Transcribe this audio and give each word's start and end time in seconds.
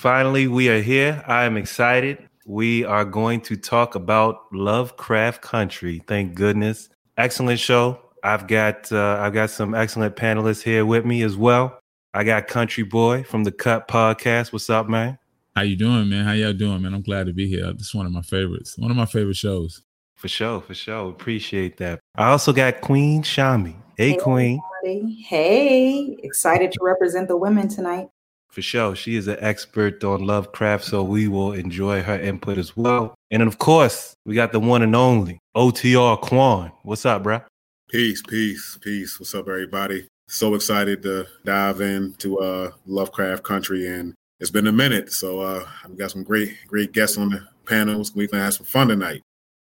Finally, 0.00 0.48
we 0.48 0.70
are 0.70 0.80
here. 0.80 1.22
I 1.26 1.44
am 1.44 1.58
excited. 1.58 2.26
We 2.46 2.86
are 2.86 3.04
going 3.04 3.42
to 3.42 3.54
talk 3.54 3.94
about 3.94 4.46
Lovecraft 4.50 5.42
Country. 5.42 6.02
Thank 6.06 6.34
goodness. 6.34 6.88
Excellent 7.18 7.60
show. 7.60 8.00
I've 8.24 8.46
got 8.46 8.90
uh, 8.90 9.18
I've 9.20 9.34
got 9.34 9.50
some 9.50 9.74
excellent 9.74 10.16
panelists 10.16 10.62
here 10.62 10.86
with 10.86 11.04
me 11.04 11.20
as 11.20 11.36
well. 11.36 11.78
I 12.14 12.24
got 12.24 12.48
Country 12.48 12.82
Boy 12.82 13.24
from 13.24 13.44
the 13.44 13.52
Cut 13.52 13.88
Podcast. 13.88 14.54
What's 14.54 14.70
up, 14.70 14.88
man? 14.88 15.18
How 15.54 15.64
you 15.64 15.76
doing, 15.76 16.08
man? 16.08 16.24
How 16.24 16.32
y'all 16.32 16.54
doing, 16.54 16.80
man? 16.80 16.94
I'm 16.94 17.02
glad 17.02 17.26
to 17.26 17.34
be 17.34 17.46
here. 17.46 17.70
This 17.74 17.88
is 17.88 17.94
one 17.94 18.06
of 18.06 18.12
my 18.12 18.22
favorites. 18.22 18.78
One 18.78 18.90
of 18.90 18.96
my 18.96 19.04
favorite 19.04 19.36
shows. 19.36 19.82
For 20.16 20.28
sure, 20.28 20.62
for 20.62 20.72
sure. 20.72 21.10
Appreciate 21.10 21.76
that. 21.76 22.00
I 22.14 22.30
also 22.30 22.54
got 22.54 22.80
Queen 22.80 23.22
Shami. 23.22 23.74
Hey, 23.98 24.12
hey 24.12 24.16
Queen. 24.16 24.62
Everybody. 24.82 25.20
Hey, 25.20 26.16
excited 26.22 26.72
to 26.72 26.78
represent 26.80 27.28
the 27.28 27.36
women 27.36 27.68
tonight. 27.68 28.08
For 28.50 28.62
sure. 28.62 28.96
She 28.96 29.14
is 29.14 29.28
an 29.28 29.36
expert 29.38 30.02
on 30.02 30.26
Lovecraft, 30.26 30.84
so 30.84 31.04
we 31.04 31.28
will 31.28 31.52
enjoy 31.52 32.02
her 32.02 32.18
input 32.18 32.58
as 32.58 32.76
well. 32.76 33.14
And 33.30 33.40
then, 33.40 33.46
of 33.46 33.58
course, 33.58 34.14
we 34.26 34.34
got 34.34 34.50
the 34.50 34.58
one 34.58 34.82
and 34.82 34.96
only 34.96 35.38
OTR 35.56 36.20
Quan. 36.20 36.72
What's 36.82 37.06
up, 37.06 37.22
bro? 37.22 37.42
Peace, 37.88 38.22
peace, 38.22 38.76
peace. 38.80 39.20
What's 39.20 39.34
up, 39.36 39.48
everybody? 39.48 40.08
So 40.28 40.54
excited 40.54 41.02
to 41.04 41.26
dive 41.44 41.80
into 41.80 42.40
uh, 42.40 42.72
Lovecraft 42.86 43.44
Country, 43.44 43.86
and 43.86 44.14
it's 44.40 44.50
been 44.50 44.66
a 44.66 44.72
minute. 44.72 45.12
So 45.12 45.40
uh, 45.40 45.64
I've 45.84 45.96
got 45.96 46.10
some 46.10 46.24
great, 46.24 46.56
great 46.66 46.92
guests 46.92 47.18
on 47.18 47.30
the 47.30 47.46
panels. 47.66 48.14
We're 48.14 48.26
gonna 48.26 48.44
have 48.44 48.54
some 48.54 48.66
fun 48.66 48.88
tonight. 48.88 49.22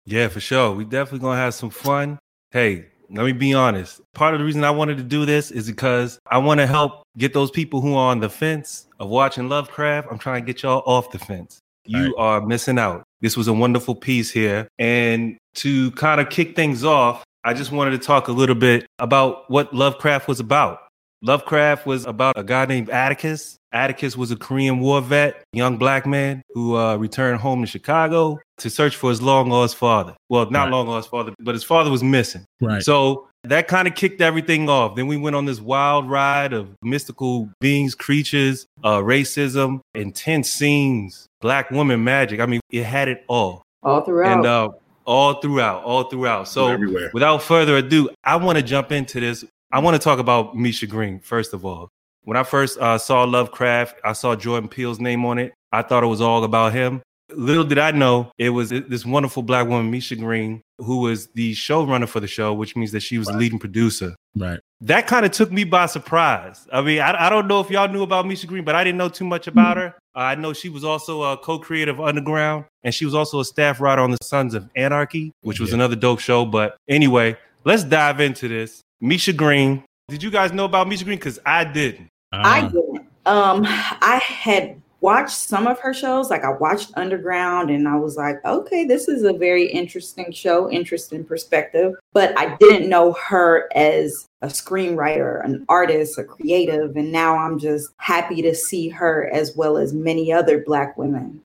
Yeah, 0.04 0.26
for 0.26 0.40
sure. 0.40 0.72
We 0.72 0.84
definitely 0.84 1.20
gonna 1.20 1.40
have 1.40 1.54
some 1.54 1.70
fun. 1.70 2.18
Hey, 2.50 2.86
let 3.12 3.26
me 3.26 3.32
be 3.32 3.52
honest. 3.52 4.00
Part 4.14 4.34
of 4.34 4.40
the 4.40 4.46
reason 4.46 4.64
I 4.64 4.70
wanted 4.70 4.96
to 4.96 5.02
do 5.02 5.26
this 5.26 5.50
is 5.50 5.66
because 5.66 6.18
I 6.26 6.38
want 6.38 6.60
to 6.60 6.66
help 6.66 7.02
get 7.18 7.34
those 7.34 7.50
people 7.50 7.80
who 7.80 7.94
are 7.94 8.10
on 8.10 8.20
the 8.20 8.30
fence 8.30 8.86
of 8.98 9.08
watching 9.08 9.48
Lovecraft. 9.48 10.08
I'm 10.10 10.18
trying 10.18 10.42
to 10.42 10.46
get 10.46 10.62
y'all 10.62 10.82
off 10.86 11.10
the 11.10 11.18
fence. 11.18 11.60
You 11.84 12.04
right. 12.04 12.14
are 12.16 12.40
missing 12.40 12.78
out. 12.78 13.02
This 13.20 13.36
was 13.36 13.48
a 13.48 13.52
wonderful 13.52 13.94
piece 13.94 14.30
here. 14.30 14.68
And 14.78 15.36
to 15.56 15.90
kind 15.92 16.20
of 16.20 16.30
kick 16.30 16.56
things 16.56 16.84
off, 16.84 17.22
I 17.44 17.54
just 17.54 17.72
wanted 17.72 17.90
to 17.90 17.98
talk 17.98 18.28
a 18.28 18.32
little 18.32 18.54
bit 18.54 18.86
about 18.98 19.50
what 19.50 19.74
Lovecraft 19.74 20.28
was 20.28 20.40
about. 20.40 20.78
Lovecraft 21.22 21.86
was 21.86 22.04
about 22.04 22.36
a 22.36 22.42
guy 22.42 22.66
named 22.66 22.90
Atticus. 22.90 23.56
Atticus 23.72 24.16
was 24.16 24.32
a 24.32 24.36
Korean 24.36 24.80
War 24.80 25.00
vet, 25.00 25.44
young 25.52 25.78
black 25.78 26.04
man 26.04 26.42
who 26.52 26.76
uh, 26.76 26.96
returned 26.96 27.40
home 27.40 27.62
to 27.62 27.66
Chicago 27.66 28.40
to 28.58 28.68
search 28.68 28.96
for 28.96 29.08
his 29.08 29.22
long 29.22 29.48
lost 29.48 29.76
father. 29.76 30.14
Well, 30.28 30.50
not 30.50 30.64
right. 30.64 30.72
long 30.72 30.88
lost 30.88 31.10
father, 31.10 31.32
but 31.38 31.54
his 31.54 31.62
father 31.64 31.90
was 31.90 32.02
missing. 32.02 32.44
Right. 32.60 32.82
So 32.82 33.28
that 33.44 33.68
kind 33.68 33.86
of 33.86 33.94
kicked 33.94 34.20
everything 34.20 34.68
off. 34.68 34.96
Then 34.96 35.06
we 35.06 35.16
went 35.16 35.36
on 35.36 35.46
this 35.46 35.60
wild 35.60 36.10
ride 36.10 36.52
of 36.52 36.68
mystical 36.82 37.48
beings, 37.60 37.94
creatures, 37.94 38.66
uh, 38.82 38.98
racism, 38.98 39.80
intense 39.94 40.50
scenes, 40.50 41.28
black 41.40 41.70
woman 41.70 42.02
magic. 42.02 42.40
I 42.40 42.46
mean, 42.46 42.60
it 42.70 42.84
had 42.84 43.08
it 43.08 43.24
all. 43.28 43.62
All 43.84 44.02
throughout. 44.02 44.38
And 44.38 44.46
uh, 44.46 44.68
all 45.04 45.34
throughout, 45.34 45.84
all 45.84 46.04
throughout. 46.04 46.48
So 46.48 46.68
Everywhere. 46.68 47.10
without 47.14 47.42
further 47.42 47.76
ado, 47.76 48.10
I 48.24 48.36
want 48.36 48.58
to 48.58 48.62
jump 48.62 48.92
into 48.92 49.20
this 49.20 49.44
I 49.72 49.78
want 49.78 49.94
to 49.94 49.98
talk 49.98 50.18
about 50.18 50.54
Misha 50.54 50.86
Green 50.86 51.18
first 51.18 51.54
of 51.54 51.64
all. 51.64 51.88
When 52.24 52.36
I 52.36 52.42
first 52.42 52.78
uh, 52.78 52.98
saw 52.98 53.24
Lovecraft, 53.24 53.98
I 54.04 54.12
saw 54.12 54.36
Jordan 54.36 54.68
Peele's 54.68 55.00
name 55.00 55.24
on 55.24 55.38
it. 55.38 55.54
I 55.72 55.80
thought 55.80 56.04
it 56.04 56.08
was 56.08 56.20
all 56.20 56.44
about 56.44 56.74
him. 56.74 57.00
Little 57.34 57.64
did 57.64 57.78
I 57.78 57.90
know 57.92 58.30
it 58.36 58.50
was 58.50 58.68
this 58.68 59.06
wonderful 59.06 59.42
black 59.42 59.66
woman, 59.66 59.90
Misha 59.90 60.16
Green, 60.16 60.60
who 60.76 60.98
was 60.98 61.28
the 61.28 61.54
showrunner 61.54 62.06
for 62.06 62.20
the 62.20 62.26
show, 62.26 62.52
which 62.52 62.76
means 62.76 62.92
that 62.92 63.00
she 63.00 63.16
was 63.16 63.28
the 63.28 63.36
leading 63.36 63.58
producer. 63.58 64.14
Right. 64.36 64.60
That 64.82 65.06
kind 65.06 65.24
of 65.24 65.32
took 65.32 65.50
me 65.50 65.64
by 65.64 65.86
surprise. 65.86 66.68
I 66.70 66.82
mean, 66.82 67.00
I, 67.00 67.26
I, 67.26 67.30
don't 67.30 67.48
know 67.48 67.60
if 67.60 67.70
y'all 67.70 67.88
knew 67.88 68.02
about 68.02 68.26
Misha 68.26 68.46
Green, 68.46 68.64
but 68.64 68.74
I 68.74 68.84
didn't 68.84 68.98
know 68.98 69.08
too 69.08 69.24
much 69.24 69.46
about 69.46 69.78
her. 69.78 69.94
Uh, 70.14 70.18
I 70.18 70.34
know 70.34 70.52
she 70.52 70.68
was 70.68 70.84
also 70.84 71.22
a 71.22 71.38
co-creator 71.38 71.90
of 71.90 72.00
Underground, 72.00 72.66
and 72.84 72.94
she 72.94 73.06
was 73.06 73.14
also 73.14 73.40
a 73.40 73.44
staff 73.44 73.80
writer 73.80 74.02
on 74.02 74.10
the 74.10 74.18
Sons 74.22 74.52
of 74.52 74.68
Anarchy, 74.76 75.32
which 75.40 75.58
was 75.58 75.70
yeah. 75.70 75.76
another 75.76 75.96
dope 75.96 76.20
show. 76.20 76.44
But 76.44 76.76
anyway, 76.88 77.38
let's 77.64 77.84
dive 77.84 78.20
into 78.20 78.48
this. 78.48 78.81
Misha 79.02 79.32
Green. 79.32 79.84
Did 80.08 80.22
you 80.22 80.30
guys 80.30 80.52
know 80.52 80.64
about 80.64 80.88
Misha 80.88 81.04
Green? 81.04 81.18
Because 81.18 81.40
I 81.44 81.64
didn't. 81.64 82.08
Uh, 82.32 82.42
I 82.44 82.60
didn't. 82.62 83.06
Um, 83.26 83.64
I 83.66 84.20
had 84.24 84.80
watched 85.00 85.36
some 85.36 85.66
of 85.66 85.80
her 85.80 85.92
shows. 85.92 86.30
Like 86.30 86.44
I 86.44 86.52
watched 86.52 86.92
Underground, 86.96 87.68
and 87.70 87.88
I 87.88 87.96
was 87.96 88.16
like, 88.16 88.36
okay, 88.44 88.84
this 88.84 89.08
is 89.08 89.24
a 89.24 89.32
very 89.32 89.66
interesting 89.66 90.30
show, 90.30 90.70
interesting 90.70 91.24
perspective. 91.24 91.94
But 92.12 92.38
I 92.38 92.56
didn't 92.56 92.88
know 92.88 93.12
her 93.14 93.68
as 93.74 94.26
a 94.40 94.46
screenwriter, 94.46 95.44
an 95.44 95.66
artist, 95.68 96.16
a 96.18 96.24
creative, 96.24 96.96
and 96.96 97.10
now 97.10 97.36
I'm 97.36 97.58
just 97.58 97.90
happy 97.96 98.40
to 98.42 98.54
see 98.54 98.88
her 98.88 99.28
as 99.32 99.56
well 99.56 99.78
as 99.78 99.92
many 99.92 100.32
other 100.32 100.62
Black 100.64 100.96
women. 100.96 101.42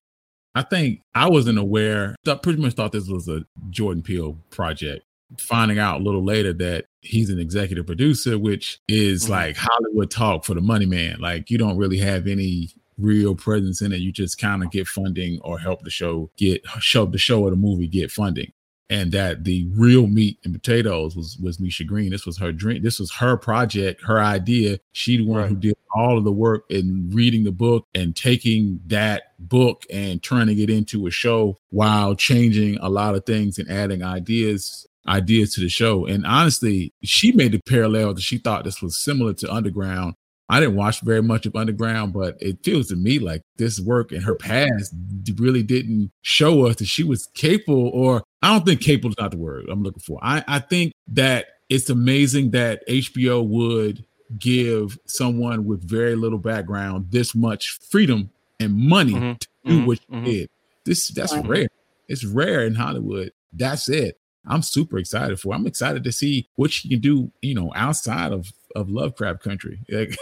I 0.54 0.62
think 0.62 1.02
I 1.16 1.28
wasn't 1.28 1.58
aware. 1.58 2.16
I 2.28 2.36
pretty 2.36 2.62
much 2.62 2.74
thought 2.74 2.92
this 2.92 3.08
was 3.08 3.28
a 3.28 3.46
Jordan 3.72 4.04
Peele 4.04 4.38
project 4.52 5.07
finding 5.38 5.80
out 5.80 6.00
a 6.00 6.04
little 6.04 6.24
later 6.24 6.54
that 6.54 6.86
he's 7.02 7.30
an 7.30 7.40
executive 7.40 7.86
producer, 7.86 8.38
which 8.38 8.80
is 8.88 9.24
mm-hmm. 9.24 9.34
like 9.34 9.58
Hollywood 9.58 10.12
talk 10.12 10.46
for 10.46 10.54
the 10.54 10.62
money 10.62 10.86
man. 10.86 11.20
Like 11.20 11.50
you 11.50 11.58
don't 11.58 11.78
really 11.78 11.98
have 11.98 12.28
any 12.28 12.70
real 12.98 13.36
presence 13.36 13.82
in 13.82 13.92
it. 13.92 14.00
You 14.00 14.12
just 14.12 14.40
kind 14.40 14.64
of 14.64 14.72
get 14.72 14.88
funding 14.88 15.40
or 15.42 15.60
help 15.60 15.84
the 15.84 15.90
show 15.90 16.32
get 16.38 16.66
show 16.80 17.06
the 17.06 17.18
show 17.18 17.44
or 17.44 17.50
the 17.50 17.56
movie 17.56 17.88
get 17.88 18.12
funding. 18.12 18.52
And 18.90 19.12
that 19.12 19.44
the 19.44 19.68
real 19.74 20.08
meat 20.08 20.40
and 20.46 20.54
potatoes 20.54 21.14
was 21.14 21.38
was 21.44 21.60
Misha 21.60 21.84
Green. 21.84 22.10
This 22.10 22.26
was 22.26 22.38
her 22.38 22.54
dream. 22.54 22.84
This 22.84 23.00
was 23.00 23.12
her 23.16 23.36
project, 23.36 24.02
her 24.06 24.22
idea. 24.22 24.80
She 24.94 25.18
the 25.18 25.26
one 25.26 25.42
right. 25.42 25.50
who 25.50 25.58
did 25.58 25.78
all 25.94 26.18
of 26.18 26.24
the 26.24 26.32
work 26.32 26.64
in 26.70 27.10
reading 27.12 27.44
the 27.44 27.52
book 27.52 27.86
and 27.94 28.16
taking 28.16 28.80
that 28.88 29.34
book 29.40 29.84
and 29.92 30.24
turning 30.24 30.60
it 30.60 30.70
into 30.70 31.06
a 31.06 31.12
show 31.12 31.58
while 31.70 32.16
changing 32.16 32.78
a 32.78 32.88
lot 32.88 33.16
of 33.16 33.26
things 33.26 33.60
and 33.60 33.70
adding 33.70 34.04
ideas 34.04 34.87
ideas 35.08 35.54
to 35.54 35.62
the 35.62 35.70
show. 35.70 36.06
And 36.06 36.26
honestly, 36.26 36.94
she 37.04 37.32
made 37.32 37.52
the 37.54 37.62
parallel 37.68 38.14
that 38.14 38.22
she 38.22 38.38
thought 38.38 38.64
this 38.64 38.82
was 38.82 38.98
similar 38.98 39.34
to 39.36 39.54
Underground. 39.54 40.16
I 40.50 40.60
didn't 40.62 40.76
watch 40.76 41.02
very 41.02 41.22
much 41.22 41.46
of 41.46 41.56
Underground, 41.56 42.14
but 42.14 42.38
it 42.40 42.64
feels 42.64 42.88
to 42.88 42.96
me 42.96 43.20
like 43.20 43.42
this 43.58 43.80
work 43.80 44.12
in 44.12 44.22
her 44.22 44.36
past 44.36 44.94
really 45.38 45.64
didn't 45.64 46.12
show 46.22 46.66
us 46.68 46.78
that 46.78 46.86
she 46.86 47.04
was 47.04 47.28
capable, 47.34 47.90
or 47.90 48.24
I 48.42 48.54
don't 48.54 48.66
think 48.66 48.82
capable 48.82 49.10
is 49.10 49.18
not 49.20 49.32
the 49.32 49.38
word 49.38 49.66
I'm 49.70 49.84
looking 49.84 50.00
for. 50.00 50.20
I, 50.22 50.44
I 50.48 50.60
think 50.60 50.94
that 51.10 51.48
it's 51.70 51.90
amazing 51.90 52.52
that 52.52 52.88
HBO 52.88 53.46
would 53.46 54.06
give 54.40 54.98
someone 55.06 55.66
with 55.66 55.88
very 55.88 56.16
little 56.16 56.40
background 56.40 57.08
this 57.12 57.36
much 57.36 57.78
freedom 57.90 58.30
and 58.60 58.74
money 58.74 59.14
mm-hmm. 59.14 59.34
to 59.34 59.48
do 59.66 59.78
mm-hmm. 59.78 59.86
what 59.86 60.00
she 60.00 60.06
mm-hmm. 60.08 60.26
did. 60.26 60.50
This 60.86 61.10
that's 61.10 61.36
rare. 61.36 61.68
It's 62.08 62.24
rare 62.24 62.66
in 62.66 62.76
Hollywood. 62.76 63.32
That's 63.52 63.90
it. 63.90 64.18
I'm 64.48 64.62
super 64.62 64.98
excited 64.98 65.40
for. 65.40 65.54
I'm 65.54 65.68
excited 65.68 66.04
to 66.04 66.12
see 66.12 66.48
what 66.56 66.72
she 66.72 66.90
can 66.90 67.00
do, 67.00 67.32
you 67.42 67.56
know, 67.56 67.72
outside 67.76 68.32
of 68.32 68.52
of 68.76 68.90
Lovecraft 68.90 69.44
country. 69.44 69.80
Like, 69.90 70.18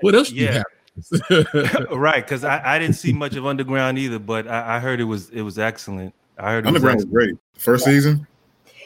what 0.00 0.14
else 0.14 0.32
yeah. 0.32 0.62
right, 1.90 2.24
because 2.24 2.42
I, 2.42 2.62
I 2.64 2.78
didn't 2.78 2.96
see 2.96 3.12
much 3.12 3.36
of 3.36 3.44
Underground 3.44 3.98
either, 3.98 4.18
but 4.18 4.48
I, 4.48 4.76
I 4.76 4.80
heard 4.80 5.00
it 5.00 5.04
was 5.04 5.28
it 5.30 5.42
was 5.42 5.58
excellent. 5.58 6.14
I 6.38 6.52
heard 6.52 6.66
Underground 6.66 6.96
was, 6.96 7.04
was, 7.04 7.12
great. 7.12 7.34
First 7.58 7.84
season, 7.84 8.26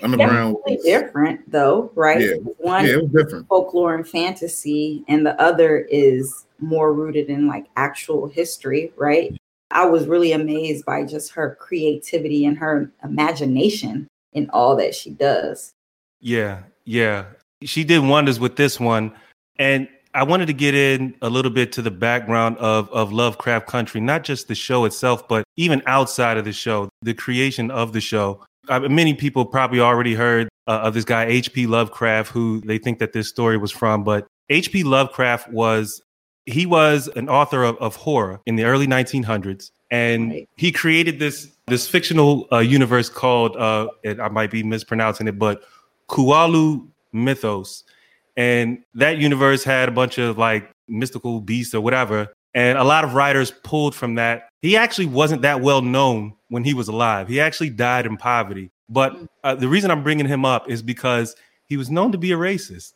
Underground 0.02 0.56
was 0.66 0.82
different 0.84 1.48
though, 1.50 1.92
right? 1.94 2.20
Yeah, 2.20 2.34
one 2.58 2.84
yeah, 2.84 2.94
it 2.94 3.02
was 3.02 3.12
different. 3.12 3.48
Folklore 3.48 3.94
and 3.94 4.08
fantasy, 4.08 5.04
and 5.06 5.24
the 5.24 5.40
other 5.40 5.78
is 5.90 6.46
more 6.58 6.92
rooted 6.92 7.28
in 7.28 7.46
like 7.46 7.66
actual 7.76 8.26
history, 8.26 8.92
right? 8.96 9.36
I 9.70 9.86
was 9.86 10.06
really 10.06 10.32
amazed 10.32 10.84
by 10.84 11.04
just 11.04 11.32
her 11.32 11.56
creativity 11.60 12.44
and 12.44 12.58
her 12.58 12.90
imagination 13.04 14.08
in 14.32 14.48
all 14.50 14.76
that 14.76 14.94
she 14.94 15.10
does. 15.10 15.72
Yeah, 16.20 16.62
yeah. 16.84 17.24
She 17.62 17.84
did 17.84 18.00
wonders 18.00 18.40
with 18.40 18.56
this 18.56 18.78
one. 18.78 19.12
And 19.58 19.88
I 20.14 20.24
wanted 20.24 20.46
to 20.46 20.52
get 20.52 20.74
in 20.74 21.14
a 21.22 21.30
little 21.30 21.50
bit 21.50 21.72
to 21.72 21.82
the 21.82 21.90
background 21.90 22.56
of, 22.58 22.90
of 22.90 23.12
Lovecraft 23.12 23.66
Country, 23.66 24.00
not 24.00 24.24
just 24.24 24.48
the 24.48 24.54
show 24.54 24.84
itself, 24.84 25.28
but 25.28 25.44
even 25.56 25.82
outside 25.86 26.36
of 26.36 26.44
the 26.44 26.52
show, 26.52 26.88
the 27.02 27.14
creation 27.14 27.70
of 27.70 27.92
the 27.92 28.00
show. 28.00 28.44
Uh, 28.68 28.80
many 28.80 29.14
people 29.14 29.44
probably 29.44 29.80
already 29.80 30.14
heard 30.14 30.48
uh, 30.66 30.80
of 30.82 30.94
this 30.94 31.04
guy, 31.04 31.26
H.P. 31.26 31.66
Lovecraft, 31.66 32.30
who 32.30 32.60
they 32.62 32.78
think 32.78 32.98
that 32.98 33.12
this 33.12 33.28
story 33.28 33.56
was 33.56 33.70
from. 33.70 34.02
But 34.02 34.26
H.P. 34.48 34.82
Lovecraft 34.82 35.48
was, 35.50 36.02
he 36.46 36.66
was 36.66 37.08
an 37.14 37.28
author 37.28 37.62
of, 37.62 37.76
of 37.76 37.96
horror 37.96 38.40
in 38.46 38.56
the 38.56 38.64
early 38.64 38.86
1900s. 38.86 39.70
And 39.92 40.30
right. 40.30 40.48
he 40.56 40.72
created 40.72 41.18
this 41.18 41.50
this 41.70 41.88
fictional 41.88 42.46
uh, 42.52 42.58
universe 42.58 43.08
called 43.08 43.56
uh, 43.56 43.88
I 44.04 44.28
might 44.28 44.50
be 44.50 44.62
mispronouncing 44.62 45.28
it, 45.28 45.38
but 45.38 45.62
Kualu 46.08 46.86
Mythos, 47.12 47.84
and 48.36 48.82
that 48.94 49.18
universe 49.18 49.64
had 49.64 49.88
a 49.88 49.92
bunch 49.92 50.18
of 50.18 50.36
like 50.36 50.70
mystical 50.88 51.40
beasts 51.40 51.74
or 51.74 51.80
whatever, 51.80 52.28
and 52.54 52.76
a 52.76 52.84
lot 52.84 53.04
of 53.04 53.14
writers 53.14 53.52
pulled 53.62 53.94
from 53.94 54.16
that. 54.16 54.48
He 54.60 54.76
actually 54.76 55.06
wasn't 55.06 55.42
that 55.42 55.60
well 55.60 55.82
known 55.82 56.34
when 56.48 56.64
he 56.64 56.74
was 56.74 56.88
alive. 56.88 57.28
He 57.28 57.40
actually 57.40 57.70
died 57.70 58.06
in 58.06 58.16
poverty. 58.16 58.70
But 58.88 59.16
uh, 59.44 59.54
the 59.54 59.68
reason 59.68 59.90
I'm 59.90 60.02
bringing 60.02 60.26
him 60.26 60.44
up 60.44 60.68
is 60.68 60.82
because 60.82 61.36
he 61.66 61.76
was 61.76 61.90
known 61.90 62.10
to 62.12 62.18
be 62.18 62.32
a 62.32 62.36
racist. 62.36 62.92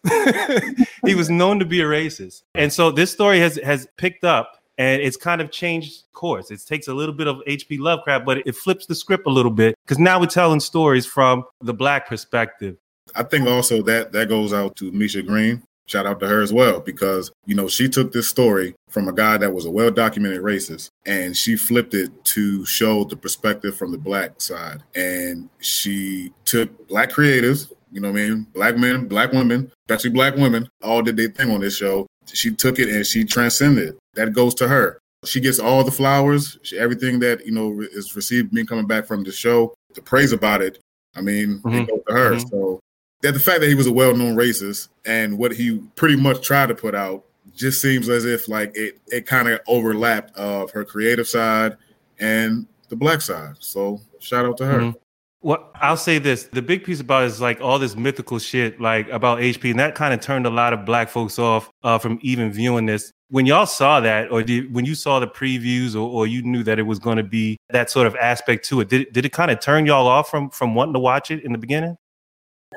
he 1.07 1.15
was 1.15 1.31
known 1.31 1.61
to 1.61 1.65
be 1.65 1.81
a 1.81 1.85
racist, 1.85 2.43
and 2.55 2.73
so 2.73 2.91
this 2.91 3.13
story 3.13 3.39
has 3.39 3.57
has 3.63 3.87
picked 3.97 4.25
up 4.25 4.64
and 4.79 5.01
it's 5.01 5.17
kind 5.17 5.41
of 5.41 5.51
changed 5.51 6.05
course. 6.13 6.51
It 6.51 6.61
takes 6.67 6.89
a 6.89 6.95
little 6.95 7.15
bit 7.15 7.27
of 7.27 7.41
H.P. 7.47 7.79
Lovecraft, 7.79 8.25
but 8.25 8.39
it 8.47 8.57
flips 8.57 8.87
the 8.87 8.95
script 8.95 9.27
a 9.27 9.31
little 9.31 9.51
bit 9.51 9.75
because 9.85 9.99
now 9.99 10.19
we're 10.21 10.27
telling 10.27 10.61
stories 10.61 11.07
from 11.07 11.45
the 11.61 11.75
black 11.75 12.09
perspective. 12.09 12.77
I 13.15 13.23
think 13.23 13.47
also 13.47 13.83
that 13.83 14.13
that 14.13 14.29
goes 14.29 14.53
out 14.53 14.77
to 14.77 14.91
Misha 14.93 15.23
Green. 15.23 15.63
Shout 15.87 16.07
out 16.07 16.19
to 16.21 16.27
her 16.27 16.41
as 16.41 16.53
well 16.53 16.81
because 16.81 17.31
you 17.45 17.55
know 17.55 17.69
she 17.69 17.89
took 17.89 18.11
this 18.13 18.29
story 18.29 18.75
from 18.89 19.07
a 19.07 19.13
guy 19.13 19.37
that 19.37 19.53
was 19.53 19.67
a 19.67 19.71
well 19.71 19.91
documented 19.91 20.41
racist 20.41 20.89
and 21.05 21.37
she 21.37 21.57
flipped 21.57 21.93
it 21.93 22.25
to 22.25 22.65
show 22.65 23.05
the 23.05 23.17
perspective 23.17 23.77
from 23.77 23.93
the 23.93 23.99
black 23.99 24.41
side 24.41 24.83
and 24.95 25.51
she 25.61 26.33
took 26.47 26.89
black 26.89 27.11
creatives 27.11 27.71
you 27.93 28.01
know 28.01 28.11
what 28.11 28.21
I 28.21 28.29
mean 28.29 28.47
black 28.55 28.79
men 28.79 29.07
black 29.09 29.33
women 29.33 29.71
especially 29.87 30.11
black 30.11 30.37
women 30.37 30.69
all 30.83 31.03
did 31.03 31.19
their 31.19 31.29
thing 31.29 31.51
on 31.51 31.61
this 31.61 31.77
show 31.77 32.07
she 32.33 32.55
took 32.55 32.79
it 32.79 32.89
and 32.89 33.07
she 33.07 33.25
transcended 33.25 33.97
that 34.15 34.33
goes 34.33 34.55
to 34.55 34.69
her 34.69 34.99
she 35.25 35.41
gets 35.41 35.59
all 35.59 35.83
the 35.85 35.91
flowers 35.91 36.59
she, 36.63 36.79
everything 36.79 37.19
that 37.19 37.45
you 37.47 37.53
know 37.53 37.81
is 37.81 38.15
received 38.17 38.53
being 38.53 38.67
coming 38.67 38.87
back 38.87 39.07
from 39.07 39.23
the 39.25 39.33
show 39.33 39.75
the 39.95 40.03
praise 40.03 40.33
about 40.33 40.63
it 40.63 40.79
I 41.15 41.21
mean 41.21 41.61
mm-hmm. 41.61 41.75
it 41.75 41.89
goes 41.89 42.01
to 42.09 42.13
her 42.15 42.31
mm-hmm. 42.33 42.49
so 42.49 42.81
that 43.23 43.33
the 43.33 43.41
fact 43.41 43.61
that 43.61 43.69
he 43.69 43.75
was 43.75 43.87
a 43.87 43.93
well-known 43.93 44.37
racist 44.37 44.89
and 45.07 45.39
what 45.39 45.53
he 45.53 45.79
pretty 45.97 46.17
much 46.17 46.43
tried 46.43 46.67
to 46.67 46.75
put 46.75 46.95
out 46.95 47.25
just 47.55 47.81
seems 47.81 48.09
as 48.09 48.25
if 48.25 48.49
like 48.49 48.73
it 48.77 49.01
it 49.09 49.27
kind 49.27 49.49
of 49.49 49.61
overlapped 49.67 50.37
of 50.37 50.71
her 50.73 50.85
creative 50.85 51.27
side 51.27 51.77
and 52.19 52.67
the 52.89 52.97
black 52.97 53.21
side. 53.21 53.55
So 53.59 54.01
shout 54.21 54.47
out 54.47 54.57
to 54.59 54.67
her. 54.67 54.79
Mm-hmm. 54.79 54.99
Well, 55.45 55.71
I'll 55.75 55.99
say 55.99 56.19
this: 56.19 56.45
the 56.45 56.63
big 56.63 56.85
piece 56.85 57.01
about 57.01 57.25
it 57.25 57.27
is 57.27 57.39
like 57.39 57.61
all 57.61 57.79
this 57.79 57.95
mythical 57.97 58.39
shit, 58.39 58.81
like 58.81 59.11
about 59.11 59.41
HP, 59.41 59.73
and 59.73 59.79
that 59.79 59.95
kind 59.95 60.15
of 60.15 60.21
turned 60.21 60.47
a 60.47 60.51
lot 60.51 60.73
of 60.73 60.87
black 60.87 61.11
folks 61.11 61.39
off 61.39 61.71
uh, 61.83 61.99
from 61.99 62.19
even 62.23 62.51
viewing 62.51 62.87
this. 62.87 63.13
When 63.29 63.45
y'all 63.45 63.67
saw 63.67 64.01
that, 64.01 64.33
or 64.33 64.43
did, 64.43 64.73
when 64.73 64.87
you 64.87 64.95
saw 64.95 65.21
the 65.21 65.27
previews, 65.27 65.95
or, 65.95 65.99
or 65.99 66.27
you 66.27 66.41
knew 66.41 66.63
that 66.63 66.79
it 66.79 66.85
was 66.85 66.99
going 66.99 67.19
to 67.19 67.23
be 67.23 67.59
that 67.69 67.91
sort 67.91 68.07
of 68.07 68.17
aspect 68.17 68.67
to 68.71 68.81
it, 68.81 68.89
did 68.89 69.13
did 69.13 69.27
it 69.27 69.35
kind 69.35 69.51
of 69.51 69.61
turn 69.61 69.85
y'all 69.85 70.07
off 70.07 70.31
from 70.31 70.49
from 70.49 70.75
wanting 70.75 70.95
to 70.95 71.01
watch 71.01 71.31
it 71.31 71.45
in 71.45 71.53
the 71.53 71.59
beginning? 71.59 71.99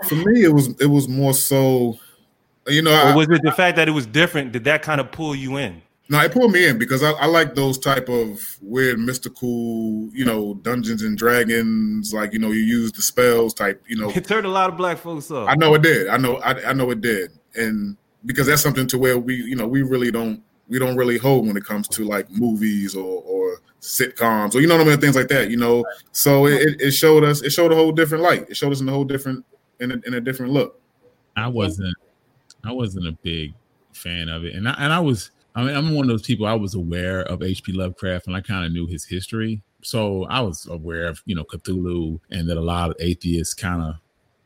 For 0.10 0.16
me, 0.16 0.44
it 0.44 0.54
was 0.54 0.68
it 0.82 0.88
was 0.88 1.08
more 1.08 1.34
so, 1.34 1.98
you 2.68 2.82
know. 2.82 3.12
Or 3.12 3.16
was 3.16 3.30
it 3.30 3.44
the 3.44 3.54
fact 3.54 3.78
that 3.78 3.88
it 3.88 3.92
was 3.92 4.06
different? 4.06 4.52
Did 4.52 4.66
that 4.66 4.82
kind 4.82 5.00
of 5.00 5.10
pull 5.14 5.34
you 5.34 5.56
in? 5.56 5.82
No, 6.10 6.20
it 6.22 6.32
pulled 6.32 6.54
me 6.54 6.66
in 6.66 6.78
because 6.78 7.04
I, 7.04 7.12
I, 7.12 7.26
like 7.26 7.54
those 7.54 7.78
type 7.78 8.08
of 8.08 8.40
weird 8.62 8.98
mystical, 8.98 10.10
you 10.14 10.24
know, 10.24 10.54
Dungeons 10.56 11.04
and 11.04 11.18
Dragons. 11.18 12.14
Like 12.14 12.32
you 12.32 12.40
know, 12.40 12.52
you 12.52 12.62
use 12.62 12.94
the 12.94 13.02
spells 13.02 13.54
type. 13.54 13.84
You 13.88 13.98
know, 13.98 14.10
it 14.10 14.26
turned 14.26 14.46
a 14.46 14.50
lot 14.50 14.70
of 14.70 14.78
black 14.78 14.98
folks 14.98 15.30
off. 15.32 15.50
I 15.50 15.56
know 15.56 15.74
it 15.74 15.82
did. 15.82 16.08
I 16.08 16.18
know. 16.18 16.38
I, 16.38 16.70
I 16.70 16.74
know 16.74 16.92
it 16.92 17.02
did, 17.02 17.32
and 17.56 17.98
because 18.26 18.48
that's 18.48 18.62
something 18.62 18.88
to 18.88 18.98
where 18.98 19.18
we, 19.18 19.36
you 19.36 19.56
know, 19.56 19.68
we 19.68 19.82
really 19.82 20.12
don't 20.12 20.42
we 20.70 20.80
don't 20.80 20.96
really 20.96 21.18
hold 21.18 21.46
when 21.46 21.58
it 21.58 21.66
comes 21.66 21.88
to 21.90 22.06
like 22.06 22.30
movies 22.32 22.96
or 22.96 23.22
or 23.24 23.62
sitcoms 23.82 24.56
or 24.56 24.62
you 24.62 24.68
know 24.68 24.78
what 24.78 24.88
I 24.88 24.90
mean, 24.90 25.02
things 25.02 25.16
like 25.16 25.28
that. 25.28 25.50
You 25.50 25.58
know, 25.58 25.84
so 26.12 26.48
it, 26.48 26.82
it 26.82 26.92
showed 26.92 27.24
us. 27.26 27.42
It 27.42 27.52
showed 27.52 27.72
a 27.72 27.76
whole 27.76 27.92
different 27.92 28.24
light. 28.24 28.46
It 28.50 28.56
showed 28.56 28.72
us 28.72 28.80
in 28.80 28.88
a 28.88 28.92
whole 28.92 29.06
different 29.06 29.46
in 29.80 29.92
a, 29.92 29.96
in 30.06 30.14
a 30.14 30.22
different 30.22 30.54
look. 30.54 30.80
I 31.36 31.48
wasn't 31.48 31.96
I 32.64 32.72
wasn't 32.72 33.08
a 33.08 33.12
big 33.12 33.54
fan 33.94 34.30
of 34.30 34.46
it, 34.46 34.56
and 34.56 34.68
I 34.68 34.74
and 34.80 34.94
I 34.94 35.00
was 35.00 35.32
I 35.58 35.64
mean 35.64 35.76
I'm 35.76 35.96
one 35.96 36.06
of 36.06 36.10
those 36.10 36.22
people 36.22 36.46
I 36.46 36.54
was 36.54 36.76
aware 36.76 37.22
of 37.24 37.42
H.P. 37.42 37.74
Lovecraft 37.74 38.28
and 38.28 38.36
I 38.36 38.42
kind 38.42 38.64
of 38.64 38.72
knew 38.72 38.86
his 38.86 39.04
history, 39.04 39.62
so 39.82 40.26
I 40.26 40.40
was 40.40 40.68
aware 40.68 41.08
of 41.08 41.22
you 41.26 41.36
know 41.36 41.44
Cthulhu 41.44 42.20
and 42.32 42.48
that 42.48 42.58
a 42.58 42.62
lot 42.62 42.92
of 42.92 42.96
atheists 43.00 43.56
kind 43.56 43.82
of 43.82 43.96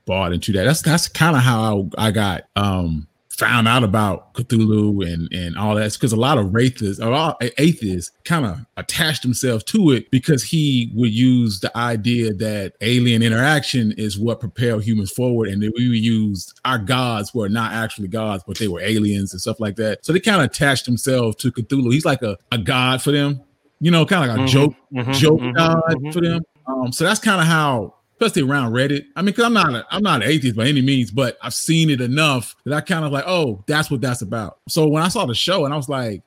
bought 0.05 0.33
into 0.33 0.53
that. 0.53 0.63
That's 0.63 0.81
that's 0.81 1.07
kind 1.07 1.35
of 1.35 1.43
how 1.43 1.89
I, 1.97 2.07
I 2.07 2.11
got 2.11 2.45
um 2.55 3.07
found 3.41 3.67
out 3.67 3.83
about 3.83 4.35
Cthulhu 4.35 5.03
and 5.11 5.27
and 5.33 5.57
all 5.57 5.73
that 5.73 5.91
because 5.93 6.13
a 6.13 6.15
lot 6.15 6.37
of 6.37 6.55
atheists, 6.55 7.01
a 7.01 7.09
lot 7.09 7.41
of 7.41 7.51
atheists, 7.57 8.11
kind 8.23 8.45
of 8.45 8.59
attached 8.77 9.23
themselves 9.23 9.63
to 9.63 9.89
it 9.89 10.11
because 10.11 10.43
he 10.43 10.91
would 10.93 11.11
use 11.11 11.59
the 11.59 11.75
idea 11.75 12.33
that 12.35 12.73
alien 12.81 13.23
interaction 13.23 13.93
is 13.93 14.19
what 14.19 14.39
propelled 14.39 14.83
humans 14.83 15.11
forward, 15.11 15.49
and 15.49 15.63
that 15.63 15.73
we 15.75 15.85
used 15.85 16.59
our 16.65 16.77
gods 16.77 17.33
were 17.33 17.49
not 17.49 17.73
actually 17.73 18.07
gods, 18.07 18.43
but 18.45 18.59
they 18.59 18.67
were 18.67 18.79
aliens 18.79 19.33
and 19.33 19.41
stuff 19.41 19.59
like 19.59 19.75
that. 19.75 20.05
So 20.05 20.13
they 20.13 20.19
kind 20.19 20.39
of 20.39 20.45
attached 20.45 20.85
themselves 20.85 21.35
to 21.37 21.51
Cthulhu. 21.51 21.91
He's 21.91 22.05
like 22.05 22.21
a, 22.21 22.37
a 22.51 22.59
god 22.59 23.01
for 23.01 23.11
them, 23.11 23.41
you 23.79 23.89
know, 23.89 24.05
kind 24.05 24.23
of 24.23 24.29
like 24.29 24.37
a 24.37 24.41
mm-hmm, 24.41 24.53
joke 24.53 24.75
mm-hmm, 24.93 25.11
joke 25.13 25.39
mm-hmm, 25.39 25.57
god 25.57 25.81
mm-hmm. 25.89 26.11
for 26.11 26.21
them. 26.21 26.43
Um, 26.67 26.91
so 26.91 27.05
that's 27.05 27.19
kind 27.19 27.41
of 27.41 27.47
how 27.47 27.95
especially 28.21 28.47
around 28.47 28.71
Reddit. 28.73 29.05
I 29.15 29.21
mean, 29.21 29.27
because 29.27 29.45
I'm 29.45 29.53
not 29.53 29.73
a, 29.73 29.85
I'm 29.89 30.03
not 30.03 30.21
an 30.21 30.29
atheist 30.29 30.55
by 30.55 30.67
any 30.67 30.81
means, 30.81 31.11
but 31.11 31.37
I've 31.41 31.53
seen 31.53 31.89
it 31.89 32.01
enough 32.01 32.55
that 32.65 32.73
I 32.73 32.81
kind 32.81 33.03
of 33.03 33.11
like, 33.11 33.23
oh, 33.25 33.63
that's 33.67 33.89
what 33.89 34.01
that's 34.01 34.21
about. 34.21 34.59
So 34.69 34.87
when 34.87 35.01
I 35.01 35.07
saw 35.07 35.25
the 35.25 35.33
show 35.33 35.65
and 35.65 35.73
I 35.73 35.77
was 35.77 35.89
like, 35.89 36.21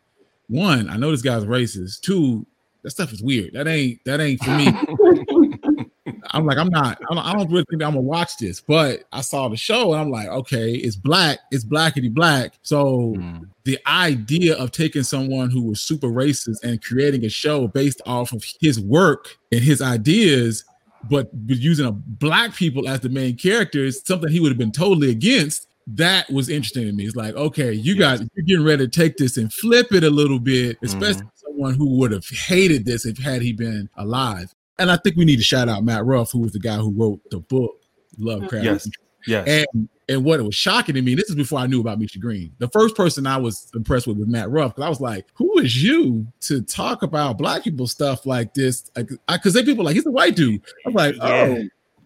one, 0.48 0.90
I 0.90 0.96
know 0.96 1.10
this 1.10 1.22
guy's 1.22 1.44
racist. 1.44 2.00
Two, 2.00 2.46
that 2.82 2.90
stuff 2.90 3.12
is 3.12 3.22
weird. 3.22 3.54
That 3.54 3.68
ain't 3.68 4.04
that 4.04 4.20
ain't 4.20 4.42
for 4.42 4.50
me. 4.50 4.66
I'm 6.30 6.46
like, 6.46 6.58
I'm 6.58 6.68
not, 6.68 6.98
I 7.10 7.14
don't, 7.14 7.24
I 7.24 7.32
don't 7.32 7.50
really 7.50 7.64
think 7.70 7.82
I'm 7.82 7.90
gonna 7.90 8.00
watch 8.00 8.38
this, 8.38 8.60
but 8.60 9.04
I 9.12 9.20
saw 9.20 9.48
the 9.48 9.56
show 9.56 9.92
and 9.92 10.00
I'm 10.00 10.10
like, 10.10 10.26
okay, 10.26 10.72
it's 10.72 10.96
black, 10.96 11.38
it's 11.52 11.64
blackity 11.64 12.12
black. 12.12 12.54
So 12.62 13.14
mm. 13.16 13.48
the 13.62 13.78
idea 13.86 14.56
of 14.56 14.72
taking 14.72 15.04
someone 15.04 15.50
who 15.50 15.62
was 15.62 15.80
super 15.80 16.08
racist 16.08 16.64
and 16.64 16.82
creating 16.82 17.24
a 17.24 17.28
show 17.28 17.68
based 17.68 18.02
off 18.04 18.32
of 18.32 18.42
his 18.60 18.80
work 18.80 19.36
and 19.52 19.60
his 19.60 19.80
ideas 19.80 20.64
but 21.08 21.30
using 21.46 21.86
a 21.86 21.92
black 21.92 22.54
people 22.54 22.88
as 22.88 23.00
the 23.00 23.08
main 23.08 23.36
characters, 23.36 24.06
something 24.06 24.30
he 24.30 24.40
would 24.40 24.50
have 24.50 24.58
been 24.58 24.72
totally 24.72 25.10
against. 25.10 25.68
That 25.86 26.30
was 26.30 26.48
interesting 26.48 26.86
to 26.86 26.92
me. 26.92 27.04
It's 27.04 27.14
like, 27.14 27.34
okay, 27.34 27.72
you 27.72 27.94
guys, 27.94 28.20
you're 28.34 28.44
getting 28.44 28.64
ready 28.64 28.86
to 28.86 28.90
take 28.90 29.18
this 29.18 29.36
and 29.36 29.52
flip 29.52 29.92
it 29.92 30.02
a 30.02 30.08
little 30.08 30.38
bit, 30.38 30.78
especially 30.82 31.22
mm-hmm. 31.22 31.46
someone 31.46 31.74
who 31.74 31.98
would 31.98 32.10
have 32.10 32.26
hated 32.26 32.86
this 32.86 33.04
if 33.04 33.18
had 33.18 33.42
he 33.42 33.52
been 33.52 33.90
alive. 33.98 34.50
And 34.78 34.90
I 34.90 34.96
think 34.96 35.16
we 35.16 35.26
need 35.26 35.36
to 35.36 35.42
shout 35.42 35.68
out 35.68 35.84
Matt 35.84 36.06
Ruff, 36.06 36.32
who 36.32 36.38
was 36.38 36.52
the 36.52 36.58
guy 36.58 36.76
who 36.76 36.90
wrote 36.90 37.20
the 37.30 37.38
book 37.38 37.76
Lovecraft. 38.18 38.64
Yes. 38.64 38.88
Yes. 39.26 39.66
And 39.74 39.88
and 40.08 40.24
what 40.24 40.40
it 40.40 40.42
was 40.42 40.54
shocking 40.54 40.94
to 40.94 41.02
me, 41.02 41.14
this 41.14 41.30
is 41.30 41.34
before 41.34 41.58
I 41.58 41.66
knew 41.66 41.80
about 41.80 41.98
Misha 41.98 42.18
Green. 42.18 42.52
The 42.58 42.68
first 42.68 42.94
person 42.94 43.26
I 43.26 43.36
was 43.36 43.70
impressed 43.74 44.06
with 44.06 44.18
was 44.18 44.26
Matt 44.26 44.50
Ruff 44.50 44.74
because 44.74 44.86
I 44.86 44.88
was 44.88 45.00
like, 45.00 45.26
"Who 45.34 45.58
is 45.58 45.82
you 45.82 46.26
to 46.42 46.62
talk 46.62 47.02
about 47.02 47.38
black 47.38 47.64
people 47.64 47.86
stuff 47.86 48.26
like 48.26 48.54
this?" 48.54 48.90
Because 48.94 49.54
they 49.54 49.64
people 49.64 49.84
like 49.84 49.94
he's 49.94 50.06
a 50.06 50.10
white 50.10 50.36
dude. 50.36 50.62
I'm 50.86 50.92
like, 50.92 51.16
"Oh, 51.20 51.62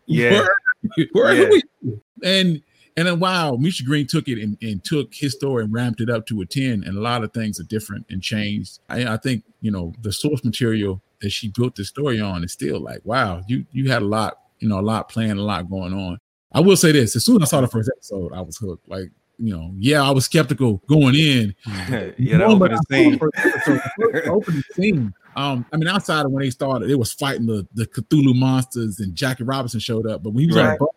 yeah, 0.06 0.30
where, 0.30 1.06
where 1.12 1.34
yeah. 1.34 1.43
are 1.44 1.50
we?" 1.50 1.62
And 2.22 2.62
and 2.96 3.06
then 3.06 3.20
wow, 3.20 3.56
Misha 3.56 3.84
Green 3.84 4.06
took 4.06 4.28
it 4.28 4.43
and, 4.43 4.58
and 4.60 4.82
took 4.82 5.14
his 5.14 5.32
story 5.34 5.64
and 5.64 5.72
ramped 5.72 6.00
it 6.00 6.10
up 6.10 6.26
to 6.26 6.40
a 6.40 6.46
ten, 6.46 6.84
and 6.84 6.96
a 6.96 7.00
lot 7.00 7.22
of 7.22 7.32
things 7.32 7.60
are 7.60 7.64
different 7.64 8.06
and 8.10 8.22
changed. 8.22 8.81
I, 8.88 9.14
I 9.14 9.17
think 9.17 9.44
you 9.60 9.70
know 9.70 9.93
the 10.02 10.12
source 10.12 10.44
material 10.44 11.00
that 11.20 11.31
she 11.31 11.48
built 11.48 11.74
the 11.74 11.84
story 11.84 12.20
on 12.20 12.44
is 12.44 12.52
still 12.52 12.81
like, 12.81 13.00
wow, 13.05 13.43
you 13.48 13.64
you 13.72 13.90
had 13.90 14.02
a 14.02 14.06
lot, 14.06 14.38
you 14.60 14.69
know, 14.69 14.78
a 14.78 14.82
lot 14.82 15.08
playing, 15.08 15.32
a 15.32 15.43
lot 15.43 15.70
going 15.70 15.93
on. 15.93 16.19
I 16.52 16.60
will 16.60 16.76
say 16.76 16.93
this: 16.93 17.17
as 17.17 17.24
soon 17.24 17.43
as 17.43 17.48
I 17.48 17.50
saw 17.50 17.60
the 17.60 17.69
first 17.69 17.90
episode, 17.94 18.32
I 18.32 18.40
was 18.40 18.56
hooked. 18.56 18.88
Like, 18.88 19.10
you 19.38 19.56
know, 19.56 19.72
yeah, 19.76 20.02
I 20.02 20.10
was 20.10 20.24
skeptical 20.24 20.82
going 20.88 21.14
in. 21.14 21.55
yeah, 22.19 22.38
that 22.38 22.43
opening 22.43 22.78
scene. 22.90 23.20
opening 24.26 24.62
scene. 24.72 25.14
Um, 25.36 25.67
I 25.72 25.76
mean, 25.76 25.88
outside 25.88 26.26
of 26.26 26.32
when 26.32 26.43
they 26.43 26.50
started, 26.50 26.90
it 26.90 26.98
was 26.98 27.12
fighting 27.12 27.46
the 27.46 27.67
the 27.74 27.86
Cthulhu 27.86 28.34
monsters, 28.34 29.00
and 29.00 29.14
Jackie 29.14 29.44
Robinson 29.44 29.81
showed 29.81 30.06
up. 30.06 30.22
But 30.22 30.31
when 30.31 30.43
he 30.43 30.46
was 30.46 30.56
right. 30.56 30.70
on 30.70 30.78
boat, 30.78 30.96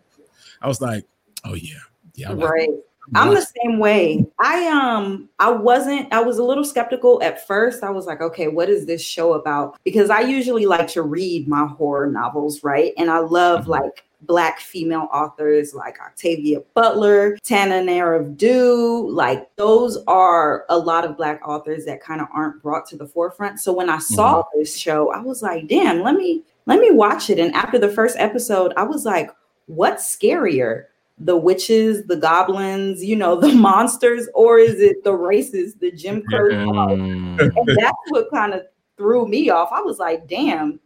I 0.60 0.68
was 0.68 0.80
like, 0.80 1.06
oh 1.44 1.54
yeah, 1.54 1.74
yeah, 2.14 2.32
right. 2.32 2.70
I'm 3.14 3.34
the 3.34 3.46
same 3.62 3.78
way. 3.78 4.24
I 4.40 4.66
um 4.68 5.28
I 5.38 5.50
wasn't 5.50 6.12
I 6.12 6.22
was 6.22 6.38
a 6.38 6.44
little 6.44 6.64
skeptical 6.64 7.22
at 7.22 7.46
first. 7.46 7.82
I 7.82 7.90
was 7.90 8.06
like, 8.06 8.20
okay, 8.20 8.48
what 8.48 8.68
is 8.68 8.86
this 8.86 9.04
show 9.04 9.34
about? 9.34 9.78
Because 9.84 10.08
I 10.08 10.20
usually 10.20 10.66
like 10.66 10.88
to 10.88 11.02
read 11.02 11.48
my 11.48 11.66
horror 11.66 12.10
novels, 12.10 12.62
right? 12.62 12.92
And 12.96 13.10
I 13.10 13.18
love 13.18 13.62
mm-hmm. 13.62 13.70
like 13.70 14.04
black 14.22 14.60
female 14.60 15.08
authors 15.12 15.74
like 15.74 16.00
Octavia 16.00 16.60
Butler, 16.74 17.36
Tananarive 17.38 18.36
Due. 18.36 19.08
Like 19.10 19.54
those 19.56 19.98
are 20.06 20.64
a 20.68 20.78
lot 20.78 21.04
of 21.04 21.16
black 21.16 21.46
authors 21.46 21.84
that 21.84 22.02
kind 22.02 22.20
of 22.20 22.28
aren't 22.32 22.62
brought 22.62 22.86
to 22.86 22.96
the 22.96 23.06
forefront. 23.06 23.60
So 23.60 23.72
when 23.72 23.90
I 23.90 23.98
saw 23.98 24.42
mm-hmm. 24.42 24.58
this 24.58 24.76
show, 24.76 25.12
I 25.12 25.20
was 25.20 25.42
like, 25.42 25.68
damn, 25.68 26.02
let 26.02 26.14
me 26.14 26.42
let 26.66 26.80
me 26.80 26.90
watch 26.90 27.30
it. 27.30 27.38
And 27.38 27.54
after 27.54 27.78
the 27.78 27.88
first 27.88 28.16
episode, 28.18 28.72
I 28.76 28.84
was 28.84 29.04
like, 29.04 29.30
what's 29.66 30.16
scarier? 30.16 30.86
The 31.18 31.36
witches, 31.36 32.04
the 32.06 32.16
goblins, 32.16 33.04
you 33.04 33.16
know, 33.16 33.36
the 33.36 33.52
monsters, 33.54 34.28
or 34.34 34.58
is 34.58 34.80
it 34.80 35.04
the 35.04 35.14
races, 35.14 35.74
the 35.74 35.90
Jim 35.90 36.22
Crow? 36.22 36.48
Mm. 36.48 37.40
and 37.40 37.78
that's 37.78 37.98
what 38.08 38.30
kind 38.30 38.54
of 38.54 38.62
threw 38.96 39.26
me 39.26 39.50
off. 39.50 39.70
I 39.72 39.80
was 39.80 39.98
like, 39.98 40.28
damn, 40.28 40.80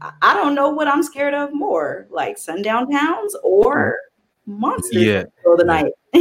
I 0.00 0.34
don't 0.34 0.54
know 0.54 0.70
what 0.70 0.88
I'm 0.88 1.02
scared 1.02 1.34
of 1.34 1.52
more, 1.52 2.06
like 2.10 2.38
sundown 2.38 2.90
towns 2.90 3.36
or 3.44 3.96
monsters 4.46 5.02
yeah. 5.02 5.24
for 5.42 5.56
the 5.56 5.64
night. 5.64 5.92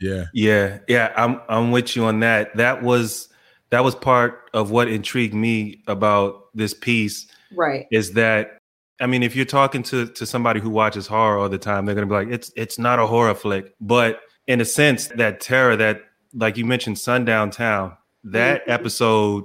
yeah. 0.00 0.24
Yeah. 0.32 0.78
Yeah. 0.88 1.12
I'm 1.16 1.40
I'm 1.48 1.70
with 1.70 1.94
you 1.96 2.04
on 2.04 2.20
that. 2.20 2.56
That 2.56 2.82
was 2.82 3.28
that 3.70 3.84
was 3.84 3.94
part 3.94 4.50
of 4.52 4.70
what 4.70 4.88
intrigued 4.88 5.34
me 5.34 5.82
about 5.86 6.46
this 6.54 6.74
piece. 6.74 7.26
Right. 7.54 7.86
Is 7.90 8.12
that 8.12 8.58
I 9.00 9.06
mean, 9.06 9.22
if 9.22 9.34
you're 9.36 9.44
talking 9.44 9.82
to 9.84 10.06
to 10.06 10.26
somebody 10.26 10.60
who 10.60 10.70
watches 10.70 11.06
horror 11.06 11.38
all 11.38 11.48
the 11.48 11.58
time, 11.58 11.86
they're 11.86 11.94
gonna 11.94 12.06
be 12.06 12.14
like, 12.14 12.28
it's 12.28 12.52
it's 12.56 12.78
not 12.78 12.98
a 12.98 13.06
horror 13.06 13.34
flick. 13.34 13.74
But 13.80 14.20
in 14.46 14.60
a 14.60 14.64
sense, 14.64 15.08
that 15.08 15.40
terror 15.40 15.76
that 15.76 16.02
like 16.34 16.56
you 16.56 16.64
mentioned, 16.64 16.98
Sundown 16.98 17.50
Town, 17.50 17.96
that 18.24 18.62
mm-hmm. 18.62 18.70
episode 18.70 19.44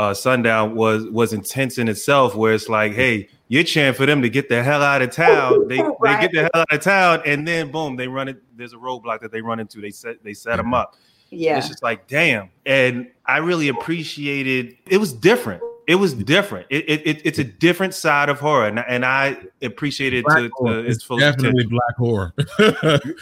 uh, 0.00 0.14
Sundown 0.14 0.74
was 0.74 1.04
was 1.10 1.34
intense 1.34 1.76
in 1.76 1.86
itself, 1.86 2.34
where 2.34 2.54
it's 2.54 2.70
like, 2.70 2.94
hey, 2.94 3.28
you're 3.48 3.64
cheering 3.64 3.92
for 3.92 4.06
them 4.06 4.22
to 4.22 4.30
get 4.30 4.48
the 4.48 4.62
hell 4.62 4.82
out 4.82 5.02
of 5.02 5.10
town. 5.10 5.50
They 5.68 5.78
right. 5.78 6.20
they 6.20 6.26
get 6.26 6.32
the 6.32 6.40
hell 6.54 6.62
out 6.62 6.72
of 6.72 6.80
town, 6.80 7.22
and 7.26 7.46
then 7.46 7.70
boom, 7.70 7.96
they 7.96 8.08
run 8.08 8.28
it. 8.28 8.42
There's 8.56 8.72
a 8.72 8.76
roadblock 8.76 9.20
that 9.20 9.30
they 9.30 9.42
run 9.42 9.60
into. 9.60 9.78
They 9.78 9.90
set 9.90 10.24
they 10.24 10.32
set 10.32 10.56
them 10.56 10.72
up. 10.72 10.96
Yeah, 11.28 11.58
it's 11.58 11.68
just 11.68 11.82
like 11.82 12.08
damn. 12.08 12.48
And 12.64 13.10
I 13.26 13.38
really 13.38 13.68
appreciated. 13.68 14.74
It 14.86 14.96
was 14.96 15.12
different. 15.12 15.62
It 15.86 15.96
was 15.96 16.14
different. 16.14 16.66
It, 16.70 16.88
it, 16.88 17.06
it 17.06 17.26
it's 17.26 17.38
a 17.38 17.44
different 17.44 17.92
side 17.92 18.30
of 18.30 18.40
horror, 18.40 18.68
and, 18.68 18.78
and 18.78 19.04
I 19.04 19.36
appreciate 19.60 20.14
it 20.14 20.24
to, 20.30 20.48
to 20.64 20.78
its 20.86 21.04
full 21.04 21.18
Definitely 21.18 21.66
black 21.66 21.96
horror. 21.98 22.32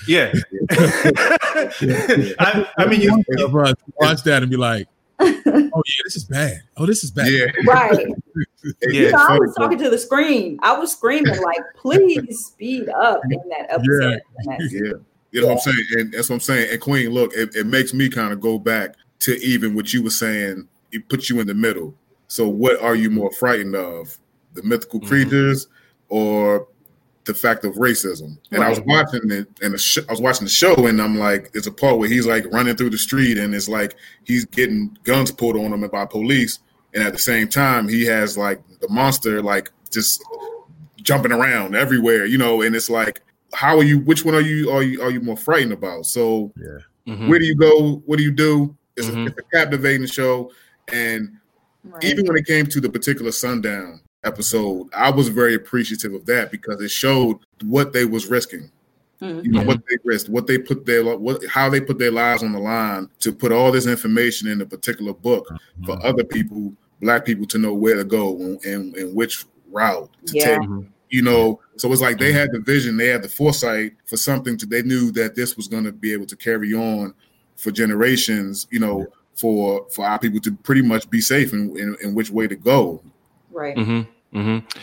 yeah. 0.07 0.33
I, 2.39 2.69
I, 2.79 2.87
mean, 2.87 3.01
you, 3.01 3.25
watch 4.01 4.23
that 4.25 4.43
and 4.43 4.51
be 4.51 4.57
like, 4.57 4.87
oh 5.21 5.83
yeah, 5.87 6.03
this 6.05 6.17
is 6.17 6.25
bad. 6.25 6.63
Oh, 6.77 6.87
this 6.87 7.03
is 7.03 7.11
bad. 7.11 7.33
Yeah. 7.33 7.47
Right. 7.67 7.99
yeah. 8.83 8.89
You 8.89 9.11
know, 9.13 9.27
I 9.29 9.39
was 9.39 9.55
talking 9.57 9.79
to 9.79 9.91
the 9.91 9.99
screen. 9.99 10.59
I 10.63 10.79
was 10.79 10.93
screaming 10.93 11.41
like, 11.43 11.61
please 11.77 12.47
speed 12.47 12.89
up 12.89 13.21
in 13.31 13.41
that 13.51 13.67
episode. 13.69 14.21
Yeah. 14.47 14.57
yeah. 14.71 14.93
You 15.31 15.41
know 15.43 15.49
what 15.49 15.53
I'm 15.55 15.59
saying? 15.59 15.87
And 15.93 16.13
that's 16.13 16.29
what 16.29 16.37
I'm 16.37 16.41
saying. 16.41 16.69
And 16.71 16.81
Queen, 16.81 17.11
look, 17.11 17.33
it, 17.35 17.55
it 17.55 17.67
makes 17.67 17.93
me 17.93 18.09
kind 18.09 18.33
of 18.33 18.41
go 18.41 18.59
back 18.59 18.95
to 19.21 19.37
even 19.43 19.75
what 19.75 19.93
you 19.93 20.03
were 20.03 20.11
saying. 20.11 20.69
It 20.93 21.09
puts 21.09 21.29
you 21.29 21.41
in 21.41 21.47
the 21.47 21.55
middle. 21.55 21.95
So 22.29 22.49
what 22.49 22.81
are 22.81 22.95
you 22.95 23.11
more 23.11 23.33
frightened 23.33 23.75
of? 23.75 24.17
The 24.55 24.63
mythical 24.63 25.01
mm-hmm. 25.01 25.09
creatures 25.09 25.69
or 26.09 26.69
the 27.29 27.35
fact 27.35 27.65
of 27.65 27.75
racism. 27.75 28.39
And 28.51 28.61
right. 28.61 28.67
I 28.67 28.71
was 28.71 28.81
watching 28.81 29.31
it, 29.31 29.47
and 29.63 29.79
sh- 29.79 29.99
I 30.09 30.11
was 30.11 30.21
watching 30.21 30.47
the 30.47 30.51
show, 30.51 30.87
and 30.87 31.01
I'm 31.01 31.17
like, 31.17 31.53
there's 31.53 31.67
a 31.67 31.73
part 31.73 31.99
where 31.99 32.09
he's 32.09 32.27
like 32.27 32.45
running 32.53 32.75
through 32.75 32.91
the 32.91 32.99
street, 32.99 33.39
and 33.39 33.55
it's 33.55 33.69
like 33.69 33.95
he's 34.25 34.45
getting 34.47 34.97
guns 35.05 35.31
pulled 35.31 35.57
on 35.57 35.73
him 35.73 35.89
by 35.89 36.07
police, 36.07 36.59
and 36.95 37.05
at 37.05 37.13
the 37.13 37.19
same 37.19 37.47
time, 37.47 37.87
he 37.87 38.05
has 38.07 38.37
like 38.37 38.61
the 38.81 38.89
monster 38.89 39.41
like 39.43 39.71
just 39.93 40.25
jumping 40.97 41.33
around 41.33 41.77
everywhere, 41.77 42.25
you 42.25 42.39
know. 42.39 42.63
And 42.63 42.75
it's 42.75 42.91
like, 42.91 43.21
how 43.53 43.77
are 43.77 43.85
you? 43.85 44.01
Which 44.01 44.25
one 44.25 44.35
are 44.35 44.41
you? 44.41 44.71
Are 44.71 44.83
you 44.83 45.03
are 45.03 45.11
you 45.11 45.21
more 45.21 45.37
frightened 45.37 45.73
about? 45.73 46.07
So, 46.07 46.51
yeah. 46.57 47.13
Mm-hmm. 47.13 47.29
where 47.29 47.39
do 47.39 47.45
you 47.45 47.55
go? 47.55 48.03
What 48.07 48.19
do 48.19 48.25
you 48.25 48.33
do? 48.33 48.75
It's, 48.97 49.07
mm-hmm. 49.07 49.21
a, 49.21 49.27
it's 49.27 49.39
a 49.39 49.57
captivating 49.57 50.07
show, 50.07 50.51
and 50.93 51.37
right. 51.85 52.05
even 52.05 52.27
when 52.27 52.37
it 52.37 52.47
came 52.47 52.67
to 52.67 52.81
the 52.81 52.89
particular 52.89 53.33
sundown 53.33 54.01
episode, 54.25 54.89
I 54.95 55.11
was 55.11 55.29
very 55.29 55.55
appreciative 55.55 56.15
of 56.15 56.27
that 56.27 56.51
because 56.51 56.81
it 56.81 56.91
showed 56.91 57.39
what 57.63 57.93
they 57.93 58.05
was 58.05 58.27
risking. 58.27 58.71
Mm-hmm. 59.21 59.45
You 59.45 59.51
know 59.51 59.63
what 59.65 59.81
they 59.89 59.97
risked, 60.05 60.29
what 60.29 60.47
they 60.47 60.59
put 60.59 60.87
their 60.87 61.17
what 61.17 61.45
how 61.47 61.69
they 61.69 61.81
put 61.81 61.99
their 61.99 62.13
lives 62.13 62.45
on 62.45 62.53
the 62.53 62.61
line 62.61 63.09
to 63.19 63.33
put 63.33 63.51
all 63.51 63.73
this 63.73 63.87
information 63.87 64.47
in 64.47 64.61
a 64.61 64.67
particular 64.67 65.13
book 65.13 65.49
mm-hmm. 65.49 65.87
for 65.87 66.07
other 66.07 66.23
people, 66.23 66.73
black 67.01 67.25
people, 67.25 67.45
to 67.47 67.59
know 67.59 67.75
where 67.75 67.97
to 67.97 68.05
go 68.05 68.37
and, 68.37 68.65
and, 68.65 68.95
and 68.95 69.17
which 69.17 69.45
route 69.73 70.09
to 70.27 70.37
yeah. 70.37 70.45
take. 70.45 70.61
Mm-hmm. 70.61 70.83
You 71.11 71.23
know, 71.23 71.61
so 71.77 71.91
it's 71.91 72.03
like 72.03 72.19
they 72.19 72.29
mm-hmm. 72.29 72.39
had 72.39 72.53
the 72.53 72.61
vision, 72.61 72.97
they 72.97 73.09
had 73.09 73.23
the 73.23 73.29
foresight 73.29 73.95
for 74.05 74.17
something 74.17 74.57
to 74.59 74.67
they 74.67 74.83
knew 74.83 75.11
that 75.13 75.35
this 75.35 75.57
was 75.57 75.67
going 75.67 75.85
to 75.85 75.93
be 75.93 76.13
able 76.13 76.27
to 76.27 76.37
carry 76.37 76.73
on 76.75 77.13
for 77.57 77.73
generations. 77.73 78.69
You 78.71 78.79
know, 78.79 79.07
for 79.35 79.87
for 79.91 80.05
our 80.05 80.19
people 80.19 80.41
to 80.41 80.53
pretty 80.53 80.83
much 80.83 81.09
be 81.11 81.21
safe 81.21 81.53
in, 81.53 81.77
in, 81.79 81.97
in 82.03 82.15
which 82.15 82.31
way 82.31 82.47
to 82.47 82.57
go. 82.57 83.03
Right. 83.59 83.77
Mm-hmm. 83.77 84.39
Mm-hmm. 84.39 84.81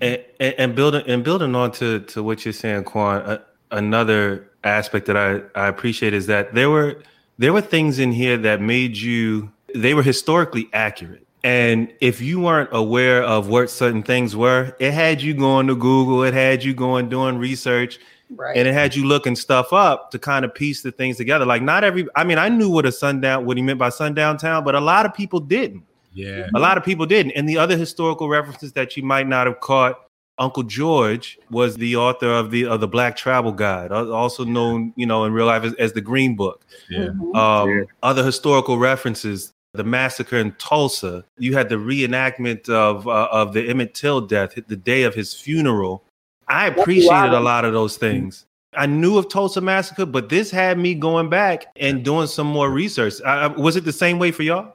And, 0.00 0.24
and, 0.40 0.54
and, 0.58 0.74
building 0.74 1.04
and 1.06 1.22
building 1.22 1.54
on 1.54 1.70
to, 1.72 2.00
to 2.00 2.22
what 2.22 2.44
you're 2.44 2.52
saying, 2.52 2.84
Quan. 2.84 3.22
Uh, 3.22 3.38
another 3.70 4.50
aspect 4.64 5.06
that 5.06 5.16
I, 5.16 5.42
I 5.54 5.68
appreciate 5.68 6.12
is 6.12 6.26
that 6.26 6.54
there 6.54 6.70
were 6.70 7.02
there 7.38 7.52
were 7.52 7.60
things 7.60 7.98
in 7.98 8.12
here 8.12 8.36
that 8.38 8.60
made 8.60 8.96
you 8.96 9.52
they 9.74 9.94
were 9.94 10.02
historically 10.02 10.68
accurate. 10.72 11.26
And 11.42 11.92
if 12.00 12.20
you 12.20 12.40
weren't 12.40 12.68
aware 12.72 13.22
of 13.22 13.48
what 13.48 13.70
certain 13.70 14.02
things 14.02 14.36
were, 14.36 14.76
it 14.78 14.92
had 14.92 15.22
you 15.22 15.32
going 15.32 15.68
to 15.68 15.74
Google, 15.74 16.22
it 16.24 16.34
had 16.34 16.62
you 16.62 16.74
going 16.74 17.08
doing 17.08 17.38
research, 17.38 17.98
right. 18.36 18.56
and 18.56 18.68
it 18.68 18.74
had 18.74 18.94
you 18.94 19.06
looking 19.06 19.34
stuff 19.36 19.72
up 19.72 20.10
to 20.10 20.18
kind 20.18 20.44
of 20.44 20.54
piece 20.54 20.82
the 20.82 20.92
things 20.92 21.16
together. 21.16 21.46
Like 21.46 21.62
not 21.62 21.84
every 21.84 22.06
I 22.16 22.24
mean, 22.24 22.38
I 22.38 22.48
knew 22.48 22.70
what 22.70 22.86
a 22.86 22.92
sundown 22.92 23.46
what 23.46 23.56
he 23.56 23.62
meant 23.62 23.78
by 23.78 23.90
sundown 23.90 24.36
town, 24.36 24.64
but 24.64 24.74
a 24.74 24.80
lot 24.80 25.06
of 25.06 25.14
people 25.14 25.40
didn't. 25.40 25.84
Yeah. 26.12 26.48
A 26.54 26.58
lot 26.58 26.76
of 26.76 26.84
people 26.84 27.06
didn't. 27.06 27.32
And 27.32 27.48
the 27.48 27.58
other 27.58 27.76
historical 27.76 28.28
references 28.28 28.72
that 28.72 28.96
you 28.96 29.02
might 29.02 29.28
not 29.28 29.46
have 29.46 29.60
caught, 29.60 30.00
Uncle 30.38 30.62
George 30.62 31.38
was 31.50 31.76
the 31.76 31.96
author 31.96 32.32
of 32.32 32.50
the 32.50 32.66
of 32.66 32.80
the 32.80 32.88
Black 32.88 33.16
Travel 33.16 33.52
Guide, 33.52 33.92
also 33.92 34.44
known, 34.44 34.92
you 34.96 35.04
know, 35.04 35.24
in 35.24 35.32
real 35.32 35.46
life 35.46 35.64
as, 35.64 35.74
as 35.74 35.92
the 35.92 36.00
Green 36.00 36.34
Book. 36.34 36.64
Yeah. 36.88 37.08
Mm-hmm. 37.08 37.36
Um, 37.36 37.68
yeah. 37.68 37.84
Other 38.02 38.24
historical 38.24 38.78
references, 38.78 39.52
the 39.74 39.84
massacre 39.84 40.38
in 40.38 40.52
Tulsa. 40.52 41.24
You 41.38 41.54
had 41.54 41.68
the 41.68 41.74
reenactment 41.76 42.70
of 42.70 43.06
uh, 43.06 43.28
of 43.30 43.52
the 43.52 43.68
Emmett 43.68 43.94
Till 43.94 44.22
death, 44.22 44.54
the 44.66 44.76
day 44.76 45.02
of 45.02 45.14
his 45.14 45.34
funeral. 45.34 46.04
I 46.48 46.66
appreciated 46.66 47.32
a 47.32 47.40
lot 47.40 47.64
of 47.64 47.72
those 47.72 47.96
things. 47.96 48.46
I 48.74 48.86
knew 48.86 49.18
of 49.18 49.28
Tulsa 49.28 49.60
massacre, 49.60 50.06
but 50.06 50.28
this 50.28 50.50
had 50.50 50.78
me 50.78 50.94
going 50.94 51.28
back 51.28 51.66
and 51.76 52.04
doing 52.04 52.28
some 52.28 52.46
more 52.46 52.70
research. 52.70 53.20
I, 53.22 53.48
was 53.48 53.76
it 53.76 53.84
the 53.84 53.92
same 53.92 54.18
way 54.18 54.30
for 54.30 54.42
y'all? 54.42 54.74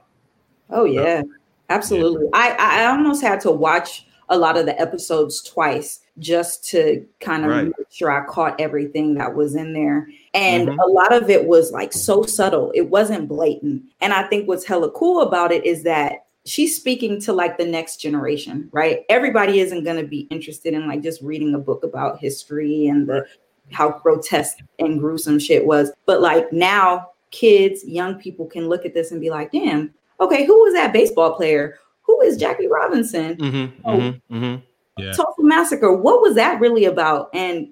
Oh 0.70 0.84
yeah, 0.84 1.22
absolutely. 1.68 2.24
Yeah. 2.24 2.56
I 2.58 2.82
I 2.82 2.86
almost 2.86 3.22
had 3.22 3.40
to 3.40 3.50
watch 3.50 4.06
a 4.28 4.38
lot 4.38 4.56
of 4.56 4.66
the 4.66 4.80
episodes 4.80 5.42
twice 5.42 6.00
just 6.18 6.68
to 6.68 7.06
kind 7.20 7.44
of 7.44 7.50
right. 7.50 7.64
make 7.66 7.86
sure 7.90 8.10
I 8.10 8.26
caught 8.26 8.60
everything 8.60 9.14
that 9.14 9.34
was 9.34 9.54
in 9.54 9.72
there. 9.72 10.08
And 10.34 10.68
mm-hmm. 10.68 10.80
a 10.80 10.86
lot 10.86 11.12
of 11.12 11.30
it 11.30 11.46
was 11.46 11.70
like 11.70 11.92
so 11.92 12.24
subtle. 12.24 12.72
It 12.74 12.90
wasn't 12.90 13.28
blatant. 13.28 13.84
And 14.00 14.12
I 14.12 14.24
think 14.24 14.48
what's 14.48 14.64
hella 14.64 14.90
cool 14.90 15.22
about 15.22 15.52
it 15.52 15.64
is 15.64 15.82
that 15.84 16.26
she's 16.44 16.76
speaking 16.76 17.20
to 17.20 17.32
like 17.32 17.58
the 17.58 17.66
next 17.66 17.98
generation, 17.98 18.68
right? 18.72 19.00
Everybody 19.08 19.60
isn't 19.60 19.84
going 19.84 20.00
to 20.00 20.06
be 20.06 20.20
interested 20.30 20.74
in 20.74 20.88
like 20.88 21.02
just 21.02 21.20
reading 21.22 21.54
a 21.54 21.58
book 21.58 21.84
about 21.84 22.18
history 22.18 22.86
and 22.86 23.08
the 23.08 23.26
how 23.72 23.98
grotesque 23.98 24.58
and 24.78 25.00
gruesome 25.00 25.38
shit 25.38 25.66
was. 25.66 25.92
But 26.06 26.20
like 26.20 26.52
now 26.52 27.10
kids, 27.30 27.84
young 27.84 28.14
people 28.14 28.46
can 28.46 28.68
look 28.68 28.86
at 28.86 28.94
this 28.94 29.10
and 29.10 29.20
be 29.20 29.30
like, 29.30 29.52
damn, 29.52 29.92
okay, 30.20 30.44
who 30.44 30.62
was 30.62 30.74
that 30.74 30.92
baseball 30.92 31.34
player? 31.34 31.78
Who 32.02 32.20
is 32.22 32.36
Jackie 32.36 32.68
Robinson? 32.68 33.36
Mm-hmm, 33.36 33.80
oh, 33.84 33.96
mm-hmm, 33.96 34.36
mm-hmm. 34.36 35.02
Yeah. 35.02 35.12
Tulsa 35.12 35.42
Massacre. 35.42 35.92
What 35.92 36.22
was 36.22 36.34
that 36.36 36.60
really 36.60 36.86
about? 36.86 37.28
And 37.34 37.68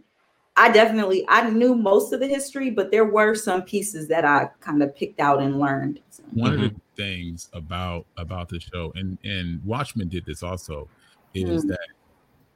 I 0.56 0.70
definitely 0.70 1.24
I 1.28 1.48
knew 1.50 1.74
most 1.74 2.12
of 2.12 2.20
the 2.20 2.28
history, 2.28 2.70
but 2.70 2.90
there 2.90 3.04
were 3.04 3.34
some 3.34 3.62
pieces 3.62 4.08
that 4.08 4.24
I 4.24 4.50
kind 4.60 4.82
of 4.82 4.94
picked 4.94 5.20
out 5.20 5.40
and 5.42 5.58
learned. 5.58 6.00
So. 6.10 6.22
One 6.32 6.54
of 6.54 6.60
the 6.60 6.66
mm-hmm. 6.68 6.76
things 6.96 7.48
about 7.52 8.06
about 8.16 8.48
the 8.48 8.60
show, 8.60 8.92
and 8.94 9.18
and 9.24 9.64
Watchmen 9.64 10.08
did 10.08 10.24
this 10.26 10.42
also, 10.42 10.88
is 11.32 11.62
mm-hmm. 11.62 11.70
that 11.70 11.88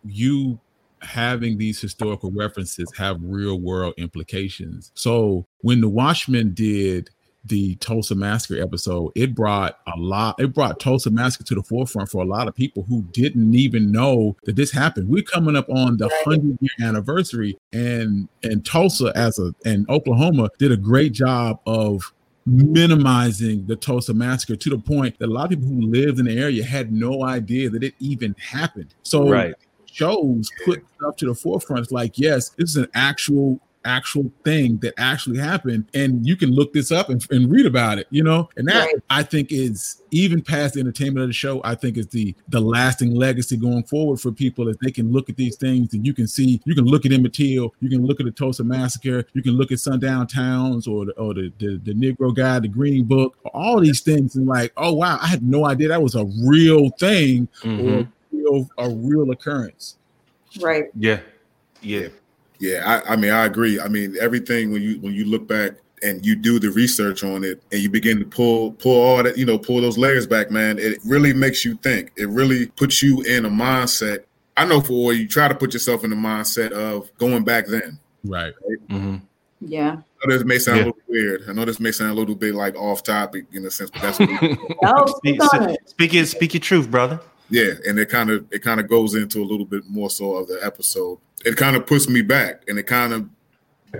you 0.04 0.60
having 1.00 1.58
these 1.58 1.80
historical 1.80 2.30
references 2.32 2.92
have 2.96 3.18
real 3.22 3.60
world 3.60 3.94
implications. 3.98 4.90
So 4.94 5.46
when 5.60 5.80
the 5.80 5.88
Watchmen 5.88 6.54
did 6.54 7.10
the 7.48 7.76
Tulsa 7.76 8.14
Massacre 8.14 8.62
episode, 8.62 9.12
it 9.14 9.34
brought 9.34 9.78
a 9.86 9.98
lot, 9.98 10.40
it 10.40 10.54
brought 10.54 10.80
Tulsa 10.80 11.10
Massacre 11.10 11.44
to 11.44 11.54
the 11.54 11.62
forefront 11.62 12.10
for 12.10 12.22
a 12.22 12.26
lot 12.26 12.48
of 12.48 12.54
people 12.54 12.84
who 12.88 13.02
didn't 13.12 13.54
even 13.54 13.90
know 13.90 14.36
that 14.44 14.56
this 14.56 14.70
happened. 14.70 15.08
We're 15.08 15.22
coming 15.22 15.56
up 15.56 15.68
on 15.68 15.96
the 15.96 16.08
100 16.24 16.58
year 16.60 16.88
anniversary, 16.88 17.58
and 17.72 18.28
and 18.42 18.64
Tulsa 18.64 19.12
as 19.14 19.38
a 19.38 19.54
and 19.64 19.88
Oklahoma 19.88 20.50
did 20.58 20.72
a 20.72 20.76
great 20.76 21.12
job 21.12 21.60
of 21.66 22.12
minimizing 22.48 23.66
the 23.66 23.76
Tulsa 23.76 24.14
massacre 24.14 24.56
to 24.56 24.70
the 24.70 24.78
point 24.78 25.18
that 25.18 25.26
a 25.26 25.32
lot 25.32 25.52
of 25.52 25.60
people 25.60 25.68
who 25.68 25.82
lived 25.82 26.18
in 26.18 26.24
the 26.24 26.38
area 26.38 26.64
had 26.64 26.92
no 26.92 27.24
idea 27.24 27.68
that 27.70 27.82
it 27.82 27.94
even 27.98 28.34
happened. 28.38 28.94
So 29.02 29.30
right. 29.30 29.54
shows 29.86 30.48
put 30.64 30.82
stuff 30.96 31.16
to 31.16 31.26
the 31.26 31.34
forefront. 31.34 31.82
It's 31.82 31.92
like, 31.92 32.18
yes, 32.18 32.50
this 32.50 32.70
is 32.70 32.76
an 32.76 32.88
actual 32.94 33.60
actual 33.88 34.30
thing 34.44 34.78
that 34.78 34.94
actually 34.98 35.38
happened 35.38 35.88
and 35.94 36.26
you 36.26 36.36
can 36.36 36.50
look 36.50 36.72
this 36.72 36.92
up 36.92 37.08
and, 37.08 37.24
and 37.30 37.50
read 37.50 37.66
about 37.66 37.98
it 37.98 38.06
you 38.10 38.22
know? 38.22 38.48
And 38.56 38.68
that 38.68 38.86
right. 38.86 38.94
i 39.10 39.22
think 39.22 39.50
is 39.50 40.02
even 40.10 40.42
past 40.42 40.74
the 40.74 40.80
entertainment 40.80 41.22
of 41.22 41.28
the 41.28 41.34
show 41.34 41.60
i 41.64 41.74
think 41.74 41.96
is 41.96 42.06
the 42.08 42.34
the 42.48 42.60
lasting 42.60 43.14
legacy 43.14 43.56
going 43.56 43.82
forward 43.84 44.20
for 44.20 44.30
people 44.30 44.68
as 44.68 44.76
they 44.82 44.90
can 44.90 45.10
look 45.10 45.28
at 45.30 45.36
these 45.36 45.56
things 45.56 45.94
and 45.94 46.06
you 46.06 46.12
can 46.12 46.26
see 46.26 46.60
you 46.64 46.74
can 46.74 46.84
look 46.84 47.06
at 47.06 47.12
Emmett 47.12 47.32
Till, 47.32 47.74
you 47.80 47.88
can 47.88 48.04
look 48.04 48.20
at 48.20 48.26
the 48.26 48.32
Tulsa 48.32 48.64
massacre 48.64 49.24
you 49.32 49.42
can 49.42 49.52
look 49.52 49.72
at 49.72 49.80
sundown 49.80 50.26
towns 50.26 50.86
or 50.86 51.06
the, 51.06 51.12
or 51.12 51.34
the, 51.34 51.52
the, 51.58 51.80
the 51.84 51.94
negro 51.94 52.34
Guy, 52.34 52.58
the 52.58 52.68
green 52.68 53.04
book 53.04 53.36
all 53.54 53.80
these 53.80 54.00
things 54.00 54.36
and 54.36 54.46
like 54.46 54.72
oh 54.76 54.92
wow 54.92 55.18
i 55.20 55.26
had 55.26 55.42
no 55.42 55.64
idea 55.64 55.88
that 55.88 56.02
was 56.02 56.14
a 56.14 56.24
real 56.44 56.90
thing 56.90 57.48
mm-hmm. 57.62 57.88
or 57.88 57.98
a 58.00 58.08
real, 58.32 58.68
a 58.78 58.90
real 58.90 59.30
occurrence. 59.30 59.96
Right. 60.60 60.84
Yeah. 60.94 61.20
Yeah 61.80 62.08
yeah, 62.58 63.02
I, 63.06 63.12
I 63.12 63.16
mean, 63.16 63.30
I 63.30 63.44
agree. 63.44 63.80
I 63.80 63.88
mean, 63.88 64.16
everything 64.20 64.72
when 64.72 64.82
you 64.82 64.98
when 65.00 65.12
you 65.14 65.24
look 65.24 65.46
back 65.48 65.72
and 66.02 66.24
you 66.24 66.36
do 66.36 66.58
the 66.60 66.70
research 66.70 67.24
on 67.24 67.42
it 67.44 67.60
and 67.72 67.80
you 67.82 67.90
begin 67.90 68.18
to 68.20 68.24
pull 68.24 68.72
pull 68.72 69.00
all 69.00 69.22
that 69.22 69.36
you 69.36 69.44
know 69.44 69.58
pull 69.58 69.80
those 69.80 69.98
layers 69.98 70.28
back 70.28 70.48
man 70.48 70.78
it 70.78 70.96
really 71.04 71.32
makes 71.32 71.64
you 71.64 71.74
think 71.78 72.12
it 72.16 72.28
really 72.28 72.66
puts 72.76 73.02
you 73.02 73.20
in 73.22 73.44
a 73.44 73.50
mindset 73.50 74.20
i 74.56 74.64
know 74.64 74.80
for 74.80 75.12
you 75.12 75.26
try 75.26 75.48
to 75.48 75.56
put 75.56 75.72
yourself 75.72 76.04
in 76.04 76.10
the 76.10 76.14
mindset 76.16 76.70
of 76.70 77.10
going 77.18 77.42
back 77.42 77.66
then 77.66 77.98
right, 78.22 78.54
right? 78.68 78.88
Mm-hmm. 78.88 79.16
Yeah. 79.60 79.96
I 80.22 80.26
know 80.28 80.36
this 80.36 80.44
may 80.44 80.58
sound 80.60 80.76
Yeah. 80.78 80.84
a 80.84 80.86
little 80.86 81.02
weird. 81.08 81.42
I 81.48 81.52
know 81.52 81.64
this 81.64 81.80
may 81.80 81.90
sound 81.90 82.12
a 82.12 82.14
little 82.14 82.36
bit 82.36 82.54
like 82.54 82.76
off 82.76 83.02
topic 83.02 83.46
in 83.52 83.66
a 83.66 83.70
sense, 83.72 83.90
but 83.90 84.02
that's 84.02 84.20
what 84.20 84.30
No, 84.82 85.06
speak, 85.06 85.42
speak 85.42 85.52
on 85.54 85.70
it. 85.70 85.78
speak, 85.88 86.14
it, 86.14 86.26
speak 86.26 86.54
your 86.54 86.60
truth, 86.60 86.88
brother. 86.88 87.18
yeah. 87.50 87.72
And 87.88 87.98
it 87.98 88.08
kind 88.08 88.30
of 88.30 88.46
it 88.52 88.62
kind 88.62 88.78
of 88.78 88.88
goes 88.88 89.16
into 89.16 89.42
a 89.42 89.46
little 89.46 89.66
bit 89.66 89.82
more 89.88 90.10
so 90.10 90.36
of 90.36 90.46
the 90.46 90.60
episode. 90.62 91.18
It 91.44 91.56
kind 91.56 91.76
of 91.76 91.86
puts 91.86 92.08
me 92.08 92.22
back, 92.22 92.62
and 92.68 92.78
it 92.78 92.86
kind 92.86 93.12
of 93.12 93.28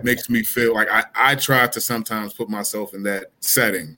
makes 0.03 0.29
me 0.29 0.43
feel 0.43 0.75
like 0.75 0.89
I 0.91 1.05
I 1.15 1.35
try 1.35 1.67
to 1.67 1.81
sometimes 1.81 2.33
put 2.35 2.49
myself 2.51 2.95
in 2.95 3.03
that 3.05 3.27
setting, 3.41 3.97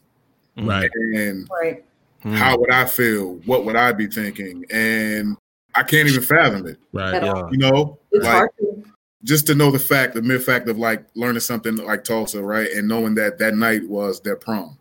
Right. 0.57 0.91
and 0.95 1.49
Right. 1.51 1.85
Mm. 2.25 2.35
how 2.35 2.59
would 2.59 2.71
I 2.71 2.85
feel? 2.85 3.41
What 3.47 3.65
would 3.65 3.77
I 3.77 3.93
be 3.93 4.07
thinking? 4.07 4.65
And 4.71 5.37
I 5.75 5.83
can't 5.83 6.09
even 6.09 6.23
fathom 6.23 6.67
it. 6.67 6.79
Right. 6.93 7.23
Yeah. 7.23 7.49
You 7.51 7.59
know, 7.59 7.99
It's 8.13 8.25
like 8.25 8.33
hard 8.35 8.51
to 8.59 8.85
just 9.25 9.47
to 9.49 9.55
know 9.55 9.71
the 9.71 9.79
fact, 9.79 10.15
the 10.15 10.23
mere 10.23 10.39
fact 10.41 10.69
of 10.69 10.79
like 10.79 11.05
learning 11.15 11.41
something 11.41 11.77
like 11.77 12.05
Tulsa, 12.05 12.43
right, 12.43 12.71
and 12.73 12.87
knowing 12.89 13.15
that 13.17 13.39
that 13.39 13.55
night 13.55 13.87
was 13.89 14.21
their 14.21 14.37
prom. 14.37 14.77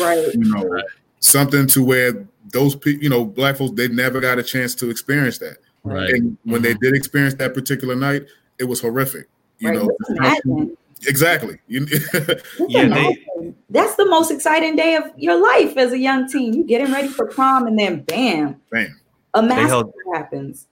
right. 0.00 0.28
You 0.34 0.40
know, 0.52 0.82
something 1.20 1.66
to 1.68 1.84
where 1.84 2.26
those 2.52 2.74
people, 2.76 3.02
you 3.02 3.08
know, 3.10 3.24
black 3.24 3.56
folks, 3.56 3.72
they 3.76 3.88
never 3.88 4.20
got 4.20 4.38
a 4.38 4.42
chance 4.42 4.74
to 4.76 4.90
experience 4.90 5.38
that. 5.38 5.58
Right. 5.86 6.10
And 6.10 6.36
when 6.44 6.62
they 6.62 6.74
did 6.74 6.94
experience 6.94 7.34
that 7.34 7.54
particular 7.54 7.94
night, 7.96 8.24
it 8.58 8.64
was 8.64 8.80
horrific. 8.80 9.28
You 9.58 9.70
right. 9.70 10.40
know, 10.46 10.76
exactly. 11.06 11.58
You, 11.68 11.86
Just 11.86 12.14
Yeah, 12.68 12.88
they- 12.88 13.54
That's 13.70 13.94
the 13.96 14.06
most 14.06 14.30
exciting 14.30 14.76
day 14.76 14.96
of 14.96 15.04
your 15.16 15.40
life 15.42 15.76
as 15.76 15.92
a 15.92 15.98
young 15.98 16.28
teen. 16.28 16.52
You 16.54 16.64
getting 16.64 16.92
ready 16.92 17.08
for 17.08 17.26
prom, 17.26 17.66
and 17.66 17.78
then 17.78 18.00
bam, 18.02 18.60
bam. 18.70 18.98
a 19.34 19.42
massacre 19.42 19.66
held- 19.68 19.92
happens. 20.14 20.66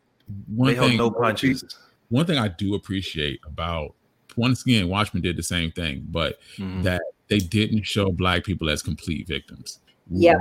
One 0.55 0.69
They 0.69 0.75
held 0.75 0.89
thing, 0.91 0.99
no 0.99 1.11
punches. 1.11 1.65
one 2.09 2.25
thing 2.27 2.39
I 2.39 2.49
do 2.49 2.75
appreciate 2.75 3.41
about 3.47 3.95
once 4.37 4.63
again, 4.63 4.89
Watchmen 4.89 5.23
did 5.23 5.37
the 5.37 5.43
same 5.45 5.71
thing, 5.73 6.07
but 6.11 6.39
Mhm. 6.57 6.83
that 6.83 7.01
they 7.29 7.39
didn't 7.39 7.85
show 7.85 8.11
black 8.11 8.43
people 8.45 8.69
as 8.69 8.83
complete 8.83 9.29
victims. 9.29 9.79
Yeah. 10.11 10.35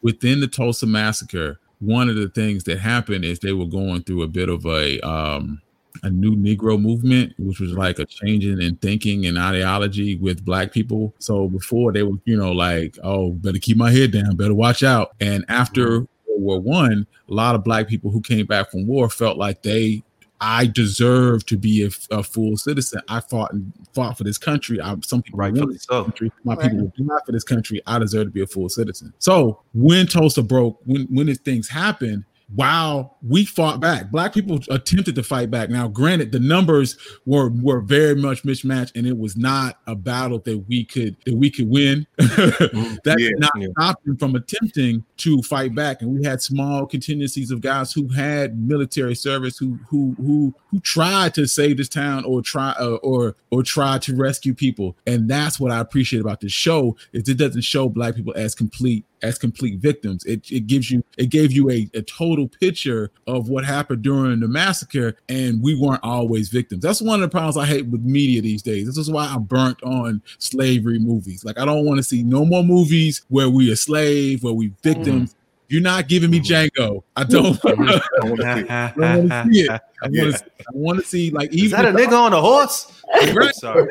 Within 0.00 0.40
the 0.40 0.46
Tulsa 0.46 0.86
massacre, 0.86 1.58
one 1.82 2.08
of 2.08 2.16
the 2.16 2.28
things 2.28 2.64
that 2.64 2.78
happened 2.78 3.24
is 3.24 3.40
they 3.40 3.52
were 3.52 3.66
going 3.66 4.02
through 4.04 4.22
a 4.22 4.28
bit 4.28 4.48
of 4.48 4.64
a 4.66 5.00
um 5.00 5.60
a 6.04 6.10
new 6.10 6.34
Negro 6.34 6.80
movement, 6.80 7.34
which 7.38 7.60
was 7.60 7.72
like 7.72 7.98
a 7.98 8.06
changing 8.06 8.62
in 8.62 8.76
thinking 8.76 9.26
and 9.26 9.38
ideology 9.38 10.16
with 10.16 10.44
black 10.44 10.72
people. 10.72 11.14
So 11.18 11.48
before 11.48 11.92
they 11.92 12.02
were, 12.02 12.16
you 12.24 12.36
know, 12.36 12.52
like, 12.52 12.98
oh, 13.02 13.32
better 13.32 13.58
keep 13.58 13.76
my 13.76 13.90
head 13.90 14.12
down, 14.12 14.36
better 14.36 14.54
watch 14.54 14.82
out. 14.82 15.12
And 15.20 15.44
after 15.48 16.06
World 16.26 16.40
War 16.40 16.60
One, 16.60 17.06
a 17.28 17.34
lot 17.34 17.54
of 17.54 17.64
black 17.64 17.88
people 17.88 18.10
who 18.10 18.20
came 18.20 18.46
back 18.46 18.70
from 18.70 18.86
war 18.86 19.10
felt 19.10 19.36
like 19.36 19.62
they 19.62 20.02
I 20.44 20.66
deserve 20.66 21.46
to 21.46 21.56
be 21.56 21.84
a, 21.84 21.90
a 22.14 22.22
full 22.24 22.56
citizen. 22.56 23.00
I 23.08 23.20
fought 23.20 23.52
and 23.52 23.72
fought 23.94 24.18
for 24.18 24.24
this 24.24 24.38
country. 24.38 24.80
I, 24.80 24.96
some 25.04 25.22
people 25.22 25.38
Rightfully 25.38 25.66
wanted 25.66 25.82
so. 25.82 26.02
country. 26.02 26.32
My 26.42 26.54
Right. 26.54 26.62
people 26.72 26.78
will 26.96 27.08
die 27.08 27.22
for 27.24 27.30
this 27.30 27.44
country. 27.44 27.80
I 27.86 27.98
deserve 28.00 28.26
to 28.26 28.30
be 28.32 28.42
a 28.42 28.46
full 28.48 28.68
citizen. 28.68 29.14
So 29.20 29.62
when 29.72 30.06
Tulsa 30.08 30.42
broke, 30.42 30.80
when 30.84 31.02
when 31.04 31.26
these 31.28 31.38
things 31.38 31.68
happened, 31.68 32.24
wow, 32.54 33.16
we 33.26 33.44
fought 33.44 33.80
back. 33.80 34.10
Black 34.10 34.34
people 34.34 34.60
attempted 34.70 35.14
to 35.14 35.22
fight 35.22 35.50
back. 35.50 35.70
Now, 35.70 35.88
granted, 35.88 36.32
the 36.32 36.40
numbers 36.40 36.96
were 37.24 37.50
were 37.50 37.80
very 37.80 38.14
much 38.14 38.44
mismatched, 38.44 38.96
and 38.96 39.06
it 39.06 39.16
was 39.16 39.36
not 39.36 39.78
a 39.86 39.94
battle 39.94 40.38
that 40.40 40.58
we 40.68 40.84
could 40.84 41.16
that 41.26 41.34
we 41.34 41.50
could 41.50 41.68
win. 41.68 42.06
that 42.16 43.16
Yeah, 43.18 43.28
did 43.28 43.38
not 43.38 43.52
yeah. 43.58 43.68
stop 43.78 44.02
them 44.04 44.16
from 44.16 44.34
attempting 44.34 45.04
to 45.18 45.42
fight 45.42 45.74
back. 45.74 46.02
And 46.02 46.14
we 46.14 46.24
had 46.24 46.42
small 46.42 46.86
contingencies 46.86 47.50
of 47.50 47.60
guys 47.60 47.92
who 47.92 48.08
had 48.08 48.58
military 48.58 49.14
service, 49.14 49.56
who 49.56 49.78
who 49.88 50.14
who 50.18 50.54
who 50.70 50.80
tried 50.80 51.34
to 51.34 51.46
save 51.46 51.76
this 51.78 51.88
town 51.88 52.24
or 52.24 52.42
try 52.42 52.70
uh, 52.78 52.96
or 53.02 53.36
or 53.50 53.62
try 53.62 53.98
to 53.98 54.16
rescue 54.16 54.54
people. 54.54 54.96
And 55.06 55.28
that's 55.28 55.58
what 55.58 55.70
I 55.70 55.78
appreciate 55.78 56.20
about 56.20 56.40
this 56.40 56.52
show 56.52 56.96
is 57.12 57.28
it 57.28 57.38
doesn't 57.38 57.62
show 57.62 57.88
black 57.88 58.14
people 58.14 58.34
as 58.36 58.54
complete 58.54 59.04
as 59.22 59.38
complete 59.38 59.78
victims. 59.78 60.24
It, 60.24 60.50
it 60.50 60.66
gives 60.66 60.90
you 60.90 61.04
it 61.16 61.26
gave 61.26 61.52
you 61.52 61.70
a, 61.70 61.88
a 61.94 62.02
total 62.02 62.48
picture 62.48 63.10
of 63.26 63.48
what 63.48 63.64
happened 63.64 64.02
during 64.02 64.40
the 64.40 64.48
massacre, 64.48 65.16
and 65.28 65.62
we 65.62 65.74
weren't 65.74 66.02
always 66.02 66.48
victims. 66.48 66.82
That's 66.82 67.02
one 67.02 67.22
of 67.22 67.30
the 67.30 67.32
problems 67.32 67.56
I 67.56 67.66
hate 67.66 67.86
with 67.86 68.02
media 68.02 68.42
these 68.42 68.62
days. 68.62 68.86
This 68.86 68.98
is 68.98 69.10
why 69.10 69.26
I'm 69.26 69.44
burnt 69.44 69.82
on 69.82 70.22
slavery 70.38 70.98
movies. 70.98 71.44
Like 71.44 71.58
I 71.58 71.64
don't 71.64 71.84
want 71.84 71.98
to 71.98 72.04
see 72.04 72.22
no 72.22 72.44
more 72.44 72.64
movies 72.64 73.24
where 73.28 73.48
we 73.48 73.70
a 73.70 73.76
slave, 73.76 74.42
where 74.42 74.52
we 74.52 74.68
mm. 74.68 74.82
victims. 74.82 75.34
You're 75.72 75.80
not 75.80 76.06
giving 76.06 76.28
me 76.30 76.38
Django. 76.38 77.02
I 77.16 77.24
don't. 77.24 77.58
I 77.66 77.72
want 77.72 78.40
to 78.42 79.44
see 79.50 79.60
it. 79.62 79.70
I 79.70 79.80
want 80.04 80.36
to. 80.36 80.44
I 80.68 80.70
want 80.74 80.98
to 81.00 81.04
see 81.06 81.30
like 81.30 81.50
even 81.50 81.64
Is 81.64 81.70
that 81.70 81.86
a 81.86 81.88
if- 81.88 81.94
nigga 82.10 82.12
on 82.12 82.34
a 82.34 82.40
horse? 82.42 82.92
I'm 83.14 83.52
sorry. 83.54 83.88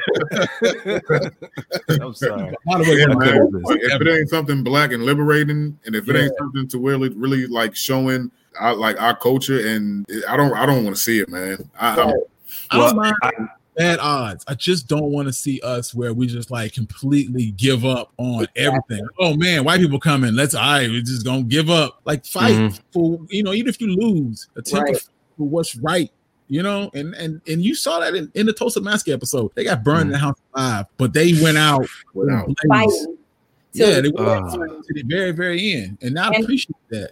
I'm 1.89 2.13
sorry. 2.13 2.43
Way, 2.43 2.49
Yeah, 2.49 2.55
one 2.65 2.81
of 2.81 2.85
the 2.87 3.17
man. 3.17 3.79
if 3.81 3.99
it 4.01 4.07
ain't 4.07 4.29
something 4.29 4.63
black 4.63 4.91
and 4.91 5.03
liberating, 5.05 5.79
and 5.85 5.95
if 5.95 6.07
it 6.07 6.15
Yeah. 6.15 6.21
ain't 6.23 6.33
something 6.37 6.67
to 6.67 6.77
really, 6.77 7.09
really 7.09 7.47
like 7.47 7.75
showing 7.75 8.29
our, 8.59 8.75
like 8.75 9.01
our 9.01 9.15
culture, 9.15 9.65
and 9.67 10.05
I 10.29 10.37
don't, 10.37 10.53
I 10.53 10.67
don't 10.67 10.83
want 10.83 10.95
to 10.95 11.01
see 11.01 11.19
it, 11.19 11.29
man. 11.29 11.67
I, 11.79 11.99
I'm, 11.99 12.13
I 12.69 12.77
Well, 12.77 12.87
don't 12.89 12.95
mind 12.97 13.15
I- 13.23 13.31
bad 13.81 13.99
odds. 13.99 14.43
I 14.47 14.53
just 14.53 14.87
don't 14.87 15.11
want 15.11 15.27
to 15.27 15.33
see 15.33 15.59
us 15.61 15.93
where 15.93 16.13
we 16.13 16.27
just 16.27 16.51
like 16.51 16.73
completely 16.73 17.51
give 17.51 17.85
up 17.85 18.11
on 18.17 18.47
everything. 18.55 19.05
Oh 19.19 19.35
man, 19.35 19.63
white 19.63 19.79
people 19.79 19.99
coming. 19.99 20.33
Let's 20.35 20.53
all 20.55 20.61
right, 20.61 20.89
we're 20.89 21.01
just 21.01 21.25
gonna 21.25 21.43
give 21.43 21.69
up. 21.69 21.99
Like 22.05 22.25
fight 22.25 22.53
Mhm. 22.55 22.79
for 22.91 23.19
you 23.29 23.43
know, 23.43 23.53
even 23.53 23.69
if 23.69 23.81
you 23.81 23.87
lose, 23.95 24.47
attempt 24.55 24.89
Right. 24.89 25.01
for 25.37 25.47
what's 25.47 25.75
right. 25.77 26.11
You 26.47 26.63
know, 26.63 26.89
and 26.93 27.13
and 27.15 27.39
and 27.47 27.63
you 27.63 27.75
saw 27.75 27.99
that 28.01 28.13
in, 28.13 28.29
in 28.35 28.45
the 28.45 28.53
Tulsa 28.53 28.81
Massacre 28.81 29.13
episode. 29.13 29.51
They 29.55 29.63
got 29.63 29.83
burned 29.83 30.03
in 30.07 30.09
the 30.11 30.17
house 30.17 30.37
alive, 30.53 30.85
but 30.97 31.13
they 31.13 31.33
went 31.41 31.57
out 31.57 31.85
without. 32.13 32.49
Fighting. 32.67 33.17
till 33.73 33.87
Yeah, 33.89 34.01
the 34.01 34.11
they 34.11 34.17
Uh. 34.17 34.25
went 34.57 34.71
out 34.71 34.83
to 34.83 34.93
the 34.93 35.03
very, 35.03 35.31
very 35.31 35.71
end. 35.73 35.97
And 36.01 36.19
I 36.19 36.27
And- 36.27 36.43
appreciate 36.43 36.75
that. 36.89 37.11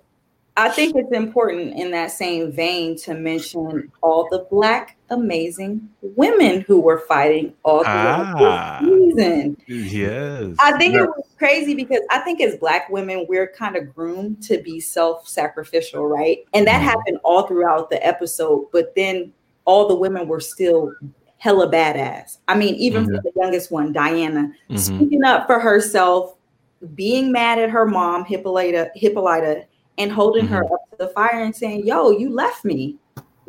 I 0.58 0.68
think 0.68 0.94
it's 0.98 1.14
important 1.16 1.74
in 1.76 1.90
that 1.92 2.12
same 2.12 2.52
vein 2.52 2.98
to 2.98 3.14
mention 3.14 3.90
all 4.04 4.28
the 4.30 4.46
black 4.52 4.98
amazing 5.12 5.90
women 6.02 6.62
who 6.62 6.80
were 6.80 7.00
fighting 7.00 7.54
all 7.64 7.84
throughout 7.84 8.36
Ah. 8.42 8.80
the 8.82 8.88
season. 9.16 9.58
Yes. 9.68 10.56
I 10.60 10.78
think 10.78 10.94
Yeah. 10.94 11.04
it 11.04 11.10
was 11.10 11.26
crazy 11.38 11.74
because 11.74 12.02
I 12.10 12.20
think 12.20 12.42
as 12.42 12.56
black 12.58 12.90
women, 12.90 13.26
we're 13.30 13.48
kind 13.48 13.76
of 13.76 13.94
groomed 13.94 14.42
to 14.44 14.58
be 14.60 14.80
self-sacrificial, 14.80 16.06
right? 16.06 16.40
And 16.54 16.66
that 16.68 16.82
Mhm. 16.82 16.86
happened 16.86 17.20
all 17.24 17.44
throughout 17.44 17.90
the 17.90 18.06
episode, 18.06 18.68
but 18.72 18.94
then 18.96 19.34
all 19.66 19.88
the 19.88 19.96
women 19.96 20.28
were 20.28 20.40
still 20.40 20.94
hella 21.38 21.72
badass. 21.72 22.38
I 22.48 22.56
mean, 22.56 22.76
even 22.76 23.06
for 23.06 23.22
the 23.22 23.32
youngest 23.36 23.72
one, 23.72 23.94
Diana, 23.94 24.52
Mhm. 24.70 24.78
speaking 24.78 25.24
up 25.24 25.48
for 25.48 25.60
herself, 25.60 26.36
being 26.96 27.32
mad 27.32 27.60
at 27.60 27.70
her 27.70 27.86
mom, 27.86 28.26
Hippolyta, 28.26 28.92
Hippolyta, 28.96 29.64
and 29.98 30.12
holding 30.12 30.48
her 30.48 30.64
up 30.64 30.90
to 30.92 30.98
the 30.98 31.10
fire 31.10 31.42
and 31.42 31.54
saying, 31.56 31.86
"Yo, 31.86 32.12
you 32.12 32.30
left 32.30 32.64
me. 32.64 32.96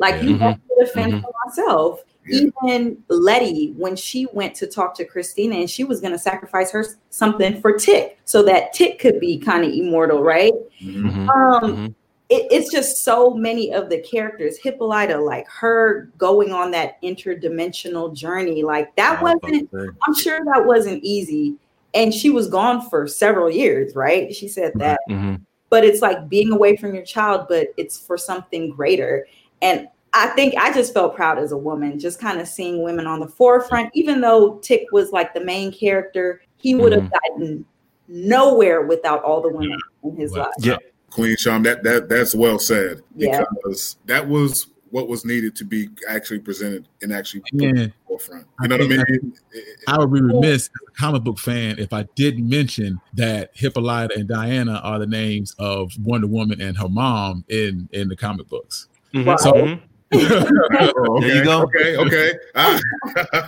Like 0.01 0.21
you 0.23 0.35
Mhm. 0.35 0.41
left 0.41 0.59
me 0.69 0.75
to 0.79 0.91
fend 0.91 1.13
Mhm. 1.13 1.21
for 1.21 1.31
myself." 1.45 2.03
Yeah. 2.27 2.49
Even 2.65 2.97
Letty, 3.07 3.73
when 3.77 3.95
she 3.95 4.27
went 4.33 4.53
to 4.55 4.67
talk 4.67 4.93
to 4.95 5.05
Christina, 5.05 5.55
and 5.55 5.69
she 5.69 5.83
was 5.83 6.01
going 6.01 6.13
to 6.13 6.19
sacrifice 6.19 6.71
her 6.71 6.85
something 7.09 7.61
for 7.61 7.71
Tick, 7.73 8.17
so 8.25 8.43
that 8.43 8.73
Tick 8.73 8.99
could 8.99 9.19
be 9.19 9.37
kind 9.39 9.63
of 9.65 9.71
immortal, 9.71 10.21
right? 10.21 10.53
Mhm. 10.83 11.03
Mhm. 11.03 11.29
Um, 11.29 11.75
Mhm. 11.75 11.95
it, 12.29 12.47
it's 12.51 12.71
just 12.71 13.03
so 13.03 13.31
many 13.33 13.73
of 13.73 13.89
the 13.89 13.97
characters. 13.99 14.57
Hippolyta, 14.57 15.17
like 15.19 15.47
her 15.49 16.09
going 16.17 16.51
on 16.51 16.71
that 16.71 17.01
interdimensional 17.01 18.13
journey, 18.13 18.61
like 18.63 18.95
that 18.97 19.19
I 19.19 19.23
was 19.23 19.31
about 19.33 19.43
wasn't 19.43 19.71
to 19.71 19.79
say. 19.79 19.87
I'm 20.07 20.13
sure 20.15 20.39
that 20.53 20.65
wasn't 20.65 21.03
easy. 21.03 21.55
And 21.93 22.13
she 22.13 22.29
was 22.29 22.47
gone 22.47 22.87
for 22.89 23.07
several 23.07 23.49
years, 23.49 23.95
right? 23.95 24.33
She 24.33 24.47
said 24.47 24.73
that. 24.75 24.99
Mhm. 25.09 25.41
But 25.69 25.83
it's 25.83 26.01
like 26.01 26.29
being 26.29 26.51
away 26.51 26.75
from 26.77 26.93
your 26.93 27.03
child, 27.03 27.47
but 27.49 27.69
it's 27.77 27.97
for 27.97 28.17
something 28.17 28.69
greater. 28.69 29.25
And 29.61 29.87
I 30.13 30.27
think 30.27 30.55
I 30.57 30.73
just 30.73 30.93
felt 30.93 31.15
proud 31.15 31.39
as 31.39 31.51
a 31.51 31.57
woman, 31.57 31.97
just 31.99 32.19
kind 32.19 32.39
of 32.39 32.47
seeing 32.47 32.83
women 32.83 33.07
on 33.07 33.19
the 33.19 33.27
forefront, 33.27 33.91
even 33.93 34.19
though 34.21 34.57
Tick 34.59 34.87
was 34.91 35.11
like 35.11 35.33
the 35.33 35.43
main 35.43 35.71
character, 35.71 36.41
he 36.57 36.75
would 36.75 36.91
have 36.91 37.03
mm-hmm. 37.03 37.37
gotten 37.37 37.65
nowhere 38.07 38.85
without 38.85 39.23
all 39.23 39.41
the 39.41 39.49
women 39.49 39.79
in 40.03 40.15
his 40.17 40.33
Wow. 40.33 40.39
life. 40.39 40.53
Yeah. 40.59 40.77
Queen 41.11 41.35
Sham, 41.37 41.63
that 41.63 41.83
that 41.83 42.09
that's 42.09 42.35
well 42.35 42.59
said 42.59 43.01
Yeah. 43.15 43.43
because 43.55 43.97
that 44.05 44.27
was 44.27 44.67
what 44.89 45.07
was 45.07 45.23
needed 45.23 45.55
to 45.55 45.63
be 45.63 45.87
actually 46.09 46.39
presented 46.39 46.85
and 47.01 47.13
actually 47.13 47.41
put 47.41 47.61
in 47.61 47.75
Yeah. 47.75 47.83
the 47.85 47.93
forefront. 48.05 48.45
You 48.61 48.67
know 48.67 48.75
what 48.75 48.85
I 48.85 48.87
think- 48.89 49.23
mean? 49.23 49.33
I 49.87 49.97
would 49.97 50.11
be 50.11 50.21
remiss 50.21 50.63
as 50.63 50.87
a 50.89 50.91
comic 50.91 51.23
book 51.23 51.39
fan 51.39 51.79
if 51.79 51.93
I 51.93 52.03
didn't 52.15 52.49
mention 52.49 52.99
that 53.13 53.51
Hippolyta 53.53 54.15
and 54.15 54.27
Diana 54.27 54.81
are 54.83 54.99
the 54.99 55.07
names 55.07 55.55
of 55.57 55.93
Wonder 56.03 56.27
Woman 56.27 56.59
and 56.59 56.77
her 56.77 56.89
mom 56.89 57.45
in 57.47 57.87
in 57.93 58.09
the 58.09 58.17
comic 58.17 58.49
books. 58.49 58.89
Mhm. 59.13 59.25
Wow. 59.25 59.35
So-. 59.37 59.79
Oh, 60.13 61.17
okay, 61.17 61.27
There 61.27 61.35
you 61.37 61.43
go. 61.43 61.61
Okay, 61.63 61.95
okay. 61.97 62.33
All 62.55 62.79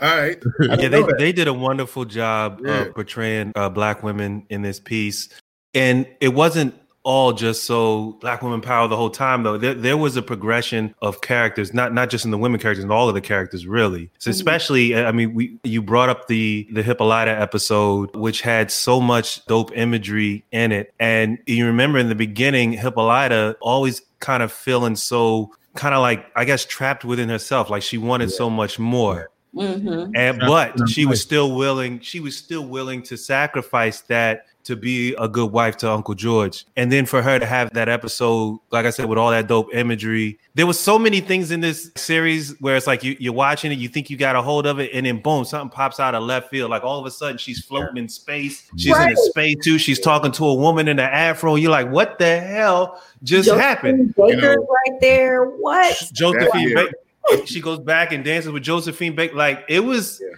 right. 0.01 0.41
yeah, 0.61 0.87
they, 0.87 1.03
they 1.17 1.31
did 1.33 1.47
a 1.49 1.53
wonderful 1.53 2.05
job 2.05 2.61
Yeah. 2.63 2.81
of 2.83 2.95
portraying 2.95 3.51
uh, 3.55 3.69
black 3.69 4.01
women 4.03 4.45
in 4.49 4.61
this 4.61 4.79
piece, 4.79 5.27
and 5.73 6.07
it 6.21 6.29
wasn't 6.29 6.73
all 7.03 7.33
just 7.33 7.65
so 7.65 8.17
black 8.21 8.41
woman 8.41 8.61
power 8.61 8.87
the 8.87 8.95
whole 8.95 9.09
time 9.09 9.43
though 9.43 9.57
there, 9.57 9.73
there 9.73 9.97
was 9.97 10.15
a 10.15 10.21
progression 10.21 10.93
of 11.01 11.21
characters 11.21 11.73
not 11.73 11.93
not 11.93 12.09
just 12.09 12.23
in 12.25 12.31
the 12.31 12.37
women 12.37 12.59
characters 12.59 12.83
and 12.83 12.91
all 12.91 13.09
of 13.09 13.13
the 13.13 13.21
characters 13.21 13.67
really 13.67 14.09
so 14.19 14.29
mm-hmm. 14.29 14.35
especially 14.35 14.95
i 14.95 15.11
mean 15.11 15.33
we 15.33 15.57
you 15.63 15.81
brought 15.81 16.09
up 16.09 16.27
the 16.27 16.67
the 16.71 16.81
hippolyta 16.81 17.31
episode 17.31 18.13
which 18.15 18.41
had 18.41 18.71
so 18.71 19.01
much 19.01 19.45
dope 19.45 19.75
imagery 19.77 20.45
in 20.51 20.71
it 20.71 20.93
and 20.99 21.37
you 21.45 21.65
remember 21.65 21.99
in 21.99 22.09
the 22.09 22.15
beginning 22.15 22.71
hippolyta 22.71 23.55
always 23.59 24.01
kind 24.19 24.41
of 24.41 24.51
feeling 24.51 24.95
so 24.95 25.51
kind 25.75 25.93
of 25.93 26.01
like 26.01 26.25
i 26.35 26.45
guess 26.45 26.65
trapped 26.65 27.03
within 27.03 27.27
herself 27.27 27.69
like 27.69 27.83
she 27.83 27.97
wanted 27.97 28.29
yeah. 28.29 28.37
so 28.37 28.49
much 28.49 28.79
more 28.79 29.29
Mm-hmm. 29.55 30.15
And 30.15 30.39
but 30.39 30.89
she 30.89 31.05
was 31.05 31.21
still 31.21 31.55
willing, 31.55 31.99
she 31.99 32.19
was 32.19 32.35
still 32.35 32.65
willing 32.65 33.03
to 33.03 33.17
sacrifice 33.17 34.01
that 34.01 34.45
to 34.63 34.75
be 34.75 35.13
a 35.15 35.27
good 35.27 35.51
wife 35.51 35.77
to 35.77 35.91
Uncle 35.91 36.13
George. 36.13 36.65
And 36.77 36.91
then 36.91 37.05
for 37.05 37.21
her 37.21 37.37
to 37.37 37.45
have 37.45 37.73
that 37.73 37.89
episode, 37.89 38.59
like 38.71 38.85
I 38.85 38.91
said, 38.91 39.07
with 39.07 39.17
all 39.17 39.31
that 39.31 39.47
dope 39.47 39.73
imagery, 39.73 40.39
there 40.55 40.65
was 40.65 40.79
so 40.79 40.97
many 40.97 41.19
things 41.19 41.51
in 41.51 41.59
this 41.59 41.91
series 41.95 42.59
where 42.61 42.75
it's 42.75 42.87
like 42.87 43.03
you, 43.03 43.29
are 43.29 43.33
watching 43.33 43.71
it, 43.71 43.77
you 43.77 43.89
think 43.89 44.09
you 44.09 44.17
got 44.17 44.35
a 44.35 44.41
hold 44.41 44.65
of 44.65 44.79
it, 44.79 44.91
and 44.93 45.05
then 45.05 45.21
boom, 45.21 45.43
something 45.43 45.69
pops 45.69 45.99
out 45.99 46.15
of 46.15 46.23
left 46.23 46.49
field. 46.49 46.71
Like 46.71 46.83
all 46.83 46.99
of 46.99 47.05
a 47.05 47.11
sudden, 47.11 47.37
she's 47.37 47.63
floating 47.63 47.97
in 47.97 48.07
space. 48.07 48.69
She's 48.77 48.93
right. 48.93 49.11
in 49.11 49.13
a 49.13 49.17
space 49.17 49.57
too. 49.63 49.77
She's 49.77 49.99
talking 49.99 50.31
to 50.33 50.45
a 50.45 50.53
woman 50.53 50.87
in 50.87 50.99
an 50.99 51.09
afro. 51.09 51.55
You're 51.55 51.71
like, 51.71 51.89
what 51.89 52.17
the 52.17 52.39
hell 52.39 53.01
just 53.23 53.47
Josephine 53.47 53.61
happened? 53.61 54.15
Baker 54.15 54.29
you 54.29 54.41
know, 54.41 54.55
right 54.55 55.01
there. 55.01 55.45
What? 55.45 56.09
Josephine 56.13 56.75
Baker. 56.75 56.91
She 57.45 57.61
goes 57.61 57.79
back 57.79 58.11
and 58.11 58.21
dances 58.21 58.51
with 58.51 58.63
Josephine 58.63 59.15
Baker. 59.15 59.35
Like 59.35 59.63
it 59.69 59.79
was. 59.79 60.21
Yeah. 60.21 60.35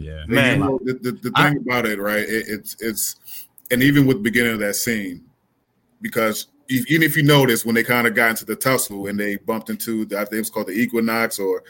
Yeah, 0.00 0.24
man. 0.26 0.60
You 0.60 0.64
know, 0.64 0.80
the, 0.82 0.92
the, 0.94 1.12
the, 1.12 1.30
thing 1.30 1.32
I, 1.36 1.50
about 1.50 1.84
it, 1.84 2.00
right? 2.00 2.26
It, 2.26 2.46
it's 2.48 2.74
it's 2.80 3.16
and 3.70 3.82
even 3.82 4.06
with 4.06 4.18
the 4.18 4.22
beginning 4.22 4.52
of 4.52 4.58
that 4.60 4.76
scene, 4.76 5.24
because 6.00 6.48
even 6.68 7.02
if 7.02 7.16
you 7.16 7.22
notice 7.22 7.64
when 7.64 7.74
they 7.74 7.82
kind 7.82 8.06
of 8.06 8.14
got 8.14 8.30
into 8.30 8.44
the 8.44 8.56
tussle 8.56 9.08
and 9.08 9.18
they 9.18 9.36
bumped 9.36 9.70
into 9.70 10.04
the, 10.04 10.16
I 10.16 10.20
think 10.20 10.34
it 10.34 10.38
was 10.38 10.50
called 10.50 10.68
the 10.68 10.72
Equinox, 10.72 11.38
or 11.38 11.64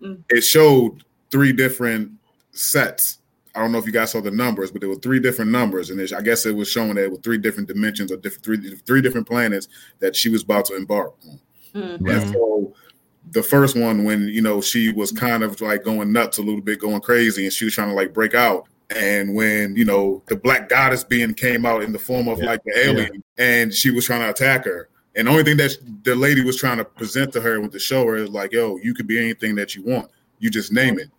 mm. 0.00 0.22
it 0.30 0.40
showed 0.40 1.04
three 1.30 1.52
different 1.52 2.12
sets. 2.52 3.18
I 3.54 3.60
don't 3.60 3.72
know 3.72 3.78
if 3.78 3.86
you 3.86 3.92
guys 3.92 4.12
saw 4.12 4.20
the 4.20 4.30
numbers, 4.30 4.70
but 4.70 4.80
there 4.80 4.88
were 4.88 4.96
three 4.96 5.20
different 5.20 5.50
numbers, 5.50 5.90
and 5.90 6.00
I 6.16 6.20
guess 6.22 6.46
it 6.46 6.54
was 6.54 6.68
showing 6.68 6.94
that 6.94 7.04
it 7.04 7.10
was 7.10 7.20
three 7.20 7.38
different 7.38 7.68
dimensions 7.68 8.12
or 8.12 8.16
different 8.16 8.44
three 8.44 8.76
three 8.86 9.02
different 9.02 9.26
planets 9.26 9.68
that 9.98 10.16
she 10.16 10.28
was 10.28 10.42
about 10.42 10.66
to 10.66 10.76
embark 10.76 11.14
on. 11.26 11.40
Mm-hmm. 11.74 12.08
And 12.08 12.32
so 12.32 12.74
the 13.32 13.42
first 13.42 13.76
one, 13.76 14.04
when 14.04 14.28
you 14.28 14.42
know 14.42 14.60
she 14.60 14.92
was 14.92 15.12
kind 15.12 15.42
of 15.42 15.60
like 15.60 15.82
going 15.82 16.12
nuts 16.12 16.38
a 16.38 16.42
little 16.42 16.60
bit, 16.60 16.80
going 16.80 17.00
crazy, 17.00 17.44
and 17.44 17.52
she 17.52 17.64
was 17.64 17.74
trying 17.74 17.88
to 17.88 17.94
like 17.94 18.14
break 18.14 18.34
out 18.34 18.68
and 18.90 19.34
when 19.34 19.76
you 19.76 19.84
know 19.84 20.22
the 20.28 20.36
black 20.36 20.68
goddess 20.68 21.04
being 21.04 21.34
came 21.34 21.66
out 21.66 21.82
in 21.82 21.92
the 21.92 21.98
form 21.98 22.28
of 22.28 22.38
yeah. 22.38 22.46
like 22.46 22.62
the 22.64 22.78
alien 22.78 23.10
yeah. 23.14 23.44
and 23.44 23.74
she 23.74 23.90
was 23.90 24.06
trying 24.06 24.20
to 24.20 24.30
attack 24.30 24.64
her. 24.64 24.88
And 25.16 25.26
the 25.26 25.32
only 25.32 25.42
thing 25.42 25.56
that 25.56 25.76
the 26.04 26.14
lady 26.14 26.44
was 26.44 26.56
trying 26.56 26.78
to 26.78 26.84
present 26.84 27.32
to 27.32 27.40
her 27.40 27.60
with 27.60 27.72
the 27.72 27.78
show 27.78 28.06
her 28.06 28.16
is 28.16 28.30
like 28.30 28.52
yo 28.52 28.78
you 28.78 28.94
could 28.94 29.06
be 29.06 29.18
anything 29.18 29.54
that 29.56 29.74
you 29.74 29.82
want. 29.82 30.10
You 30.38 30.50
just 30.50 30.72
name 30.72 30.98
it. 30.98 31.10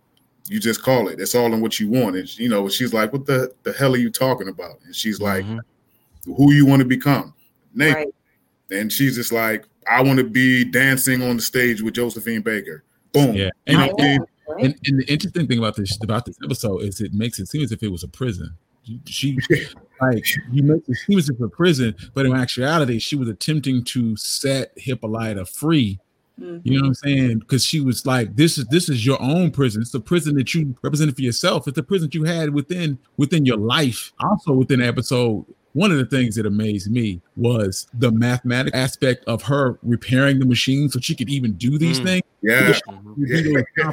You 0.48 0.58
just 0.58 0.82
call 0.82 1.08
it. 1.08 1.20
It's 1.20 1.34
all 1.34 1.52
in 1.52 1.60
what 1.60 1.78
you 1.78 1.88
want. 1.88 2.16
And 2.16 2.38
you 2.38 2.48
know 2.48 2.68
she's 2.68 2.92
like 2.92 3.12
what 3.12 3.26
the 3.26 3.52
the 3.62 3.72
hell 3.72 3.94
are 3.94 3.98
you 3.98 4.10
talking 4.10 4.48
about? 4.48 4.80
And 4.84 4.94
she's 4.94 5.20
like 5.20 5.44
mm-hmm. 5.44 6.32
who 6.32 6.52
you 6.52 6.66
want 6.66 6.80
to 6.80 6.86
become? 6.86 7.34
Name 7.74 7.94
right. 7.94 8.08
it 8.08 8.14
and 8.70 8.92
she's 8.92 9.16
just 9.16 9.32
like 9.32 9.64
i 9.88 10.00
want 10.00 10.18
to 10.18 10.24
be 10.24 10.64
dancing 10.64 11.22
on 11.22 11.36
the 11.36 11.42
stage 11.42 11.82
with 11.82 11.94
josephine 11.94 12.42
baker. 12.42 12.84
Boom. 13.12 13.34
Yeah. 13.34 13.50
You 13.66 13.76
know, 13.76 14.26
and, 14.58 14.78
and, 14.86 15.00
the 15.00 15.04
interesting 15.10 15.46
thing 15.46 15.58
about 15.58 15.76
this 15.76 15.98
about 16.02 16.24
this 16.24 16.36
episode 16.44 16.82
is 16.82 17.00
it 17.00 17.14
makes 17.14 17.38
it 17.38 17.48
seem 17.48 17.62
as 17.62 17.72
if 17.72 17.82
it 17.82 17.88
was 17.88 18.02
a 18.02 18.08
prison. 18.08 18.56
She 19.06 19.38
like 20.00 20.24
you 20.50 20.62
make 20.62 20.82
it 20.88 20.96
seem 20.96 21.18
as 21.18 21.28
if 21.28 21.40
a 21.40 21.48
prison, 21.48 21.94
but 22.14 22.26
in 22.26 22.34
actuality, 22.34 22.98
she 22.98 23.16
was 23.16 23.28
attempting 23.28 23.84
to 23.84 24.16
set 24.16 24.72
Hippolyta 24.76 25.44
free. 25.44 26.00
Mm-hmm. 26.40 26.58
You 26.64 26.76
know 26.76 26.82
what 26.82 26.88
I'm 26.88 26.94
saying? 26.94 27.38
Because 27.40 27.64
she 27.64 27.80
was 27.80 28.06
like, 28.06 28.34
"This 28.34 28.56
is 28.56 28.66
this 28.66 28.88
is 28.88 29.04
your 29.04 29.20
own 29.20 29.50
prison. 29.50 29.82
It's 29.82 29.90
the 29.90 30.00
prison 30.00 30.36
that 30.36 30.54
you 30.54 30.74
represented 30.82 31.14
for 31.16 31.22
yourself. 31.22 31.68
It's 31.68 31.76
the 31.76 31.82
prison 31.82 32.08
you 32.12 32.24
had 32.24 32.54
within 32.54 32.98
within 33.18 33.44
your 33.44 33.58
life." 33.58 34.12
Also, 34.20 34.52
within 34.52 34.80
the 34.80 34.86
episode, 34.86 35.44
one 35.72 35.90
of 35.92 35.98
the 35.98 36.06
things 36.06 36.34
that 36.36 36.46
amazed 36.46 36.90
me 36.90 37.20
was 37.36 37.86
the 37.94 38.10
mathematical 38.10 38.78
aspect 38.78 39.24
of 39.26 39.42
her 39.42 39.78
repairing 39.82 40.38
the 40.38 40.46
machine 40.46 40.88
so 40.88 40.98
she 41.00 41.14
could 41.14 41.28
even 41.28 41.52
do 41.54 41.78
these 41.78 42.00
mm. 42.00 42.04
things. 42.04 42.22
Yeah. 42.42 42.78
yeah. 43.76 43.90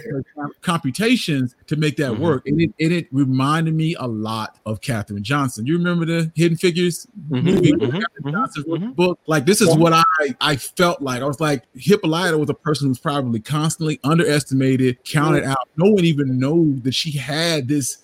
computations 0.61 1.55
to 1.67 1.75
make 1.75 1.97
that 1.97 2.13
mm-hmm. 2.13 2.23
work. 2.23 2.47
And 2.47 2.61
it, 2.61 2.73
and 2.79 2.93
it 2.93 3.07
reminded 3.11 3.73
me 3.73 3.95
a 3.99 4.07
lot 4.07 4.57
of 4.65 4.79
Katherine 4.79 5.23
Johnson. 5.23 5.65
You 5.65 5.77
remember 5.77 6.05
the 6.05 6.31
Hidden 6.33 6.57
Figures 6.57 7.07
mm-hmm. 7.29 7.45
movie? 7.45 7.73
Mm-hmm. 7.73 8.31
Johnson's 8.31 8.65
mm-hmm. 8.65 8.91
book? 8.91 9.19
Like, 9.27 9.45
this 9.45 9.59
is 9.59 9.75
what 9.75 9.91
I, 9.93 10.03
I 10.39 10.55
felt 10.55 11.01
like. 11.01 11.21
I 11.21 11.25
was 11.25 11.41
like, 11.41 11.63
Hippolyta 11.75 12.37
was 12.37 12.49
a 12.49 12.53
person 12.53 12.87
who's 12.87 12.99
probably 12.99 13.41
constantly 13.41 13.99
underestimated, 14.03 15.03
counted 15.03 15.43
out. 15.43 15.67
No 15.75 15.91
one 15.91 16.05
even 16.05 16.39
know 16.39 16.73
that 16.83 16.93
she 16.93 17.11
had 17.11 17.67
this 17.67 17.97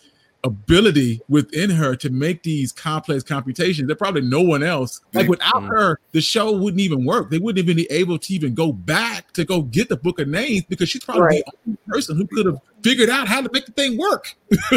ability 0.44 1.22
within 1.30 1.70
her 1.70 1.96
to 1.96 2.10
make 2.10 2.44
these 2.44 2.72
complex 2.72 3.24
computations 3.24 3.88
that 3.88 3.96
probably 3.96 4.22
no 4.22 4.42
one 4.42 4.62
else 4.62 5.00
like 5.14 5.30
without 5.30 5.54
mm-hmm. 5.54 5.68
her 5.68 6.00
the 6.12 6.20
show 6.20 6.52
wouldn't 6.52 6.82
even 6.82 7.06
work. 7.06 7.30
They 7.30 7.40
wouldn't 7.40 7.64
even 7.64 7.78
be 7.78 7.90
able 7.92 8.20
to 8.20 8.34
even 8.34 8.54
go 8.54 8.74
back 8.74 9.32
to 9.34 9.46
go 9.46 9.62
get 9.62 9.90
the 9.90 9.96
book 9.96 10.20
of 10.20 10.28
names 10.28 10.64
because 10.68 10.90
she's 10.90 11.04
probably 11.04 11.22
right. 11.22 11.44
the 11.46 11.54
only 11.68 11.78
person 11.88 12.18
who 12.18 12.28
could 12.28 12.46
have 12.46 12.60
figured 12.84 13.10
out 13.10 13.28
how 13.28 13.42
to 13.42 13.50
make 13.54 13.66
the 13.66 13.72
thing 13.72 13.98
work. 13.98 14.36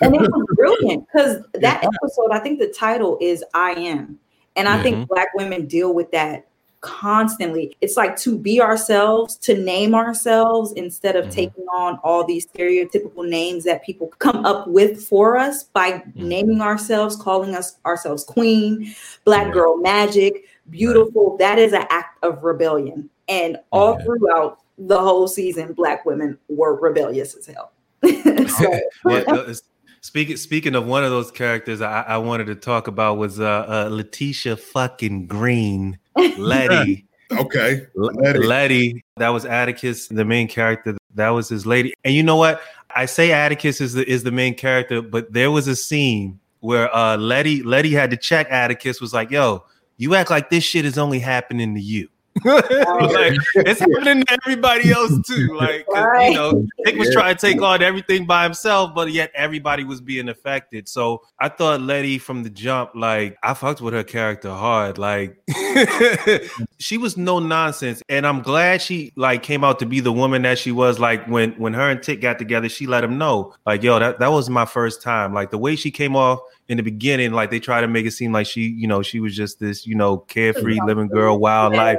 And 0.00 0.14
it 0.14 0.20
was 0.20 0.46
brilliant 0.56 1.06
because 1.06 1.42
that 1.54 1.82
episode 1.82 2.30
i 2.30 2.38
think 2.38 2.58
the 2.58 2.68
title 2.68 3.18
is 3.20 3.44
i 3.54 3.72
am. 3.72 4.18
And 4.56 4.68
i 4.68 4.74
mm-hmm. 4.74 4.82
think 4.82 5.08
black 5.08 5.28
women 5.34 5.66
deal 5.66 5.94
with 5.94 6.10
that 6.12 6.48
constantly. 6.86 7.76
It's 7.80 7.96
like 7.96 8.16
to 8.18 8.38
be 8.38 8.60
ourselves, 8.60 9.36
to 9.38 9.58
name 9.58 9.94
ourselves 9.94 10.72
instead 10.72 11.16
of 11.16 11.24
mm-hmm. 11.24 11.32
taking 11.34 11.64
on 11.64 11.98
all 12.04 12.24
these 12.24 12.46
stereotypical 12.46 13.28
names 13.28 13.64
that 13.64 13.84
people 13.84 14.06
come 14.20 14.46
up 14.46 14.68
with 14.68 15.04
for 15.04 15.36
us 15.36 15.64
by 15.64 15.92
mm-hmm. 15.92 16.28
naming 16.28 16.60
ourselves, 16.60 17.16
calling 17.16 17.54
us 17.54 17.78
ourselves 17.84 18.22
queen, 18.22 18.94
black 19.24 19.52
girl 19.52 19.76
magic, 19.76 20.44
beautiful. 20.70 21.30
Right. 21.30 21.38
That 21.40 21.58
is 21.58 21.72
an 21.72 21.86
act 21.90 22.22
of 22.22 22.44
rebellion. 22.44 23.10
And 23.28 23.58
all 23.72 23.98
yeah. 23.98 24.04
throughout 24.04 24.60
the 24.78 24.98
whole 24.98 25.26
season, 25.26 25.72
black 25.72 26.06
women 26.06 26.38
were 26.48 26.76
rebellious 26.76 27.34
as 27.34 27.46
hell. 27.46 27.72
so, 28.48 28.80
well, 29.04 29.24
Speaking 30.06 30.36
speaking 30.36 30.76
of 30.76 30.86
one 30.86 31.02
of 31.02 31.10
those 31.10 31.32
characters, 31.32 31.80
I, 31.80 32.02
I 32.02 32.18
wanted 32.18 32.46
to 32.46 32.54
talk 32.54 32.86
about 32.86 33.18
was 33.18 33.40
uh, 33.40 33.66
uh, 33.68 33.88
Letitia 33.90 34.56
fucking 34.56 35.26
Green, 35.26 35.98
Letty. 36.38 37.08
okay, 37.32 37.88
Letty. 37.96 38.38
Letty. 38.38 39.04
That 39.16 39.30
was 39.30 39.44
Atticus, 39.44 40.06
the 40.06 40.24
main 40.24 40.46
character. 40.46 40.96
That 41.16 41.30
was 41.30 41.48
his 41.48 41.66
lady. 41.66 41.92
And 42.04 42.14
you 42.14 42.22
know 42.22 42.36
what? 42.36 42.60
I 42.94 43.06
say 43.06 43.32
Atticus 43.32 43.80
is 43.80 43.94
the 43.94 44.08
is 44.08 44.22
the 44.22 44.30
main 44.30 44.54
character, 44.54 45.02
but 45.02 45.32
there 45.32 45.50
was 45.50 45.66
a 45.66 45.74
scene 45.74 46.38
where 46.60 46.94
uh, 46.94 47.16
Letty 47.16 47.64
Letty 47.64 47.90
had 47.90 48.12
to 48.12 48.16
check 48.16 48.46
Atticus. 48.48 49.00
Was 49.00 49.12
like, 49.12 49.32
"Yo, 49.32 49.64
you 49.96 50.14
act 50.14 50.30
like 50.30 50.50
this 50.50 50.62
shit 50.62 50.84
is 50.84 50.98
only 50.98 51.18
happening 51.18 51.74
to 51.74 51.80
you." 51.80 52.08
Like, 52.44 53.38
it's 53.54 53.80
happening 53.80 54.24
to 54.24 54.38
everybody 54.44 54.90
else 54.90 55.12
too. 55.26 55.44
Like 55.56 55.86
right. 55.88 56.30
you 56.30 56.34
know, 56.34 56.66
Nick 56.80 56.96
was 56.96 57.08
yeah. 57.08 57.14
trying 57.14 57.34
to 57.34 57.40
take 57.40 57.62
on 57.62 57.82
everything 57.82 58.26
by 58.26 58.42
himself, 58.42 58.94
but 58.94 59.10
yet 59.10 59.30
everybody 59.34 59.84
was 59.84 60.02
being 60.02 60.28
affected. 60.28 60.86
So 60.86 61.22
I 61.40 61.48
thought 61.48 61.80
Letty 61.80 62.18
from 62.18 62.42
the 62.42 62.50
jump, 62.50 62.90
like 62.94 63.38
I 63.42 63.54
fucked 63.54 63.80
with 63.80 63.94
her 63.94 64.04
character 64.04 64.50
hard. 64.50 64.98
Like 64.98 65.38
she 66.78 66.98
was 66.98 67.16
no 67.16 67.38
nonsense, 67.38 68.02
and 68.10 68.26
I'm 68.26 68.42
glad 68.42 68.82
she 68.82 69.12
like 69.16 69.42
came 69.42 69.64
out 69.64 69.78
to 69.78 69.86
be 69.86 70.00
the 70.00 70.12
woman 70.12 70.42
that 70.42 70.58
she 70.58 70.72
was. 70.72 70.98
Like 70.98 71.26
when 71.26 71.52
when 71.52 71.72
her 71.72 71.90
and 71.90 72.02
Tick 72.02 72.20
got 72.20 72.38
together, 72.38 72.68
she 72.68 72.86
let 72.86 73.02
him 73.02 73.16
know, 73.16 73.54
like, 73.64 73.82
yo, 73.82 73.98
that 73.98 74.18
that 74.18 74.30
was 74.30 74.50
my 74.50 74.66
first 74.66 75.00
time. 75.00 75.32
Like 75.32 75.50
the 75.50 75.58
way 75.58 75.74
she 75.74 75.90
came 75.90 76.14
off 76.14 76.40
in 76.68 76.76
the 76.76 76.82
beginning, 76.82 77.32
like 77.32 77.50
they 77.50 77.60
try 77.60 77.80
to 77.80 77.88
make 77.88 78.04
it 78.06 78.10
seem 78.10 78.32
like 78.32 78.46
she, 78.46 78.62
you 78.62 78.86
know, 78.86 79.00
she 79.00 79.20
was 79.20 79.34
just 79.34 79.58
this, 79.58 79.86
you 79.86 79.94
know, 79.94 80.18
carefree 80.18 80.80
living 80.84 81.08
girl, 81.08 81.38
wild 81.38 81.74
life 81.74 81.98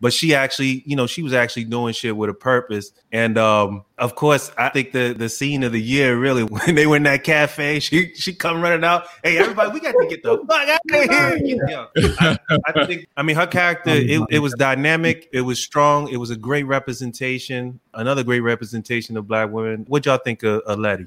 but 0.00 0.12
she 0.12 0.34
actually, 0.34 0.82
you 0.84 0.94
know, 0.94 1.06
she 1.06 1.22
was 1.22 1.32
actually 1.32 1.64
doing 1.64 1.94
shit 1.94 2.16
with 2.16 2.28
a 2.28 2.34
purpose. 2.34 2.92
And 3.12 3.38
um, 3.38 3.84
of 3.96 4.14
course, 4.14 4.50
I 4.58 4.68
think 4.68 4.92
the 4.92 5.14
the 5.14 5.28
scene 5.28 5.62
of 5.62 5.72
the 5.72 5.80
year 5.80 6.18
really 6.18 6.42
when 6.44 6.74
they 6.74 6.86
were 6.86 6.96
in 6.96 7.04
that 7.04 7.24
cafe, 7.24 7.80
she 7.80 8.14
she 8.14 8.34
come 8.34 8.60
running 8.60 8.84
out. 8.84 9.06
Hey, 9.24 9.38
everybody, 9.38 9.70
we 9.70 9.80
got 9.80 9.92
to 9.92 10.06
get 10.08 10.22
the 10.22 10.38
fuck 10.48 10.68
out 10.68 10.80
of 10.90 11.10
here. 11.10 11.36
You 11.36 11.56
know, 11.64 11.88
I, 11.96 12.38
I, 12.74 12.86
think 12.86 13.06
I 13.16 13.22
mean 13.22 13.36
her 13.36 13.46
character, 13.46 13.90
it, 13.90 14.22
it 14.30 14.38
was 14.40 14.52
dynamic, 14.54 15.28
it 15.32 15.42
was 15.42 15.58
strong, 15.62 16.08
it 16.08 16.18
was 16.18 16.30
a 16.30 16.36
great 16.36 16.64
representation, 16.64 17.80
another 17.94 18.22
great 18.22 18.40
representation 18.40 19.16
of 19.16 19.26
black 19.26 19.50
women. 19.50 19.84
What 19.88 20.04
y'all 20.06 20.18
think 20.18 20.42
of, 20.42 20.60
of 20.62 20.78
Letty? 20.78 21.06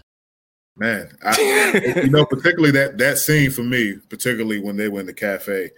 Man, 0.77 1.11
I, 1.23 2.01
you 2.03 2.09
know, 2.09 2.25
particularly 2.25 2.71
that 2.71 2.97
that 2.97 3.19
scene 3.19 3.51
for 3.51 3.63
me, 3.63 3.97
particularly 4.09 4.59
when 4.59 4.77
they 4.77 4.87
were 4.87 5.01
in 5.01 5.05
the 5.05 5.13
cafe, 5.13 5.71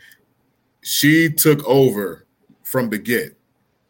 she 0.81 1.29
took 1.29 1.63
over 1.67 2.27
from 2.71 2.89
the 2.89 2.97
get 2.97 3.37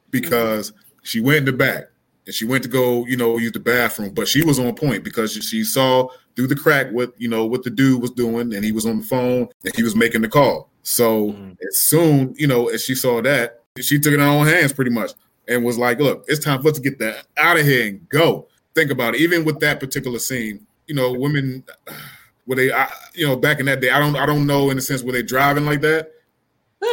because 0.10 0.74
she 1.04 1.20
went 1.20 1.38
in 1.38 1.46
the 1.46 1.54
back. 1.54 1.86
and 2.26 2.34
she 2.34 2.46
went 2.46 2.64
to 2.64 2.70
go, 2.70 3.06
you 3.06 3.16
know, 3.16 3.38
use 3.38 3.52
the 3.52 3.60
bathroom, 3.60 4.12
but 4.14 4.28
she 4.28 4.44
was 4.44 4.58
on 4.58 4.74
point 4.74 5.04
because 5.04 5.32
she 5.34 5.64
saw 5.64 6.10
through 6.36 6.48
the 6.48 6.56
crack 6.56 6.92
what 6.92 7.14
you 7.18 7.28
know 7.28 7.46
what 7.46 7.64
the 7.64 7.70
dude 7.70 8.02
was 8.02 8.12
doing, 8.12 8.54
and 8.54 8.66
he 8.66 8.72
was 8.72 8.86
on 8.88 8.98
the 9.00 9.06
phone 9.06 9.48
and 9.64 9.76
he 9.76 9.84
was 9.84 9.96
making 9.96 10.22
the 10.22 10.28
call. 10.28 10.70
So 10.82 11.28
mm-hmm. 11.28 11.52
as 11.68 11.82
soon, 11.82 12.34
you 12.38 12.48
know, 12.48 12.70
as 12.70 12.84
she 12.84 12.96
saw 12.96 13.22
that, 13.22 13.62
she 13.80 14.00
took 14.00 14.14
it 14.14 14.16
in 14.16 14.22
her 14.22 14.26
own 14.26 14.48
hands 14.48 14.74
pretty 14.74 14.92
much 14.92 15.12
and 15.48 15.64
was 15.64 15.78
like, 15.78 16.00
"Look, 16.00 16.26
it's 16.28 16.44
time 16.44 16.62
for 16.62 16.70
us 16.70 16.76
to 16.76 16.82
get 16.82 16.98
that 17.00 17.28
out 17.38 17.60
of 17.60 17.66
here 17.66 17.88
and 17.88 18.10
go." 18.10 18.48
Think 18.74 18.90
about 18.90 19.14
it. 19.16 19.22
Even 19.22 19.46
with 19.46 19.60
that 19.60 19.80
particular 19.80 20.18
scene, 20.18 20.66
you 20.88 20.96
know, 20.96 21.12
women 21.12 21.64
were 22.48 22.56
they, 22.56 22.72
I, 22.72 22.90
you 23.14 23.28
know, 23.28 23.36
back 23.36 23.60
in 23.60 23.68
that 23.68 23.80
day, 23.80 23.92
I 23.92 24.00
don't, 24.00 24.16
I 24.16 24.26
don't 24.26 24.48
know 24.48 24.72
in 24.72 24.78
the 24.78 24.82
sense 24.82 25.04
were 25.04 25.12
they 25.12 25.22
driving 25.22 25.66
like 25.66 25.82
that. 25.82 26.12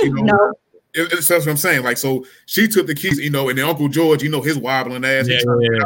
You 0.03 0.13
know, 0.13 0.23
no. 0.23 0.55
It, 0.99 1.11
that's 1.11 1.31
what 1.31 1.47
I'm 1.49 1.57
saying. 1.57 1.85
Like, 1.85 1.97
so 1.97 2.27
she 2.47 2.67
took 2.67 2.87
the 2.87 2.95
keys, 2.95 3.19
you 3.19 3.31
know, 3.31 3.49
and 3.49 3.57
then 3.57 3.69
Uncle 3.69 3.89
George, 3.89 4.23
you 4.23 4.31
know, 4.31 4.43
his 4.43 4.59
wobbling 4.59 5.05
ass. 5.05 5.29
Yeah, 5.29 5.39
yeah. 5.61 5.79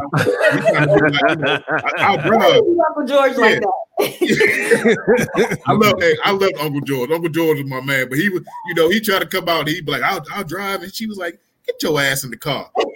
I, 1.99 2.17
will 2.17 2.23
bring 2.23 2.41
up 2.41 2.65
Uncle 2.89 3.05
George 3.07 3.33
yeah. 3.33 3.39
like 3.39 3.61
that. 3.61 3.73
I 5.67 5.73
love, 5.73 5.95
hey, 5.99 6.17
I 6.25 6.31
love 6.31 6.51
Uncle 6.61 6.81
George. 6.81 7.11
Uncle 7.11 7.29
George 7.29 7.59
is 7.59 7.67
my 7.67 7.83
man, 7.83 8.09
but 8.09 8.19
he 8.19 8.31
was, 8.31 8.43
you 8.69 8.75
know, 8.75 8.89
he 8.89 9.01
tried 9.01 9.21
to 9.21 9.27
come 9.27 9.49
out. 9.49 9.61
And 9.61 9.69
he'd 9.69 9.85
be 9.85 9.93
like, 9.93 10.03
"I'll, 10.03 10.25
I'll 10.33 10.45
drive," 10.45 10.83
and 10.83 10.93
she 10.93 11.07
was 11.07 11.19
like, 11.19 11.39
"Get 11.67 11.83
your 11.83 12.01
ass 12.01 12.25
in 12.25 12.31
the 12.31 12.39
car." 12.39 12.71
One 12.75 12.87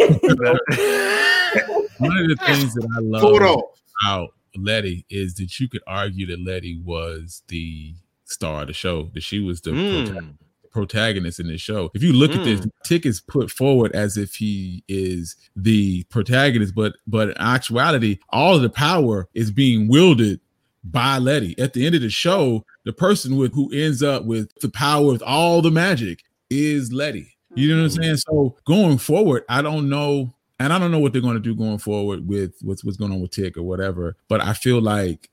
of 2.19 2.29
the 2.29 2.37
things 2.47 2.75
that 2.75 2.89
I 2.97 3.01
love 3.01 3.63
about 4.03 4.35
Letty 4.57 5.05
is 5.11 5.35
that 5.35 5.61
you 5.61 5.69
could 5.69 5.83
argue 5.87 6.27
that 6.29 6.41
Letty 6.41 6.81
was 6.83 7.43
the 7.49 7.95
star 8.25 8.63
of 8.63 8.69
the 8.69 8.73
show, 8.73 9.11
that 9.15 9.23
she 9.23 9.39
was 9.41 9.61
the 9.61 9.71
mm. 9.71 10.07
protagonist 10.07 10.46
in 10.77 11.49
this 11.49 11.61
show. 11.61 11.91
If 11.95 12.03
you 12.03 12.13
look 12.13 12.33
mm. 12.33 12.39
at 12.39 12.45
this, 12.45 12.61
hmm. 12.61 12.69
Tick 12.85 13.07
is 13.07 13.21
put 13.21 13.51
forward 13.51 13.93
as 13.95 14.17
if 14.17 14.35
he 14.35 14.85
is 14.89 15.37
the 15.55 16.05
protagonist, 16.05 16.75
but 16.75 16.95
but 17.07 17.31
in 17.31 17.35
actuality, 17.39 18.19
all 18.31 18.57
of 18.57 18.63
the 18.63 18.71
power 18.71 19.29
is 19.35 19.51
being 19.51 19.89
wielded 19.89 20.41
by 20.85 21.19
Letty. 21.19 21.59
At 21.59 21.73
the 21.73 21.85
end 21.87 21.95
of 21.95 22.03
the 22.03 22.11
show, 22.11 22.65
the 22.85 22.93
person 22.93 23.37
with 23.37 23.55
who 23.55 23.73
ends 23.73 24.03
up 24.03 24.25
with 24.25 24.53
the 24.61 24.69
power 24.69 25.13
of 25.13 25.23
all 25.23 25.63
the 25.63 25.71
magic 25.71 26.23
is 26.51 26.93
Letty. 26.93 27.37
You 27.55 27.75
know 27.75 27.83
what 27.83 27.91
I'm 27.91 27.97
hmm. 27.97 28.03
saying? 28.03 28.17
So 28.19 28.57
going 28.67 28.99
forward, 28.99 29.45
I 29.49 29.63
don't 29.63 29.89
know 29.89 30.35
and 30.59 30.73
I 30.73 30.79
don't 30.79 30.91
know 30.91 30.99
what 30.99 31.13
they're 31.13 31.23
going 31.23 31.35
to 31.35 31.41
do 31.41 31.55
going 31.55 31.79
forward 31.79 32.27
with 32.27 32.55
what's 32.63 32.83
what's 32.83 32.97
going 32.97 33.13
on 33.13 33.21
with 33.21 33.31
Tick 33.31 33.57
or 33.57 33.63
whatever. 33.63 34.17
But 34.29 34.43
I 34.43 34.53
feel 34.55 34.81
like 34.81 35.29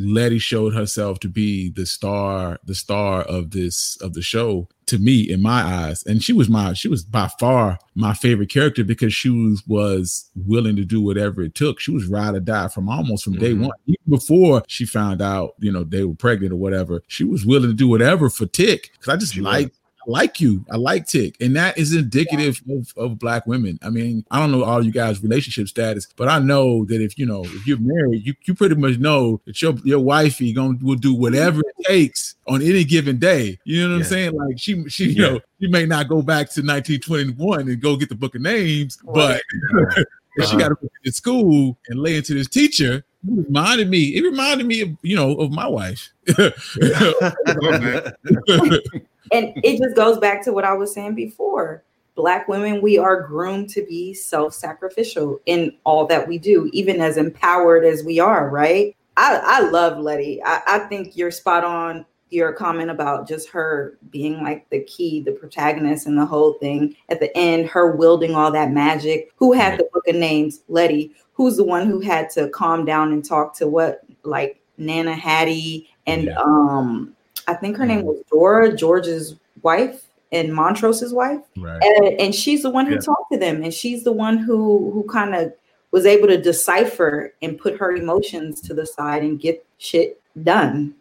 Letty 0.00 0.38
showed 0.38 0.74
herself 0.74 1.20
to 1.20 1.28
be 1.28 1.70
the 1.70 1.86
star, 1.86 2.58
the 2.64 2.74
star 2.74 3.22
of 3.22 3.50
this 3.50 3.96
of 4.00 4.14
the 4.14 4.22
show 4.22 4.68
to 4.86 4.98
me 4.98 5.20
in 5.20 5.40
my 5.40 5.62
eyes. 5.62 6.02
And 6.04 6.22
she 6.22 6.32
was 6.32 6.48
my 6.48 6.72
she 6.72 6.88
was 6.88 7.04
by 7.04 7.28
far 7.38 7.78
my 7.94 8.14
favorite 8.14 8.50
character 8.50 8.82
because 8.82 9.14
she 9.14 9.30
was 9.30 9.62
was 9.66 10.30
willing 10.34 10.76
to 10.76 10.84
do 10.84 11.00
whatever 11.00 11.42
it 11.42 11.54
took. 11.54 11.80
She 11.80 11.90
was 11.90 12.06
ride 12.06 12.34
or 12.34 12.40
die 12.40 12.68
from 12.68 12.88
almost 12.88 13.24
from 13.24 13.34
mm-hmm. 13.34 13.42
day 13.42 13.54
one. 13.54 13.76
Even 13.86 14.04
before 14.08 14.62
she 14.66 14.86
found 14.86 15.20
out, 15.22 15.54
you 15.58 15.70
know, 15.70 15.84
they 15.84 16.04
were 16.04 16.14
pregnant 16.14 16.52
or 16.52 16.56
whatever, 16.56 17.02
she 17.06 17.24
was 17.24 17.44
willing 17.44 17.70
to 17.70 17.76
do 17.76 17.88
whatever 17.88 18.30
for 18.30 18.46
Tick. 18.46 18.90
Cause 19.00 19.14
I 19.14 19.16
just 19.16 19.36
like 19.36 19.72
like 20.10 20.40
you. 20.40 20.64
I 20.70 20.76
like 20.76 21.06
Tick. 21.06 21.36
And 21.40 21.54
that 21.56 21.78
is 21.78 21.94
indicative 21.94 22.60
yeah. 22.66 22.78
of, 22.78 22.92
of 22.96 23.18
black 23.18 23.46
women. 23.46 23.78
I 23.82 23.90
mean, 23.90 24.24
I 24.30 24.38
don't 24.38 24.50
know 24.50 24.64
all 24.64 24.84
you 24.84 24.92
guys' 24.92 25.22
relationship 25.22 25.68
status, 25.68 26.08
but 26.16 26.28
I 26.28 26.38
know 26.38 26.84
that 26.86 27.00
if 27.00 27.18
you 27.18 27.26
know, 27.26 27.44
if 27.44 27.66
you're 27.66 27.78
married, 27.78 28.26
you, 28.26 28.34
you 28.44 28.54
pretty 28.54 28.74
much 28.74 28.98
know 28.98 29.40
that 29.46 29.60
your 29.62 29.74
your 29.84 30.00
wifey 30.00 30.52
gonna 30.52 30.78
will 30.82 30.96
do 30.96 31.14
whatever 31.14 31.60
it 31.60 31.86
takes 31.86 32.34
on 32.46 32.62
any 32.62 32.84
given 32.84 33.18
day. 33.18 33.58
You 33.64 33.82
know 33.82 33.88
what 33.88 33.98
yeah. 33.98 34.04
I'm 34.04 34.10
saying? 34.10 34.32
Like 34.32 34.58
she 34.58 34.88
she 34.88 35.10
you 35.10 35.22
know, 35.22 35.40
she 35.60 35.68
may 35.68 35.86
not 35.86 36.08
go 36.08 36.22
back 36.22 36.50
to 36.50 36.60
1921 36.60 37.68
and 37.68 37.80
go 37.80 37.96
get 37.96 38.08
the 38.08 38.14
book 38.14 38.34
of 38.34 38.42
names, 38.42 38.98
but 39.04 39.42
uh-huh. 39.74 40.04
she 40.46 40.56
got 40.56 40.68
to 40.68 40.74
go 40.74 40.88
to 41.04 41.12
school 41.12 41.78
and 41.88 42.00
lay 42.00 42.16
into 42.16 42.34
this 42.34 42.48
teacher 42.48 43.04
it 43.28 43.46
reminded 43.46 43.90
me. 43.90 44.16
It 44.16 44.22
reminded 44.22 44.66
me 44.66 44.80
of 44.80 44.96
you 45.02 45.16
know 45.16 45.36
of 45.36 45.50
my 45.50 45.66
wife. 45.66 46.10
and 49.32 49.52
it 49.62 49.78
just 49.78 49.96
goes 49.96 50.18
back 50.18 50.42
to 50.44 50.52
what 50.52 50.64
I 50.64 50.74
was 50.74 50.92
saying 50.92 51.14
before. 51.14 51.84
Black 52.14 52.48
women, 52.48 52.82
we 52.82 52.98
are 52.98 53.22
groomed 53.22 53.70
to 53.70 53.84
be 53.86 54.12
self 54.12 54.52
sacrificial 54.52 55.40
in 55.46 55.72
all 55.84 56.06
that 56.06 56.26
we 56.26 56.38
do, 56.38 56.68
even 56.72 57.00
as 57.00 57.16
empowered 57.16 57.84
as 57.84 58.04
we 58.04 58.18
are, 58.18 58.50
right? 58.50 58.96
I, 59.16 59.40
I 59.42 59.60
love 59.70 59.98
Letty. 59.98 60.42
I, 60.44 60.60
I 60.66 60.78
think 60.80 61.16
you're 61.16 61.30
spot 61.30 61.64
on 61.64 62.04
your 62.30 62.52
comment 62.52 62.90
about 62.90 63.26
just 63.26 63.48
her 63.50 63.98
being 64.10 64.42
like 64.42 64.68
the 64.70 64.82
key, 64.84 65.20
the 65.20 65.32
protagonist, 65.32 66.06
and 66.06 66.16
the 66.16 66.26
whole 66.26 66.54
thing. 66.54 66.96
At 67.08 67.20
the 67.20 67.36
end, 67.36 67.68
her 67.68 67.96
wielding 67.96 68.34
all 68.34 68.50
that 68.52 68.70
magic. 68.70 69.32
Who 69.36 69.52
had 69.52 69.78
the 69.78 69.88
book 69.92 70.06
of 70.06 70.14
names? 70.14 70.60
Letty. 70.68 71.12
Who's 71.34 71.56
the 71.56 71.64
one 71.64 71.86
who 71.86 72.00
had 72.00 72.30
to 72.30 72.48
calm 72.50 72.84
down 72.84 73.12
and 73.12 73.24
talk 73.24 73.56
to 73.56 73.66
what, 73.66 74.02
like 74.22 74.60
Nana 74.78 75.14
Hattie 75.14 75.88
and 76.06 76.24
yeah. 76.24 76.38
um 76.38 77.14
I 77.50 77.54
think 77.54 77.76
her 77.76 77.86
name 77.86 78.02
mm. 78.02 78.04
was 78.04 78.22
Dora, 78.30 78.74
George's 78.74 79.36
wife 79.62 80.06
and 80.32 80.50
Montrose's 80.50 81.12
wife. 81.12 81.40
Right. 81.56 81.82
And, 81.82 82.20
and 82.20 82.34
she's 82.34 82.62
the 82.62 82.70
one 82.70 82.86
who 82.86 82.94
yeah. 82.94 83.00
talked 83.00 83.32
to 83.32 83.38
them. 83.38 83.62
And 83.62 83.74
she's 83.74 84.04
the 84.04 84.12
one 84.12 84.38
who 84.38 84.90
who 84.92 85.04
kind 85.04 85.34
of 85.34 85.52
was 85.90 86.06
able 86.06 86.28
to 86.28 86.40
decipher 86.40 87.34
and 87.42 87.58
put 87.58 87.76
her 87.78 87.96
emotions 87.96 88.60
to 88.62 88.74
the 88.74 88.86
side 88.86 89.22
and 89.22 89.40
get 89.40 89.64
shit 89.78 90.20
done. 90.42 90.94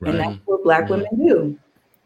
Right. 0.00 0.14
And 0.14 0.20
that's 0.20 0.38
what 0.46 0.64
black 0.64 0.88
women 0.88 1.08
do. 1.18 1.58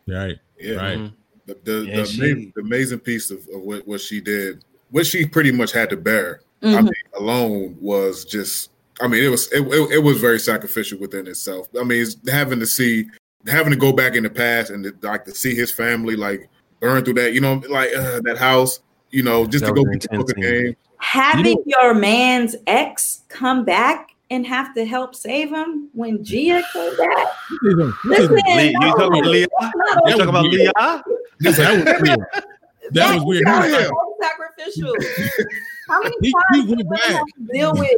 Right. 0.08 0.38
Yeah. 0.58 0.74
Right. 0.74 1.12
The, 1.46 1.54
the, 1.62 1.72
the, 1.72 1.92
amazing, 1.92 2.52
the, 2.56 2.62
amazing, 2.62 2.98
piece 3.00 3.30
of, 3.30 3.38
of, 3.54 3.60
what, 3.60 3.86
what 3.86 4.00
she 4.00 4.20
did, 4.20 4.64
what 4.90 5.06
she 5.06 5.26
pretty 5.26 5.52
much 5.52 5.72
had 5.72 5.90
to 5.90 5.96
bear, 5.96 6.40
mm-hmm. 6.62 6.78
I 6.78 6.80
mean, 6.80 6.92
alone 7.14 7.76
was 7.80 8.24
just 8.24 8.70
I 9.00 9.08
mean, 9.08 9.24
it 9.24 9.28
was 9.28 9.50
it, 9.52 9.60
it, 9.60 9.90
it, 9.92 10.02
was 10.02 10.20
very 10.20 10.38
sacrificial 10.38 10.98
within 10.98 11.26
itself. 11.26 11.68
I 11.78 11.84
mean, 11.84 12.06
having 12.28 12.60
to 12.60 12.66
see 12.66 13.06
having 13.46 13.72
to 13.72 13.78
go 13.78 13.92
back 13.92 14.14
in 14.16 14.22
the 14.22 14.30
past 14.30 14.70
and 14.70 14.84
to, 14.84 14.94
like 15.02 15.24
to 15.24 15.34
see 15.34 15.54
his 15.54 15.72
family 15.72 16.16
like 16.16 16.48
burn 16.80 17.04
through 17.04 17.14
that, 17.14 17.32
you 17.32 17.40
know, 17.40 17.62
like 17.68 17.94
uh, 17.96 18.20
that 18.24 18.36
house, 18.38 18.80
you 19.10 19.22
know, 19.22 19.46
just 19.46 19.64
that 19.64 19.74
to 19.74 19.84
go 19.84 19.84
get 19.84 20.02
the 20.26 20.34
game. 20.34 20.76
Having 20.98 21.46
you 21.46 21.54
know, 21.56 21.64
your 21.66 21.94
man's 21.94 22.56
ex 22.66 23.22
come 23.28 23.64
back 23.64 24.10
and 24.30 24.46
have 24.46 24.74
to 24.74 24.84
help 24.84 25.14
save 25.14 25.50
him 25.50 25.90
when 25.92 26.24
Ji-Ah 26.24 26.62
came 26.72 26.96
back. 26.96 27.26
Listen, 28.04 28.34
Lee, 28.34 28.68
you 28.70 28.80
talking 28.80 29.06
about 29.06 29.26
Leah? 29.26 29.46
You 30.06 30.16
talking 30.16 30.28
about 30.28 30.44
Leah? 30.44 30.72
That 32.90 33.14
was 33.16 33.24
weird. 33.24 33.46
That 33.46 33.62
was 33.64 33.72
weird. 33.72 33.90
Sacrificial. 34.20 34.94
How 35.88 36.02
many 36.02 36.16
he, 36.20 36.32
times 36.32 36.66
he 36.66 36.74
went 36.74 36.90
back. 36.90 37.22
deal 37.52 37.72
with 37.74 37.90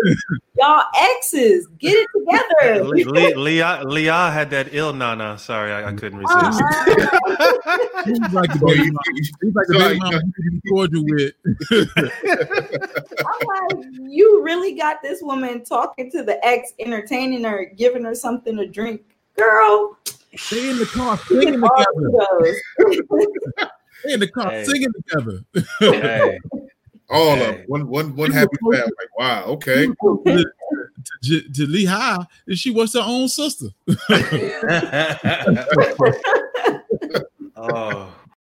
y'all 0.59 0.85
exes? 0.97 1.69
Get 1.79 1.95
it 1.95 2.09
together. 2.19 2.85
Leah, 3.37 3.83
Leah 3.85 4.31
had 4.31 4.51
that 4.51 4.69
ill 4.73 4.93
nana. 4.93 5.39
Sorry, 5.39 5.73
I, 5.73 5.89
I 5.89 5.93
couldn't 5.93 6.19
resist. 6.19 6.63
Uh-huh. 6.63 8.03
he's 8.05 8.19
like 8.33 8.53
the 8.53 8.59
baby 8.67 8.91
mom. 8.91 9.03
He's 9.15 9.55
like 9.55 9.67
the 9.69 9.79
baby 9.79 9.99
mom 10.01 10.33
you 10.39 10.61
cordial 10.69 11.05
with. 11.05 11.35
I'm 13.19 13.41
like, 13.47 13.87
you 14.11 14.43
really 14.43 14.75
got 14.75 15.03
this 15.03 15.23
woman 15.23 15.65
talking 15.65 16.11
to 16.13 16.23
the 16.23 16.45
ex, 16.45 16.73
entertaining 16.79 17.45
her, 17.45 17.73
giving 17.77 18.05
her 18.05 18.15
something 18.15 18.57
to 18.57 18.67
drink, 18.67 19.03
girl. 19.37 19.97
Stay 20.37 20.71
in 20.71 20.79
the 20.79 20.87
car 20.87 21.17
singing 21.19 21.61
together. 21.61 22.55
Stay 24.01 24.13
in 24.13 24.21
the 24.21 24.29
car 24.29 24.51
hey. 24.51 24.65
singing 24.65 24.93
together. 24.93 25.45
Hey. 25.81 26.39
All 27.09 27.33
of 27.35 27.39
them. 27.39 27.65
One, 27.69 27.89
one, 27.89 28.17
one 28.17 28.33
happy 28.33 28.57
family. 28.63 28.79
Like, 28.79 29.19
wow, 29.19 29.45
okay. 29.45 29.87
to, 29.87 30.45
to, 31.25 31.41
to 31.53 31.67
Lehigh, 31.67 32.25
and 32.47 32.59
she 32.59 32.71
was 32.71 32.95
her 32.95 33.03
own 33.03 33.29
sister. 33.29 33.69
oh. 37.57 38.13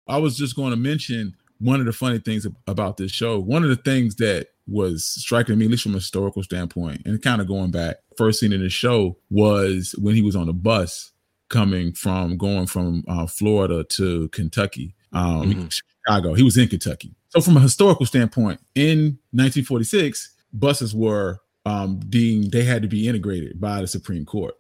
I 0.08 0.18
was 0.18 0.38
just 0.38 0.56
going 0.56 0.72
to 0.72 0.78
mention 0.78 1.36
one 1.60 1.80
of 1.80 1.86
the 1.86 1.94
funny 1.94 2.20
things 2.20 2.48
about 2.68 2.98
this 2.98 3.12
show. 3.12 3.40
One 3.40 3.64
of 3.64 3.70
the 3.70 3.76
things 3.76 4.16
that 4.16 4.48
was 4.68 5.06
striking 5.06 5.58
me, 5.58 5.66
at 5.66 5.72
least 5.72 5.84
from 5.84 5.94
a 5.94 5.96
historical 5.96 6.44
standpoint, 6.44 7.02
and 7.06 7.22
kind 7.22 7.42
of 7.42 7.48
going 7.48 7.72
back, 7.72 7.98
first 8.18 8.40
scene 8.40 8.54
in 8.54 8.62
the 8.62 8.70
show 8.70 9.18
was 9.30 9.96
when 9.98 10.16
he 10.16 10.22
was 10.22 10.36
on 10.36 10.48
the 10.48 10.54
bus 10.54 11.12
coming 11.50 11.94
from 11.94 12.38
going 12.38 12.68
from 12.68 13.04
uh, 13.08 13.26
Florida 13.26 13.84
to 13.84 14.30
Kentucky, 14.30 14.96
um, 15.14 15.52
mm-hmm. 15.52 15.68
Chicago. 15.68 16.34
He 16.34 16.44
was 16.44 16.58
in 16.58 16.68
Kentucky. 16.68 17.16
So, 17.38 17.52
from 17.52 17.58
a 17.58 17.62
historical 17.62 18.06
standpoint, 18.06 18.60
in 18.76 19.20
1946, 19.32 20.34
buses 20.54 20.96
were 20.96 21.40
um, 21.66 22.00
deemed 22.10 22.52
they 22.52 22.64
had 22.64 22.82
to 22.82 22.88
be 22.88 23.08
integrated 23.08 23.60
by 23.60 23.82
the 23.82 23.88
Supreme 23.88 24.26
Court, 24.26 24.56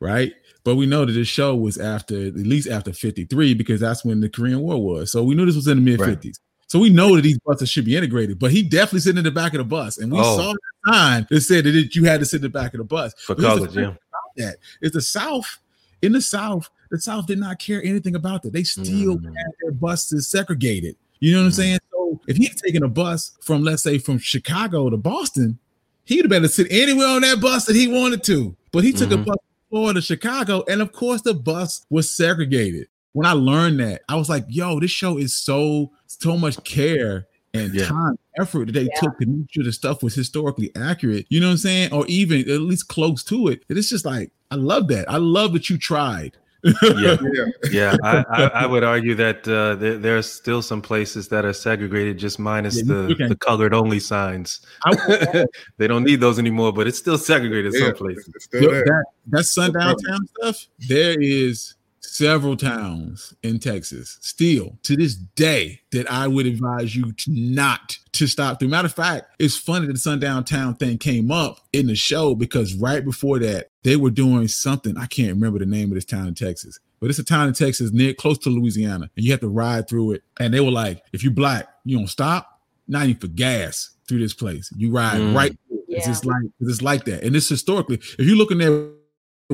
right? 0.00 0.32
But 0.64 0.76
we 0.76 0.86
know 0.86 1.04
that 1.04 1.12
this 1.12 1.28
show 1.28 1.54
was 1.56 1.76
after 1.76 2.28
at 2.28 2.34
least 2.34 2.68
after 2.68 2.92
53 2.92 3.54
because 3.54 3.80
that's 3.80 4.04
when 4.04 4.20
the 4.20 4.28
Korean 4.28 4.60
War 4.60 4.82
was. 4.82 5.10
So 5.10 5.24
we 5.24 5.34
knew 5.34 5.44
this 5.44 5.56
was 5.56 5.66
in 5.66 5.84
the 5.84 5.90
mid 5.90 6.00
50s. 6.00 6.24
Right. 6.24 6.38
So 6.68 6.78
we 6.78 6.88
know 6.88 7.16
that 7.16 7.22
these 7.22 7.38
buses 7.40 7.68
should 7.68 7.84
be 7.84 7.96
integrated, 7.96 8.38
but 8.38 8.50
he 8.50 8.62
definitely 8.62 9.00
sitting 9.00 9.18
in 9.18 9.24
the 9.24 9.30
back 9.30 9.52
of 9.52 9.58
the 9.58 9.64
bus. 9.64 9.98
And 9.98 10.10
we 10.10 10.18
oh. 10.18 10.36
saw 10.38 10.52
the 10.52 10.92
sign 10.92 11.26
that 11.28 11.40
said 11.42 11.64
that 11.64 11.94
you 11.94 12.04
had 12.04 12.20
to 12.20 12.26
sit 12.26 12.36
in 12.36 12.42
the 12.42 12.48
back 12.48 12.72
of 12.72 12.78
the 12.78 12.84
bus. 12.84 13.12
For 13.26 13.34
college, 13.34 13.76
yeah. 13.76 13.92
That. 14.38 14.56
It's 14.80 14.94
the 14.94 15.02
South. 15.02 15.58
In 16.00 16.12
the 16.12 16.22
South, 16.22 16.70
the 16.90 16.98
South 16.98 17.26
did 17.26 17.38
not 17.38 17.58
care 17.58 17.82
anything 17.84 18.14
about 18.14 18.42
that. 18.42 18.54
They 18.54 18.62
still 18.62 19.18
mm. 19.18 19.24
had 19.24 19.52
their 19.62 19.72
buses 19.72 20.28
segregated. 20.28 20.96
You 21.20 21.32
know 21.32 21.38
what 21.38 21.42
mm. 21.42 21.46
I'm 21.46 21.52
saying? 21.52 21.78
So 22.12 22.18
So 22.18 22.22
if 22.28 22.36
he 22.36 22.46
had 22.46 22.56
taken 22.56 22.82
a 22.82 22.88
bus 22.88 23.32
from, 23.40 23.62
let's 23.62 23.82
say, 23.82 23.98
from 23.98 24.18
Chicago 24.18 24.90
to 24.90 24.96
Boston, 24.96 25.58
he'd 26.04 26.22
have 26.22 26.28
been 26.30 26.42
to 26.42 26.48
sit 26.48 26.66
anywhere 26.70 27.08
on 27.08 27.22
that 27.22 27.40
bus 27.40 27.64
that 27.66 27.76
he 27.76 27.88
wanted 27.88 28.22
to. 28.24 28.56
But 28.72 28.84
he 28.84 28.92
took 28.92 29.10
Mhm. 29.10 29.14
a 29.22 29.24
bus 29.24 29.36
from 29.36 29.68
Florida 29.70 30.00
to 30.00 30.06
Chicago, 30.06 30.64
and 30.68 30.80
of 30.82 30.92
course 30.92 31.22
the 31.22 31.34
bus 31.34 31.84
was 31.90 32.10
segregated. 32.10 32.86
When 33.12 33.26
I 33.26 33.32
learned 33.32 33.80
that, 33.80 34.02
I 34.08 34.16
was 34.16 34.28
like, 34.28 34.46
"Yo, 34.48 34.80
this 34.80 34.90
show 34.90 35.18
is 35.18 35.34
so 35.36 35.90
so 36.06 36.36
much 36.36 36.62
care 36.64 37.26
and 37.54 37.74
Yeah. 37.74 37.86
time, 37.86 38.16
effort 38.38 38.66
that 38.66 38.72
they 38.72 38.82
Yeah. 38.84 39.00
took 39.00 39.18
to 39.18 39.26
make 39.26 39.46
sure 39.50 39.64
the 39.64 39.72
stuff 39.72 40.02
was 40.02 40.14
historically 40.14 40.70
accurate. 40.76 41.26
You 41.30 41.40
know 41.40 41.46
what 41.48 41.52
I'm 41.52 41.58
saying, 41.58 41.92
or 41.92 42.06
even 42.06 42.48
at 42.50 42.60
least 42.60 42.88
close 42.88 43.24
to 43.24 43.48
it. 43.48 43.62
And 43.68 43.76
it's 43.78 43.88
just 43.90 44.04
like 44.04 44.30
I 44.50 44.56
love 44.56 44.88
that. 44.88 45.10
I 45.10 45.16
love 45.16 45.54
that 45.54 45.70
you 45.70 45.78
tried. 45.78 46.36
Yeah. 46.64 47.16
Yeah. 47.32 47.44
Yeah, 47.70 47.96
I, 48.04 48.24
I, 48.30 48.42
I 48.62 48.66
would 48.66 48.84
argue 48.84 49.14
that 49.16 49.46
uh, 49.48 49.74
there, 49.76 49.98
there 49.98 50.18
are 50.18 50.22
still 50.22 50.62
some 50.62 50.80
places 50.80 51.28
that 51.28 51.44
are 51.44 51.52
segregated, 51.52 52.18
just 52.18 52.38
minus 52.38 52.76
Yeah, 52.76 52.84
the, 52.94 53.26
the 53.30 53.36
colored 53.36 53.74
only 53.74 53.98
signs. 54.00 54.60
I, 54.84 55.44
they 55.78 55.86
don't 55.88 56.04
need 56.04 56.20
those 56.20 56.38
anymore, 56.38 56.72
but 56.72 56.86
it's 56.86 56.98
still 56.98 57.18
segregated 57.18 57.72
Yeah. 57.74 57.86
some 57.86 57.94
places. 57.94 58.32
Still 58.38 58.70
that 58.70 59.04
that 59.28 59.44
sundown 59.44 59.96
town 59.98 60.26
stuff. 60.38 60.68
There 60.88 61.20
is 61.20 61.74
several 62.12 62.56
towns 62.56 63.32
in 63.42 63.58
Texas 63.58 64.18
still 64.20 64.76
to 64.82 64.96
this 64.96 65.14
day 65.14 65.80
that 65.92 66.10
I 66.10 66.28
would 66.28 66.44
advise 66.46 66.94
you 66.94 67.12
to 67.12 67.30
not 67.32 67.96
to 68.12 68.26
stop 68.26 68.58
through. 68.58 68.68
Matter 68.68 68.86
of 68.86 68.94
fact, 68.94 69.26
it's 69.38 69.56
funny 69.56 69.86
that 69.86 69.94
the 69.94 69.98
sundown 69.98 70.44
town 70.44 70.74
thing 70.74 70.98
came 70.98 71.30
up 71.30 71.60
in 71.72 71.86
the 71.86 71.94
show 71.94 72.34
because 72.34 72.74
right 72.74 73.02
before 73.04 73.38
that 73.38 73.70
they 73.82 73.96
were 73.96 74.10
doing 74.10 74.46
something. 74.48 74.96
I 74.98 75.06
can't 75.06 75.30
remember 75.30 75.58
the 75.58 75.66
name 75.66 75.88
of 75.88 75.94
this 75.94 76.04
town 76.04 76.28
in 76.28 76.34
Texas. 76.34 76.78
But 77.00 77.10
it's 77.10 77.18
a 77.18 77.24
town 77.24 77.48
in 77.48 77.54
Texas 77.54 77.90
near 77.92 78.14
close 78.14 78.38
to 78.38 78.50
Louisiana, 78.50 79.10
and 79.16 79.24
you 79.24 79.32
have 79.32 79.40
to 79.40 79.48
ride 79.48 79.88
through 79.88 80.12
it. 80.12 80.22
And 80.38 80.54
they 80.54 80.60
were 80.60 80.70
like, 80.70 81.02
if 81.12 81.24
you 81.24 81.32
black, 81.32 81.66
you 81.84 81.96
don't 81.96 82.06
stop, 82.06 82.60
not 82.86 83.06
even 83.06 83.16
for 83.20 83.26
gas 83.26 83.90
through 84.06 84.20
this 84.20 84.34
place. 84.34 84.70
You 84.76 84.90
ride 84.90 85.20
Mm. 85.20 85.34
right 85.34 85.58
through 85.66 85.78
it. 85.88 85.96
It's 85.96 86.06
just 86.06 86.24
like 86.24 86.42
it's 86.60 86.80
like 86.82 87.04
that. 87.06 87.24
And 87.24 87.34
it's 87.34 87.48
historically, 87.48 87.96
if 87.96 88.20
you 88.20 88.36
look 88.36 88.52
in 88.52 88.58
their 88.58 88.90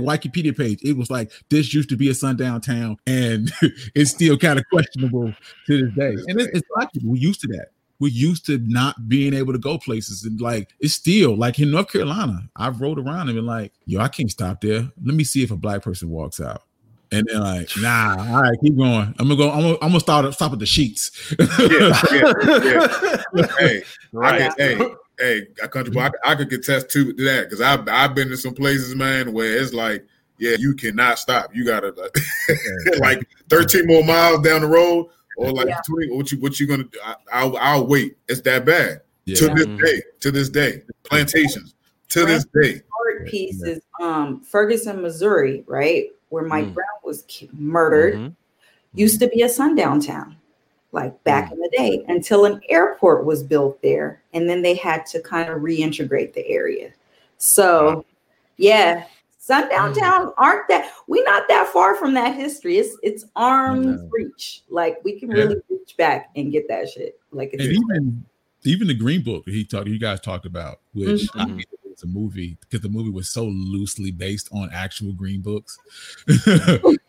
Wikipedia 0.01 0.57
page, 0.57 0.81
it 0.83 0.97
was 0.97 1.11
like 1.11 1.33
this 1.51 1.73
used 1.75 1.89
to 1.91 1.97
be 1.97 2.09
a 2.09 2.15
sundown 2.15 2.61
town, 2.61 2.97
and 3.07 3.53
it's 3.95 4.11
still 4.11 4.37
kind 4.39 4.59
of 4.59 4.65
questionable 4.71 5.35
to 5.67 5.87
this 5.87 5.95
day. 5.95 6.15
And 6.29 6.41
it, 6.41 6.51
it's 6.55 6.69
like 6.77 6.89
we're 7.03 7.17
used 7.17 7.41
to 7.43 7.49
that. 7.49 7.69
We're 8.01 8.09
used 8.13 8.47
to 8.47 8.59
not 8.59 9.09
being 9.09 9.35
able 9.35 9.53
to 9.53 9.59
go 9.59 9.77
places, 9.77 10.23
and 10.25 10.41
like 10.41 10.71
it's 10.81 10.95
still 10.95 11.37
like 11.37 11.59
in 11.59 11.71
North 11.73 11.91
Carolina. 11.93 12.49
I've 12.55 12.81
rode 12.81 12.99
around 12.99 13.29
and 13.29 13.35
been 13.37 13.47
like, 13.47 13.73
"Yo, 13.87 14.01
I 14.01 14.09
can't 14.09 14.31
stop 14.31 14.61
there. 14.61 14.89
Let 15.05 15.15
me 15.17 15.25
see 15.25 15.43
if 15.43 15.51
a 15.51 15.57
black 15.57 15.83
person 15.83 16.09
walks 16.11 16.41
out." 16.41 16.63
And 17.11 17.27
then 17.27 17.41
like, 17.41 17.71
nah, 17.79 18.17
all 18.19 18.43
right, 18.43 18.57
keep 18.63 18.77
going. 18.77 19.15
I'm 19.19 19.29
gonna 19.29 19.37
go. 19.37 19.51
I'm 19.51 19.63
gonna, 19.63 19.75
I'm 19.83 19.89
gonna 19.89 20.01
start 20.01 20.33
stop 20.35 20.53
at 20.53 20.59
the 20.61 20.67
sheets. 20.67 21.35
Yeah, 21.39 22.03
yeah, 22.13 22.33
yeah. 23.35 23.47
Hey, 23.59 23.83
I 23.83 23.83
Right. 24.13 24.57
could, 24.57 24.79
hey, 24.79 24.95
hey, 25.18 25.46
I 25.62 25.66
country 25.66 25.92
boy, 25.92 26.02
I, 26.24 26.33
I 26.33 26.35
could 26.35 26.50
contest 26.50 26.90
to 26.90 27.12
that 27.14 27.44
because 27.44 27.61
I've 27.61 27.88
I've 27.88 28.14
been 28.14 28.28
to 28.28 28.37
some 28.37 28.54
places, 28.54 28.94
man, 28.94 29.33
where 29.33 29.57
it's 29.61 29.72
like, 29.72 30.07
yeah, 30.38 30.57
you 30.59 30.74
cannot 30.74 31.18
stop. 31.18 31.54
You 31.54 31.64
gotta 31.64 31.90
like, 31.90 32.16
like 33.00 33.28
13 33.48 33.87
more 33.87 34.04
miles 34.04 34.40
down 34.42 34.61
the 34.62 34.66
road, 34.68 35.09
or 35.37 35.52
like 35.52 35.68
Yeah. 35.68 35.81
20. 35.87 36.11
What 36.16 36.31
you 36.33 36.38
what 36.40 36.61
you 36.61 36.66
gonna 36.66 36.85
do? 36.85 36.98
I, 37.04 37.14
I'll 37.33 37.57
I'll 37.57 37.87
wait. 37.87 38.16
It's 38.28 38.40
that 38.42 38.64
bad 38.64 39.00
Yeah. 39.24 39.37
to 39.37 39.48
this 39.54 39.66
day. 39.66 40.02
To 40.20 40.31
this 40.31 40.48
day, 40.48 40.83
plantations. 41.04 41.74
To 42.11 42.24
this 42.24 42.46
day, 42.54 42.81
Short 42.96 43.26
piece 43.28 43.62
is 43.62 43.83
um 44.00 44.40
Ferguson, 44.40 45.02
Missouri, 45.02 45.62
right? 45.66 46.07
Where 46.31 46.44
Mike 46.44 46.66
Mm. 46.66 46.74
Brown 46.74 46.87
was 47.04 47.22
ki- 47.28 47.50
murdered. 47.52 48.14
Mhm. 48.14 48.35
used 48.94 49.20
to 49.20 49.28
be 49.28 49.42
a 49.42 49.48
sundown 49.48 50.00
town, 50.00 50.37
like 50.92 51.22
back 51.24 51.53
in 51.53 51.59
the 51.59 51.70
day, 51.77 52.05
until 52.09 52.44
an 52.46 52.61
airport 52.68 53.24
was 53.24 53.42
built 53.42 53.81
there. 53.83 54.22
And 54.33 54.48
then 54.48 54.62
they 54.62 54.74
had 54.74 55.05
to 55.07 55.20
kind 55.20 55.51
of 55.51 55.61
reintegrate 55.61 56.33
the 56.33 56.46
area. 56.48 56.92
So, 57.37 58.05
yeah, 58.57 59.05
sundown 59.38 59.92
Mm. 59.92 59.98
towns 60.01 60.33
aren't 60.38 60.66
that 60.68 60.90
we're 61.07 61.24
not 61.24 61.46
that 61.48 61.68
far 61.68 61.94
from 61.94 62.14
that 62.14 62.35
history. 62.35 62.79
It's 62.79 62.96
it's 63.03 63.24
arm's 63.37 64.03
No. 64.03 64.09
reach. 64.11 64.62
Like 64.68 65.03
we 65.05 65.18
can 65.18 65.31
Yeah. 65.31 65.37
really 65.37 65.57
reach 65.68 65.96
back 65.96 66.31
and 66.37 66.51
get 66.53 66.68
that 66.68 66.88
shit. 66.88 67.18
Like 67.33 67.51
it's 67.53 67.62
and 67.62 67.72
even 67.72 68.24
even 68.64 68.88
the 68.88 68.94
Green 68.94 69.22
Book 69.22 69.44
he 69.46 69.64
talked, 69.64 69.88
you 69.88 69.98
guys 69.98 70.20
talked 70.20 70.46
about, 70.46 70.81
which 70.92 71.29
I 71.35 71.44
Mhm. 71.44 71.57
think 71.57 71.61
it 71.61 71.90
was 71.90 72.03
a 72.03 72.07
movie 72.07 72.57
because 72.61 72.81
the 72.81 72.88
movie 72.88 73.11
was 73.11 73.31
so 73.31 73.44
loosely 73.46 74.11
based 74.11 74.48
on 74.53 74.68
actual 74.72 75.12
Green 75.12 75.40
Books. 75.40 75.79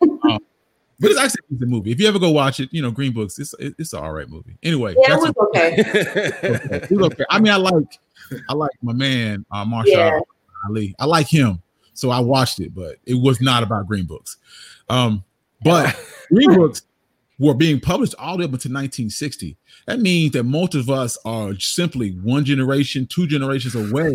But 1.00 1.12
it's 1.12 1.20
actually 1.20 1.40
a 1.48 1.52
decent 1.54 1.70
movie. 1.70 1.90
If 1.92 2.00
you 2.00 2.06
ever 2.08 2.18
go 2.18 2.30
watch 2.30 2.60
it, 2.60 2.68
you 2.72 2.82
know 2.82 2.90
Green 2.90 3.12
Books. 3.12 3.38
It's 3.38 3.54
it's 3.58 3.92
an 3.92 4.00
all 4.00 4.12
right 4.12 4.28
movie. 4.28 4.58
Anyway, 4.62 4.94
yeah, 4.98 5.14
it 5.14 5.20
was 5.20 5.34
okay. 5.48 5.80
okay. 5.80 6.86
It 6.90 6.96
was 6.96 7.06
okay. 7.06 7.24
I 7.30 7.40
mean, 7.40 7.52
I 7.52 7.56
like 7.56 7.98
I 8.48 8.52
like 8.54 8.70
my 8.82 8.92
man 8.92 9.44
uh, 9.50 9.64
Mahershala 9.64 9.86
Yeah. 9.86 10.20
Ali. 10.68 10.94
I 10.98 11.06
like 11.06 11.26
him, 11.26 11.62
so 11.94 12.10
I 12.10 12.20
watched 12.20 12.60
it, 12.60 12.74
but 12.74 12.96
it 13.06 13.14
was 13.14 13.40
not 13.40 13.62
about 13.62 13.86
Green 13.86 14.04
Books. 14.04 14.36
Um, 14.88 15.24
but 15.64 15.98
Green 16.32 16.54
Books 16.54 16.82
were 17.38 17.54
being 17.54 17.80
published 17.80 18.14
all 18.18 18.36
the 18.36 18.40
way 18.40 18.44
up 18.44 18.52
until 18.52 18.72
1960. 18.72 19.56
That 19.86 20.00
means 20.00 20.32
that 20.32 20.44
most 20.44 20.74
of 20.74 20.90
us 20.90 21.16
are 21.24 21.58
simply 21.58 22.10
one 22.10 22.44
generation, 22.44 23.06
two 23.06 23.26
generations 23.26 23.74
away 23.74 24.14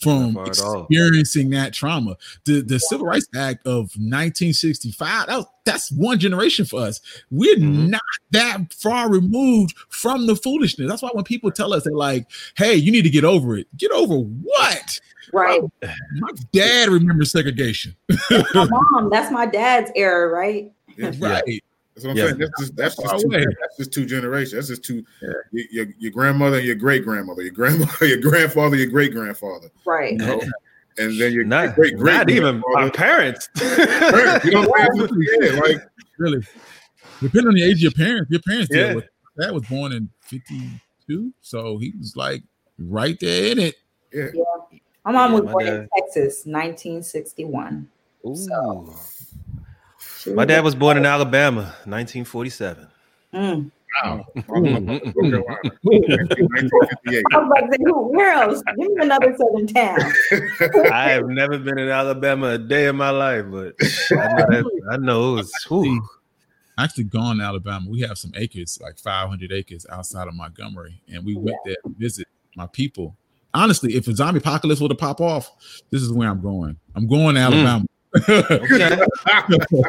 from 0.00 0.32
Not 0.34 0.44
far 0.44 0.50
at 0.52 0.60
all. 0.60 0.80
experiencing 0.84 1.50
that 1.50 1.72
trauma. 1.74 2.16
The 2.44 2.62
the 2.62 2.78
Civil 2.80 3.06
Rights 3.06 3.28
Act 3.36 3.66
of 3.66 3.90
1965, 3.96 5.26
that 5.26 5.36
was, 5.36 5.46
that's 5.64 5.90
one 5.92 6.18
generation 6.18 6.64
for 6.64 6.80
us. 6.80 7.00
We're 7.30 7.56
Mhm. 7.56 7.88
not 7.90 8.00
that 8.30 8.72
far 8.72 9.10
removed 9.10 9.74
from 9.88 10.26
the 10.26 10.36
foolishness. 10.36 10.88
That's 10.88 11.02
why 11.02 11.10
when 11.12 11.24
people 11.24 11.50
tell 11.50 11.72
us 11.74 11.84
they're 11.84 11.92
like, 11.92 12.26
hey, 12.56 12.74
you 12.74 12.90
need 12.90 13.02
to 13.02 13.10
get 13.10 13.24
over 13.24 13.56
it. 13.56 13.66
Get 13.76 13.90
over 13.90 14.14
what? 14.16 14.98
Right. 15.32 15.60
My 15.82 16.28
dad 16.52 16.88
remembers 16.88 17.30
segregation. 17.30 17.94
My 18.30 18.66
mom, 18.68 19.10
that's 19.10 19.30
my 19.30 19.46
dad's 19.46 19.90
era, 19.94 20.28
right? 20.28 20.72
Right. 21.18 21.62
That's 21.94 22.04
what 22.06 22.10
I'm 22.12 22.16
Yeah. 22.16 22.24
saying. 22.26 22.38
That's 22.38 22.60
just 22.60 22.76
that's 22.76 22.96
just, 22.96 23.20
two, 23.20 23.28
that's 23.30 23.76
just 23.76 23.92
two 23.92 24.06
generations. 24.06 24.52
That's 24.52 24.68
just 24.68 24.84
two. 24.84 25.04
Yeah. 25.22 25.28
Your, 25.52 25.64
your, 25.70 25.86
your 25.98 26.12
grandmother 26.12 26.58
and 26.58 26.66
your 26.66 26.76
great 26.76 27.04
grandmother, 27.04 27.42
your 27.42 27.52
grandmother, 27.52 28.06
your 28.06 28.20
grandfather, 28.20 28.76
your 28.76 28.86
great 28.88 29.12
grandfather, 29.12 29.70
Right. 29.84 30.20
and 30.98 31.20
then 31.20 31.32
your 31.32 31.44
not, 31.44 31.74
great 31.74 31.96
great 31.96 32.14
not 32.14 32.30
even 32.30 32.62
my 32.72 32.90
parents. 32.90 33.48
You 33.60 33.66
know 34.52 34.66
what 34.68 34.80
I'm 34.80 35.08
saying? 35.08 35.26
Yeah, 35.42 35.60
like 35.60 35.76
Really. 36.18 36.42
Depending 37.20 37.48
on 37.48 37.54
the 37.54 37.62
age 37.62 37.76
of 37.76 37.80
your 37.80 37.92
parents, 37.92 38.30
your 38.30 38.40
parents 38.40 38.68
Yeah. 38.72 38.94
with 38.94 39.04
that 39.36 39.52
was 39.54 39.66
born 39.66 39.92
in 39.92 40.08
52. 40.22 41.32
So 41.40 41.78
he 41.78 41.92
was 41.98 42.16
like 42.16 42.42
right 42.78 43.18
there 43.20 43.52
in 43.52 43.58
it. 43.58 43.74
yeah. 44.12 44.26
My 45.04 45.12
mom 45.12 45.32
was 45.32 45.42
my 45.44 45.52
born 45.52 45.66
in 45.66 45.88
Texas, 45.96 46.44
1961. 46.46 47.88
Ooh. 48.26 48.94
She 50.20 50.32
My 50.32 50.44
dad 50.44 50.62
was 50.64 50.74
born 50.74 50.96
in 50.98 51.06
Alabama, 51.06 51.62
1947. 51.86 52.86
Mm. 53.32 53.70
Wow. 54.04 54.24
1958. 54.34 57.24
I 57.32 57.68
who- 57.84 58.08
where 58.10 58.32
else? 58.32 58.62
Give 58.76 58.92
me 58.92 59.02
another 59.02 59.34
southern 59.36 59.66
town. 59.66 59.98
I 60.92 61.10
have 61.10 61.26
never 61.26 61.58
been 61.58 61.78
in 61.78 61.88
Alabama 61.88 62.50
a 62.50 62.58
day 62.58 62.86
in 62.86 62.94
my 62.96 63.10
life, 63.10 63.46
but 63.50 63.74
I 64.12 64.28
know, 64.28 64.46
that, 64.46 64.64
I 64.92 64.96
know 64.98 65.32
it 65.32 65.36
was. 65.36 65.52
whew. 65.68 66.06
Actually 66.78 67.04
gone 67.04 67.38
to 67.38 67.44
Alabama. 67.44 67.86
We 67.90 68.00
have 68.02 68.16
some 68.18 68.32
acres, 68.36 68.78
like 68.80 68.98
500 68.98 69.50
acres 69.52 69.84
outside 69.90 70.28
of 70.28 70.34
Montgomery, 70.34 71.00
and 71.12 71.24
we 71.24 71.34
went 71.36 71.56
there 71.64 71.74
to 71.84 71.94
visit 71.98 72.28
my 72.56 72.66
people. 72.66 73.16
Honestly, 73.52 73.96
if 73.96 74.06
a 74.06 74.14
zombie 74.14 74.38
apocalypse 74.38 74.80
were 74.80 74.88
to 74.88 74.94
pop 74.94 75.20
off, 75.20 75.50
this 75.90 76.02
is 76.02 76.12
where 76.12 76.28
I'm 76.28 76.40
going. 76.40 76.76
I'm 76.94 77.08
going 77.08 77.34
to 77.34 77.40
Alabama. 77.40 77.84
Okay. 78.16 78.98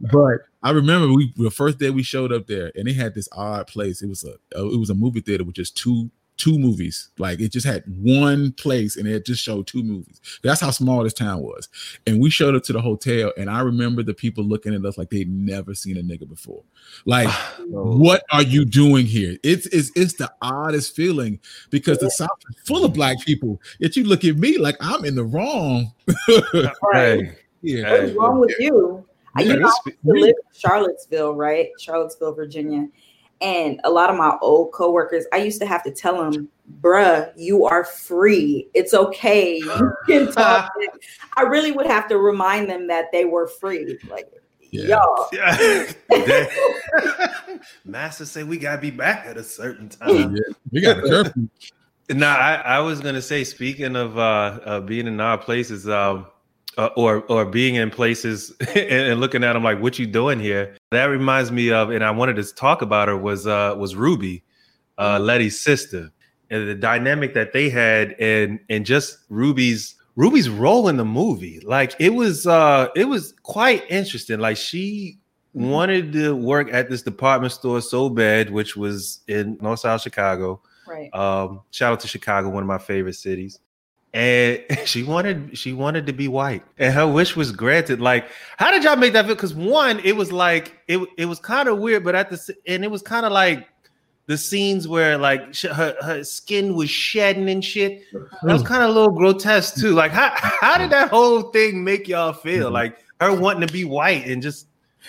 but 0.00 0.38
I 0.62 0.70
remember 0.70 1.12
we 1.12 1.32
the 1.36 1.50
first 1.50 1.78
day 1.78 1.90
we 1.90 2.02
showed 2.02 2.32
up 2.32 2.46
there, 2.46 2.72
and 2.74 2.86
they 2.86 2.92
had 2.92 3.14
this 3.14 3.28
odd 3.32 3.66
place. 3.66 4.02
It 4.02 4.08
was 4.08 4.24
a 4.24 4.34
uh, 4.58 4.68
it 4.68 4.78
was 4.78 4.90
a 4.90 4.94
movie 4.94 5.20
theater 5.20 5.44
with 5.44 5.54
just 5.54 5.76
two 5.76 6.10
two 6.38 6.58
movies. 6.58 7.10
Like 7.18 7.40
it 7.40 7.52
just 7.52 7.66
had 7.66 7.84
one 7.86 8.52
place, 8.52 8.96
and 8.96 9.06
it 9.06 9.26
just 9.26 9.42
showed 9.42 9.66
two 9.66 9.82
movies. 9.82 10.20
That's 10.42 10.60
how 10.60 10.70
small 10.70 11.02
this 11.02 11.12
town 11.12 11.42
was. 11.42 11.68
And 12.06 12.20
we 12.20 12.30
showed 12.30 12.54
up 12.54 12.62
to 12.64 12.72
the 12.72 12.80
hotel, 12.80 13.32
and 13.36 13.50
I 13.50 13.60
remember 13.60 14.02
the 14.02 14.14
people 14.14 14.44
looking 14.44 14.74
at 14.74 14.84
us 14.84 14.96
like 14.96 15.10
they'd 15.10 15.30
never 15.30 15.74
seen 15.74 15.98
a 15.98 16.02
nigga 16.02 16.26
before. 16.28 16.62
Like, 17.04 17.28
what 17.68 18.22
are 18.32 18.42
you 18.42 18.64
doing 18.64 19.04
here? 19.04 19.36
It's 19.42 19.66
it's 19.66 19.90
it's 19.94 20.14
the 20.14 20.32
oddest 20.40 20.96
feeling 20.96 21.40
because 21.70 21.98
the 21.98 22.10
South 22.10 22.30
is 22.48 22.56
full 22.66 22.84
of 22.84 22.94
black 22.94 23.20
people. 23.26 23.60
Yet 23.78 23.96
you 23.96 24.04
look 24.04 24.24
at 24.24 24.36
me 24.38 24.56
like 24.56 24.76
I'm 24.80 25.04
in 25.04 25.14
the 25.14 25.24
wrong. 25.24 25.92
Hey, 26.92 27.36
Yeah. 27.62 27.90
What 27.90 28.04
is 28.04 28.14
wrong 28.14 28.40
with 28.40 28.54
you? 28.58 29.04
I, 29.36 29.42
you 29.42 29.56
know, 29.56 29.66
I 29.66 29.68
used 29.68 29.82
to 29.84 29.92
live 30.04 30.28
in 30.28 30.34
Charlottesville, 30.52 31.34
right? 31.34 31.68
Charlottesville, 31.78 32.34
Virginia. 32.34 32.88
And 33.40 33.80
a 33.84 33.90
lot 33.90 34.10
of 34.10 34.16
my 34.16 34.36
old 34.42 34.72
coworkers, 34.72 35.24
I 35.32 35.36
used 35.38 35.60
to 35.60 35.66
have 35.66 35.84
to 35.84 35.92
tell 35.92 36.16
them, 36.18 36.48
bruh, 36.80 37.32
you 37.36 37.66
are 37.66 37.84
free. 37.84 38.68
It's 38.74 38.94
okay. 38.94 39.58
You 39.58 39.92
can 40.08 40.32
talk. 40.32 40.72
I 41.36 41.42
really 41.42 41.70
would 41.70 41.86
have 41.86 42.08
to 42.08 42.18
remind 42.18 42.68
them 42.68 42.88
that 42.88 43.12
they 43.12 43.24
were 43.24 43.46
free. 43.46 43.98
Like, 44.10 44.28
Yeah. 44.70 44.98
Y'all. 44.98 45.28
Master 47.84 48.24
say 48.24 48.42
we 48.42 48.58
gotta 48.58 48.80
be 48.80 48.90
back 48.90 49.24
at 49.26 49.36
a 49.36 49.44
certain 49.44 49.90
Yeah, 50.00 50.24
time. 50.24 50.36
we 50.72 50.80
got 50.80 50.98
a 50.98 51.02
curfew. 51.02 51.48
Now, 52.10 52.36
I, 52.36 52.54
I 52.54 52.78
was 52.80 53.00
gonna 53.00 53.22
say, 53.22 53.44
speaking 53.44 53.94
of 53.94 54.18
uh, 54.18 54.60
uh 54.64 54.80
being 54.80 55.06
in 55.06 55.20
odd 55.20 55.42
places, 55.42 55.88
um, 55.88 56.26
uh, 56.78 56.90
or 56.96 57.24
or 57.28 57.44
being 57.44 57.74
in 57.74 57.90
places 57.90 58.52
and, 58.60 58.78
and 58.78 59.20
looking 59.20 59.44
at 59.44 59.52
them 59.52 59.64
like, 59.64 59.80
what 59.80 59.98
you 59.98 60.06
doing 60.06 60.40
here? 60.40 60.76
That 60.90 61.06
reminds 61.06 61.52
me 61.52 61.70
of, 61.70 61.90
and 61.90 62.02
I 62.04 62.10
wanted 62.10 62.36
to 62.36 62.54
talk 62.54 62.80
about 62.80 63.08
her 63.08 63.16
was 63.16 63.46
uh 63.46 63.74
was 63.76 63.96
Ruby, 63.96 64.44
uh 64.96 65.18
Letty's 65.18 65.60
sister, 65.60 66.10
and 66.50 66.68
the 66.68 66.74
dynamic 66.74 67.34
that 67.34 67.52
they 67.52 67.68
had, 67.68 68.12
and 68.18 68.60
and 68.70 68.86
just 68.86 69.18
Ruby's 69.28 69.96
Ruby's 70.16 70.48
role 70.48 70.88
in 70.88 70.96
the 70.96 71.04
movie. 71.04 71.60
Like 71.60 71.94
it 71.98 72.14
was 72.14 72.46
uh 72.46 72.88
it 72.96 73.04
was 73.04 73.34
quite 73.42 73.84
interesting. 73.90 74.38
Like 74.38 74.56
she 74.56 75.18
wanted 75.52 76.12
to 76.12 76.36
work 76.36 76.72
at 76.72 76.88
this 76.88 77.02
department 77.02 77.52
store 77.52 77.80
so 77.80 78.08
bad, 78.08 78.50
which 78.50 78.76
was 78.76 79.20
in 79.26 79.58
North 79.60 79.80
South 79.80 80.00
Chicago. 80.00 80.62
Right. 80.86 81.12
Um, 81.14 81.62
shout 81.70 81.92
out 81.92 82.00
to 82.00 82.08
Chicago, 82.08 82.48
one 82.48 82.62
of 82.62 82.66
my 82.66 82.78
favorite 82.78 83.14
cities. 83.14 83.58
And 84.14 84.64
she 84.84 85.02
wanted 85.02 85.56
she 85.56 85.72
wanted 85.72 86.06
to 86.06 86.12
be 86.12 86.28
white, 86.28 86.62
and 86.78 86.92
her 86.94 87.06
wish 87.06 87.36
was 87.36 87.52
granted. 87.52 88.00
Like, 88.00 88.26
how 88.56 88.70
did 88.70 88.84
y'all 88.84 88.96
make 88.96 89.12
that 89.12 89.26
feel? 89.26 89.34
Because 89.34 89.54
one, 89.54 90.00
it 90.00 90.16
was 90.16 90.32
like 90.32 90.78
it 90.88 91.00
it 91.16 91.26
was 91.26 91.38
kind 91.38 91.68
of 91.68 91.78
weird, 91.78 92.04
but 92.04 92.14
at 92.14 92.30
the 92.30 92.54
and 92.66 92.84
it 92.84 92.90
was 92.90 93.02
kind 93.02 93.26
of 93.26 93.32
like 93.32 93.68
the 94.28 94.36
scenes 94.36 94.86
where 94.86 95.18
like 95.18 95.54
sh- 95.54 95.64
her 95.64 95.96
her 96.02 96.22
skin 96.22 96.74
was 96.74 96.88
shedding 96.90 97.48
and 97.48 97.64
shit. 97.64 98.02
That 98.12 98.52
was 98.52 98.62
mm. 98.62 98.66
kind 98.66 98.82
of 98.84 98.90
a 98.90 98.92
little 98.92 99.10
grotesque 99.10 99.76
too. 99.76 99.92
Like, 99.92 100.12
how 100.12 100.32
how 100.34 100.78
did 100.78 100.90
that 100.90 101.08
whole 101.08 101.50
thing 101.50 101.82
make 101.82 102.06
y'all 102.06 102.32
feel? 102.32 102.66
Mm-hmm. 102.66 102.74
Like 102.74 103.04
her 103.20 103.34
wanting 103.34 103.66
to 103.66 103.72
be 103.72 103.84
white 103.84 104.26
and 104.26 104.42
just. 104.42 104.66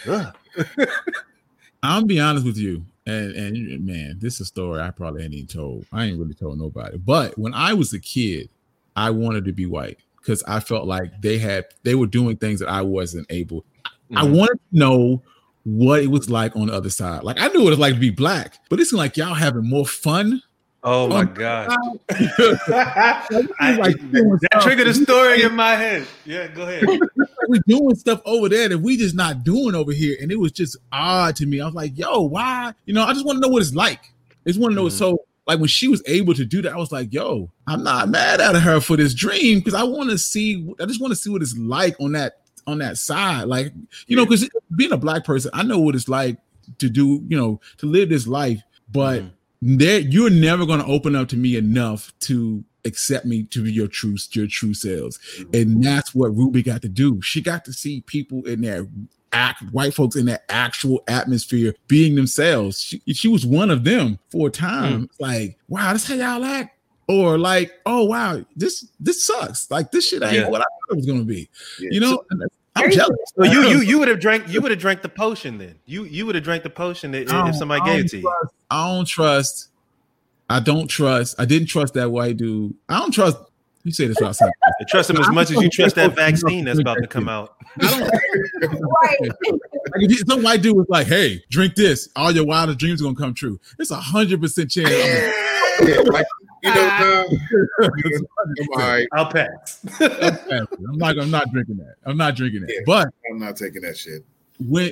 Ugh. 0.08 0.36
I'm 1.84 2.08
be 2.08 2.20
honest 2.20 2.46
with 2.46 2.58
you, 2.58 2.86
and 3.06 3.34
and 3.36 3.86
man, 3.86 4.18
this 4.20 4.36
is 4.36 4.42
a 4.42 4.46
story 4.46 4.82
I 4.82 4.92
probably 4.92 5.24
ain't 5.24 5.34
even 5.34 5.48
told. 5.48 5.86
I 5.92 6.06
ain't 6.06 6.20
really 6.20 6.34
told 6.34 6.58
nobody. 6.58 6.98
But 6.98 7.38
when 7.38 7.54
I 7.54 7.74
was 7.74 7.94
a 7.94 8.00
kid, 8.00 8.50
I 9.00 9.10
wanted 9.12 9.46
to 9.46 9.54
be 9.54 9.66
white 9.66 9.98
because 10.22 10.44
I 10.48 10.60
felt 10.60 10.86
like 10.88 11.22
they 11.22 11.38
had 11.38 11.66
they 11.84 11.96
were 11.96 12.08
doing 12.08 12.38
things 12.38 12.60
that 12.60 12.70
I 12.70 12.82
wasn't 12.82 13.26
able. 13.30 13.64
I 14.16 14.26
Mhm. 14.26 14.38
wanted 14.38 14.60
to 14.72 14.78
know 14.78 15.22
what 15.64 16.02
it 16.02 16.08
was 16.08 16.30
like 16.30 16.56
on 16.56 16.68
the 16.68 16.74
other 16.74 16.90
side. 16.90 17.24
Like 17.24 17.40
I 17.40 17.48
knew 17.50 17.60
what 17.62 17.68
it 17.68 17.78
was 17.78 17.80
like 17.80 17.94
to 17.94 18.00
be 18.00 18.10
black, 18.10 18.58
but 18.70 18.80
it's 18.80 18.92
like 18.94 19.18
y'all 19.18 19.34
having 19.34 19.66
more 19.68 19.86
fun. 19.86 20.42
Oh 20.84 21.08
my 21.10 21.22
Um, 21.22 21.34
god. 21.34 21.70
I, 22.10 23.48
I- 23.60 23.76
like 23.76 23.96
that 24.12 24.40
stuff. 24.52 24.64
triggered 24.64 24.88
a 24.88 24.94
story 24.94 25.42
in 25.44 25.56
my 25.56 25.76
head. 25.76 26.08
Yeah, 26.26 26.48
go 26.48 26.64
ahead. 26.64 26.86
we're 27.48 27.62
doing 27.68 27.96
stuff 27.96 28.22
over 28.26 28.48
there 28.50 28.70
that 28.70 28.78
we 28.80 28.96
just 28.98 29.16
not 29.16 29.44
doing 29.44 29.76
over 29.76 29.92
here. 29.92 30.16
And 30.22 30.32
it 30.32 30.40
was 30.40 30.52
just 30.52 30.78
odd 30.92 31.36
to 31.38 31.46
me. 31.46 31.60
I 31.62 31.66
was 31.66 31.76
like, 31.76 31.98
yo, 31.98 32.22
why? 32.22 32.74
You 32.86 32.94
know, 32.94 33.04
I 33.04 33.14
just 33.14 33.26
want 33.26 33.38
to 33.38 33.42
know 33.42 33.50
what 33.52 33.62
it's 33.62 33.74
like. 33.74 34.00
I 34.46 34.50
just 34.50 34.60
want 34.60 34.72
to 34.72 34.76
know. 34.76 34.86
Mhm. 34.86 34.92
So, 34.92 35.18
like 35.50 35.60
when 35.60 35.68
she 35.68 35.88
was 35.88 36.04
able 36.06 36.36
to 36.36 36.46
do 36.46 36.62
that, 36.62 36.74
I 36.74 36.78
was 36.78 36.92
like, 36.92 37.12
yo, 37.12 37.50
I'm 37.66 37.84
not 37.84 38.08
mad 38.10 38.40
at 38.40 38.56
her 38.56 38.80
for 38.80 38.96
this 38.96 39.16
dream 39.16 39.58
because 39.58 39.74
I 39.74 39.82
want 39.84 40.12
to 40.12 40.18
see, 40.20 40.72
I 40.80 40.86
just 40.86 41.02
want 41.02 41.12
to 41.12 41.16
see 41.16 41.32
what 41.32 41.42
it's 41.42 41.58
like 41.58 42.00
on 42.00 42.12
that 42.12 42.42
on 42.68 42.78
that 42.78 42.98
side. 43.00 43.46
Like, 43.48 43.74
you 44.06 44.16
know, 44.16 44.26
because 44.26 44.48
being 44.76 44.92
a 44.92 44.98
black 44.98 45.26
person, 45.26 45.50
I 45.56 45.64
know 45.64 45.80
what 45.80 45.96
it's 45.96 46.08
like 46.08 46.38
to 46.78 46.88
do, 46.88 47.24
you 47.28 47.36
know, 47.36 47.60
to 47.80 47.88
live 47.88 48.10
this 48.10 48.28
life, 48.28 48.62
but 48.92 49.24
Mhm. 49.24 49.32
there 49.64 50.00
you're 50.02 50.30
never 50.30 50.68
going 50.68 50.82
to 50.82 50.86
open 50.86 51.16
up 51.16 51.30
to 51.30 51.36
me 51.36 51.58
enough 51.58 52.14
to 52.20 52.64
accept 52.86 53.26
me 53.26 53.44
to 53.44 53.64
be 53.64 53.74
your 53.74 53.88
true 53.88 54.16
your 54.32 54.48
true 54.48 54.74
selves 54.74 55.20
and 55.54 55.84
that's 55.84 56.16
what 56.16 56.34
ruby 56.34 56.64
got 56.64 56.82
to 56.82 56.88
do 56.88 57.20
she 57.22 57.42
got 57.42 57.66
to 57.66 57.74
see 57.74 58.00
people 58.08 58.46
in 58.46 58.62
their 58.62 58.88
act 59.34 59.62
white 59.72 59.94
folks 59.94 60.16
in 60.16 60.26
that 60.26 60.44
actual 60.50 61.04
atmosphere 61.08 61.74
being 61.88 62.16
themselves 62.16 62.82
she, 62.82 63.02
she 63.14 63.28
was 63.28 63.46
one 63.46 63.70
of 63.70 63.84
them 63.84 64.18
for 64.32 64.48
a 64.48 64.52
time 64.52 65.04
It's 65.04 65.20
like 65.20 65.58
wow 65.68 65.92
that's 65.92 66.08
how 66.08 66.16
y'all 66.16 66.44
act 66.44 66.76
or 67.08 67.38
like 67.38 67.72
oh 67.86 68.06
wow 68.06 68.44
this 68.56 68.88
this 69.00 69.24
sucks 69.26 69.70
like 69.70 69.92
this 69.92 70.08
shit 70.10 70.24
ain't 70.24 70.34
Yeah. 70.34 70.50
what 70.50 70.62
i 70.62 70.64
thought 70.64 70.92
it 70.92 70.96
was 70.96 71.06
gonna 71.06 71.24
be 71.24 71.50
Yeah. 71.80 71.90
you 71.92 72.00
know 72.00 72.24
and 72.32 72.44
i'm 72.76 72.90
jealous 72.92 73.18
So 73.36 73.44
you 73.46 73.62
you 73.68 73.82
you 73.82 74.00
would 74.00 74.08
have 74.08 74.20
drank 74.20 74.48
you 74.48 74.62
would 74.62 74.72
have 74.72 74.80
drank 74.80 75.02
the 75.02 75.10
potion 75.10 75.58
then. 75.58 75.76
You 75.86 76.06
you 76.06 76.26
would 76.26 76.36
have 76.36 76.44
drank 76.44 76.64
the 76.64 76.70
potion 76.70 77.14
if, 77.14 77.30
if 77.32 77.56
somebody 77.56 77.82
gave 77.86 78.06
it 78.06 78.12
to 78.12 78.18
you. 78.20 78.34
I 78.70 78.88
don't 78.96 79.06
trust. 79.08 79.70
I 80.50 80.60
don't 80.60 80.88
trust. 80.88 81.36
I 81.40 81.46
didn't 81.46 81.68
trust 81.68 81.94
that 81.96 82.10
white 82.10 82.38
dude. 82.38 82.74
I 82.88 83.00
don't 83.00 83.12
trust. 83.12 83.38
You 83.84 83.92
say 83.94 84.08
this 84.08 84.22
outside. 84.22 84.52
I 84.64 84.84
trust 84.90 85.10
him 85.10 85.18
as 85.18 85.30
much 85.30 85.52
as 85.52 85.62
you 85.62 85.70
trust 85.70 85.96
that 85.96 86.16
vaccine 86.16 86.66
that's 86.66 86.80
about 86.80 86.96
to 86.96 87.08
come 87.08 87.30
out. 87.30 87.56
I 87.82 88.00
don't. 88.00 88.82
Right. 88.82 89.32
Like 89.92 90.04
if 90.04 90.20
some 90.28 90.44
white 90.44 90.62
dude 90.62 90.76
was 90.78 90.86
like, 90.88 91.08
"Hey, 91.08 91.44
drink 91.50 91.74
this. 91.74 92.10
All 92.16 92.32
your 92.32 92.46
wildest 92.46 92.78
dreams 92.78 93.02
are 93.02 93.06
gonna 93.06 93.16
come 93.16 93.34
true." 93.34 93.60
It's 93.80 93.90
a 93.90 93.96
hundred 93.96 94.40
percent 94.40 94.70
chance. 94.70 94.92
I'm 94.92 95.88
Yeah, 95.88 96.02
like, 96.02 96.26
you 96.62 96.74
know, 96.76 96.82
uh, 96.82 97.24
like, 97.80 97.92
I'm 98.06 98.68
all 98.74 98.78
right. 98.78 99.08
I'll 99.14 99.32
pass. 99.32 99.80
I'm 100.00 100.98
not. 100.98 101.18
I'm 101.18 101.32
not 101.32 101.52
drinking 101.52 101.78
that. 101.78 101.96
I'm 102.06 102.18
not 102.18 102.36
drinking 102.36 102.62
that. 102.62 102.72
Yeah. 102.72 102.82
But 102.86 103.08
I'm 103.32 103.40
not 103.40 103.56
taking 103.56 103.82
that 103.82 103.98
shit. 103.98 104.24
When 104.60 104.92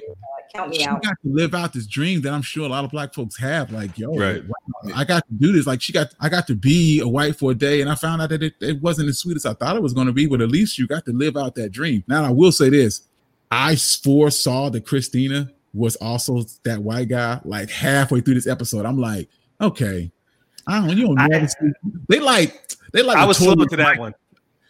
Count 0.55 0.70
me 0.70 0.78
she 0.80 0.86
out. 0.86 1.03
got 1.03 1.15
to 1.24 1.30
live 1.34 1.53
out 1.53 1.74
this 1.74 1.86
dream 1.86 2.22
that 2.22 2.32
I'm 2.34 2.41
sure 2.41 2.65
a 2.65 2.70
lot 2.70 2.86
of 2.86 2.91
black 2.91 3.13
folks 3.13 3.38
have. 3.38 3.72
Like, 3.72 3.97
yo, 3.97 4.15
Right. 4.15 4.41
wow, 4.45 4.91
I 4.95 5.03
got 5.03 5.28
to 5.28 5.34
do 5.34 5.51
this. 5.51 5.68
Like, 5.68 5.82
she 5.82 5.91
got, 5.91 6.13
I 6.22 6.30
got 6.30 6.47
to 6.47 6.55
be 6.55 7.01
a 7.01 7.07
white 7.07 7.36
for 7.36 7.51
a 7.51 7.55
day, 7.55 7.82
and 7.82 7.89
I 7.89 7.95
found 7.95 8.22
out 8.22 8.30
that 8.30 8.41
it, 8.41 8.53
it 8.61 8.82
wasn't 8.82 9.09
as 9.09 9.20
sweet 9.20 9.36
as 9.36 9.45
I 9.45 9.53
thought 9.53 9.76
it 9.76 9.82
was 9.84 9.93
going 9.93 10.07
to 10.07 10.13
be. 10.13 10.26
But 10.26 10.41
at 10.41 10.49
least 10.49 10.80
you 10.80 10.88
got 10.88 11.03
to 11.05 11.11
live 11.11 11.36
out 11.36 11.55
that 11.55 11.72
dream. 11.72 12.03
Now, 12.07 12.24
I 12.24 12.30
will 12.32 12.51
say 12.53 12.70
this: 12.70 13.01
I 13.51 13.76
foresaw 13.76 14.70
that 14.70 14.86
Christina 14.86 15.51
was 15.74 15.95
also 15.97 16.43
that 16.63 16.80
white 16.82 17.09
guy. 17.09 17.39
Like 17.43 17.70
halfway 17.70 18.22
through 18.22 18.36
this 18.36 18.47
episode, 18.47 18.86
I'm 18.86 18.97
like, 18.97 19.30
okay, 19.59 20.09
I 20.65 20.80
don't. 20.88 20.97
You 20.97 21.07
don't 21.07 21.20
I- 21.20 21.47
They 22.07 22.20
like. 22.20 22.72
They 22.93 23.01
like. 23.03 23.18
I 23.18 23.26
was 23.26 23.38
slow 23.38 23.53
to 23.55 23.76
that 23.76 23.84
Michael. 23.97 24.11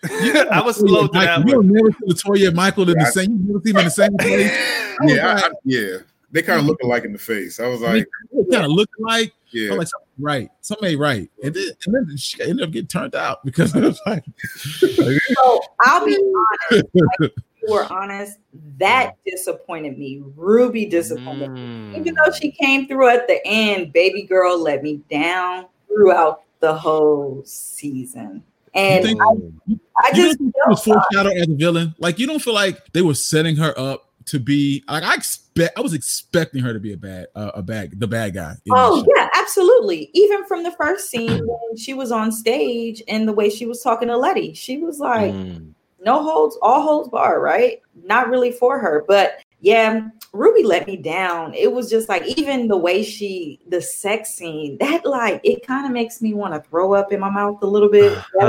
One. 0.10 0.48
I 0.54 0.62
was 0.62 0.76
slow 0.78 1.08
to 1.08 1.20
that 1.20 1.40
You 1.48 1.58
one. 1.58 1.68
don't 1.68 1.74
never 1.74 1.92
see 1.92 2.06
Latoya 2.30 2.48
and 2.48 2.56
Michael 2.56 2.84
in 2.84 2.90
the 2.90 2.96
Yeah, 3.00 3.08
I- 3.08 3.12
same. 3.12 3.32
You 3.32 3.40
never 3.54 3.62
see 3.64 3.72
them 3.72 3.80
in 3.80 3.86
the 3.86 3.92
same 3.92 4.18
place. 4.18 4.52
Yeah, 5.04 5.34
like- 5.36 5.44
I, 5.46 5.50
yeah. 5.64 5.98
They 6.32 6.42
kind 6.42 6.60
of 6.60 6.66
look 6.66 6.82
alike 6.84 7.06
in 7.06 7.14
the 7.14 7.20
face. 7.20 7.60
I 7.60 7.68
was 7.68 7.80
like, 7.82 8.06
kind 8.52 8.66
of 8.66 8.72
look 8.72 8.90
like, 9.00 9.32
yeah. 9.52 9.72
I'm 9.72 9.78
like 9.78 9.88
right, 10.20 10.50
something 10.60 10.90
ain't 10.90 11.00
right, 11.00 11.32
and 11.42 11.54
then, 11.54 11.68
and 11.86 11.96
then 12.10 12.18
she 12.18 12.42
ended 12.42 12.62
up 12.66 12.72
getting 12.72 12.88
turned 12.88 13.16
out 13.16 13.46
because 13.46 13.74
it 13.76 13.82
was 13.84 14.02
like, 14.06 14.26
So 14.44 15.62
I'll 15.82 16.06
be 16.06 16.18
honest. 16.72 16.86
Like, 16.94 17.32
you 17.62 17.74
were 17.74 17.86
honest. 17.92 18.40
That 18.78 19.14
disappointed 19.26 19.98
me. 19.98 20.22
Ruby 20.36 20.86
disappointed 20.86 21.52
me. 21.52 21.62
Mm. 21.62 21.98
Even 22.00 22.16
though 22.16 22.32
she 22.32 22.52
came 22.52 22.88
through 22.88 23.08
at 23.10 23.28
the 23.28 23.40
end, 23.46 23.94
baby 23.94 24.24
girl 24.24 24.62
let 24.62 24.84
me 24.84 25.00
down 25.10 25.68
throughout 25.88 26.42
the 26.60 26.74
whole 26.74 27.42
season. 27.46 28.44
And 28.78 29.04
think- 29.04 29.22
I, 29.22 30.08
I 30.10 30.12
just 30.14 30.38
don't 30.38 30.52
think 30.54 30.68
was 30.68 30.84
foreshadowed 30.84 31.34
as 31.38 31.48
a 31.50 31.56
villain. 31.56 31.96
Like 32.00 32.20
you 32.20 32.28
don't 32.28 32.42
feel 32.42 32.54
like 32.54 32.86
they 32.94 33.02
were 33.02 33.14
setting 33.16 33.56
her 33.58 33.78
up 33.78 34.04
to 34.26 34.40
be 34.40 34.84
like 34.88 35.04
I 35.04 35.16
expect. 35.16 35.78
I 35.78 35.82
was 35.82 35.94
expecting 35.94 36.62
her 36.62 36.72
to 36.74 36.80
be 36.80 36.94
a 36.94 36.98
bad, 36.98 37.28
uh, 37.36 37.52
a 37.56 37.64
bad, 37.64 38.00
the 38.00 38.08
bad 38.08 38.34
guy. 38.36 38.54
Oh 38.72 39.04
yeah, 39.16 39.28
absolutely. 39.34 40.10
Even 40.14 40.46
from 40.46 40.64
the 40.64 40.72
first 40.72 41.10
scene 41.10 41.42
when 41.48 41.78
she 41.78 41.94
was 41.96 42.12
on 42.12 42.32
stage 42.32 43.02
and 43.08 43.28
the 43.28 43.34
way 43.34 43.50
she 43.50 43.66
was 43.66 43.82
talking 43.82 44.08
to 44.10 44.18
Letty, 44.18 44.54
she 44.54 44.78
was 44.78 45.00
like, 45.00 45.34
Mm. 45.34 45.74
no 46.06 46.22
holds, 46.22 46.58
all 46.62 46.82
holds 46.84 47.10
bar, 47.10 47.40
right? 47.40 47.82
Not 48.04 48.30
really 48.30 48.52
for 48.52 48.78
her, 48.78 49.04
but 49.08 49.40
yeah, 49.62 50.10
Ruby 50.38 50.64
let 50.64 50.88
me 50.88 50.96
down. 50.96 51.54
It 51.54 51.72
was 51.72 51.90
just 51.90 52.08
like 52.08 52.24
even 52.38 52.68
the 52.68 52.78
way 52.78 53.04
she, 53.04 53.60
the 53.68 53.82
sex 53.82 54.36
scene, 54.36 54.78
that 54.80 55.06
like 55.06 55.42
it 55.44 55.66
kind 55.66 55.86
of 55.86 55.92
makes 55.92 56.22
me 56.22 56.34
want 56.34 56.54
to 56.54 56.70
throw 56.70 56.94
up 56.94 57.12
in 57.12 57.20
my 57.20 57.30
mouth 57.30 57.62
a 57.62 57.66
little 57.66 57.90
bit. 57.90 58.18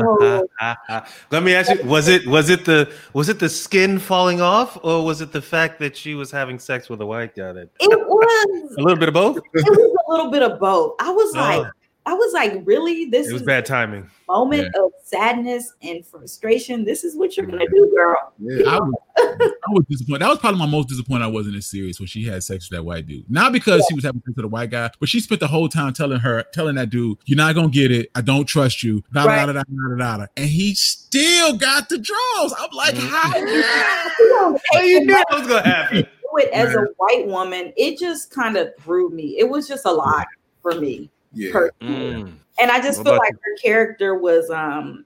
Let 1.31 1.43
me 1.43 1.55
ask 1.55 1.73
you: 1.73 1.83
Was 1.85 2.09
it 2.09 2.27
was 2.27 2.51
it 2.51 2.65
the 2.65 2.93
was 3.13 3.29
it 3.29 3.39
the 3.39 3.49
skin 3.49 3.99
falling 3.99 4.41
off, 4.41 4.79
or 4.83 5.05
was 5.05 5.21
it 5.21 5.33
the 5.33 5.43
fact 5.43 5.79
that 5.81 5.97
she 5.97 6.15
was 6.15 6.31
having 6.31 6.59
sex 6.59 6.89
with 6.89 7.01
a 7.01 7.07
white 7.07 7.35
guy? 7.35 7.53
That 7.53 7.71
it 7.81 7.99
was, 7.99 8.75
a 8.79 8.83
little 8.83 8.99
bit 8.99 9.09
of 9.09 9.15
both. 9.15 9.39
it 9.39 9.43
was 9.55 9.97
a 10.09 10.11
little 10.11 10.31
bit 10.31 10.43
of 10.43 10.61
both. 10.61 10.95
I 11.01 11.11
was 11.11 11.35
ah. 11.35 11.41
like, 11.41 11.67
Oh, 11.67 11.78
I 12.09 12.15
was 12.15 12.33
like, 12.33 12.63
really? 12.65 13.05
This 13.05 13.29
it 13.29 13.35
was 13.35 13.43
is 13.43 13.47
bad 13.47 13.67
timing. 13.67 14.09
moment 14.29 14.75
of 14.77 14.93
sadness 15.05 15.75
and 15.83 16.07
frustration. 16.07 16.87
This 16.87 17.05
is 17.05 17.15
what 17.15 17.37
you're 17.37 17.45
gonna 17.45 17.67
do, 17.69 17.93
girl. 17.95 18.33
yeah. 18.39 18.63
I 18.67 18.79
was, 18.79 18.95
I 19.19 19.71
was 19.73 19.85
disappointed. 19.91 20.23
That 20.23 20.29
was 20.31 20.39
probably 20.39 20.59
my 20.59 20.67
most 20.67 20.89
disappointed 20.89 21.25
I 21.25 21.27
was 21.27 21.47
in 21.47 21.53
this 21.53 21.67
series 21.67 22.01
when 22.01 22.07
she 22.07 22.25
had 22.25 22.43
sex 22.43 22.71
with 22.71 22.79
that 22.79 22.83
white 22.85 23.07
dude. 23.07 23.31
Not 23.31 23.53
because 23.53 23.85
she 23.91 23.95
was 23.95 24.05
having 24.05 24.23
sex 24.25 24.37
with 24.37 24.45
a 24.47 24.49
white 24.49 24.71
guy, 24.71 24.91
but 24.99 25.11
she 25.11 25.21
spent 25.21 25.41
the 25.41 25.49
whole 25.49 25.69
time 25.69 25.93
telling 25.93 26.21
her, 26.21 26.45
telling 26.55 26.77
that 26.77 26.89
dude, 26.89 27.19
"You're 27.27 27.37
not 27.37 27.55
gonna 27.55 27.69
get 27.69 27.91
it. 27.93 28.11
I 28.15 28.23
don't 28.23 28.47
trust 28.47 28.83
you." 28.83 29.03
Da 29.13 29.25
da 29.25 29.29
Right. 29.29 29.47
da 29.47 29.53
da 29.53 29.63
da 29.65 29.97
da 29.99 30.17
da. 30.17 30.27
And 30.39 30.49
he 30.49 30.75
still 30.77 31.59
got 31.59 31.91
the 31.91 31.99
draws. 31.99 32.55
I'm 32.59 32.71
like, 32.75 32.95
Mhm. 32.95 33.09
how? 33.11 33.39
You 33.39 33.61
know, 34.75 34.81
you 34.81 35.01
knew 35.01 35.15
that 35.15 35.27
was 35.31 35.47
gonna 35.47 35.63
happen. 35.69 35.97
do 36.05 36.39
it 36.39 36.49
as 36.55 36.75
a 36.75 36.87
white 36.97 37.27
woman, 37.27 37.71
it 37.77 37.99
just 37.99 38.31
kind 38.31 38.57
of 38.57 38.71
threw 38.81 39.11
me. 39.11 39.37
It 39.39 39.51
was 39.51 39.69
just 39.69 39.85
a 39.85 39.93
lot 39.93 40.27
for 40.63 40.73
me 40.81 41.11
yeah. 41.33 41.53
personally. 41.53 42.23
Mm. 42.25 42.33
And 42.61 42.71
I 42.71 42.81
just 42.81 42.99
What 42.99 43.07
feel 43.07 43.15
about 43.15 43.27
like 43.27 43.35
her 43.35 43.57
character 43.63 44.15
was 44.17 44.51
um 44.51 45.05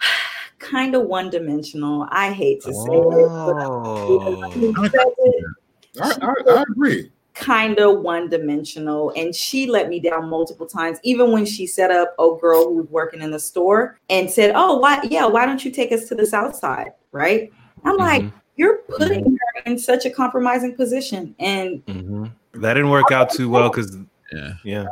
kind 0.58 0.94
of 0.94 1.06
one 1.06 1.30
dimensional. 1.30 2.06
I 2.10 2.32
hate 2.32 2.62
to 2.62 2.72
say 2.72 2.90
oh. 2.90 4.06
it, 5.94 6.00
I, 6.00 6.16
I, 6.20 6.58
I 6.58 6.62
agree 6.62 7.10
kind 7.40 7.78
of 7.78 8.00
one 8.00 8.28
dimensional 8.28 9.12
and 9.16 9.34
she 9.34 9.66
let 9.66 9.88
me 9.88 9.98
down 9.98 10.28
multiple 10.28 10.66
times 10.66 10.98
even 11.02 11.30
when 11.32 11.46
she 11.46 11.66
set 11.66 11.90
up 11.90 12.14
a 12.18 12.28
girl 12.40 12.64
who 12.64 12.74
was 12.76 12.88
working 12.90 13.22
in 13.22 13.30
the 13.30 13.38
store 13.38 13.98
and 14.10 14.30
said 14.30 14.52
oh 14.54 14.76
why 14.76 15.00
yeah 15.04 15.24
why 15.24 15.46
don't 15.46 15.64
you 15.64 15.70
take 15.70 15.90
us 15.90 16.06
to 16.08 16.14
the 16.14 16.26
south 16.26 16.54
side 16.54 16.92
right 17.12 17.50
i'm 17.84 17.92
mm-hmm. 17.92 18.02
like 18.02 18.32
you're 18.56 18.78
putting 18.98 19.24
mm-hmm. 19.24 19.34
her 19.34 19.62
in 19.64 19.78
such 19.78 20.04
a 20.04 20.10
compromising 20.10 20.74
position 20.74 21.34
and 21.38 21.84
mm-hmm. 21.86 22.26
that 22.60 22.74
didn't 22.74 22.90
work 22.90 23.10
out 23.10 23.30
too 23.30 23.48
well 23.48 23.70
because 23.70 23.96
yeah 24.32 24.52
yeah 24.64 24.86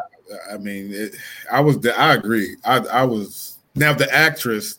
i 0.53 0.57
mean 0.57 0.93
it, 0.93 1.14
i 1.51 1.61
was 1.61 1.84
i 1.86 2.14
agree 2.14 2.57
i 2.64 2.78
i 2.78 3.05
was 3.05 3.59
now 3.74 3.93
the 3.93 4.12
actress 4.14 4.78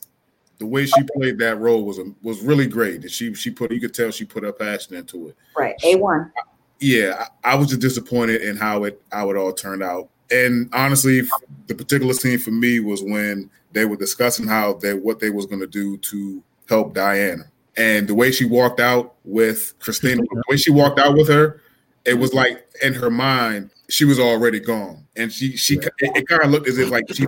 the 0.60 0.66
way 0.66 0.86
she 0.86 1.02
played 1.16 1.40
that 1.40 1.58
role 1.58 1.86
was 1.86 2.00
was 2.22 2.42
really 2.42 2.68
great. 2.68 3.02
And 3.02 3.10
She 3.10 3.34
she 3.34 3.50
put 3.50 3.72
you 3.72 3.80
could 3.80 3.94
tell 3.94 4.12
she 4.12 4.26
put 4.26 4.44
her 4.44 4.52
passion 4.52 4.94
into 4.94 5.30
it. 5.30 5.38
Right, 5.56 5.74
a 5.86 5.96
one 5.96 6.32
yeah, 6.80 7.28
I 7.44 7.56
was 7.56 7.70
just 7.70 7.82
disappointed 7.82 8.42
in 8.42 8.56
how 8.56 8.86
it 8.86 9.02
how 9.12 9.30
it 9.32 9.38
all 9.38 9.54
turned 9.54 9.84
out. 9.84 10.10
And 10.32 10.70
honestly, 10.74 11.22
the 11.68 11.76
particular 11.76 12.14
scene 12.14 12.40
for 12.40 12.52
me 12.52 12.80
was 12.80 13.02
when 13.02 13.50
they 13.72 13.86
were 13.86 13.96
discussing 13.96 14.48
how 14.48 14.74
they 14.74 14.94
what 14.94 15.20
they 15.20 15.30
was 15.30 15.46
going 15.46 15.62
to 15.62 15.68
do 15.68 15.98
to 15.98 16.44
help 16.68 16.94
Diana, 16.94 17.46
and 17.78 18.08
the 18.08 18.16
way 18.16 18.32
she 18.32 18.46
walked 18.46 18.80
out 18.80 19.16
with 19.26 19.74
Christina, 19.80 20.22
the 20.22 20.44
way 20.50 20.58
she 20.58 20.72
walked 20.72 21.00
out 21.00 21.16
with 21.16 21.28
her, 21.28 21.62
it 22.06 22.14
was 22.14 22.34
like 22.34 22.66
in 22.82 22.94
her 22.94 23.10
mind 23.10 23.72
she 23.90 24.06
was 24.06 24.20
already 24.20 24.60
gone, 24.60 25.06
and 25.16 25.32
she 25.32 25.58
she 25.58 25.76
it, 25.78 25.92
it 26.00 26.28
kind 26.28 26.44
of 26.44 26.52
looked 26.52 26.68
as 26.68 26.78
if 26.78 26.90
like 26.90 27.06
she 27.12 27.26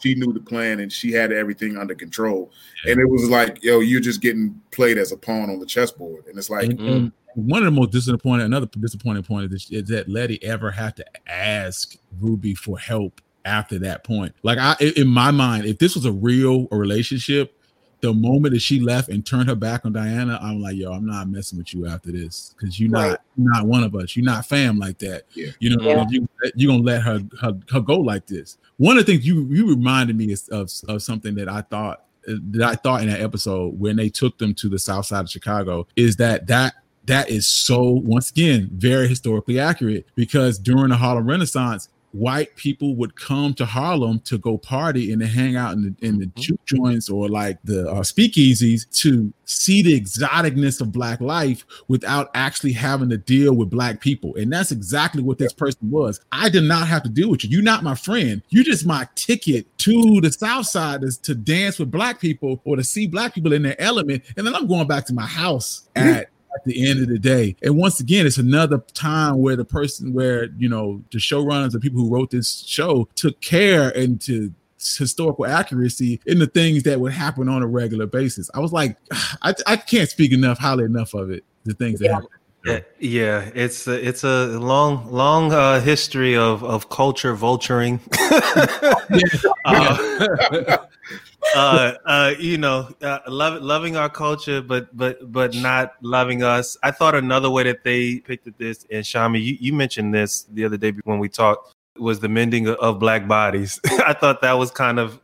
she 0.00 0.14
knew 0.14 0.32
the 0.32 0.40
plan 0.40 0.80
and 0.80 0.92
she 0.92 1.12
had 1.12 1.32
everything 1.32 1.76
under 1.76 1.94
control, 1.94 2.50
and 2.86 3.00
it 3.00 3.08
was 3.08 3.28
like 3.28 3.62
yo, 3.62 3.80
you're 3.80 4.00
just 4.00 4.20
getting 4.20 4.60
played 4.70 4.98
as 4.98 5.12
a 5.12 5.16
pawn 5.16 5.50
on 5.50 5.58
the 5.58 5.66
chessboard, 5.66 6.26
and 6.26 6.38
it's 6.38 6.50
like. 6.50 6.68
Mm-hmm 6.68 7.08
one 7.36 7.60
of 7.60 7.66
the 7.66 7.70
most 7.70 7.90
disappointing, 7.90 8.46
another 8.46 8.66
disappointing 8.80 9.22
point 9.22 9.52
is, 9.52 9.68
is 9.70 9.88
that 9.88 10.08
Letty 10.08 10.42
ever 10.42 10.70
had 10.70 10.96
to 10.96 11.04
ask 11.28 11.94
Ruby 12.18 12.54
for 12.54 12.78
help 12.78 13.20
after 13.44 13.78
that 13.80 14.04
point. 14.04 14.34
Like 14.42 14.58
I, 14.58 14.74
in 14.96 15.06
my 15.06 15.30
mind, 15.30 15.66
if 15.66 15.78
this 15.78 15.94
was 15.94 16.06
a 16.06 16.12
real 16.12 16.66
relationship, 16.70 17.55
the 18.00 18.12
moment 18.12 18.52
that 18.54 18.60
she 18.60 18.80
left 18.80 19.08
and 19.08 19.24
turned 19.24 19.48
her 19.48 19.54
back 19.54 19.86
on 19.86 19.92
Diana, 19.92 20.38
I'm 20.42 20.60
like, 20.60 20.76
yo, 20.76 20.92
I'm 20.92 21.06
not 21.06 21.28
messing 21.28 21.58
with 21.58 21.72
you 21.74 21.86
after 21.86 22.12
this 22.12 22.54
because 22.56 22.78
you're 22.78 22.90
right. 22.90 23.10
not 23.10 23.20
you're 23.36 23.52
not 23.52 23.66
one 23.66 23.84
of 23.84 23.94
us. 23.94 24.16
You're 24.16 24.24
not 24.24 24.46
fam 24.46 24.78
like 24.78 24.98
that. 24.98 25.24
Yeah. 25.34 25.50
You 25.58 25.76
know, 25.76 25.84
yeah. 25.84 26.04
you 26.10 26.28
you're 26.54 26.72
gonna 26.72 26.82
let 26.82 27.02
her, 27.02 27.20
her 27.40 27.58
her 27.70 27.80
go 27.80 27.98
like 27.98 28.26
this. 28.26 28.58
One 28.76 28.98
of 28.98 29.06
the 29.06 29.12
things 29.12 29.26
you 29.26 29.46
you 29.50 29.68
reminded 29.68 30.16
me 30.16 30.34
of 30.50 30.70
of 30.88 31.02
something 31.02 31.34
that 31.36 31.48
I 31.48 31.62
thought 31.62 32.04
that 32.26 32.62
I 32.62 32.74
thought 32.74 33.02
in 33.02 33.08
that 33.08 33.20
episode 33.20 33.78
when 33.78 33.96
they 33.96 34.08
took 34.08 34.38
them 34.38 34.54
to 34.54 34.68
the 34.68 34.78
south 34.78 35.06
side 35.06 35.20
of 35.20 35.30
Chicago 35.30 35.86
is 35.96 36.16
that 36.16 36.46
that 36.48 36.74
that 37.06 37.30
is 37.30 37.46
so 37.46 37.82
once 38.04 38.30
again 38.30 38.68
very 38.72 39.08
historically 39.08 39.58
accurate 39.58 40.06
because 40.16 40.58
during 40.58 40.88
the 40.88 40.96
Harlem 40.96 41.26
Renaissance, 41.28 41.88
white 42.16 42.54
people 42.56 42.96
would 42.96 43.16
come 43.16 43.52
to 43.54 43.66
Harlem 43.66 44.20
to 44.20 44.38
go 44.38 44.56
party 44.56 45.12
and 45.12 45.20
to 45.20 45.26
hang 45.26 45.56
out 45.56 45.74
in 45.74 45.82
the 45.82 46.06
in 46.06 46.18
the 46.18 46.26
mm-hmm. 46.26 46.40
juke 46.40 46.64
joints 46.64 47.10
or 47.10 47.28
like 47.28 47.58
the 47.64 47.88
uh, 47.90 48.00
speakeasies 48.00 48.88
to 49.02 49.32
see 49.44 49.82
the 49.82 49.98
exoticness 49.98 50.80
of 50.80 50.92
black 50.92 51.20
life 51.20 51.64
without 51.88 52.30
actually 52.34 52.72
having 52.72 53.08
to 53.10 53.18
deal 53.18 53.54
with 53.54 53.70
black 53.70 54.00
people. 54.00 54.34
And 54.36 54.52
that's 54.52 54.72
exactly 54.72 55.22
what 55.22 55.38
this 55.38 55.52
person 55.52 55.90
was. 55.90 56.20
I 56.32 56.48
did 56.48 56.64
not 56.64 56.88
have 56.88 57.02
to 57.04 57.08
deal 57.08 57.30
with 57.30 57.44
you. 57.44 57.50
You're 57.50 57.62
not 57.62 57.84
my 57.84 57.94
friend. 57.94 58.42
You're 58.48 58.64
just 58.64 58.86
my 58.86 59.06
ticket 59.14 59.66
to 59.78 60.20
the 60.20 60.32
South 60.32 60.66
Side 60.66 61.04
is 61.04 61.18
to 61.18 61.34
dance 61.34 61.78
with 61.78 61.90
black 61.90 62.20
people 62.20 62.60
or 62.64 62.76
to 62.76 62.84
see 62.84 63.06
black 63.06 63.34
people 63.34 63.52
in 63.52 63.62
their 63.62 63.80
element. 63.80 64.24
And 64.36 64.46
then 64.46 64.54
I'm 64.54 64.66
going 64.66 64.88
back 64.88 65.06
to 65.06 65.14
my 65.14 65.26
house 65.26 65.88
at 65.94 66.30
at 66.56 66.64
the 66.64 66.88
end 66.88 67.02
of 67.02 67.08
the 67.08 67.18
day. 67.18 67.56
And 67.62 67.76
once 67.76 68.00
again, 68.00 68.26
it's 68.26 68.38
another 68.38 68.78
time 68.94 69.38
where 69.38 69.56
the 69.56 69.64
person, 69.64 70.12
where 70.12 70.46
you 70.58 70.68
know, 70.68 71.02
the 71.12 71.18
showrunners 71.18 71.72
and 71.72 71.82
people 71.82 72.00
who 72.00 72.12
wrote 72.12 72.30
this 72.30 72.64
show 72.66 73.08
took 73.14 73.40
care 73.40 73.90
into 73.90 74.52
historical 74.78 75.46
accuracy 75.46 76.20
in 76.26 76.38
the 76.38 76.46
things 76.46 76.84
that 76.84 77.00
would 77.00 77.12
happen 77.12 77.48
on 77.48 77.62
a 77.62 77.66
regular 77.66 78.06
basis. 78.06 78.50
I 78.54 78.60
was 78.60 78.72
like, 78.72 78.96
I, 79.42 79.54
I 79.66 79.76
can't 79.76 80.08
speak 80.08 80.32
enough 80.32 80.58
highly 80.58 80.84
enough 80.84 81.14
of 81.14 81.30
it. 81.30 81.44
The 81.64 81.74
things 81.74 82.00
that 82.00 82.12
happen. 82.12 82.28
Yeah, 82.64 82.80
yeah, 82.98 83.50
it's 83.54 83.86
a, 83.86 84.08
it's 84.08 84.24
a 84.24 84.58
long 84.58 85.08
long 85.12 85.52
uh, 85.52 85.80
history 85.80 86.36
of 86.36 86.64
of 86.64 86.88
culture 86.88 87.36
vulturing. 87.36 88.00
uh, 89.64 90.78
uh, 91.54 91.92
uh, 92.04 92.34
you 92.38 92.58
know, 92.58 92.88
uh, 93.02 93.18
love, 93.28 93.62
loving 93.62 93.96
our 93.96 94.08
culture, 94.08 94.60
but 94.60 94.94
but 94.96 95.32
but 95.32 95.54
not 95.54 95.94
loving 96.02 96.42
us. 96.42 96.76
I 96.82 96.90
thought 96.90 97.14
another 97.14 97.50
way 97.50 97.62
that 97.64 97.84
they 97.84 98.20
picked 98.20 98.46
at 98.46 98.58
this, 98.58 98.86
and 98.90 99.04
Shami, 99.04 99.42
you, 99.42 99.56
you 99.60 99.72
mentioned 99.72 100.14
this 100.14 100.44
the 100.44 100.64
other 100.64 100.76
day 100.76 100.92
when 101.04 101.18
we 101.18 101.28
talked, 101.28 101.74
was 101.98 102.20
the 102.20 102.28
mending 102.28 102.68
of 102.68 102.98
black 102.98 103.26
bodies. 103.28 103.80
I 104.06 104.12
thought 104.12 104.40
that 104.42 104.54
was 104.54 104.70
kind 104.70 104.98
of 104.98 105.20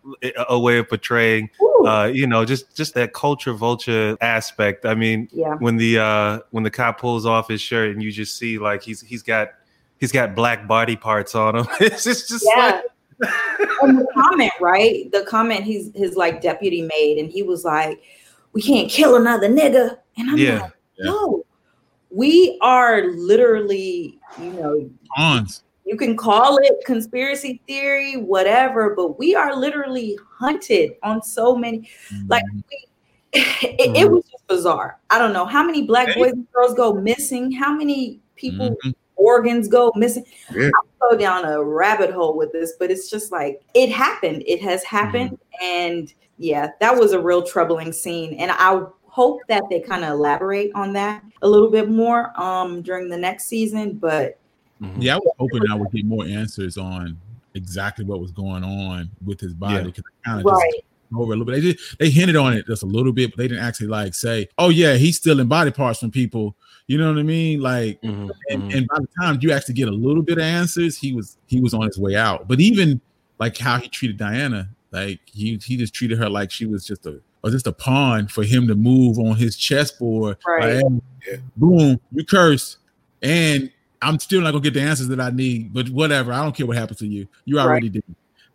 a 0.48 0.58
way 0.58 0.78
of 0.78 0.88
portraying, 0.88 1.50
uh, 1.84 2.10
you 2.12 2.26
know, 2.26 2.44
just 2.44 2.74
just 2.76 2.94
that 2.94 3.12
culture 3.12 3.52
vulture 3.52 4.16
aspect. 4.20 4.86
I 4.86 4.94
mean, 4.94 5.28
yeah. 5.32 5.54
when 5.56 5.76
the 5.76 5.98
uh, 5.98 6.38
when 6.50 6.64
the 6.64 6.70
cop 6.70 7.00
pulls 7.00 7.26
off 7.26 7.48
his 7.48 7.60
shirt 7.60 7.90
and 7.90 8.02
you 8.02 8.12
just 8.12 8.36
see 8.36 8.58
like 8.58 8.82
he's 8.82 9.00
he's 9.00 9.22
got 9.22 9.48
he's 9.98 10.12
got 10.12 10.34
black 10.34 10.66
body 10.66 10.96
parts 10.96 11.34
on 11.34 11.56
him. 11.56 11.66
it's 11.80 12.04
just, 12.04 12.28
just 12.28 12.46
yeah. 12.56 12.82
like 13.20 13.68
and 13.82 13.98
the 13.98 14.06
comment, 14.14 14.52
right? 14.60 15.10
The 15.12 15.24
comment 15.24 15.64
he's 15.64 15.90
his 15.94 16.16
like 16.16 16.40
deputy 16.40 16.82
made, 16.82 17.18
and 17.18 17.30
he 17.30 17.42
was 17.42 17.64
like, 17.64 18.02
"We 18.52 18.62
can't 18.62 18.90
kill 18.90 19.16
another 19.16 19.48
nigga," 19.48 19.98
and 20.16 20.30
I'm 20.30 20.38
yeah. 20.38 20.60
like, 20.62 20.72
"No, 21.00 21.44
we 22.10 22.58
are 22.60 23.06
literally, 23.12 24.18
you 24.40 24.52
know, 24.52 24.90
Hans. 25.10 25.64
You 25.84 25.96
can 25.96 26.16
call 26.16 26.58
it 26.58 26.84
conspiracy 26.86 27.60
theory, 27.66 28.16
whatever, 28.16 28.94
but 28.94 29.18
we 29.18 29.34
are 29.34 29.56
literally 29.56 30.16
hunted 30.38 30.92
on 31.02 31.22
so 31.22 31.56
many. 31.56 31.88
Mm-hmm. 32.08 32.28
Like, 32.28 32.44
we, 32.54 32.86
it, 33.32 33.96
it, 33.96 34.10
was 34.10 34.22
just 34.30 34.46
bizarre. 34.46 35.00
I 35.10 35.18
don't 35.18 35.32
know 35.32 35.44
how 35.44 35.64
many 35.64 35.82
black 35.82 36.14
boys 36.14 36.32
and 36.32 36.46
girls 36.52 36.74
go 36.74 36.94
missing. 36.94 37.50
How 37.50 37.74
many 37.74 38.20
people 38.36 38.70
mm-hmm 38.70 38.90
organs 39.22 39.68
go 39.68 39.92
missing. 39.94 40.24
Yeah. 40.54 40.70
I'll 41.00 41.10
go 41.10 41.16
down 41.16 41.44
a 41.44 41.62
rabbit 41.62 42.10
hole 42.10 42.36
with 42.36 42.52
this, 42.52 42.74
but 42.78 42.90
it's 42.90 43.10
just 43.10 43.32
like 43.32 43.62
it 43.74 43.90
happened. 43.90 44.42
It 44.46 44.60
has 44.62 44.82
happened. 44.84 45.32
Mm-hmm. 45.32 45.64
And 45.64 46.14
yeah, 46.38 46.70
that 46.80 46.96
was 46.96 47.12
a 47.12 47.20
real 47.20 47.42
troubling 47.42 47.92
scene. 47.92 48.34
And 48.34 48.50
I 48.50 48.82
hope 49.04 49.40
that 49.48 49.64
they 49.70 49.80
kind 49.80 50.04
of 50.04 50.10
elaborate 50.10 50.72
on 50.74 50.92
that 50.94 51.22
a 51.42 51.48
little 51.48 51.70
bit 51.70 51.90
more 51.90 52.38
um 52.40 52.82
during 52.82 53.08
the 53.08 53.18
next 53.18 53.44
season. 53.44 53.94
But 53.94 54.38
mm-hmm. 54.80 55.00
yeah, 55.00 55.14
I 55.14 55.18
was 55.18 55.34
hoping 55.38 55.62
I 55.70 55.74
would 55.74 55.92
get 55.92 56.04
more 56.04 56.24
answers 56.24 56.76
on 56.76 57.18
exactly 57.54 58.04
what 58.04 58.20
was 58.20 58.32
going 58.32 58.64
on 58.64 59.10
with 59.24 59.40
his 59.40 59.54
body 59.54 59.84
because 59.84 60.04
yeah. 60.24 60.32
kind 60.32 60.40
of 60.40 60.46
right. 60.46 60.72
just 60.74 60.91
over 61.16 61.32
a 61.32 61.36
little 61.36 61.44
bit. 61.44 61.54
They 61.54 61.60
did, 61.60 61.78
they 61.98 62.10
hinted 62.10 62.36
on 62.36 62.52
it 62.54 62.66
just 62.66 62.82
a 62.82 62.86
little 62.86 63.12
bit, 63.12 63.30
but 63.30 63.38
they 63.38 63.48
didn't 63.48 63.64
actually 63.64 63.88
like 63.88 64.14
say, 64.14 64.48
"Oh 64.58 64.68
yeah, 64.68 64.94
he's 64.94 65.16
stealing 65.16 65.48
body 65.48 65.70
parts 65.70 66.00
from 66.00 66.10
people." 66.10 66.56
You 66.88 66.98
know 66.98 67.08
what 67.08 67.18
I 67.18 67.22
mean? 67.22 67.60
Like, 67.60 68.00
mm-hmm, 68.02 68.30
and, 68.48 68.62
mm-hmm. 68.62 68.76
and, 68.76 68.88
by 68.88 68.96
the 68.98 69.08
time 69.20 69.38
you 69.40 69.52
actually 69.52 69.74
get 69.74 69.88
a 69.88 69.92
little 69.92 70.22
bit 70.22 70.38
of 70.38 70.44
answers, 70.44 70.98
he 70.98 71.12
was 71.12 71.38
he 71.46 71.60
was 71.60 71.74
on 71.74 71.82
his 71.82 71.98
way 71.98 72.16
out. 72.16 72.48
But 72.48 72.60
even 72.60 73.00
like 73.38 73.56
how 73.56 73.78
he 73.78 73.88
treated 73.88 74.16
Diana, 74.16 74.68
like 74.90 75.20
he 75.26 75.58
he 75.64 75.76
just 75.76 75.94
treated 75.94 76.18
her 76.18 76.28
like 76.28 76.50
she 76.50 76.66
was 76.66 76.84
just 76.84 77.06
a 77.06 77.20
or 77.42 77.50
just 77.50 77.66
a 77.66 77.72
pawn 77.72 78.28
for 78.28 78.44
him 78.44 78.66
to 78.68 78.74
move 78.74 79.18
on 79.18 79.36
his 79.36 79.56
chessboard. 79.56 80.36
Right. 80.46 80.82
Like, 80.82 81.02
yeah. 81.26 81.36
Boom, 81.56 82.00
you 82.12 82.24
curse, 82.24 82.78
and 83.20 83.70
I'm 84.00 84.18
still 84.18 84.40
not 84.40 84.50
gonna 84.50 84.62
get 84.62 84.74
the 84.74 84.82
answers 84.82 85.08
that 85.08 85.20
I 85.20 85.30
need. 85.30 85.72
But 85.72 85.88
whatever, 85.88 86.32
I 86.32 86.42
don't 86.42 86.54
care 86.54 86.66
what 86.66 86.76
happens 86.76 86.98
to 86.98 87.06
you. 87.06 87.26
You 87.44 87.58
already 87.58 87.86
right. 87.86 87.92
did. 87.94 88.04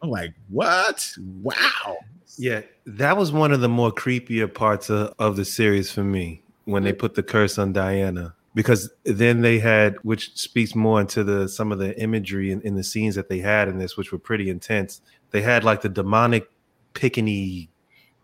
I'm 0.02 0.10
like, 0.10 0.34
what? 0.50 1.10
Wow. 1.42 1.98
Yeah, 2.38 2.62
that 2.86 3.18
was 3.18 3.32
one 3.32 3.52
of 3.52 3.62
the 3.62 3.70
more 3.70 3.92
creepier 3.92 4.54
parts 4.54 4.90
of, 4.90 5.14
of 5.18 5.36
the 5.36 5.46
series 5.46 5.92
for 5.92 6.04
me 6.04 6.44
when 6.66 6.84
they 6.84 6.94
mm. 6.94 7.00
put 7.00 7.16
the 7.16 7.24
curse 7.24 7.58
on 7.58 7.74
Diana 7.74 8.36
because 8.58 8.90
then 9.04 9.42
they 9.42 9.60
had 9.60 9.96
which 10.04 10.36
speaks 10.36 10.74
more 10.74 11.00
into 11.00 11.24
the 11.24 11.48
some 11.48 11.72
of 11.72 11.78
the 11.78 12.00
imagery 12.02 12.52
in, 12.52 12.60
in 12.62 12.76
the 12.76 12.84
scenes 12.84 13.14
that 13.14 13.30
they 13.30 13.40
had 13.40 13.68
in 13.68 13.78
this 13.78 13.98
which 13.98 14.12
were 14.12 14.18
pretty 14.18 14.50
intense. 14.50 15.02
They 15.32 15.42
had 15.42 15.64
like 15.64 15.82
the 15.82 15.90
demonic 15.90 16.50
pickany 16.94 17.68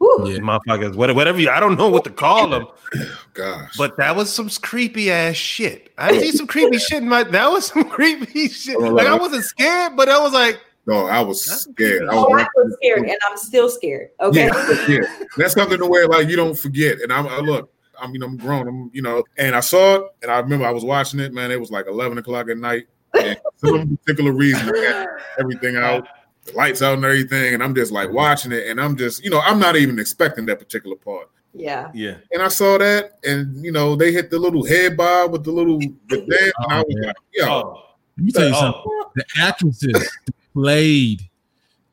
yeah. 0.01 0.37
motherfuckers 0.37 0.95
whatever 0.95 1.39
you, 1.39 1.49
i 1.49 1.59
don't 1.59 1.77
know 1.77 1.87
what 1.87 2.03
to 2.03 2.09
call 2.09 2.49
them. 2.49 2.67
Gosh. 3.33 3.77
But 3.77 3.95
that 3.97 4.15
was 4.15 4.33
some 4.33 4.49
creepy 4.49 5.11
ass 5.11 5.35
shit. 5.35 5.93
I 5.97 6.17
see 6.19 6.31
some 6.31 6.47
creepy 6.47 6.77
shit 6.77 7.03
in 7.03 7.09
my 7.09 7.23
that 7.23 7.51
was 7.51 7.67
some 7.67 7.83
creepy 7.89 8.49
shit. 8.49 8.79
Like 8.79 9.07
i 9.07 9.15
wasn't 9.15 9.43
scared 9.43 9.95
but 9.95 10.09
i 10.09 10.19
was 10.19 10.33
like 10.33 10.59
no, 10.85 11.07
I 11.07 11.21
was 11.21 11.43
scared. 11.45 12.03
I 12.09 12.15
was, 12.15 12.25
oh, 12.29 12.37
I 12.37 12.47
was 12.55 12.73
scared, 12.75 13.03
and 13.03 13.17
I'm 13.29 13.37
still 13.37 13.69
scared. 13.69 14.09
Okay, 14.19 14.47
yeah, 14.47 14.85
yeah. 14.87 14.99
that's 15.37 15.53
something 15.53 15.77
to 15.77 15.85
where 15.85 16.07
like 16.07 16.27
you 16.27 16.35
don't 16.35 16.57
forget. 16.57 17.01
And 17.01 17.11
I'm 17.11 17.27
I 17.27 17.37
look, 17.37 17.71
I 17.99 18.07
mean, 18.07 18.21
I'm 18.21 18.37
grown. 18.37 18.67
I'm, 18.67 18.91
you 18.93 19.01
know, 19.01 19.23
and 19.37 19.55
I 19.55 19.61
saw 19.61 19.95
it, 19.95 20.03
and 20.21 20.31
I 20.31 20.39
remember 20.39 20.65
I 20.65 20.71
was 20.71 20.83
watching 20.83 21.19
it. 21.19 21.33
Man, 21.33 21.51
it 21.51 21.59
was 21.59 21.71
like 21.71 21.87
11 21.87 22.17
o'clock 22.17 22.49
at 22.49 22.57
night. 22.57 22.87
And 23.13 23.39
for 23.57 23.67
some 23.69 23.97
particular 23.97 24.33
reason, 24.33 24.71
I 24.75 24.79
had 24.79 25.07
everything 25.39 25.77
out. 25.77 26.07
the 26.45 26.51
lights 26.53 26.81
out 26.81 26.95
and 26.95 27.05
everything, 27.05 27.53
and 27.53 27.63
I'm 27.63 27.73
just 27.75 27.91
like 27.91 28.11
watching 28.11 28.51
it, 28.51 28.67
and 28.67 28.81
I'm 28.81 28.97
just, 28.97 29.23
you 29.23 29.29
know, 29.29 29.39
I'm 29.39 29.59
not 29.59 29.75
even 29.77 29.99
expecting 29.99 30.45
that 30.47 30.59
particular 30.59 30.95
part. 30.97 31.29
Yeah. 31.53 31.91
Yeah. 31.93 32.15
And 32.31 32.41
I 32.41 32.47
saw 32.49 32.77
that, 32.79 33.19
and 33.23 33.63
you 33.63 33.71
know, 33.71 33.95
they 33.95 34.11
hit 34.11 34.31
the 34.31 34.39
little 34.39 34.65
head 34.65 34.97
bob 34.97 35.31
with 35.31 35.43
the 35.45 35.51
little 35.51 35.79
the 35.79 36.17
dance, 36.17 36.53
and 36.57 36.73
I 36.73 36.79
oh, 36.79 36.83
was 36.87 36.95
yeah. 36.99 37.07
like, 37.07 37.15
yo, 37.31 37.45
Oh, 37.47 37.83
Let 38.17 38.25
me 38.25 38.31
tell 38.31 38.47
you 38.49 38.53
Oh. 38.55 38.59
something. 38.59 38.83
The 39.15 39.25
actresses 39.39 40.09
played. 40.53 41.21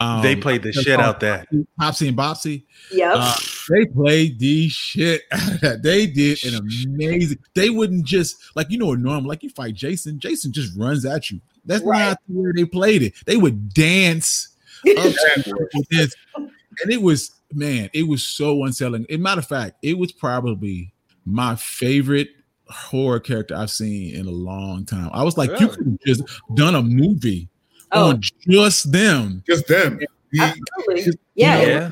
Um, 0.03 0.23
they 0.23 0.35
played 0.35 0.63
the 0.63 0.73
shit 0.73 0.99
out 0.99 1.21
that. 1.21 1.47
Topsy 1.79 2.09
and 2.09 2.17
Bopsy. 2.17 2.65
Yep. 2.91 3.13
Uh, 3.17 3.35
they 3.69 3.85
played 3.85 4.39
the 4.39 4.69
shit 4.71 5.23
out 5.33 5.53
of 5.55 5.61
that. 5.61 5.83
They 5.83 6.07
did 6.07 6.43
an 6.45 6.55
amazing. 6.87 7.39
They 7.55 7.69
wouldn't 7.69 8.07
just 8.07 8.37
like 8.57 8.71
you 8.71 8.79
know 8.79 8.93
a 8.93 8.97
normal 8.97 9.29
like 9.29 9.43
you 9.43 9.51
fight 9.51 9.75
Jason. 9.75 10.19
Jason 10.19 10.53
just 10.53 10.75
runs 10.79 11.05
at 11.05 11.31
you. 11.31 11.41
That's 11.67 11.85
Right. 11.85 12.09
not 12.09 12.19
the 12.29 12.35
way 12.41 12.51
they 12.57 12.65
played 12.65 13.03
it. 13.03 13.13
They 13.27 13.37
would 13.37 13.75
dance 13.75 14.57
up 14.89 15.13
to 15.13 15.43
you 15.47 15.69
with 15.75 15.89
this. 15.91 16.15
and 16.35 16.91
it 16.91 17.03
was 17.03 17.33
man, 17.53 17.91
it 17.93 18.09
was 18.09 18.27
so 18.27 18.65
unsettling. 18.65 19.05
As 19.11 19.17
a 19.17 19.19
matter 19.19 19.41
of 19.41 19.47
fact, 19.47 19.77
it 19.83 19.99
was 19.99 20.13
probably 20.13 20.95
my 21.27 21.57
favorite 21.57 22.29
horror 22.69 23.21
character 23.21 23.55
I've 23.55 23.71
seen 23.71 24.15
in 24.15 24.27
a 24.27 24.31
long 24.31 24.87
time. 24.87 25.11
I 25.13 25.25
was 25.25 25.37
like, 25.37 25.51
you 25.61 25.69
could 25.69 25.85
have 25.87 25.99
just 26.07 26.23
done 26.55 26.75
a 26.75 26.83
movie 26.83 27.49
oh, 27.93 28.11
on 28.11 28.21
just 28.21 28.91
them. 28.93 29.43
just 29.47 29.67
them. 29.69 29.99
He- 30.33 30.41
absolutely. 30.41 31.13
Yeah. 31.35 31.61
you 31.61 31.67
know, 31.67 31.73
it 31.73 31.75
Yeah. 31.75 31.91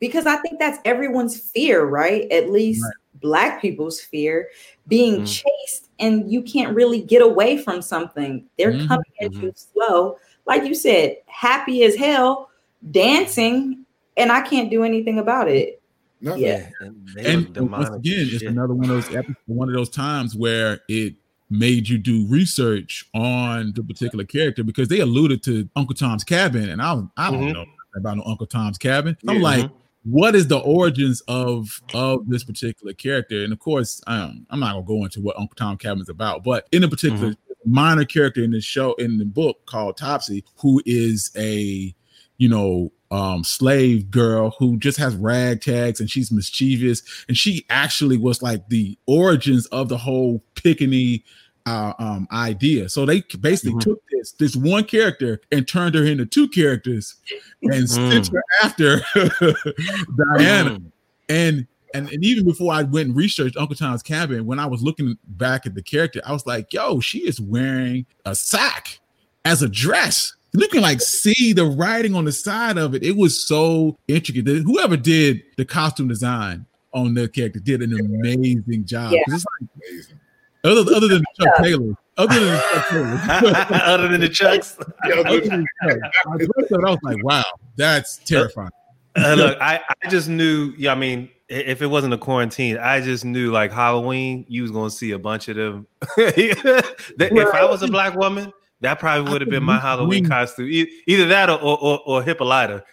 because 0.00 0.26
I 0.26 0.36
think 0.36 0.58
that's 0.58 0.78
everyone's 0.84 1.38
fear, 1.38 1.84
right? 1.84 2.30
At 2.30 2.50
least 2.50 2.82
Right. 2.82 3.20
black 3.20 3.60
people's 3.62 4.00
fear 4.00 4.48
being 4.88 5.22
Mm. 5.22 5.26
chased 5.42 5.88
and 5.98 6.30
you 6.30 6.42
can't 6.42 6.74
really 6.74 7.00
get 7.00 7.22
away 7.22 7.56
from 7.56 7.80
something. 7.82 8.44
They're 8.58 8.72
Mhm, 8.72 8.88
coming 8.88 9.12
at 9.20 9.32
you 9.32 9.52
slow. 9.54 10.18
Like 10.46 10.64
you 10.64 10.74
said, 10.74 11.18
happy 11.26 11.84
as 11.84 11.94
hell, 11.94 12.50
dancing, 12.90 13.84
and 14.16 14.30
I 14.32 14.40
can't 14.42 14.70
do 14.70 14.82
anything 14.84 15.18
about 15.18 15.48
it. 15.48 15.78
no, 16.20 16.36
Yeah. 16.36 16.68
And, 17.16 17.56
and 17.56 17.70
once 17.70 17.88
again, 17.90 18.26
as 18.26 18.34
it's 18.34 18.42
another 18.44 18.74
one 18.74 18.88
of 18.90 18.90
those 19.04 19.14
epi- 19.16 19.34
one 19.46 19.68
of 19.68 19.74
those 19.74 19.88
times 19.88 20.36
where 20.36 20.80
it 20.88 21.14
made 21.52 21.88
you 21.88 21.98
do 21.98 22.26
research 22.28 23.04
on 23.14 23.72
the 23.74 23.82
particular 23.82 24.24
character 24.24 24.64
because 24.64 24.88
they 24.88 25.00
alluded 25.00 25.42
to 25.44 25.68
Uncle 25.76 25.94
Tom's 25.94 26.24
Cabin, 26.24 26.68
and 26.68 26.80
I 26.82 27.00
I 27.16 27.30
don't 27.30 27.42
Mhm. 27.48 27.52
know 27.54 27.64
about 27.96 28.16
no 28.16 28.22
Uncle 28.24 28.46
Tom's 28.46 28.78
Cabin. 28.78 29.16
I'm 29.28 29.36
Yeah. 29.36 29.42
like, 29.42 29.70
what 30.04 30.34
is 30.34 30.48
the 30.48 30.58
origins 30.58 31.20
of 31.28 31.80
of 31.94 32.28
this 32.28 32.42
particular 32.44 32.92
character? 32.94 33.44
And 33.44 33.52
of 33.52 33.58
course, 33.58 34.00
um, 34.06 34.46
I'm 34.50 34.60
not 34.60 34.72
gonna 34.72 34.86
go 34.86 35.04
into 35.04 35.20
what 35.20 35.38
Uncle 35.38 35.54
Tom 35.56 35.76
Cabin's 35.76 36.08
about, 36.08 36.42
but 36.42 36.66
in 36.72 36.82
a 36.82 36.88
particular 36.88 37.34
minor 37.64 38.04
character 38.04 38.42
in 38.42 38.50
the 38.50 38.60
show 38.60 38.94
in 38.94 39.18
the 39.18 39.24
book 39.24 39.64
called 39.66 39.96
Topsy, 39.96 40.42
who 40.56 40.82
is 40.86 41.30
a 41.36 41.94
you 42.38 42.48
know 42.48 42.90
um 43.12 43.44
slave 43.44 44.10
girl 44.10 44.54
who 44.58 44.78
just 44.78 44.96
has 44.98 45.14
rag 45.14 45.60
tags 45.60 46.00
and 46.00 46.10
she's 46.10 46.32
mischievous 46.32 47.02
and 47.28 47.36
she 47.36 47.62
actually 47.68 48.16
was 48.16 48.40
like 48.42 48.66
the 48.70 48.96
origins 49.06 49.66
of 49.66 49.90
the 49.90 49.98
whole 49.98 50.42
pickney 50.54 51.22
uh, 51.66 51.92
um 51.98 52.26
idea 52.32 52.88
so 52.88 53.06
they 53.06 53.20
basically 53.40 53.74
Mhm. 53.74 53.80
took 53.80 54.02
this 54.10 54.32
this 54.32 54.56
one 54.56 54.84
character 54.84 55.40
and 55.52 55.66
turned 55.68 55.94
her 55.94 56.04
into 56.04 56.26
two 56.26 56.48
characters 56.48 57.14
and 57.62 57.88
stitched 57.88 58.32
her 58.32 58.42
after 58.64 59.00
diana 60.36 60.70
Mm. 60.80 60.92
and 61.28 61.66
and, 61.94 62.10
and 62.10 62.24
even 62.24 62.46
before 62.46 62.72
I 62.72 62.84
went 62.84 63.08
and 63.08 63.16
researched 63.16 63.54
Uncle 63.58 63.76
Tom's 63.76 64.02
Cabin, 64.02 64.46
when 64.46 64.58
I 64.58 64.64
was 64.64 64.82
looking 64.82 65.18
back 65.28 65.66
at 65.66 65.74
the 65.74 65.82
character, 65.82 66.22
I 66.24 66.32
was 66.32 66.46
like, 66.46 66.72
yo, 66.72 67.00
she 67.00 67.18
is 67.18 67.38
wearing 67.38 68.06
a 68.24 68.34
sack 68.34 68.98
as 69.44 69.60
a 69.62 69.68
dress. 69.68 70.34
You 70.54 70.66
can 70.68 70.80
like 70.80 71.02
see 71.02 71.52
the 71.52 71.66
writing 71.66 72.14
on 72.14 72.24
the 72.24 72.32
side 72.32 72.78
of 72.78 72.94
it. 72.94 73.02
It 73.02 73.14
was 73.18 73.38
so 73.46 73.98
intricate. 74.08 74.46
The- 74.46 74.62
Whoever 74.62 74.96
did 74.96 75.42
the 75.58 75.66
costume 75.66 76.08
design 76.08 76.64
on 76.94 77.12
the 77.12 77.28
character 77.28 77.60
did 77.60 77.82
an 77.82 77.92
amazing 77.92 78.86
job. 78.86 79.12
'Cause 79.26 79.34
It's 79.34 79.44
like, 79.60 79.68
amazing. 79.76 80.20
Other, 80.64 80.94
other 80.94 81.08
than 81.08 81.24
Chuck 81.40 81.56
Taylor, 81.58 81.94
other 82.16 82.40
than 82.40 82.60
Chuck 82.72 82.88
Taylor, 82.90 83.20
Other 83.72 84.08
than 84.08 84.20
the 84.20 84.28
chucks. 84.28 84.78
other 85.04 85.40
than 85.40 85.66
Chuck, 85.82 85.98
I 86.26 86.34
looked 86.34 86.72
I 86.72 86.76
was 86.76 86.98
like, 87.02 87.24
wow, 87.24 87.44
that's 87.76 88.18
terrifying. 88.18 88.70
Uh, 89.16 89.34
look, 89.34 89.58
I, 89.60 89.80
I 90.04 90.08
just 90.08 90.28
knew. 90.28 90.72
Yeah, 90.78 90.92
I 90.92 90.94
mean, 90.94 91.28
if 91.48 91.82
it 91.82 91.86
wasn't 91.86 92.14
a 92.14 92.18
quarantine, 92.18 92.78
I 92.78 93.00
just 93.00 93.24
knew 93.24 93.50
like 93.50 93.70
Halloween, 93.72 94.46
you 94.48 94.62
was 94.62 94.70
gonna 94.70 94.90
see 94.90 95.10
a 95.10 95.18
bunch 95.18 95.48
of 95.48 95.56
them. 95.56 95.86
That- 96.16 96.96
If 97.18 97.54
I 97.54 97.64
was 97.64 97.82
a 97.82 97.88
black 97.88 98.14
woman, 98.14 98.52
that 98.80 98.98
probably 98.98 99.30
would 99.30 99.40
have 99.42 99.50
been 99.50 99.62
my 99.62 99.78
Halloween 99.78 100.26
costume. 100.26 100.68
Either 101.06 101.26
that 101.26 101.50
or 101.50 101.60
or, 101.60 101.78
or, 101.82 102.00
or 102.06 102.22
Hippolyta. 102.22 102.84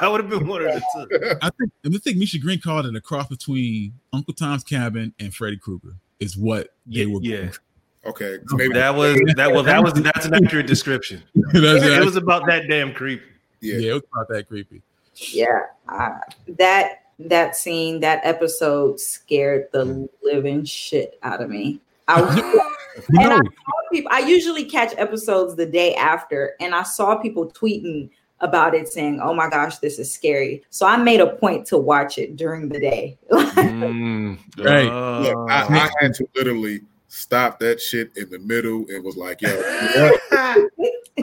I 0.00 0.08
would 0.08 0.20
have 0.20 0.30
been 0.30 0.46
one 0.46 0.62
of 0.64 0.68
the 0.68 1.08
two. 1.08 1.36
I 1.42 1.50
think 1.58 1.70
and 1.82 1.92
the 1.92 1.98
thing 1.98 2.18
Misha 2.18 2.38
Green 2.38 2.60
called 2.60 2.86
it 2.86 2.94
a 2.94 3.00
cross 3.00 3.28
between 3.28 3.94
Uncle 4.12 4.32
Tom's 4.34 4.62
Cabin 4.64 5.12
and 5.18 5.34
Freddy 5.34 5.56
Krueger 5.56 5.96
is 6.24 6.36
what 6.36 6.68
they 6.86 7.06
were. 7.06 7.20
yeah. 7.22 7.50
Okay, 8.06 8.36
so 8.48 8.56
maybe 8.58 8.74
That 8.74 8.94
was 8.94 9.18
that. 9.36 9.50
Well, 9.50 9.62
that 9.62 9.82
was 9.82 9.94
that's 9.94 10.26
an 10.26 10.34
accurate 10.34 10.66
description. 10.66 11.22
That's 11.54 11.82
It 11.82 12.02
it. 12.02 12.04
was 12.04 12.16
about 12.16 12.46
that 12.48 12.68
damn 12.68 12.92
creepy. 12.92 13.24
yeah. 13.62 13.78
yeah, 13.78 13.90
it 13.92 13.94
was 13.94 14.02
about 14.12 14.28
that 14.28 14.46
creepy. 14.46 14.82
Yeah. 15.32 15.60
I, 15.88 16.18
that 16.58 17.04
that 17.18 17.56
scene, 17.56 18.00
that 18.00 18.20
episode 18.22 19.00
scared 19.00 19.68
the 19.72 20.06
living 20.22 20.66
shit 20.66 21.18
out 21.22 21.40
of 21.40 21.48
me. 21.48 21.80
I 22.08 22.20
You 22.36 22.62
And 23.20 23.32
I 23.32 23.36
saw 23.38 23.88
people. 23.90 24.10
I 24.12 24.18
usually 24.18 24.66
catch 24.66 24.92
episodes 24.98 25.56
the 25.56 25.64
day 25.64 25.94
after, 25.94 26.56
and 26.60 26.74
I 26.74 26.82
saw 26.82 27.16
people 27.16 27.50
tweeting 27.52 28.10
about 28.40 28.74
it, 28.74 28.88
saying, 28.88 29.20
"Oh 29.22 29.32
my 29.34 29.48
gosh, 29.48 29.78
this 29.78 29.98
is 29.98 30.12
scary." 30.12 30.62
So 30.70 30.86
I 30.86 30.96
made 30.96 31.20
a 31.20 31.28
point 31.36 31.66
to 31.68 31.78
watch 31.78 32.18
it 32.18 32.36
during 32.36 32.68
the 32.68 32.78
day. 32.80 33.18
Mm. 33.30 34.38
Right. 34.58 34.84
Look, 35.22 35.36
Oh. 35.36 35.46
I, 35.48 35.62
I 35.62 35.90
had 36.00 36.14
to 36.14 36.26
literally 36.34 36.80
stop 37.08 37.58
that 37.60 37.80
shit 37.80 38.10
in 38.16 38.28
the 38.30 38.38
middle 38.40 38.84
and 38.88 39.04
was 39.04 39.16
like, 39.16 39.40
yo, 39.40 39.48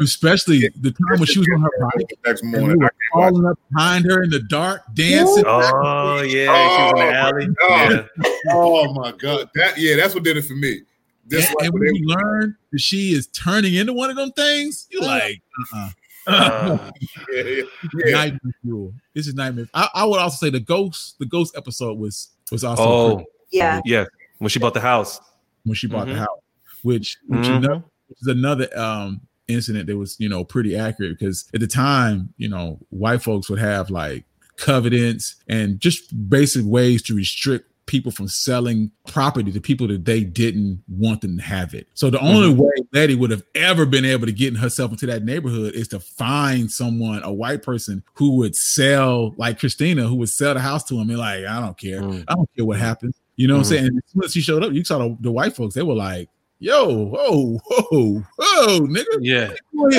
especially 0.02 0.70
the 0.80 0.92
time 0.92 1.20
when 1.20 1.26
she 1.26 1.40
was 1.40 1.48
on 1.54 1.62
her 1.62 1.70
what? 1.80 1.96
bike 1.96 2.20
next 2.26 2.44
and 2.44 2.54
we 2.54 2.60
morning, 2.60 2.82
I 2.82 2.86
were 2.86 2.90
can't 2.90 3.12
crawling 3.12 3.46
up 3.46 3.60
behind 3.72 4.06
her 4.06 4.24
in 4.24 4.30
the 4.30 4.40
dark, 4.40 4.84
dancing. 4.94 5.44
Oh 5.46 6.22
yeah, 6.22 6.46
she 6.46 6.94
was 6.94 7.02
in 7.02 7.08
the 7.08 7.14
alley. 7.14 7.48
Oh. 7.62 7.90
Yeah. 8.16 8.52
Oh 8.54 8.94
my 8.94 9.12
god, 9.12 9.50
that 9.56 9.78
yeah, 9.78 9.96
that's 9.98 10.14
what 10.16 10.24
did 10.24 10.38
it 10.38 10.44
for 10.46 10.56
me. 10.56 10.82
This 11.28 11.48
and, 11.50 11.58
and 11.62 11.74
when 11.74 11.84
when 11.84 11.96
you 11.96 12.08
learn 12.08 12.58
that 12.72 12.80
she 12.80 13.14
is 13.14 13.28
turning 13.28 13.74
into 13.76 13.94
one 13.94 14.10
of 14.10 14.16
them 14.16 14.32
things, 14.32 14.88
you're 14.90 15.04
like, 15.04 15.42
uh-uh. 15.74 15.90
Uh, 16.28 16.92
yeah, 17.32 17.42
yeah, 17.44 17.64
yeah. 18.06 18.12
nightmare 18.12 18.54
fuel. 18.62 18.94
This 19.16 19.28
is 19.28 19.34
nightmare. 19.34 19.68
I, 19.74 19.90
I 19.96 20.06
would 20.06 20.20
also 20.20 20.46
say 20.46 20.50
the 20.52 20.60
ghost, 20.60 21.18
the 21.20 21.26
ghost 21.26 21.56
episode 21.58 21.98
was 21.98 22.30
was 22.52 22.64
also 22.64 22.84
oh 22.84 23.16
pretty 23.16 23.30
yeah, 23.52 23.82
yeah, 23.86 24.06
when 24.40 24.50
she 24.50 24.60
bought 24.60 24.74
the 24.74 24.82
house. 24.82 25.20
when 25.64 25.76
she 25.76 25.88
bought 25.88 26.08
Mhm. 26.08 26.14
the 26.14 26.20
house, 26.20 26.40
which 26.84 27.18
which 27.28 27.46
Mhm. 27.46 27.54
you 27.64 27.68
know 27.68 27.84
is 28.20 28.28
another 28.28 28.68
um 28.78 29.22
incident 29.48 29.88
that 29.88 29.98
was 29.98 30.16
you 30.20 30.30
know 30.30 30.44
pretty 30.44 30.76
accurate 30.76 31.18
because 31.20 31.46
at 31.54 31.60
the 31.60 31.68
time 31.68 32.34
you 32.38 32.48
know 32.50 32.80
white 32.90 33.22
folks 33.22 33.50
would 33.50 33.60
have 33.60 33.90
like 33.90 34.24
covenants 34.58 35.36
and 35.48 35.80
just 35.80 36.30
basic 36.30 36.64
ways 36.66 37.02
to 37.02 37.16
restrict 37.16 37.71
people 37.92 38.10
from 38.10 38.26
selling 38.30 38.90
property 39.06 39.52
to 39.52 39.60
people 39.60 39.86
that 39.86 40.06
they 40.06 40.24
didn't 40.24 40.82
want 40.88 41.20
them 41.20 41.36
to 41.38 41.44
have 41.44 41.74
it. 41.74 41.86
So 41.94 42.10
the 42.10 42.20
only 42.22 42.54
way 42.54 42.72
Letty 42.94 43.16
would 43.16 43.32
have 43.32 43.44
ever 43.54 43.86
been 43.86 44.06
able 44.06 44.26
to 44.28 44.32
get 44.32 44.56
herself 44.56 44.92
into 44.92 45.06
that 45.08 45.26
neighborhood 45.26 45.74
is 45.76 45.90
to 45.90 46.00
find 46.00 46.72
someone, 46.72 47.22
a 47.24 47.34
white 47.34 47.64
person, 47.64 48.02
who 48.14 48.38
would 48.38 48.56
sell, 48.56 49.36
like 49.36 49.60
Christina, 49.60 50.04
who 50.08 50.16
would 50.16 50.30
sell 50.30 50.54
the 50.54 50.62
house 50.62 50.86
to 50.86 50.96
him 50.96 51.10
and 51.10 51.20
like, 51.20 51.46
I 51.46 51.60
don't 51.60 51.78
care. 51.78 52.02
Mm. 52.02 52.24
I 52.30 52.36
don't 52.36 52.50
care 52.56 52.66
what 52.66 52.80
happens. 52.80 53.20
You 53.36 53.48
know 53.48 53.56
what 53.58 53.66
Mhm. 53.66 53.72
I'm 53.72 53.78
saying? 53.78 53.86
And 53.88 53.98
as 53.98 54.12
soon 54.14 54.24
as 54.24 54.34
she 54.34 54.42
showed 54.42 54.64
up, 54.64 54.72
you 54.72 54.84
saw 54.86 54.98
the, 55.00 55.18
the 55.20 55.32
white 55.32 55.54
folks, 55.54 55.76
they 55.76 55.84
were 55.84 55.94
like, 55.94 56.30
yo, 56.62 57.06
whoa, 57.08 57.58
whoa, 57.66 58.24
whoa, 58.38 58.80
nigga. 58.88 59.04
Yeah, 59.20 59.48
come 59.48 59.80
on 59.80 59.92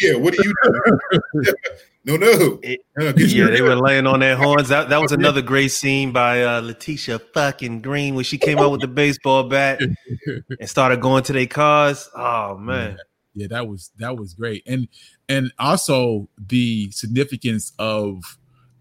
yeah, 0.00 0.14
what 0.16 0.38
are 0.38 0.42
you 0.44 0.54
doing? 0.62 1.54
no, 2.04 2.16
no. 2.16 2.58
It- 2.62 2.80
No, 2.96 3.12
yeah, 3.16 3.46
they 3.48 3.62
were 3.62 3.76
laying 3.76 4.06
on 4.06 4.20
their 4.20 4.36
horns. 4.36 4.68
That 4.68 4.90
that 4.90 5.00
was 5.00 5.10
another 5.12 5.40
great 5.42 5.68
scene 5.70 6.12
by 6.12 6.42
uh, 6.44 6.60
Letitia 6.60 7.18
fucking 7.18 7.80
Green 7.80 8.14
when 8.14 8.24
she 8.24 8.36
came 8.38 8.58
out 8.58 8.70
with 8.70 8.82
the 8.82 8.88
baseball 8.88 9.44
bat 9.44 9.80
and 9.80 10.68
started 10.68 11.00
going 11.00 11.22
to 11.24 11.32
their 11.32 11.46
cars. 11.46 12.08
Oh 12.14 12.56
man, 12.58 12.98
yeah 13.34 13.46
that 13.48 13.66
was 13.66 13.90
that 13.98 14.16
was 14.18 14.34
great 14.34 14.62
and 14.66 14.88
and 15.28 15.52
also 15.58 16.28
the 16.36 16.90
significance 16.90 17.72
of 17.78 18.18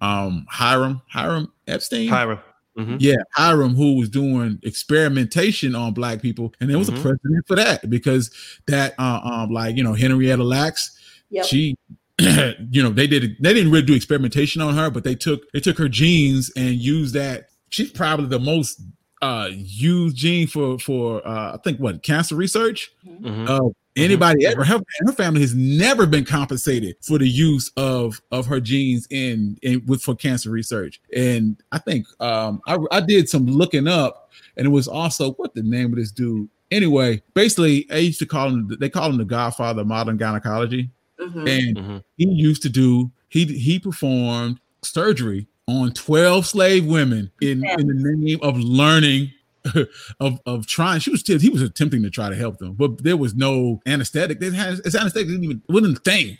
um 0.01 0.45
hiram 0.49 1.01
hiram 1.07 1.51
epstein 1.67 2.07
Hiram. 2.09 2.39
Mhm. 2.77 2.97
yeah 2.99 3.15
hiram 3.33 3.73
who 3.75 3.97
was 3.97 4.09
doing 4.09 4.59
experimentation 4.63 5.75
on 5.75 5.93
black 5.93 6.21
people 6.21 6.53
and 6.61 6.69
there 6.69 6.77
was 6.77 6.89
Mhm. 6.89 6.97
a 6.97 7.01
precedent 7.01 7.47
for 7.47 7.55
that 7.55 7.89
because 7.89 8.31
that 8.67 8.93
uh, 8.99 9.19
um 9.23 9.49
like 9.51 9.75
you 9.75 9.83
know 9.83 9.93
henrietta 9.93 10.43
lacks 10.43 10.97
yep. 11.29 11.45
she 11.45 11.75
you 12.19 12.83
know 12.83 12.89
they 12.89 13.07
did 13.07 13.35
they 13.39 13.53
didn't 13.53 13.71
really 13.71 13.85
do 13.85 13.93
experimentation 13.95 14.61
on 14.61 14.75
her 14.75 14.89
but 14.89 15.03
they 15.03 15.15
took 15.15 15.49
they 15.51 15.59
took 15.59 15.77
her 15.77 15.89
genes 15.89 16.51
and 16.55 16.75
used 16.75 17.13
that 17.15 17.49
she's 17.69 17.91
probably 17.91 18.27
the 18.27 18.39
most 18.39 18.81
uh 19.21 19.49
use 19.51 20.13
gene 20.13 20.47
for 20.47 20.79
for 20.79 21.25
uh 21.27 21.53
I 21.53 21.57
think 21.63 21.79
what 21.79 22.03
cancer 22.03 22.35
research. 22.35 22.91
Mhm. 23.05 23.49
Uh, 23.49 23.69
anybody 23.95 24.45
ever 24.45 24.63
her, 24.63 24.79
her 25.05 25.11
family 25.13 25.41
has 25.41 25.53
never 25.53 26.05
been 26.05 26.23
compensated 26.23 26.95
for 27.01 27.17
the 27.17 27.27
use 27.27 27.71
of 27.75 28.21
of 28.31 28.45
her 28.45 28.59
genes 28.61 29.07
in 29.09 29.57
in 29.61 29.85
with 29.85 30.01
for 30.01 30.15
cancer 30.15 30.49
research. 30.51 31.01
And 31.15 31.57
I 31.71 31.79
think 31.79 32.07
um 32.21 32.61
I 32.67 32.77
I 32.91 33.01
did 33.01 33.27
some 33.27 33.45
looking 33.45 33.87
up 33.87 34.31
and 34.55 34.65
it 34.65 34.69
was 34.69 34.87
also 34.87 35.33
what 35.33 35.53
the 35.53 35.63
name 35.63 35.87
of 35.91 35.95
this 35.97 36.11
dude. 36.11 36.47
Anyway, 36.71 37.21
basically, 37.33 37.87
I 37.91 37.97
used 37.97 38.19
to 38.19 38.25
call 38.27 38.49
him. 38.49 38.77
They 38.79 38.89
call 38.89 39.09
him 39.09 39.17
the 39.17 39.25
Godfather 39.25 39.81
of 39.81 39.87
modern 39.87 40.17
gynecology, 40.17 40.89
Mhm. 41.19 41.49
and 41.49 41.77
Mhm. 41.77 42.03
he 42.17 42.27
used 42.27 42.61
to 42.61 42.69
do. 42.69 43.11
He 43.29 43.45
he 43.45 43.79
performed 43.79 44.59
surgery 44.83 45.47
on 45.69 45.93
twelve 45.93 46.45
slave 46.45 46.85
women 46.85 47.31
in 47.41 47.63
in 47.63 47.87
the 47.87 47.93
name 48.17 48.39
of 48.41 48.57
learning. 48.59 49.31
Of, 50.21 50.39
of 50.45 50.65
trying, 50.67 51.01
she 51.01 51.11
was 51.11 51.21
he 51.27 51.49
was 51.49 51.61
attempting 51.61 52.01
to 52.03 52.09
try 52.09 52.29
to 52.29 52.35
help 52.35 52.57
them, 52.59 52.73
but 52.73 53.03
there 53.03 53.17
was 53.17 53.35
no 53.35 53.81
anesthetic. 53.85 54.39
They 54.39 54.49
had 54.51 54.79
it's 54.85 54.95
anesthetic 54.95 55.27
didn't 55.27 55.43
even 55.43 55.61
wasn't 55.67 55.97
a 55.97 56.01
thing 56.01 56.37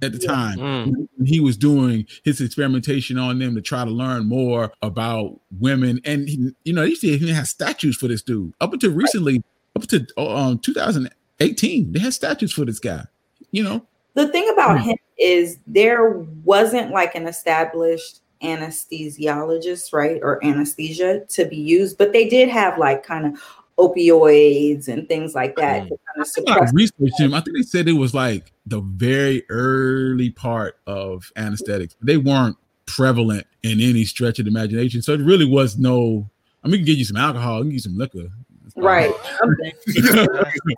at 0.00 0.12
the 0.12 0.18
Yeah. 0.18 0.26
time 0.28 0.58
Mm. 0.58 1.08
he 1.26 1.38
was 1.38 1.58
doing 1.58 2.06
his 2.24 2.40
experimentation 2.40 3.18
on 3.18 3.38
them 3.38 3.54
to 3.54 3.60
try 3.60 3.84
to 3.84 3.90
learn 3.90 4.24
more 4.24 4.72
about 4.80 5.38
women. 5.60 6.00
And 6.06 6.28
he, 6.28 6.54
you 6.64 6.72
know, 6.72 6.84
he 6.86 6.94
said 6.96 7.20
he 7.20 7.28
had 7.30 7.46
statues 7.46 7.96
for 7.98 8.08
this 8.08 8.22
dude 8.22 8.54
up 8.60 8.72
until 8.72 8.90
recently, 8.92 9.42
up 9.76 9.86
to 9.88 10.06
um 10.18 10.58
2018. 10.58 11.92
They 11.92 12.00
had 12.00 12.14
statues 12.14 12.52
for 12.52 12.64
this 12.64 12.78
guy. 12.78 13.04
You 13.50 13.64
know, 13.64 13.86
The 14.14 14.28
thing 14.28 14.48
about 14.52 14.80
Hmm. 14.80 14.90
him 14.90 14.96
is 15.18 15.58
there 15.66 16.08
wasn't 16.44 16.90
like 16.90 17.14
an 17.14 17.28
established 17.28 18.20
anesthesiologist, 18.42 19.92
right, 19.92 20.20
or 20.22 20.44
anesthesia 20.44 21.24
to 21.28 21.44
be 21.44 21.56
used, 21.56 21.98
but 21.98 22.12
they 22.12 22.28
did 22.28 22.48
have 22.48 22.78
like 22.78 23.04
kind 23.04 23.26
of 23.26 23.42
opioids 23.78 24.88
and 24.88 25.08
things 25.08 25.34
like 25.34 25.56
that 25.56 25.84
mm. 25.84 25.88
to 25.88 25.98
kind 26.06 26.18
of 26.18 26.22
I 26.22 26.24
suppress. 26.24 26.74
researched 26.74 27.20
him. 27.20 27.34
I 27.34 27.40
think 27.40 27.56
they 27.56 27.62
said 27.62 27.88
it 27.88 27.92
was 27.92 28.14
like 28.14 28.52
the 28.66 28.80
very 28.80 29.44
early 29.48 30.30
part 30.30 30.78
of 30.86 31.32
anesthetics. 31.36 31.96
They 32.02 32.16
weren't 32.16 32.56
prevalent 32.86 33.46
in 33.62 33.80
any 33.80 34.04
stretch 34.04 34.38
of 34.38 34.44
the 34.44 34.50
imagination. 34.50 35.02
So 35.02 35.12
it 35.12 35.20
really 35.20 35.46
was 35.46 35.78
no. 35.78 36.28
I 36.64 36.68
mean, 36.68 36.72
we 36.72 36.78
can 36.78 36.86
give 36.86 36.98
you 36.98 37.04
some 37.04 37.16
alcohol, 37.16 37.56
we 37.58 37.62
can 37.62 37.68
give 37.70 37.74
you 37.74 37.80
some 37.80 37.98
liquor. 37.98 38.28
Right. 38.76 39.12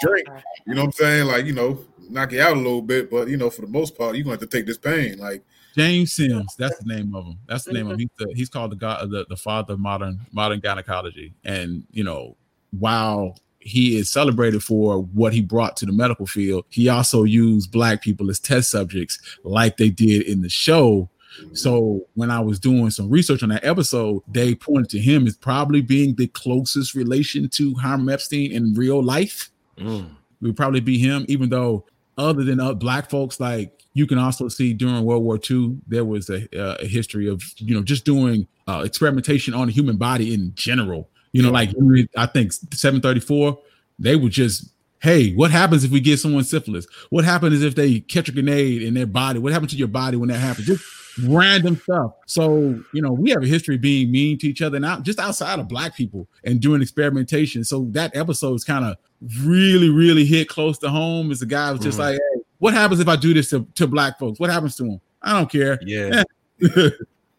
drink. 0.01 0.29
You 0.67 0.75
know 0.75 0.81
what 0.81 0.87
I'm 0.87 0.93
saying? 0.93 1.27
Like, 1.27 1.45
you 1.45 1.53
know, 1.53 1.85
knock 2.09 2.33
you 2.33 2.41
out 2.41 2.57
a 2.57 2.61
little 2.61 2.83
bit, 2.83 3.11
but 3.11 3.29
you 3.29 3.37
know, 3.37 3.51
for 3.51 3.62
the 3.62 3.69
most 3.69 3.97
part, 3.97 4.15
you're 4.15 4.25
gonna 4.25 4.35
have 4.35 4.41
to 4.41 4.47
take 4.47 4.67
this 4.67 4.79
pain. 4.79 5.19
Like, 5.19 5.43
James 5.75 6.12
Sims, 6.12 6.55
that's 6.57 6.79
the 6.79 6.85
name 6.95 7.14
of 7.14 7.25
him. 7.27 7.39
That's 7.47 7.64
the 7.64 7.72
name 7.72 7.87
of 7.87 7.93
him. 7.93 7.99
He's, 8.01 8.09
the, 8.18 8.35
he's 8.35 8.49
called 8.49 8.72
the 8.72 8.77
god, 8.77 9.11
the, 9.11 9.27
the 9.29 9.37
father 9.37 9.75
of 9.75 9.81
modern 9.81 10.20
modern 10.33 10.61
gynecology. 10.61 11.35
And 11.45 11.85
you 11.91 12.05
know, 12.05 12.37
while 12.79 13.39
he 13.59 13.97
is 13.97 14.11
celebrated 14.11 14.62
for 14.62 14.99
what 14.99 15.33
he 15.33 15.41
brought 15.41 15.77
to 15.79 15.87
the 15.87 15.93
medical 15.93 16.27
field, 16.27 16.64
he 16.68 16.89
also 16.89 17.25
used 17.25 17.72
black 17.72 18.03
people 18.03 18.29
as 18.31 18.39
test 18.39 18.70
subjects, 18.70 19.18
like 19.43 19.77
they 19.79 19.89
did 19.91 20.22
in 20.22 20.43
the 20.43 20.51
show. 20.51 21.09
So 21.53 22.07
when 22.14 22.31
I 22.31 22.39
was 22.39 22.61
doing 22.61 22.91
some 22.91 23.11
research 23.11 23.43
on 23.43 23.49
that 23.49 23.64
episode, 23.64 24.22
they 24.29 24.55
pointed 24.55 24.91
to 24.91 25.01
him 25.01 25.27
as 25.27 25.37
probably 25.37 25.81
being 25.81 26.14
the 26.14 26.29
closest 26.29 26.95
relation 26.95 27.49
to 27.49 27.75
Hiram 27.75 28.09
Epstein 28.09 28.53
in 28.53 28.75
real 28.75 29.03
life 29.03 29.51
Mm. 29.79 30.05
it 30.07 30.47
would 30.47 30.57
probably 30.57 30.81
be 30.81 30.99
him, 30.99 31.25
even 31.29 31.49
though 31.49 31.85
other 32.17 32.45
than 32.45 32.61
uh, 32.61 32.75
black 32.75 33.11
folks, 33.11 33.41
like 33.41 33.85
you 33.95 34.07
can 34.07 34.19
also 34.19 34.49
see 34.49 34.73
during 34.73 35.05
World 35.05 35.23
War 35.23 35.39
II, 35.51 35.79
there 35.87 36.05
was 36.05 36.31
a, 36.31 36.47
uh, 36.59 36.77
a 36.81 36.87
history 36.87 37.29
of, 37.29 37.43
you 37.59 37.75
know, 37.75 37.83
just 37.83 38.05
doing 38.05 38.47
uh, 38.69 38.83
experimentation 38.85 39.55
on 39.55 39.67
the 39.67 39.73
human 39.73 39.97
body 39.97 40.35
in 40.35 40.53
general. 40.55 41.09
You 41.33 41.43
know, 41.43 41.51
like 41.51 41.71
I 42.17 42.27
think 42.27 42.53
734, 42.53 43.59
they 43.99 44.15
would 44.15 44.31
just, 44.31 44.69
hey, 45.03 45.33
what 45.35 45.51
happens 45.51 45.83
if 45.83 45.91
we 45.91 45.99
get 45.99 46.21
someone 46.21 46.45
syphilis? 46.45 46.87
What 47.11 47.25
happens 47.25 47.62
if 47.62 47.75
they 47.75 48.01
catch 48.01 48.29
a 48.29 48.33
grenade 48.33 48.83
in 48.83 48.95
their 48.95 49.07
body? 49.07 49.41
What 49.41 49.53
happens 49.53 49.73
to 49.73 49.77
your 49.77 49.89
body 49.89 50.17
when 50.17 50.29
that 50.29 50.39
happens? 50.39 50.69
Just 50.69 50.85
random 51.29 51.77
stuff. 51.77 52.12
So, 52.27 52.79
you 52.93 53.03
know, 53.03 53.12
we 53.12 53.31
have 53.31 53.43
a 53.43 53.47
history 53.47 53.77
of 53.77 53.81
being 53.81 54.11
mean 54.11 54.39
to 54.39 54.49
each 54.49 54.62
other 54.62 54.79
now, 54.81 55.01
just 55.01 55.19
outside 55.19 55.59
of 55.59 55.69
black 55.69 55.95
people 55.97 56.27
and 56.45 56.61
doing 56.61 56.83
experimentation. 56.83 57.65
So 57.65 57.87
that 57.91 58.15
episode 58.17 58.55
is 58.55 58.65
kind 58.65 58.85
of 58.85 58.97
really, 59.43 59.91
really 59.91 60.25
hit 60.25 60.49
close 60.49 60.79
to 60.79 60.89
home. 60.91 61.31
As 61.31 61.41
the 61.41 61.47
guy 61.47 61.71
was 61.73 61.81
just 61.81 61.97
Mhm. 61.99 62.01
like, 62.01 62.15
hey, 62.15 62.41
what 62.59 62.75
happens 62.75 63.01
if 63.01 63.09
I 63.09 63.17
do 63.17 63.33
this 63.35 63.51
to, 63.51 63.67
to 63.77 63.87
black 63.87 64.19
folks? 64.19 64.39
What 64.41 64.51
happens 64.51 64.77
to 64.77 64.85
them? 64.85 65.01
I 65.23 65.33
don't 65.39 65.51
care. 65.51 65.79
Yeah. 65.85 66.23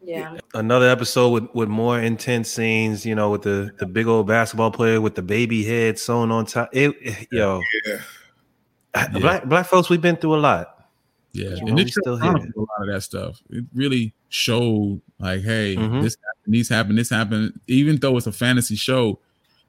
Yeah. 0.08 0.38
Another 0.54 0.88
episode 0.88 1.30
with, 1.30 1.56
with 1.56 1.68
more 1.68 2.00
intense 2.00 2.52
scenes, 2.52 3.08
you 3.08 3.16
know, 3.16 3.32
with 3.32 3.42
the, 3.42 3.72
the 3.80 3.88
big 3.88 4.06
old 4.06 4.28
basketball 4.28 4.70
player 4.70 5.02
with 5.02 5.16
the 5.16 5.24
baby 5.24 5.64
head 5.64 5.98
sewn 5.98 6.30
on 6.32 6.46
top. 6.46 6.70
It, 6.74 6.96
it- 7.02 7.28
yo, 7.32 7.60
yeah, 7.88 7.98
Yeah. 8.96 9.08
black 9.20 9.46
black 9.46 9.66
folks, 9.66 9.90
we've 9.90 10.02
been 10.02 10.16
through 10.16 10.36
a 10.36 10.38
lot. 10.38 10.75
Yeah, 11.36 11.50
and 11.50 11.62
know, 11.68 11.78
it 11.78 11.86
we 11.86 11.92
still 11.92 12.16
a 12.16 12.26
lot 12.26 12.42
of 12.82 12.88
that 12.88 13.02
stuff. 13.02 13.42
It 13.50 13.66
really 13.74 14.14
showed 14.30 15.02
like, 15.20 15.42
hey, 15.42 15.76
Mhm. 15.76 16.02
this 16.02 16.16
happened, 16.26 16.54
these 16.54 16.70
happened, 16.70 16.98
this 16.98 17.10
happened. 17.10 17.60
Even 17.68 17.98
though 17.98 18.18
it's 18.18 18.28
a 18.28 18.32
fantasy 18.32 18.76
show, 18.76 19.20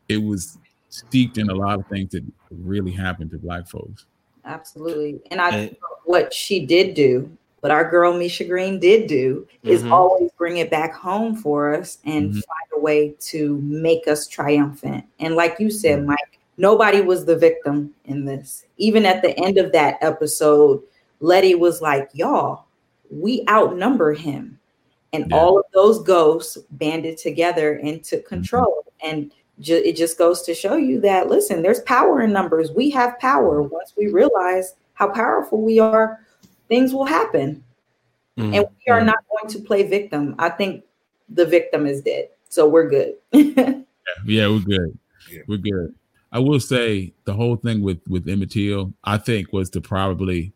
it 0.09 0.19
was 0.19 0.59
steeped 0.89 1.39
in 1.39 1.51
a 1.51 1.55
lot 1.55 1.79
of 1.79 1.87
things 1.89 2.13
that 2.13 2.25
really 2.51 2.93
happened 2.93 3.31
to 3.33 3.39
black 3.39 3.69
folks. 3.69 4.07
Absolutely. 4.45 5.21
And 5.31 5.41
I 5.41 5.51
And- 5.51 5.77
what 6.05 6.33
she 6.33 6.65
did 6.65 6.95
do, 6.95 7.29
what 7.61 7.73
our 7.73 7.91
girl 7.91 8.17
Misha 8.17 8.45
Green 8.45 8.79
did 8.79 9.09
do, 9.09 9.47
is 9.65 9.83
Mhm. 9.83 9.91
always 9.91 10.31
bring 10.39 10.59
it 10.59 10.71
back 10.71 10.95
home 10.95 11.35
for 11.35 11.75
us 11.75 11.99
and 12.05 12.31
Mhm. 12.31 12.35
find 12.35 12.69
a 12.77 12.81
way 12.81 13.15
to 13.19 13.57
make 13.63 14.07
us 14.07 14.29
triumphant. 14.29 15.05
And 15.19 15.35
like 15.35 15.57
you 15.59 15.69
said, 15.71 16.01
Mhm. 16.03 16.07
Mike, 16.07 16.39
nobody 16.59 17.01
was 17.01 17.25
the 17.25 17.37
victim 17.37 17.93
in 18.05 18.25
this. 18.25 18.65
Even 18.79 19.05
at 19.05 19.21
the 19.23 19.37
end 19.41 19.59
of 19.59 19.73
that 19.73 19.99
episode, 20.01 20.81
Letty 21.21 21.55
was 21.55 21.81
like, 21.81 22.09
Y'all, 22.13 22.67
we 23.11 23.45
outnumber 23.49 24.13
him. 24.13 24.59
And 25.13 25.27
Yeah. 25.31 25.37
all 25.37 25.59
of 25.59 25.65
those 25.73 26.03
ghosts 26.03 26.59
banded 26.73 27.17
together 27.19 27.75
and 27.75 28.03
took 28.03 28.27
control. 28.27 28.85
And 29.03 29.33
ju- 29.61 29.83
it 29.85 29.97
just 29.97 30.19
goes 30.19 30.43
to 30.43 30.55
show 30.55 30.77
you 30.77 31.01
that 31.03 31.29
listen, 31.29 31.63
there's 31.63 31.81
power 31.81 32.21
in 32.23 32.33
numbers. 32.33 32.71
We 32.73 32.91
have 32.91 33.19
power. 33.19 33.63
Once 33.63 33.95
we 33.97 34.09
realize 34.09 34.75
how 34.95 35.09
powerful 35.09 35.63
we 35.63 35.79
are, 35.79 36.21
things 36.69 36.93
will 36.93 37.05
happen. 37.05 37.63
Mm. 38.39 38.55
And 38.57 38.67
we 38.87 38.93
are 38.93 39.01
Mm. 39.01 39.07
not 39.07 39.19
going 39.31 39.51
to 39.53 39.61
play 39.61 39.85
victim. 39.85 40.35
I 40.39 40.51
think 40.51 40.85
the 41.29 41.47
victim 41.47 41.87
is 41.87 42.03
dead. 42.03 42.29
So 42.49 42.69
we're 42.69 42.89
good. 42.89 43.15
Yeah, 44.25 44.47
we're 44.49 44.61
good. 44.61 44.97
Yeah. 45.31 45.41
We're 45.49 45.59
good. 45.59 45.93
I 46.31 46.39
will 46.39 46.61
say 46.61 47.13
the 47.25 47.35
whole 47.35 47.57
thing 47.57 47.83
with 47.83 47.99
with 48.09 48.29
Emmett 48.29 48.53
Till, 48.53 48.93
I 49.03 49.19
think 49.19 49.53
was 49.53 49.69
to 49.71 49.81
probably 49.81 50.53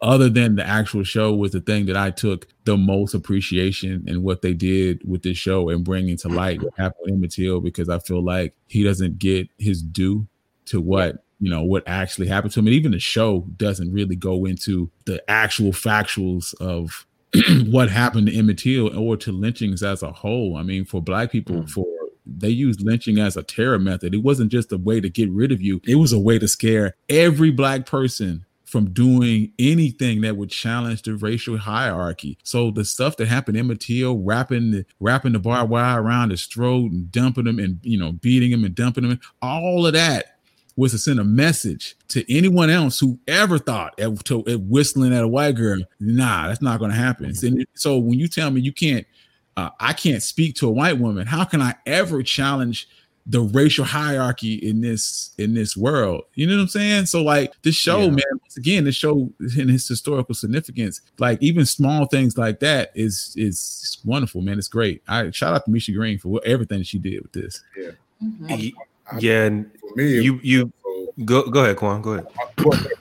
other 0.00 0.28
than 0.28 0.56
the 0.56 0.66
actual 0.66 1.04
show 1.04 1.34
was 1.34 1.52
the 1.52 1.60
thing 1.60 1.86
that 1.86 1.96
I 1.96 2.10
took 2.10 2.46
the 2.64 2.76
most 2.76 3.14
appreciation 3.14 4.04
in 4.06 4.22
what 4.22 4.42
they 4.42 4.52
did 4.52 5.00
with 5.08 5.22
this 5.22 5.38
show 5.38 5.68
and 5.70 5.84
bringing 5.84 6.16
to 6.18 6.28
light 6.28 6.62
what 6.62 6.74
happened 6.76 7.00
with 7.04 7.12
Emmett 7.14 7.32
Till 7.32 7.60
because 7.60 7.88
I 7.88 7.98
feel 8.00 8.22
like 8.22 8.54
he 8.66 8.82
doesn't 8.82 9.18
get 9.18 9.48
his 9.58 9.82
due 9.82 10.26
to 10.66 10.80
what 10.80 11.22
you 11.40 11.50
know 11.50 11.62
what 11.62 11.82
actually 11.86 12.28
happened 12.28 12.52
to 12.54 12.60
him, 12.60 12.66
and 12.66 12.74
even 12.74 12.92
the 12.92 12.98
show 12.98 13.40
doesn't 13.58 13.92
really 13.92 14.16
go 14.16 14.46
into 14.46 14.90
the 15.04 15.22
actual 15.30 15.70
factuals 15.72 16.54
of 16.60 17.06
what 17.66 17.90
happened 17.90 18.26
to 18.28 18.34
Emmett 18.34 18.58
Till 18.58 18.96
or 18.98 19.16
to 19.18 19.32
lynchings 19.32 19.82
as 19.82 20.02
a 20.02 20.10
whole. 20.12 20.56
I 20.56 20.62
mean, 20.62 20.84
for 20.86 21.02
black 21.02 21.30
people, 21.30 21.56
Mm. 21.56 21.70
for 21.70 21.84
they 22.28 22.48
used 22.48 22.80
lynching 22.80 23.18
as 23.18 23.36
a 23.36 23.42
terror 23.42 23.78
method. 23.78 24.12
It 24.14 24.22
wasn't 24.22 24.50
just 24.50 24.72
a 24.72 24.78
way 24.78 25.00
to 25.00 25.08
get 25.08 25.30
rid 25.30 25.52
of 25.52 25.60
you, 25.62 25.80
it 25.86 25.96
was 25.96 26.12
a 26.12 26.18
way 26.18 26.38
to 26.38 26.48
scare 26.48 26.94
every 27.08 27.50
black 27.50 27.84
person 27.86 28.45
from 28.66 28.90
doing 28.90 29.52
anything 29.58 30.20
that 30.20 30.36
would 30.36 30.50
challenge 30.50 31.02
the 31.02 31.14
racial 31.14 31.56
hierarchy. 31.56 32.36
So 32.42 32.72
the 32.72 32.84
stuff 32.84 33.16
that 33.16 33.28
happened 33.28 33.56
in 33.56 33.76
Till, 33.76 34.18
wrapping 34.18 34.72
the 34.72 34.84
wrapping 35.00 35.32
the 35.32 35.38
barbed 35.38 35.70
wire 35.70 36.02
around 36.02 36.30
his 36.30 36.46
throat 36.46 36.90
and 36.90 37.10
dumping 37.10 37.46
him 37.46 37.58
and 37.58 37.78
you 37.82 37.98
know 37.98 38.12
beating 38.12 38.50
him 38.50 38.64
and 38.64 38.74
dumping 38.74 39.04
him, 39.04 39.20
all 39.40 39.86
of 39.86 39.92
that 39.94 40.36
was 40.76 40.92
to 40.92 40.98
send 40.98 41.18
a 41.18 41.24
message 41.24 41.96
to 42.08 42.24
anyone 42.34 42.68
else 42.68 43.00
who 43.00 43.18
ever 43.26 43.58
thought 43.58 43.98
at, 43.98 44.24
to, 44.26 44.46
at 44.46 44.60
whistling 44.60 45.14
at 45.14 45.24
a 45.24 45.28
white 45.28 45.54
girl, 45.54 45.78
nah, 46.00 46.48
that's 46.48 46.60
not 46.60 46.78
going 46.78 46.90
to 46.90 46.96
happen. 46.96 47.34
So, 47.34 47.48
so 47.74 47.96
when 47.96 48.18
you 48.18 48.28
tell 48.28 48.50
me 48.50 48.60
you 48.60 48.74
can't, 48.74 49.06
uh, 49.56 49.70
I 49.80 49.94
can't 49.94 50.22
speak 50.22 50.54
to 50.56 50.68
a 50.68 50.70
white 50.70 50.98
woman, 50.98 51.26
how 51.26 51.44
can 51.44 51.62
I 51.62 51.74
ever 51.86 52.22
challenge 52.22 52.88
the 53.28 53.40
racial 53.40 53.84
hierarchy 53.84 54.54
in 54.54 54.80
this 54.80 55.30
in 55.38 55.54
this 55.54 55.76
world? 55.76 56.24
You 56.34 56.46
know 56.46 56.54
what 56.56 56.62
I'm 56.62 56.68
saying? 56.68 57.06
So 57.06 57.22
like 57.22 57.52
this 57.62 57.74
show, 57.74 58.00
Yeah. 58.02 58.10
man, 58.10 58.24
once 58.40 58.56
again, 58.56 58.84
this 58.84 58.94
show 58.94 59.30
in 59.56 59.68
its 59.70 59.88
historical 59.88 60.34
significance, 60.34 61.00
like 61.18 61.42
even 61.42 61.66
small 61.66 62.06
things 62.06 62.38
like 62.38 62.60
that 62.60 62.92
is 62.94 63.34
is 63.36 63.98
wonderful, 64.04 64.42
man. 64.42 64.58
It's 64.58 64.68
great. 64.68 65.02
I 65.08 65.30
shout 65.32 65.54
out 65.54 65.64
to 65.64 65.70
Misha 65.70 65.92
Green 65.92 66.18
for 66.18 66.28
what, 66.28 66.44
everything 66.44 66.82
she 66.82 66.98
did 66.98 67.22
with 67.22 67.32
this. 67.32 67.62
Mhm. 68.22 68.48
Y- 68.48 68.72
yeah, 69.20 69.44
and 69.44 69.70
for 69.80 69.94
me, 69.96 70.20
you 70.20 70.40
you 70.42 70.72
go 71.24 71.42
go 71.50 71.64
ahead, 71.64 71.76
Quan. 71.76 72.02
Go 72.02 72.12
ahead. 72.14 72.26
go 72.56 72.70
ahead. 72.70 72.92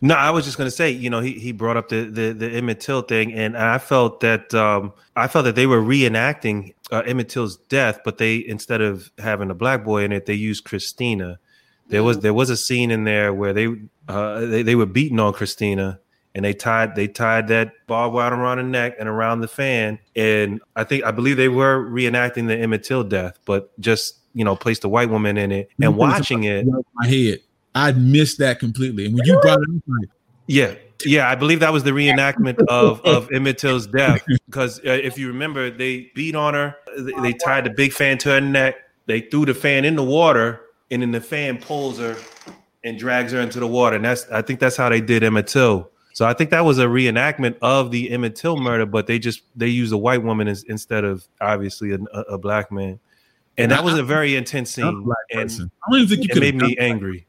No, 0.00 0.14
I 0.14 0.30
was 0.30 0.44
just 0.44 0.56
going 0.56 0.68
to 0.68 0.76
say, 0.76 0.90
you 0.90 1.10
know, 1.10 1.18
he, 1.20 1.32
he 1.32 1.50
brought 1.50 1.76
up 1.76 1.88
the, 1.88 2.02
the 2.04 2.32
the 2.32 2.48
Emmett 2.50 2.78
Till 2.78 3.02
thing, 3.02 3.32
and 3.32 3.56
I 3.56 3.78
felt 3.78 4.20
that 4.20 4.54
um, 4.54 4.92
I 5.16 5.26
felt 5.26 5.44
that 5.46 5.56
they 5.56 5.66
were 5.66 5.80
reenacting 5.80 6.74
uh, 6.90 7.02
Emmett 7.06 7.28
Till's 7.28 7.56
death, 7.56 8.00
but 8.04 8.18
they 8.18 8.36
instead 8.36 8.80
of 8.80 9.10
having 9.18 9.50
a 9.50 9.54
black 9.54 9.84
boy 9.84 10.04
in 10.04 10.12
it, 10.12 10.26
they 10.26 10.34
used 10.34 10.64
Christina. 10.64 11.38
There 11.88 12.02
was 12.02 12.20
there 12.20 12.34
was 12.34 12.50
a 12.50 12.56
scene 12.56 12.90
in 12.90 13.04
there 13.04 13.32
where 13.32 13.52
they 13.52 13.68
uh, 14.08 14.40
they, 14.40 14.62
they 14.62 14.74
were 14.74 14.86
beating 14.86 15.20
on 15.20 15.32
Christina, 15.32 16.00
and 16.34 16.44
they 16.44 16.54
tied 16.54 16.94
they 16.94 17.08
tied 17.08 17.48
that 17.48 17.72
barbed 17.86 18.14
wire 18.14 18.34
around 18.34 18.58
her 18.58 18.64
neck 18.64 18.96
and 18.98 19.08
around 19.08 19.40
the 19.40 19.48
fan, 19.48 19.98
and 20.14 20.60
I 20.76 20.84
think 20.84 21.04
I 21.04 21.10
believe 21.10 21.36
they 21.36 21.48
were 21.48 21.84
reenacting 21.88 22.46
the 22.46 22.56
Emmett 22.56 22.84
Till 22.84 23.04
death, 23.04 23.38
but 23.44 23.78
just 23.80 24.16
you 24.34 24.44
know 24.44 24.56
placed 24.56 24.84
a 24.84 24.88
white 24.88 25.10
woman 25.10 25.36
in 25.36 25.52
it 25.52 25.70
and 25.80 25.96
watching 25.96 26.44
it. 26.44 26.66
My 26.94 27.06
head 27.06 27.40
I 27.74 27.92
missed 27.92 28.38
that 28.38 28.58
completely. 28.58 29.06
And 29.06 29.14
when 29.14 29.24
you 29.24 29.38
brought 29.40 29.60
it 29.60 29.68
up, 29.68 30.10
yeah, 30.46 30.74
yeah, 31.04 31.30
I 31.30 31.34
believe 31.34 31.60
that 31.60 31.72
was 31.72 31.84
the 31.84 31.90
reenactment 31.90 32.58
of 32.68 33.00
of 33.02 33.30
Emmett 33.32 33.58
Till's 33.58 33.86
death. 33.86 34.24
Because 34.46 34.78
uh, 34.80 34.90
if 34.90 35.18
you 35.18 35.28
remember, 35.28 35.70
they 35.70 36.10
beat 36.14 36.34
on 36.34 36.54
her. 36.54 36.76
They, 36.96 37.12
they 37.22 37.32
tied 37.32 37.64
the 37.64 37.70
big 37.70 37.92
fan 37.92 38.18
to 38.18 38.30
her 38.30 38.40
neck. 38.40 38.76
They 39.06 39.20
threw 39.20 39.46
the 39.46 39.54
fan 39.54 39.84
in 39.84 39.96
the 39.96 40.04
water, 40.04 40.60
and 40.90 41.02
then 41.02 41.12
the 41.12 41.20
fan 41.20 41.58
pulls 41.58 41.98
her 41.98 42.16
and 42.84 42.98
drags 42.98 43.32
her 43.32 43.40
into 43.40 43.60
the 43.60 43.66
water. 43.66 43.96
And 43.96 44.04
that's 44.04 44.28
I 44.30 44.42
think 44.42 44.60
that's 44.60 44.76
how 44.76 44.88
they 44.88 45.00
did 45.00 45.22
Emmett 45.22 45.46
Till. 45.46 45.90
So 46.12 46.26
I 46.26 46.32
think 46.32 46.50
that 46.50 46.64
was 46.64 46.78
a 46.78 46.86
reenactment 46.86 47.56
of 47.62 47.92
the 47.92 48.10
Emmett 48.10 48.34
Till 48.34 48.56
murder, 48.56 48.86
but 48.86 49.06
they 49.06 49.20
just 49.20 49.42
they 49.54 49.68
used 49.68 49.92
a 49.92 49.98
white 49.98 50.22
woman 50.22 50.48
as, 50.48 50.64
instead 50.64 51.04
of 51.04 51.26
obviously 51.40 51.92
a, 51.92 51.98
a, 52.22 52.36
black 52.38 52.72
man. 52.72 52.98
And 53.56 53.70
that 53.70 53.84
was 53.84 53.96
a 53.96 54.02
very 54.02 54.34
intense 54.34 54.70
scene, 54.70 54.84
and 55.32 55.50
I 55.50 55.90
don't 55.90 56.00
even 56.00 56.08
think 56.08 56.28
you 56.28 56.34
it 56.34 56.40
made 56.40 56.54
me 56.56 56.76
angry. 56.76 57.27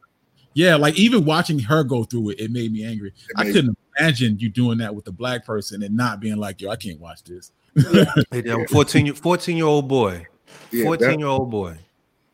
Yeah, 0.60 0.76
like 0.76 1.00
even 1.00 1.24
watching 1.24 1.58
her 1.60 1.86
go 1.86 2.04
through 2.04 2.32
it, 2.32 2.42
it 2.42 2.52
made 2.52 2.74
me 2.74 2.84
angry. 2.84 3.14
Made 3.38 3.48
I 3.48 3.50
couldn't 3.50 3.78
imagine 3.98 4.38
you 4.40 4.50
doing 4.50 4.80
that 4.80 4.94
with 4.94 5.08
a 5.08 5.12
black 5.14 5.46
person 5.46 5.82
and 5.84 5.96
not 5.96 6.20
being 6.20 6.36
like, 6.36 6.60
yo, 6.60 6.70
I 6.70 6.76
can't 6.76 7.00
watch 7.00 7.24
this. 7.24 7.54
Yeah. 7.76 8.66
14, 8.70 9.14
14 9.14 9.56
year 9.56 9.66
old 9.66 9.88
boy. 9.88 10.28
Yeah, 10.70 10.84
14 10.84 11.08
that, 11.08 11.20
year 11.20 11.28
old 11.30 11.50
boy. 11.50 11.78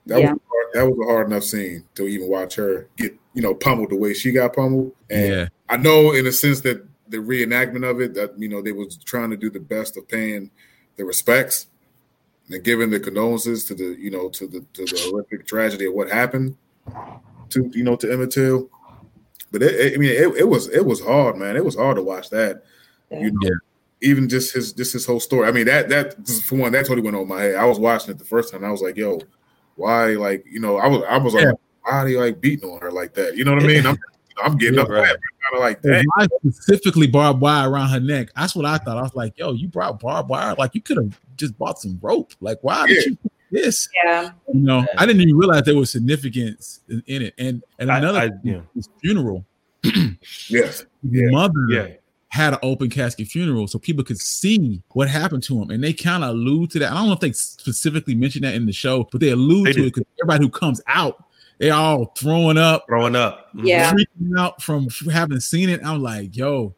That 0.08 0.22
yeah. 0.22 0.32
was 0.32 0.40
hard, 0.50 0.68
that 0.74 0.86
was 0.88 1.08
a 1.08 1.12
hard 1.12 1.28
enough 1.28 1.44
scene 1.44 1.84
to 1.94 2.08
even 2.08 2.28
watch 2.28 2.56
her 2.56 2.88
get, 2.98 3.16
you 3.36 3.44
know, 3.44 3.54
pummeled 3.54 3.92
the 3.92 3.96
way 3.96 4.16
she 4.16 4.32
got 4.32 4.56
pummeled. 4.56 4.92
And 5.12 5.32
yeah. 5.32 5.48
I 5.70 5.78
know 5.78 6.12
in 6.12 6.26
a 6.26 6.32
sense 6.32 6.62
that 6.62 6.84
the 7.08 7.18
reenactment 7.18 7.88
of 7.88 8.02
it, 8.02 8.16
that 8.16 8.40
you 8.40 8.50
know, 8.50 8.64
they 8.64 8.72
was 8.72 8.98
trying 8.98 9.30
to 9.30 9.38
do 9.38 9.52
the 9.52 9.60
best 9.60 9.98
of 9.98 10.08
paying 10.08 10.50
the 10.96 11.06
respects 11.06 11.68
and 12.50 12.64
giving 12.64 12.90
the 12.90 13.00
condolences 13.00 13.66
to 13.66 13.76
the, 13.76 13.96
you 14.00 14.10
know, 14.10 14.30
to 14.30 14.48
the 14.48 14.66
to 14.74 14.86
the 14.86 15.10
horrific 15.12 15.46
tragedy 15.46 15.86
of 15.86 15.94
what 15.94 16.10
happened 16.10 16.58
to 17.50 17.72
you 17.74 17.84
know 17.84 17.96
to 17.98 18.12
Emmett 18.12 18.32
Till. 18.32 18.70
But 19.52 19.64
it, 19.64 19.74
it, 19.74 19.94
I 19.94 19.98
mean, 19.98 20.10
it, 20.10 20.36
it, 20.38 20.48
was 20.50 20.68
it 20.70 20.86
was 20.86 21.02
hard, 21.02 21.38
man. 21.38 21.56
It 21.56 21.64
was 21.64 21.76
hard 21.76 21.96
to 21.98 22.04
watch 22.04 22.30
that. 22.32 22.64
You 23.12 23.32
know, 23.32 23.40
yeah. 23.42 23.52
even 24.02 24.28
just 24.28 24.54
his 24.54 24.74
just 24.74 24.94
his 24.94 25.06
whole 25.06 25.20
story. 25.20 25.48
I 25.48 25.52
mean, 25.52 25.66
that 25.66 25.88
that 25.90 26.28
for 26.28 26.56
one, 26.56 26.72
that 26.74 26.86
totally 26.86 27.02
went 27.02 27.16
over 27.16 27.26
my 27.26 27.42
head. 27.42 27.56
I 27.56 27.66
was 27.66 27.80
watching 27.80 28.12
it 28.12 28.18
the 28.18 28.26
first 28.26 28.52
time. 28.52 28.66
I 28.66 28.72
was 28.72 28.82
like, 28.82 28.98
yo, 28.98 29.20
why? 29.76 30.08
Like, 30.12 30.46
you 30.50 30.60
know, 30.60 30.78
I 30.78 30.88
was 30.88 31.04
I 31.08 31.18
was 31.18 31.34
like, 31.34 31.46
yeah. 31.46 31.52
why 31.84 31.92
are 31.92 32.06
they 32.06 32.18
like 32.18 32.42
beating 32.42 32.70
on 32.70 32.82
her 32.82 32.92
like 32.92 33.14
that? 33.14 33.38
You 33.38 33.46
know 33.46 33.54
what 33.54 33.64
I 33.64 33.68
mean? 33.68 33.86
I'm 33.86 33.98
I'm 34.44 34.58
getting 34.58 34.76
yeah, 34.76 34.82
up 34.82 34.90
right. 34.90 35.08
kind 35.08 35.20
of 35.54 35.60
like 35.60 35.82
that. 35.84 36.30
Specifically 36.52 37.08
barbed 37.08 37.40
wire 37.40 37.70
around 37.70 37.90
her 37.90 38.00
neck. 38.00 38.30
That's 38.36 38.56
what 38.56 38.66
I 38.66 38.78
thought. 38.78 38.98
I 38.98 39.02
was 39.02 39.16
like, 39.16 39.38
yo, 39.38 39.54
you 39.54 39.68
brought 39.68 40.00
barbed 40.00 40.30
wire. 40.30 40.56
Like 40.58 40.76
you 40.76 40.82
could 40.82 40.98
have 40.98 41.18
just 41.38 41.58
bought 41.58 41.80
some 41.80 41.98
rope. 42.02 42.34
Like, 42.42 42.58
why 42.62 42.88
did 42.88 43.06
you 43.06 43.18
this. 43.56 43.90
Yeah. 44.04 44.32
You 44.54 44.60
know, 44.60 44.86
I 44.98 45.06
didn't 45.06 45.22
even 45.22 45.36
realize 45.36 45.64
there 45.64 45.76
was 45.76 45.92
significance 45.92 46.82
in, 46.90 47.04
in 47.08 47.22
it. 47.24 47.34
And 47.38 47.64
and 47.80 47.90
another 47.90 48.20
I, 48.20 48.26
I, 48.26 48.30
yeah. 48.44 48.62
funeral. 49.02 49.46
yes. 50.50 50.86
Yeah. 51.04 51.30
Mother 51.32 51.66
yeah. 51.70 51.88
had 52.30 52.54
an 52.54 52.60
open 52.64 52.90
casket 52.90 53.28
funeral 53.28 53.68
so 53.68 53.80
people 53.80 54.04
could 54.04 54.20
see 54.20 54.82
what 54.90 55.10
happened 55.10 55.44
to 55.44 55.62
him. 55.62 55.70
And 55.70 55.84
they 55.84 55.94
kind 55.94 56.24
of 56.24 56.32
allude 56.32 56.72
to 56.72 56.80
that. 56.80 56.92
I 56.92 56.96
don't 56.96 57.08
know 57.08 57.14
if 57.14 57.20
they 57.20 57.32
specifically 57.32 58.16
mentioned 58.16 58.44
that 58.44 58.56
in 58.56 58.66
the 58.66 58.74
show, 58.74 59.08
but 59.12 59.22
they 59.22 59.30
allude 59.30 59.68
they 59.68 59.74
to 59.74 59.80
did. 59.80 59.88
it 59.88 59.94
because 59.94 60.08
everybody 60.22 60.46
who 60.46 60.50
comes 60.50 60.82
out, 60.88 61.24
they 61.58 61.70
all 61.70 62.14
throwing 62.18 62.58
up, 62.58 62.86
throwing 62.88 63.16
up, 63.16 63.50
mm-hmm. 63.56 63.66
yeah, 63.66 63.94
freaking 63.94 64.38
out 64.38 64.62
from 64.62 64.90
having 65.10 65.40
seen 65.40 65.70
it. 65.70 65.80
I'm 65.86 66.02
like, 66.02 66.36
yo, 66.36 66.76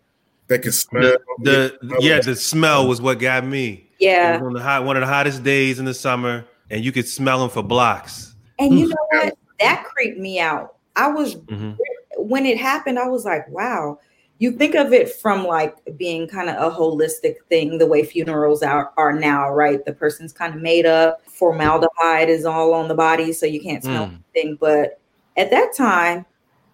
they 0.47 0.59
can 0.59 0.71
smell 0.71 1.15
the, 1.41 1.77
the 1.81 1.97
yeah, 1.99 2.19
the 2.21 2.35
smell 2.35 2.87
was 2.87 3.01
what 3.01 3.17
got 3.17 3.43
me. 3.43 3.89
Yeah, 3.99 4.39
on 4.39 4.53
the 4.53 4.61
hot, 4.61 4.85
one 4.85 4.95
of 4.95 5.01
the 5.01 5.07
hottest 5.07 5.43
days 5.43 5.79
in 5.79 5.85
the 5.85 5.95
summer 5.95 6.45
and 6.69 6.83
you 6.83 6.91
could 6.91 7.07
smell 7.07 7.39
them 7.39 7.49
for 7.49 7.63
blocks. 7.63 8.35
And 8.59 8.77
you 8.77 8.87
know 8.87 9.07
what? 9.11 9.37
That 9.59 9.85
creeped 9.85 10.19
me 10.19 10.39
out. 10.39 10.75
I 10.95 11.09
was 11.09 11.35
mm-hmm. 11.35 11.73
when 12.17 12.45
it 12.45 12.57
happened, 12.57 12.99
I 12.99 13.07
was 13.07 13.25
like, 13.25 13.47
wow. 13.49 13.99
You 14.39 14.51
think 14.51 14.75
of 14.75 14.93
it 14.93 15.11
from 15.11 15.47
like 15.47 15.75
being 15.97 16.27
kind 16.27 16.47
of 16.47 16.71
a 16.71 16.75
holistic 16.75 17.37
thing, 17.49 17.79
the 17.79 17.87
way 17.87 18.03
funerals 18.03 18.61
are, 18.61 18.91
are 18.95 19.11
now, 19.11 19.49
right? 19.49 19.83
The 19.83 19.93
person's 19.93 20.31
kind 20.31 20.53
of 20.53 20.61
made 20.61 20.85
up, 20.85 21.27
formaldehyde 21.27 22.29
is 22.29 22.45
all 22.45 22.75
on 22.75 22.87
the 22.87 22.93
body, 22.93 23.33
so 23.33 23.47
you 23.47 23.59
can't 23.59 23.83
smell 23.83 24.05
mm. 24.05 24.19
anything. 24.35 24.55
But 24.61 24.99
at 25.37 25.49
that 25.49 25.73
time, 25.75 26.23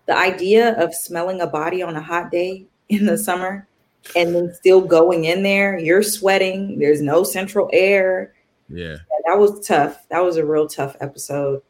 the 0.07 0.17
idea 0.17 0.73
of 0.73 0.93
smelling 0.93 1.39
a 1.39 1.47
body 1.47 1.81
on 1.81 1.95
a 1.95 2.01
hot 2.01 2.31
day 2.31 2.65
in 2.89 3.05
the 3.05 3.17
summer 3.17 3.65
and 4.13 4.35
then 4.35 4.53
still 4.53 4.81
going 4.81 5.23
in 5.23 5.43
there, 5.43 5.79
you're 5.79 6.03
sweating, 6.03 6.79
there's 6.79 7.01
no 7.01 7.23
central 7.23 7.69
air 7.71 8.33
yeah. 8.69 8.97
That 9.25 9.39
was 9.39 9.65
tough. 9.65 10.07
That 10.09 10.23
was 10.23 10.37
a 10.37 10.45
real 10.45 10.67
tough 10.67 10.95
episode. 10.99 11.61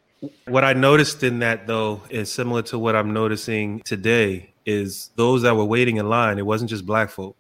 What 0.48 0.64
I 0.64 0.74
noticed 0.74 1.24
in 1.24 1.39
that 1.39 1.68
though 1.68 2.02
is 2.10 2.32
similar 2.32 2.62
to 2.64 2.80
what 2.80 2.96
I'm 2.96 3.14
noticing 3.14 3.82
today 3.82 4.54
is 4.66 5.10
those 5.16 5.41
that 5.41 5.56
were 5.56 5.66
waiting 5.66 5.98
in 5.98 6.08
line, 6.08 6.39
it 6.39 6.46
wasn't 6.46 6.70
just 6.70 6.86
black 6.86 7.10
folk. 7.10 7.36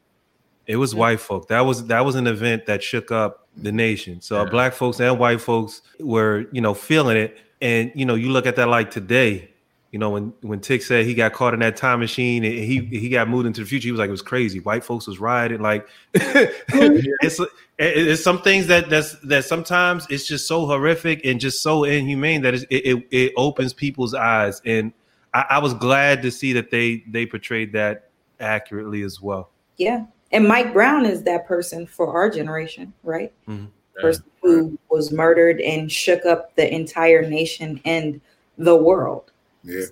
It 0.67 0.77
was 0.77 0.95
white 0.95 1.19
folk. 1.19 1.47
That 1.49 1.61
was 1.61 1.87
that 1.87 2.05
was 2.05 2.15
an 2.15 2.27
event 2.27 2.65
that 2.67 2.83
shook 2.83 3.11
up 3.11 3.47
the 3.57 3.71
nation. 3.71 4.21
So 4.21 4.43
yeah. 4.43 4.49
black 4.49 4.73
folks 4.73 4.99
and 4.99 5.19
white 5.19 5.41
folks 5.41 5.81
were, 5.99 6.45
you 6.51 6.61
know, 6.61 6.73
feeling 6.73 7.17
it. 7.17 7.37
And 7.61 7.91
you 7.95 8.05
know, 8.05 8.15
you 8.15 8.29
look 8.29 8.45
at 8.45 8.55
that 8.57 8.67
like 8.67 8.91
today, 8.91 9.52
you 9.93 9.99
know, 9.99 10.09
when 10.09 10.33
when 10.41 10.59
Tick 10.59 10.81
said 10.81 11.05
he 11.05 11.13
got 11.13 11.33
caught 11.33 11.53
in 11.53 11.59
that 11.59 11.77
time 11.77 11.99
machine 11.99 12.43
and 12.43 12.51
he 12.55 12.79
he 12.79 13.09
got 13.09 13.29
moved 13.29 13.45
into 13.45 13.61
the 13.61 13.67
future, 13.67 13.85
he 13.85 13.91
was 13.91 13.99
like, 13.99 14.07
it 14.07 14.11
was 14.11 14.23
crazy. 14.23 14.59
White 14.59 14.83
folks 14.83 15.05
was 15.05 15.19
rioting. 15.19 15.61
Like 15.61 15.87
it's 16.15 17.39
it's 17.77 18.23
some 18.23 18.41
things 18.41 18.65
that 18.67 18.89
that's 18.89 19.13
that 19.19 19.45
sometimes 19.45 20.07
it's 20.09 20.25
just 20.25 20.47
so 20.47 20.65
horrific 20.65 21.23
and 21.23 21.39
just 21.39 21.61
so 21.61 21.83
inhumane 21.83 22.41
that 22.41 22.55
it 22.55 22.65
it, 22.71 23.07
it 23.11 23.33
opens 23.37 23.71
people's 23.71 24.15
eyes. 24.15 24.63
And 24.65 24.93
I, 25.31 25.45
I 25.51 25.59
was 25.59 25.75
glad 25.75 26.23
to 26.23 26.31
see 26.31 26.53
that 26.53 26.71
they 26.71 27.03
they 27.07 27.27
portrayed 27.27 27.71
that 27.73 28.09
accurately 28.39 29.03
as 29.03 29.21
well. 29.21 29.51
Yeah. 29.77 30.05
And 30.31 30.47
Mike 30.47 30.73
Brown 30.73 31.05
is 31.05 31.21
that 31.23 31.45
person 31.47 31.85
for 31.85 32.11
our 32.11 32.31
generation, 32.31 32.93
right? 33.03 33.31
Mm-hmm. 33.47 33.65
Person 34.01 34.25
who 34.41 34.79
was 34.89 35.11
murdered 35.11 35.61
and 35.61 35.91
shook 35.91 36.25
up 36.25 36.55
the 36.55 36.73
entire 36.73 37.29
nation 37.29 37.79
and 37.85 38.19
the 38.57 38.75
world. 38.75 39.29
Yeah, 39.63 39.85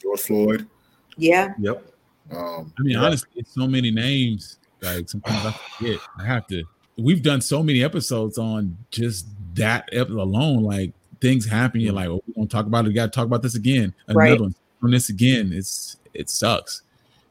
George 0.00 0.20
Floyd. 0.20 0.68
Yeah. 1.16 1.54
Yep. 1.58 1.84
Um, 2.30 2.72
I 2.78 2.82
mean, 2.82 2.94
yeah. 2.94 3.04
honestly, 3.04 3.30
it's 3.36 3.54
so 3.54 3.66
many 3.66 3.90
names. 3.90 4.58
Like 4.80 5.08
sometimes 5.08 5.46
I 5.46 5.52
forget. 5.52 6.00
I 6.18 6.26
have 6.26 6.46
to. 6.48 6.64
We've 6.96 7.22
done 7.22 7.40
so 7.40 7.62
many 7.62 7.82
episodes 7.82 8.38
on 8.38 8.76
just 8.90 9.26
that 9.54 9.88
alone. 9.92 10.62
Like 10.62 10.92
things 11.20 11.46
happen. 11.46 11.80
You're 11.80 11.94
like, 11.94 12.08
oh, 12.08 12.22
we're 12.26 12.34
gonna 12.34 12.48
talk 12.48 12.66
about 12.66 12.84
it. 12.84 12.88
We 12.88 12.94
got 12.94 13.06
to 13.06 13.10
talk 13.10 13.26
about 13.26 13.42
this 13.42 13.54
again. 13.54 13.94
Another 14.06 14.18
right. 14.18 14.40
one 14.40 14.54
on 14.82 14.90
this 14.90 15.08
again. 15.08 15.52
It's 15.52 15.96
it 16.12 16.28
sucks. 16.30 16.82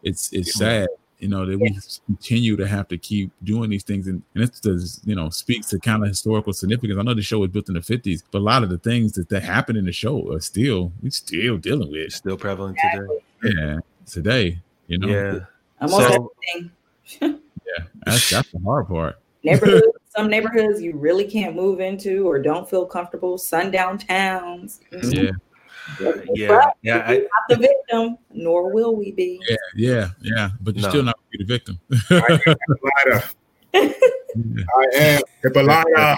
It's 0.01 0.33
it's 0.33 0.55
sad 0.55 0.87
you 1.23 1.29
know 1.29 1.45
that 1.45 1.57
we 1.57 1.79
continue 2.05 2.57
to 2.57 2.67
have 2.67 2.89
to 2.89 2.97
keep 2.97 3.31
doing 3.43 3.69
these 3.69 3.83
things. 3.83 4.07
And, 4.07 4.21
and 4.35 4.43
it 4.43 4.59
does 4.61 5.01
you 5.05 5.15
know 5.15 5.29
speaks 5.29 5.67
to 5.67 5.79
kind 5.79 6.03
of 6.03 6.09
historical 6.09 6.51
significance. 6.51 6.99
I 6.99 7.03
know 7.03 7.13
the 7.13 7.21
show 7.21 7.39
was 7.39 7.49
built 7.49 7.69
in 7.69 7.75
the 7.75 7.79
50s 7.79 8.23
but 8.29 8.39
a 8.39 8.41
lot 8.41 8.61
of 8.61 8.69
the 8.69 8.77
things 8.77 9.13
that 9.13 9.29
that 9.29 9.41
happened 9.41 9.77
in 9.77 9.85
the 9.85 9.93
show 9.93 10.31
are 10.33 10.41
still 10.41 10.91
we 11.01 11.09
still 11.09 11.57
dealing 11.57 11.89
with. 11.89 12.11
Still 12.11 12.37
prevalent 12.37 12.77
today. 12.91 13.07
Yeah 13.43 13.79
today 14.05 14.59
you 14.87 14.97
know? 14.97 15.07
Yeah. 15.07 15.39
Almost 15.81 16.13
so, 16.13 16.33
everything. 16.53 16.71
Yeah 17.65 17.85
that's 18.05 18.29
that's 18.29 18.51
the 18.51 18.59
hard 18.59 18.89
part. 18.89 19.19
Neighborhoods 19.43 19.87
some 20.15 20.29
neighborhoods 20.29 20.81
you 20.81 20.93
really 20.95 21.23
can't 21.23 21.55
move 21.55 21.79
into 21.79 22.27
or 22.27 22.37
don't 22.37 22.69
feel 22.69 22.85
comfortable. 22.85 23.37
Sundown 23.37 23.97
towns. 23.97 24.81
Yeah 24.91 24.99
yeah, 25.01 25.31
but 25.99 26.25
yeah. 26.33 26.69
I, 27.07 27.17
not 27.17 27.29
the 27.49 27.55
victim, 27.57 28.17
nor 28.31 28.73
will 28.73 28.95
we 28.95 29.11
be. 29.11 29.39
Yeah, 29.47 29.55
yeah, 29.75 30.09
yeah. 30.21 30.49
But 30.61 30.75
you're 30.75 30.83
no. 30.83 30.89
still 30.89 31.03
not 31.03 31.19
be 31.31 31.43
the 31.43 31.45
victim. 31.45 31.79
I 33.75 34.87
am 34.95 35.21
Hippolyta. 35.41 36.17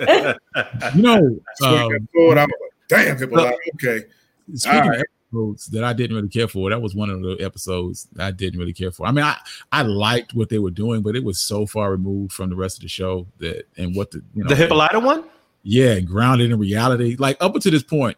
you 0.94 1.02
know, 1.02 1.38
um, 1.62 2.48
damn 2.88 3.18
Hippolyta. 3.18 3.56
Okay. 3.74 4.06
Speaking 4.54 4.78
right. 4.80 5.00
of 5.00 5.04
episodes 5.32 5.66
that 5.66 5.84
I 5.84 5.92
didn't 5.92 6.16
really 6.16 6.28
care 6.28 6.48
for, 6.48 6.70
that 6.70 6.80
was 6.80 6.94
one 6.94 7.10
of 7.10 7.20
the 7.22 7.36
episodes 7.40 8.08
I 8.18 8.30
didn't 8.30 8.58
really 8.58 8.72
care 8.72 8.90
for. 8.90 9.06
I 9.06 9.12
mean, 9.12 9.24
I 9.24 9.36
I 9.70 9.82
liked 9.82 10.34
what 10.34 10.48
they 10.48 10.58
were 10.58 10.70
doing, 10.70 11.02
but 11.02 11.16
it 11.16 11.24
was 11.24 11.38
so 11.38 11.66
far 11.66 11.90
removed 11.90 12.32
from 12.32 12.50
the 12.50 12.56
rest 12.56 12.78
of 12.78 12.82
the 12.82 12.88
show 12.88 13.26
that 13.38 13.66
and 13.76 13.94
what 13.94 14.10
the 14.10 14.22
you 14.34 14.42
know 14.42 14.48
the 14.48 14.56
Hippolyta 14.56 14.98
one. 14.98 15.24
Yeah, 15.62 16.00
grounded 16.00 16.50
in 16.50 16.58
reality. 16.58 17.16
Like 17.18 17.36
up 17.40 17.54
until 17.54 17.72
this 17.72 17.82
point, 17.82 18.16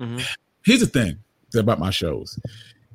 Mm-hmm. 0.00 0.18
Here's 0.64 0.80
the 0.80 0.86
thing 0.86 1.18
about 1.54 1.78
my 1.78 1.90
shows. 1.90 2.38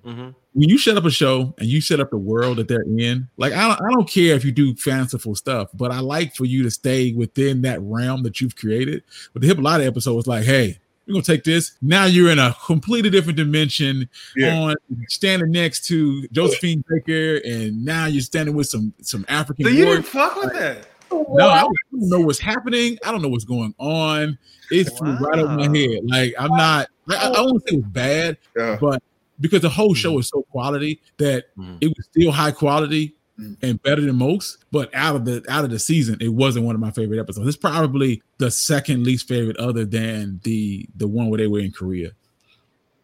mm-hmm. 0.05 0.29
when 0.53 0.69
you 0.69 0.77
set 0.77 0.97
up 0.97 1.05
a 1.05 1.11
show 1.11 1.53
and 1.57 1.67
you 1.67 1.81
set 1.81 1.99
up 1.99 2.11
the 2.11 2.17
world 2.17 2.57
that 2.57 2.67
they're 2.67 2.83
in, 2.83 3.27
like 3.37 3.53
I 3.53 3.67
don't, 3.67 3.81
I 3.81 3.93
don't 3.93 4.09
care 4.09 4.35
if 4.35 4.45
you 4.45 4.51
do 4.51 4.75
fanciful 4.75 5.35
stuff, 5.35 5.69
but 5.73 5.91
I 5.91 5.99
like 5.99 6.35
for 6.35 6.45
you 6.45 6.63
to 6.63 6.71
stay 6.71 7.11
within 7.13 7.61
that 7.63 7.81
realm 7.81 8.23
that 8.23 8.39
you've 8.39 8.55
created. 8.55 9.03
But 9.33 9.41
the 9.41 9.47
Hippolyta 9.47 9.85
episode 9.85 10.15
was 10.15 10.27
like, 10.27 10.43
hey, 10.43 10.79
we're 11.07 11.13
gonna 11.13 11.23
take 11.23 11.43
this. 11.43 11.73
Now 11.81 12.05
you're 12.05 12.31
in 12.31 12.39
a 12.39 12.55
completely 12.65 13.09
different 13.09 13.37
dimension. 13.37 14.09
Yeah. 14.35 14.55
On 14.55 14.75
standing 15.07 15.51
next 15.51 15.85
to 15.87 16.27
Josephine 16.29 16.83
Baker, 16.87 17.37
and 17.45 17.85
now 17.85 18.05
you're 18.05 18.21
standing 18.21 18.55
with 18.55 18.67
some 18.67 18.93
some 19.01 19.25
African. 19.27 19.65
So 19.65 19.71
you 19.71 19.85
didn't 19.85 20.03
fuck 20.03 20.35
with 20.35 20.53
that. 20.53 20.87
No, 21.11 21.47
I 21.47 21.61
don't 21.61 21.75
know 21.91 22.21
what's 22.21 22.39
happening. 22.39 22.97
I 23.05 23.11
don't 23.11 23.21
know 23.21 23.27
what's 23.27 23.45
going 23.45 23.75
on. 23.77 24.37
It 24.71 24.89
wow. 24.89 24.97
flew 24.97 25.27
right 25.27 25.39
over 25.39 25.53
my 25.53 25.77
head. 25.77 25.99
Like 26.05 26.33
I'm 26.39 26.51
not. 26.51 26.87
I, 27.09 27.27
I 27.27 27.41
won't 27.41 27.67
say 27.67 27.75
it 27.75 27.83
was 27.83 27.91
bad, 27.91 28.37
yeah. 28.55 28.77
but 28.79 29.01
because 29.39 29.61
the 29.61 29.69
whole 29.69 29.93
show 29.93 30.17
is 30.19 30.29
so 30.29 30.43
quality 30.43 31.01
that 31.17 31.55
mm. 31.57 31.77
it 31.81 31.87
was 31.87 32.05
still 32.05 32.31
high 32.31 32.51
quality 32.51 33.15
mm. 33.39 33.57
and 33.61 33.81
better 33.83 34.01
than 34.01 34.15
most. 34.15 34.65
But 34.71 34.93
out 34.93 35.15
of 35.15 35.25
the 35.25 35.43
out 35.49 35.63
of 35.63 35.69
the 35.69 35.79
season, 35.79 36.17
it 36.21 36.29
wasn't 36.29 36.65
one 36.65 36.75
of 36.75 36.81
my 36.81 36.91
favorite 36.91 37.19
episodes. 37.19 37.47
It's 37.47 37.57
probably 37.57 38.21
the 38.37 38.51
second 38.51 39.03
least 39.03 39.27
favorite, 39.27 39.57
other 39.57 39.85
than 39.85 40.39
the 40.43 40.87
the 40.95 41.07
one 41.07 41.29
where 41.29 41.37
they 41.37 41.47
were 41.47 41.59
in 41.59 41.71
Korea. 41.71 42.11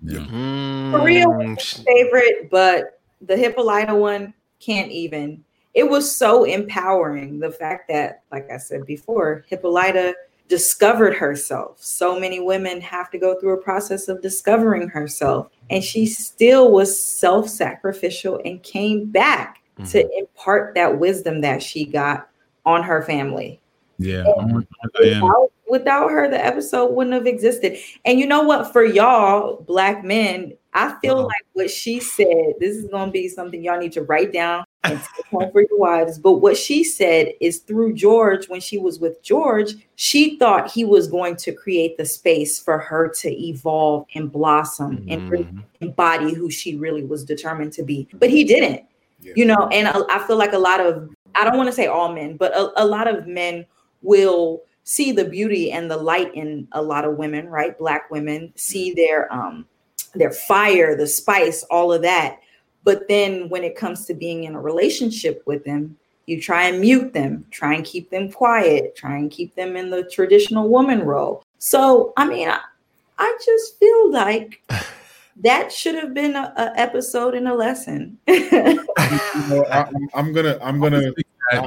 Yeah. 0.02 0.20
Mm. 0.20 0.92
Korea 0.92 1.30
was 1.30 1.84
favorite, 1.86 2.50
but 2.50 3.00
the 3.22 3.38
Hippolyta 3.38 3.94
one 3.96 4.34
can't 4.60 4.92
even. 4.92 5.44
It 5.74 5.90
was 5.90 6.14
so 6.14 6.44
empowering. 6.44 7.40
The 7.40 7.52
fact 7.52 7.88
that, 7.90 8.24
like 8.32 8.52
I 8.52 8.58
said 8.58 8.86
before, 8.86 9.46
Hippolyta 9.48 10.16
discovered 10.52 11.16
herself. 11.16 11.78
So 11.80 12.20
many 12.20 12.42
women 12.42 12.82
have 12.82 13.10
to 13.12 13.18
go 13.18 13.40
through 13.40 13.54
a 13.54 13.64
process 13.64 14.10
of 14.10 14.22
discovering 14.22 14.90
herself. 14.90 15.48
And 15.70 15.82
she 15.82 16.06
still 16.06 16.74
was 16.74 17.02
self 17.02 17.48
sacrificial 17.48 18.42
and 18.44 18.62
came 18.62 19.10
back 19.10 19.64
mm-hmm. 19.80 19.90
to 19.92 20.18
impart 20.18 20.76
that 20.76 21.00
wisdom 21.00 21.40
that 21.40 21.64
she 21.64 21.86
got 21.86 22.28
on 22.66 22.84
her 22.84 23.02
family. 23.02 23.62
Yeah. 23.98 24.26
Without, 25.00 25.52
without 25.70 26.12
her, 26.12 26.30
the 26.30 26.46
episode 26.46 26.92
wouldn't 26.92 27.14
have 27.14 27.28
existed. 27.28 27.78
And 28.04 28.20
you 28.20 28.28
know 28.28 28.42
what? 28.42 28.74
For 28.74 28.84
y'all, 28.84 29.62
black 29.62 30.04
men, 30.04 30.52
I 30.74 30.98
feel 31.00 31.20
uh-huh. 31.20 31.28
like 31.28 31.46
what 31.54 31.70
she 31.70 32.02
said, 32.02 32.56
this 32.60 32.76
is 32.76 32.90
going 32.90 33.08
to 33.08 33.14
be 33.14 33.30
something 33.30 33.64
y'all 33.64 33.80
need 33.80 33.94
to 33.94 34.02
write 34.02 34.34
down 34.34 34.66
and 34.84 35.00
take 35.16 35.26
home 35.28 35.52
for 35.52 35.62
your 35.62 35.78
wives. 35.78 36.18
But 36.18 36.34
what 36.34 36.58
she 36.58 36.84
said 36.84 37.34
is 37.40 37.60
through 37.60 37.94
George, 37.94 38.50
when 38.50 38.60
she 38.60 38.78
was 38.78 39.00
with 39.00 39.22
George, 39.22 39.76
she 39.96 40.38
thought 40.38 40.72
he 40.72 40.84
was 40.84 41.08
going 41.08 41.36
to 41.38 41.52
create 41.52 41.98
the 41.98 42.06
space 42.06 42.60
for 42.60 42.80
her 42.80 43.08
to 43.20 43.30
evolve 43.32 44.06
and 44.16 44.32
blossom 44.32 45.06
mm-hmm. 45.06 45.34
and 45.36 45.64
embody 45.82 46.34
who 46.34 46.50
she 46.50 46.76
really 46.76 47.04
was 47.04 47.24
determined 47.24 47.74
to 47.74 47.84
be. 47.84 48.08
But 48.14 48.30
he 48.30 48.44
didn't, 48.44 48.84
yeah. 49.22 49.34
you 49.36 49.46
know. 49.46 49.68
And 49.72 49.88
I 49.88 50.26
feel 50.26 50.38
like 50.38 50.54
a 50.54 50.60
lot 50.60 50.80
of, 50.80 51.10
I 51.36 51.44
don't 51.44 51.58
want 51.58 51.68
to 51.68 51.76
say 51.76 51.88
all 51.88 52.14
men, 52.14 52.38
but 52.38 52.56
a, 52.56 52.72
a 52.84 52.86
lot 52.86 53.08
of 53.08 53.28
men 53.28 53.66
will 54.02 54.64
see 54.84 55.12
the 55.12 55.26
beauty 55.26 55.72
and 55.72 55.92
the 55.92 55.98
light 55.98 56.34
in 56.34 56.68
a 56.72 56.82
lot 56.82 57.06
of 57.06 57.18
women, 57.18 57.48
right? 57.48 57.78
Black 57.78 58.10
women 58.10 58.52
see 58.56 58.94
their 58.94 59.32
um 59.32 59.68
their 60.14 60.32
fire, 60.32 60.98
the 60.98 61.08
spice, 61.08 61.64
all 61.70 61.94
of 61.94 62.02
that 62.02 62.40
but 62.84 63.08
then 63.08 63.50
when 63.50 63.64
it 63.64 63.76
comes 63.76 64.06
to 64.06 64.14
being 64.14 64.46
in 64.46 64.56
a 64.56 64.62
relationship 64.62 65.44
with 65.46 65.64
them, 65.64 65.98
you 66.26 66.42
try 66.42 66.68
and 66.68 66.80
mute 66.80 67.14
them, 67.14 67.46
try 67.52 67.74
and 67.74 67.84
keep 67.84 68.10
them 68.10 68.32
quiet, 68.32 68.96
try 68.96 69.18
and 69.18 69.30
keep 69.30 69.54
them 69.56 69.76
in 69.76 69.90
the 69.90 70.04
traditional 70.04 70.70
woman 70.70 71.02
role. 71.02 71.44
So, 71.58 72.14
I 72.18 72.26
mean, 72.26 72.48
I, 72.48 72.60
I 73.18 73.38
just 73.44 73.78
feel 73.80 74.12
like 74.12 74.62
that 75.44 75.72
should 75.72 75.96
have 75.96 76.14
been 76.14 76.36
a, 76.36 76.54
a 76.58 76.80
episode 76.80 77.36
and 77.36 77.48
a 77.48 77.54
lesson. 77.54 78.18
you 78.28 78.50
know, 78.52 78.86
I, 79.70 79.90
am 80.14 80.34
gonna, 80.34 80.58
I'm 80.62 80.80
gonna. 80.80 81.12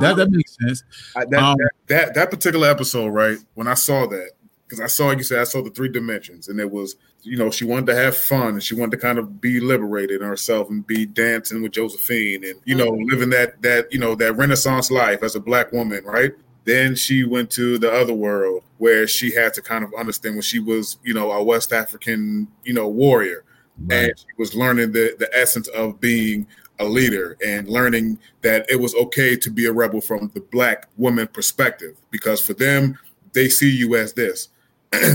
That, 0.01 0.17
that, 0.17 0.31
makes 0.31 0.57
sense. 0.57 0.83
I, 1.15 1.27
that, 1.27 1.43
um, 1.43 1.57
that, 1.59 1.71
that 1.89 2.15
that 2.15 2.31
particular 2.31 2.69
episode, 2.71 3.09
right? 3.09 3.37
When 3.53 3.69
I 3.69 3.75
saw 3.75 4.07
that, 4.07 4.31
because 4.65 4.81
I 4.81 4.87
saw 4.87 5.11
you 5.11 5.23
said 5.23 5.41
I 5.41 5.45
saw 5.45 5.63
the 5.63 5.71
three 5.71 5.89
dimensions, 5.89 6.49
and 6.49 6.59
it 6.59 6.71
was 6.71 6.97
you 7.23 7.37
know 7.37 7.51
she 7.51 7.65
wanted 7.65 7.87
to 7.87 7.95
have 7.95 8.17
fun 8.17 8.49
and 8.49 8.63
she 8.63 8.75
wanted 8.75 8.93
to 8.93 8.99
kind 8.99 9.19
of 9.19 9.41
be 9.41 9.61
liberated 9.61 10.21
in 10.21 10.27
herself 10.27 10.69
and 10.71 10.87
be 10.87 11.07
dancing 11.07 11.63
with 11.63 11.73
Josephine 11.73 12.45
and 12.45 12.61
you 12.65 12.75
know 12.75 12.93
mm-hmm. 12.93 13.09
living 13.09 13.31
that 13.31 13.61
that 13.63 13.93
you 13.93 13.99
know 13.99 14.15
that 14.15 14.37
Renaissance 14.37 14.91
life 14.91 15.23
as 15.23 15.35
a 15.35 15.41
black 15.41 15.73
woman, 15.73 16.05
right? 16.05 16.33
Then 16.65 16.95
she 16.95 17.25
went 17.25 17.51
to 17.53 17.79
the 17.79 17.93
other 17.93 18.15
world 18.15 18.63
where 18.79 19.07
she 19.07 19.31
had 19.31 19.53
to 19.55 19.63
kind 19.63 19.85
of 19.85 19.93
understand 19.99 20.37
when 20.37 20.43
she 20.43 20.59
was 20.59 20.99
you 21.05 21.15
know 21.15 21.33
a 21.33 21.43
West 21.43 21.73
African 21.73 22.49
you 22.65 22.75
know 22.75 22.89
warrior, 22.89 23.45
right. 23.79 24.05
and 24.05 24.19
she 24.19 24.27
was 24.39 24.55
learning 24.55 24.93
the 24.93 25.15
the 25.19 25.31
essence 25.37 25.69
of 25.69 26.01
being 26.01 26.47
a 26.81 26.85
leader 26.85 27.37
and 27.47 27.69
learning 27.69 28.19
that 28.43 28.69
it 28.69 28.81
was 28.81 28.95
okay 28.97 29.37
to 29.37 29.49
be 29.49 29.67
a 29.67 29.73
rebel 29.73 30.01
from 30.01 30.29
the 30.35 30.41
black 30.41 30.89
woman 30.97 31.29
perspective 31.29 31.97
because 32.11 32.45
for 32.45 32.53
them 32.55 32.99
they 33.33 33.49
see 33.49 33.71
you 33.71 33.95
as 33.95 34.13
this 34.13 34.49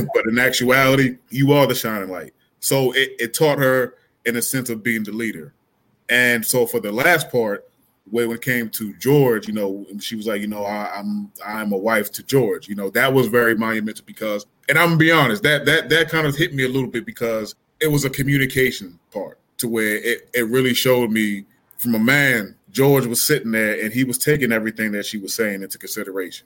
but 0.13 0.25
in 0.27 0.39
actuality, 0.39 1.17
you 1.29 1.53
are 1.53 1.67
the 1.67 1.75
shining 1.75 2.09
light. 2.09 2.33
So 2.59 2.91
it, 2.93 3.11
it 3.19 3.33
taught 3.33 3.59
her 3.59 3.95
in 4.25 4.35
a 4.35 4.41
sense 4.41 4.69
of 4.69 4.83
being 4.83 5.03
the 5.03 5.11
leader. 5.11 5.53
And 6.09 6.45
so 6.45 6.65
for 6.65 6.79
the 6.79 6.91
last 6.91 7.31
part, 7.31 7.69
when 8.09 8.31
it 8.31 8.41
came 8.41 8.69
to 8.71 8.93
George, 8.95 9.47
you 9.47 9.53
know, 9.53 9.85
she 9.99 10.15
was 10.15 10.25
like, 10.25 10.41
you 10.41 10.47
know, 10.47 10.63
I, 10.63 10.97
am 10.97 11.31
I'm, 11.45 11.63
I'm 11.63 11.71
a 11.73 11.77
wife 11.77 12.11
to 12.13 12.23
George. 12.23 12.67
You 12.67 12.75
know, 12.75 12.89
that 12.91 13.13
was 13.13 13.27
very 13.27 13.55
monumental 13.55 14.03
because, 14.05 14.45
and 14.67 14.77
I'm 14.77 14.87
gonna 14.87 14.97
be 14.97 15.11
honest, 15.11 15.43
that 15.43 15.65
that 15.65 15.89
that 15.89 16.09
kind 16.09 16.25
of 16.25 16.35
hit 16.35 16.53
me 16.53 16.63
a 16.63 16.67
little 16.67 16.89
bit 16.89 17.05
because 17.05 17.53
it 17.79 17.87
was 17.87 18.05
a 18.05 18.09
communication 18.09 18.99
part 19.11 19.37
to 19.57 19.67
where 19.67 19.97
it, 19.97 20.29
it 20.33 20.47
really 20.47 20.73
showed 20.73 21.11
me 21.11 21.45
from 21.77 21.95
a 21.95 21.99
man, 21.99 22.55
George 22.71 23.05
was 23.05 23.25
sitting 23.25 23.51
there 23.51 23.79
and 23.83 23.93
he 23.93 24.03
was 24.03 24.17
taking 24.17 24.51
everything 24.51 24.91
that 24.91 25.05
she 25.05 25.17
was 25.17 25.33
saying 25.33 25.63
into 25.63 25.77
consideration. 25.77 26.45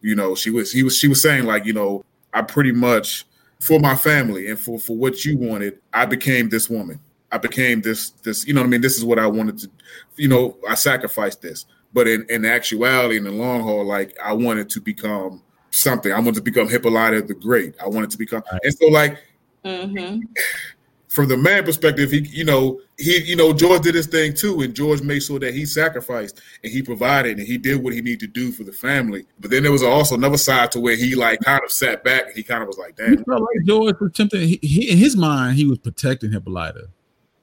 You 0.00 0.14
know, 0.14 0.34
she 0.34 0.50
was 0.50 0.72
he 0.72 0.82
was 0.82 0.96
she 0.96 1.08
was 1.08 1.22
saying 1.22 1.44
like, 1.44 1.64
you 1.64 1.72
know, 1.72 2.04
I 2.38 2.42
pretty 2.42 2.72
much 2.72 3.26
for 3.60 3.80
my 3.80 3.96
family 3.96 4.48
and 4.48 4.58
for 4.58 4.78
for 4.78 4.96
what 4.96 5.24
you 5.24 5.36
wanted, 5.36 5.80
I 5.92 6.06
became 6.06 6.48
this 6.48 6.70
woman. 6.70 7.00
I 7.32 7.38
became 7.38 7.80
this 7.80 8.10
this 8.10 8.46
you 8.46 8.54
know 8.54 8.60
what 8.60 8.68
I 8.68 8.70
mean. 8.70 8.80
This 8.80 8.96
is 8.96 9.04
what 9.04 9.18
I 9.18 9.26
wanted 9.26 9.58
to, 9.58 9.70
you 10.16 10.28
know. 10.28 10.56
I 10.68 10.76
sacrificed 10.76 11.42
this, 11.42 11.66
but 11.92 12.06
in 12.06 12.24
in 12.30 12.44
actuality, 12.44 13.16
in 13.16 13.24
the 13.24 13.32
long 13.32 13.62
haul, 13.62 13.84
like 13.84 14.16
I 14.22 14.32
wanted 14.32 14.70
to 14.70 14.80
become 14.80 15.42
something. 15.70 16.12
I 16.12 16.18
wanted 16.18 16.36
to 16.36 16.42
become 16.42 16.68
Hippolyta 16.68 17.22
the 17.22 17.34
Great. 17.34 17.74
I 17.82 17.88
wanted 17.88 18.10
to 18.10 18.18
become, 18.18 18.42
and 18.62 18.74
so 18.74 18.86
like. 18.86 19.18
Mm-hmm 19.64 20.20
from 21.08 21.28
the 21.28 21.36
man 21.36 21.64
perspective, 21.64 22.10
he 22.10 22.18
you 22.28 22.44
know 22.44 22.80
he 22.98 23.18
you 23.24 23.36
know 23.36 23.52
George 23.52 23.82
did 23.82 23.94
his 23.94 24.06
thing 24.06 24.34
too, 24.34 24.60
and 24.60 24.74
George 24.74 25.02
made 25.02 25.22
sure 25.22 25.38
that 25.38 25.54
he 25.54 25.64
sacrificed 25.64 26.40
and 26.62 26.72
he 26.72 26.82
provided 26.82 27.38
and 27.38 27.46
he 27.46 27.58
did 27.58 27.82
what 27.82 27.94
he 27.94 28.00
needed 28.02 28.20
to 28.20 28.26
do 28.26 28.52
for 28.52 28.64
the 28.64 28.72
family. 28.72 29.24
But 29.40 29.50
then 29.50 29.62
there 29.62 29.72
was 29.72 29.82
also 29.82 30.14
another 30.14 30.36
side 30.36 30.70
to 30.72 30.80
where 30.80 30.96
he 30.96 31.14
like 31.14 31.40
kind 31.40 31.60
of 31.64 31.72
sat 31.72 32.04
back 32.04 32.26
and 32.26 32.36
he 32.36 32.42
kind 32.42 32.62
of 32.62 32.68
was 32.68 32.78
like, 32.78 32.96
"Damn." 32.96 33.18
He 33.18 33.24
felt 33.24 33.40
like 33.40 33.66
George 33.66 33.96
was 34.00 34.10
attempting. 34.10 34.48
He, 34.48 34.58
he, 34.62 34.90
in 34.90 34.98
his 34.98 35.16
mind, 35.16 35.56
he 35.56 35.66
was 35.66 35.78
protecting 35.78 36.32
Hippolyta. 36.32 36.88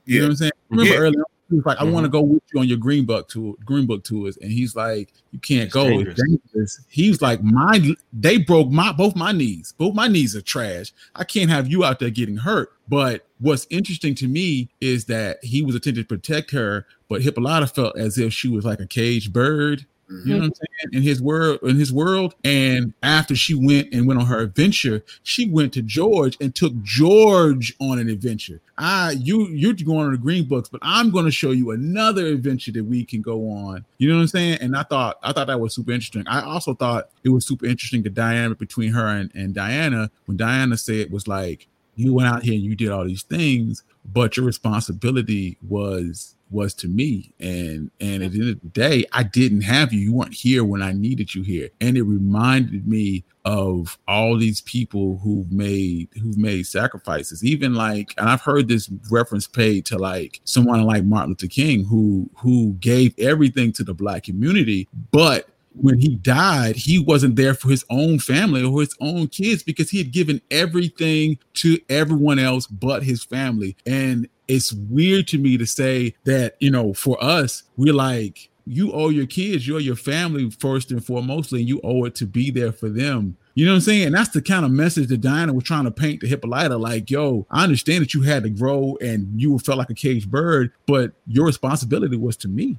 You 0.06 0.16
yeah. 0.16 0.20
know 0.22 0.26
what 0.26 0.30
I'm 0.30 0.36
saying? 0.38 0.52
Remember 0.70 0.94
yeah. 0.94 1.00
earlier 1.00 1.24
he 1.50 1.56
was 1.56 1.66
like, 1.66 1.78
mm-hmm. 1.78 1.88
I 1.88 1.92
want 1.92 2.06
to 2.06 2.10
go 2.10 2.22
with 2.22 2.42
you 2.54 2.60
on 2.60 2.68
your 2.68 2.78
green 2.78 3.06
book 3.06 3.30
tour, 3.30 3.56
green 3.64 3.86
book 3.86 4.04
tours. 4.04 4.38
And 4.38 4.52
he's 4.52 4.76
like, 4.76 5.14
You 5.32 5.40
can't 5.40 5.66
it's 5.66 5.74
go. 5.74 5.88
Dangerous. 5.88 6.20
It's 6.20 6.30
dangerous. 6.30 6.86
He's 6.90 7.22
like, 7.22 7.44
My 7.44 7.96
they 8.14 8.38
broke 8.38 8.70
my 8.70 8.92
both 8.92 9.16
my 9.16 9.32
knees. 9.32 9.74
Both 9.78 9.94
my 9.94 10.08
knees 10.08 10.36
are 10.36 10.42
trash. 10.42 10.92
I 11.16 11.24
can't 11.24 11.50
have 11.50 11.68
you 11.68 11.84
out 11.84 12.00
there 12.00 12.10
getting 12.10 12.38
hurt. 12.38 12.72
But 12.88 13.28
what's 13.40 13.68
interesting 13.70 14.16
to 14.16 14.28
me 14.28 14.70
is 14.82 15.06
that 15.06 15.44
he 15.44 15.62
was 15.62 15.76
attempting 15.76 16.04
to 16.04 16.08
protect 16.08 16.52
her, 16.52 16.86
but 17.10 17.22
Hippolyta 17.22 17.68
felt 17.68 17.98
as 17.98 18.18
if 18.18 18.34
she 18.34 18.48
was 18.48 18.66
like 18.66 18.80
a 18.80 18.88
caged 18.88 19.34
bird 19.34 19.86
Mm-hmm. 20.12 20.28
You 20.28 20.34
know 20.36 20.40
what 20.42 20.46
I'm 20.46 20.54
saying? 20.54 20.94
In 20.94 21.02
his 21.02 21.22
world, 21.22 21.60
in 21.64 21.78
his 21.78 21.92
world. 21.92 22.36
And 22.44 22.94
after 23.02 23.36
she 23.36 23.56
went 23.56 23.92
and 23.92 24.08
went 24.08 24.20
on 24.20 24.28
her 24.28 24.40
adventure, 24.40 25.04
she 25.24 25.50
went 25.50 25.74
to 25.74 25.82
George 25.82 26.38
and 26.40 26.54
took 26.54 26.80
George 26.84 27.76
on 27.80 27.98
an 27.98 28.10
adventure. 28.10 28.62
I 28.78 29.12
you 29.12 29.48
you're 29.48 29.74
going 29.74 30.06
on 30.06 30.12
the 30.12 30.18
green 30.18 30.48
books, 30.48 30.70
but 30.70 30.80
I'm 30.84 31.10
going 31.10 31.26
to 31.26 31.32
show 31.32 31.52
you 31.52 31.72
another 31.72 32.28
adventure 32.28 32.72
that 32.74 32.84
we 32.84 33.04
can 33.04 33.22
go 33.22 33.50
on. 33.50 33.86
You 33.98 34.10
know 34.10 34.16
what 34.16 34.22
I'm 34.22 34.28
saying? 34.28 34.58
And 34.62 34.78
I 34.78 34.84
thought 34.84 35.18
I 35.24 35.34
thought 35.34 35.48
that 35.48 35.60
was 35.60 35.74
super 35.74 35.92
interesting. 35.92 36.28
I 36.28 36.42
also 36.42 36.76
thought 36.76 37.10
it 37.24 37.30
was 37.30 37.46
super 37.46 37.66
interesting 37.66 38.04
the 38.04 38.10
dynamic 38.10 38.60
between 38.60 38.92
her 38.92 39.08
and, 39.08 39.32
and 39.34 39.56
Diana 39.56 40.12
when 40.26 40.38
Diana 40.38 40.78
said 40.78 40.98
it 40.98 41.12
was 41.12 41.28
like 41.28 41.68
you 41.96 42.14
went 42.14 42.30
out 42.30 42.44
here 42.44 42.54
and 42.54 42.64
you 42.64 42.76
did 42.76 42.90
all 42.90 43.06
these 43.06 43.24
things, 43.24 43.84
but 44.06 44.38
your 44.38 44.46
responsibility 44.46 45.58
was 45.68 46.36
was 46.56 46.74
to 46.76 46.88
me. 46.88 47.34
And 47.40 47.92
and 48.00 48.24
at 48.24 48.32
the 48.32 48.42
end 48.42 48.50
of 48.50 48.62
the 48.62 48.70
day, 48.70 49.06
I 49.12 49.24
didn't 49.24 49.62
have 49.62 49.94
you. 49.94 50.00
You 50.00 50.14
weren't 50.14 50.34
here 50.34 50.64
when 50.64 50.82
I 50.82 50.94
needed 50.94 51.36
you 51.36 51.44
here. 51.44 51.70
And 51.82 51.98
it 51.98 52.04
reminded 52.04 52.88
me 52.88 53.26
of 53.44 54.00
all 54.08 54.38
these 54.38 54.62
people 54.62 55.20
who've 55.20 55.52
made 55.52 56.10
who've 56.14 56.38
made 56.38 56.66
sacrifices. 56.66 57.44
Even 57.44 57.76
like, 57.76 58.14
and 58.18 58.30
I've 58.30 58.42
heard 58.42 58.68
this 58.68 58.90
reference 59.12 59.48
paid 59.48 59.86
to 59.88 59.98
like 59.98 60.42
someone 60.46 60.84
like 60.84 61.04
Martin 61.04 61.32
Luther 61.32 61.48
King 61.48 61.84
who 61.84 62.30
who 62.38 62.74
gave 62.80 63.14
everything 63.20 63.72
to 63.74 63.84
the 63.84 63.94
black 63.94 64.24
community, 64.24 64.88
but 65.12 65.50
when 65.78 66.00
he 66.00 66.16
died, 66.16 66.76
he 66.76 67.00
wasn't 67.00 67.36
there 67.36 67.54
for 67.54 67.70
his 67.70 67.84
own 67.90 68.20
family 68.20 68.64
or 68.64 68.80
his 68.80 68.96
own 69.02 69.28
kids 69.28 69.62
because 69.62 69.90
he 69.90 69.98
had 69.98 70.12
given 70.12 70.42
everything 70.50 71.38
to 71.56 71.80
everyone 71.90 72.40
else 72.40 72.66
but 72.68 73.04
his 73.04 73.24
family. 73.24 73.76
And 73.86 74.30
it's 74.48 74.74
weird 74.74 75.28
to 75.30 75.38
me 75.38 75.58
to 75.58 75.66
say 75.66 76.16
that, 76.24 76.56
you 76.60 76.72
know, 76.72 76.94
for 76.94 77.22
us, 77.24 77.64
we're 77.78 77.94
like, 77.94 78.50
you 78.68 78.92
owe 78.94 79.10
your 79.10 79.28
kids, 79.28 79.68
you 79.68 79.76
owe 79.76 79.80
your 79.80 79.96
family 79.96 80.50
first 80.50 80.92
and 80.92 81.02
foremostly, 81.02 81.60
and 81.60 81.68
you 81.68 81.80
owe 81.84 82.06
it 82.06 82.16
to 82.16 82.26
be 82.26 82.50
there 82.52 82.72
for 82.72 82.90
them. 82.90 83.38
You 83.54 83.66
know 83.66 83.72
what 83.72 83.76
I'm 83.76 83.82
saying? 83.82 84.08
And 84.08 84.16
that's 84.16 84.30
the 84.30 84.42
kind 84.42 84.66
of 84.66 84.72
message 84.72 85.08
that 85.10 85.22
Diana 85.22 85.54
was 85.54 85.64
trying 85.64 85.86
to 85.86 85.92
paint 85.92 86.22
to 86.22 86.28
Hippolyta. 86.28 86.78
Like, 86.78 87.10
yo, 87.10 87.46
I 87.50 87.64
understand 87.64 88.02
that 88.02 88.14
you 88.14 88.22
had 88.22 88.44
to 88.44 88.50
grow 88.50 88.98
and 89.00 89.40
you 89.40 89.58
felt 89.60 89.78
like 89.78 89.90
a 89.90 89.94
caged 89.94 90.30
bird, 90.30 90.74
but 90.88 91.14
your 91.28 91.46
responsibility 91.46 92.18
was 92.18 92.36
to 92.38 92.48
me. 92.48 92.78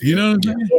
You 0.00 0.16
know 0.16 0.32
what 0.32 0.46
I'm 0.46 0.68
saying? 0.68 0.68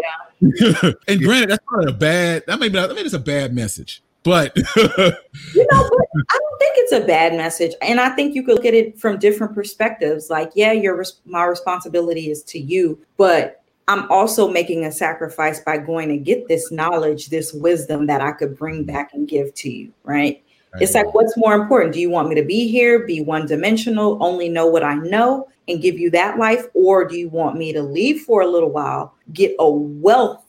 Yeah. 0.60 0.92
and 1.08 1.22
granted, 1.22 1.52
that's 1.52 1.64
not 1.72 1.88
a 1.88 1.94
bad. 1.94 2.44
That 2.48 2.60
may 2.60 2.68
be. 2.68 2.74
That 2.74 2.94
may 2.94 3.04
be 3.04 3.16
a 3.16 3.20
bad 3.20 3.56
message, 3.56 4.04
but 4.24 4.56
you 4.76 5.68
know, 5.72 5.90
but 5.90 6.08
I 6.30 6.40
don't 6.40 6.60
think 6.60 6.76
it's 6.78 6.92
a 6.92 7.02
bad 7.02 7.34
message, 7.34 7.74
and 7.82 8.00
I 8.00 8.10
think 8.10 8.36
you 8.36 8.44
could 8.44 8.56
look 8.56 8.66
at 8.66 8.74
it 8.74 9.00
from 9.00 9.20
different 9.20 9.54
perspectives. 9.54 10.30
Like, 10.30 10.52
yeah, 10.56 10.72
your 10.72 11.04
my 11.26 11.46
responsibility 11.46 12.30
is 12.30 12.44
to 12.44 12.60
you, 12.60 13.00
but 13.18 13.64
I'm 13.88 14.10
also 14.10 14.50
making 14.50 14.86
a 14.86 14.92
sacrifice 14.92 15.60
by 15.60 15.78
going 15.78 16.10
to 16.10 16.18
get 16.18 16.48
this 16.48 16.72
knowledge, 16.72 17.28
this 17.28 17.54
wisdom 17.54 18.08
that 18.08 18.22
I 18.22 18.32
could 18.32 18.58
bring 18.58 18.84
mm-hmm. 18.84 18.94
back 18.94 19.14
and 19.14 19.28
give 19.28 19.54
to 19.56 19.70
you, 19.70 19.92
right? 20.04 20.42
right? 20.74 20.82
It's 20.82 20.96
like, 20.96 21.14
what's 21.14 21.36
more 21.38 21.54
important? 21.54 21.94
Do 21.94 22.00
you 22.00 22.10
want 22.10 22.30
me 22.30 22.36
to 22.36 22.44
be 22.44 22.68
here, 22.70 23.06
be 23.06 23.22
one 23.22 23.46
dimensional, 23.46 24.18
only 24.22 24.48
know 24.48 24.68
what 24.68 24.84
I 24.84 24.96
know 24.96 25.50
and 25.68 25.82
give 25.82 26.00
you 26.00 26.10
that 26.12 26.38
life? 26.38 26.66
Or 26.74 27.06
do 27.06 27.18
you 27.18 27.30
want 27.30 27.58
me 27.58 27.74
to 27.74 27.82
leave 27.82 28.22
for 28.22 28.42
a 28.42 28.48
little 28.48 28.72
while, 28.72 29.16
get 29.34 29.56
a 29.60 29.70
wealth, 29.70 30.43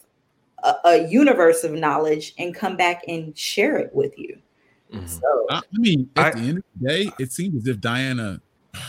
a, 0.64 0.76
a 0.84 1.08
universe 1.08 1.64
of 1.64 1.72
knowledge, 1.72 2.34
and 2.38 2.54
come 2.54 2.76
back 2.76 3.02
and 3.06 3.36
share 3.36 3.76
it 3.76 3.94
with 3.94 4.18
you? 4.18 4.38
Mm-hmm. 4.92 5.06
So, 5.06 5.46
I 5.50 5.62
mean, 5.72 6.10
at 6.16 6.26
I, 6.26 6.30
the 6.38 6.48
end 6.48 6.58
of 6.58 6.64
the 6.80 6.88
day, 6.88 7.10
it 7.18 7.32
seems 7.32 7.56
as 7.56 7.66
if 7.66 7.80
Diana 7.80 8.40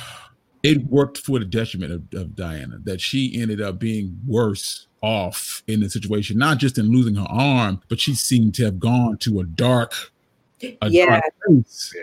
it 0.63 0.85
worked 0.87 1.19
for 1.19 1.39
the 1.39 1.45
detriment 1.45 1.91
of, 1.91 2.19
of, 2.19 2.35
Diana 2.35 2.79
that 2.85 2.99
she 2.99 3.39
ended 3.39 3.61
up 3.61 3.77
being 3.77 4.19
worse 4.25 4.87
off 5.01 5.61
in 5.67 5.79
the 5.79 5.89
situation, 5.89 6.37
not 6.37 6.57
just 6.57 6.77
in 6.77 6.91
losing 6.91 7.15
her 7.15 7.27
arm, 7.29 7.81
but 7.87 7.99
she 7.99 8.15
seemed 8.15 8.55
to 8.55 8.65
have 8.65 8.79
gone 8.79 9.17
to 9.19 9.39
a 9.39 9.43
dark, 9.43 9.93
a 10.81 10.89
yeah. 10.89 11.05
dark 11.05 11.23
place 11.45 11.93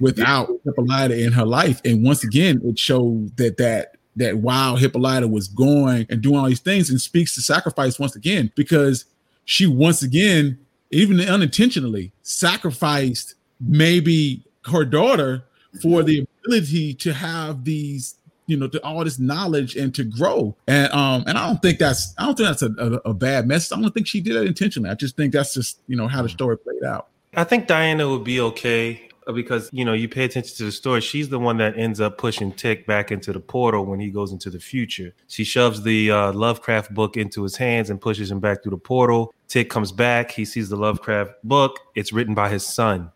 without 0.00 0.48
yeah. 0.48 0.56
Hippolyta 0.64 1.22
in 1.22 1.32
her 1.32 1.46
life. 1.46 1.80
And 1.84 2.02
once 2.02 2.24
again, 2.24 2.60
it 2.64 2.78
showed 2.78 3.36
that 3.36 3.58
that 3.58 3.96
that 4.16 4.38
while 4.38 4.76
Hippolyta 4.76 5.28
was 5.28 5.48
going 5.48 6.06
and 6.10 6.20
doing 6.20 6.36
all 6.36 6.46
these 6.46 6.60
things 6.60 6.90
and 6.90 7.00
speaks 7.00 7.34
to 7.34 7.42
sacrifice 7.42 7.98
once 7.98 8.16
again, 8.16 8.52
because 8.54 9.04
she 9.44 9.66
once 9.66 10.02
again, 10.02 10.58
even 10.90 11.20
unintentionally, 11.20 12.12
sacrificed 12.22 13.34
maybe 13.60 14.42
her 14.66 14.84
daughter 14.84 15.44
for 15.80 16.02
the 16.02 16.26
ability 16.44 16.94
to 16.94 17.12
have 17.12 17.64
these 17.64 18.16
you 18.46 18.56
know 18.56 18.66
to 18.66 18.82
all 18.84 19.04
this 19.04 19.18
knowledge 19.18 19.76
and 19.76 19.94
to 19.94 20.02
grow. 20.04 20.56
And 20.66 20.92
um 20.92 21.22
and 21.26 21.38
i 21.38 21.46
don't 21.46 21.62
think 21.62 21.78
that's 21.78 22.14
i 22.18 22.24
don't 22.24 22.36
think 22.36 22.48
that's 22.48 22.62
a, 22.62 22.72
a, 22.78 23.10
a, 23.10 23.14
bad 23.14 23.46
message. 23.46 23.76
I 23.76 23.80
don't 23.80 23.92
think 23.92 24.08
she 24.08 24.20
did 24.20 24.34
that 24.34 24.46
intentionally. 24.46 24.90
I 24.90 24.94
just 24.94 25.16
think 25.16 25.32
that's 25.32 25.54
just 25.54 25.78
you 25.86 25.96
know 25.96 26.08
how 26.08 26.22
the 26.22 26.28
mm. 26.28 26.32
story 26.32 26.58
played 26.58 26.82
out. 26.82 27.08
I 27.34 27.44
think 27.44 27.68
diana 27.68 28.08
would 28.08 28.24
be 28.24 28.40
okay 28.40 29.09
because 29.32 29.68
you 29.72 29.84
know 29.84 29.92
you 29.92 30.08
pay 30.08 30.24
attention 30.24 30.56
to 30.56 30.64
the 30.64 30.72
story. 30.72 31.00
She's 31.00 31.28
the 31.28 31.38
one 31.38 31.56
that 31.58 31.78
ends 31.78 32.00
up 32.00 32.18
pushing 32.18 32.52
tick 32.52 32.86
back 32.86 33.10
into 33.10 33.32
the 33.32 33.40
portal 33.40 33.86
when 33.86 34.00
he 34.00 34.10
goes 34.10 34.32
into 34.32 34.50
the 34.50 34.60
future. 34.60 35.12
She 35.28 35.44
shoves 35.44 35.82
the 35.82 36.10
uh, 36.10 36.32
lovecraft 36.32 36.92
book 36.94 37.16
into 37.16 37.42
his 37.42 37.56
hands 37.56 37.90
and 37.90 38.00
pushes 38.00 38.30
him 38.30 38.40
back 38.40 38.62
through 38.62 38.70
the 38.70 38.78
portal. 38.78 39.34
Tick 39.48 39.70
comes 39.70 39.92
back. 39.92 40.30
He 40.30 40.44
sees 40.44 40.68
the 40.68 40.76
lovecraft 40.76 41.32
book. 41.44 41.78
It's 41.94 42.12
written 42.12 42.34
by 42.34 42.48
his 42.48 42.66
son. 42.66 43.10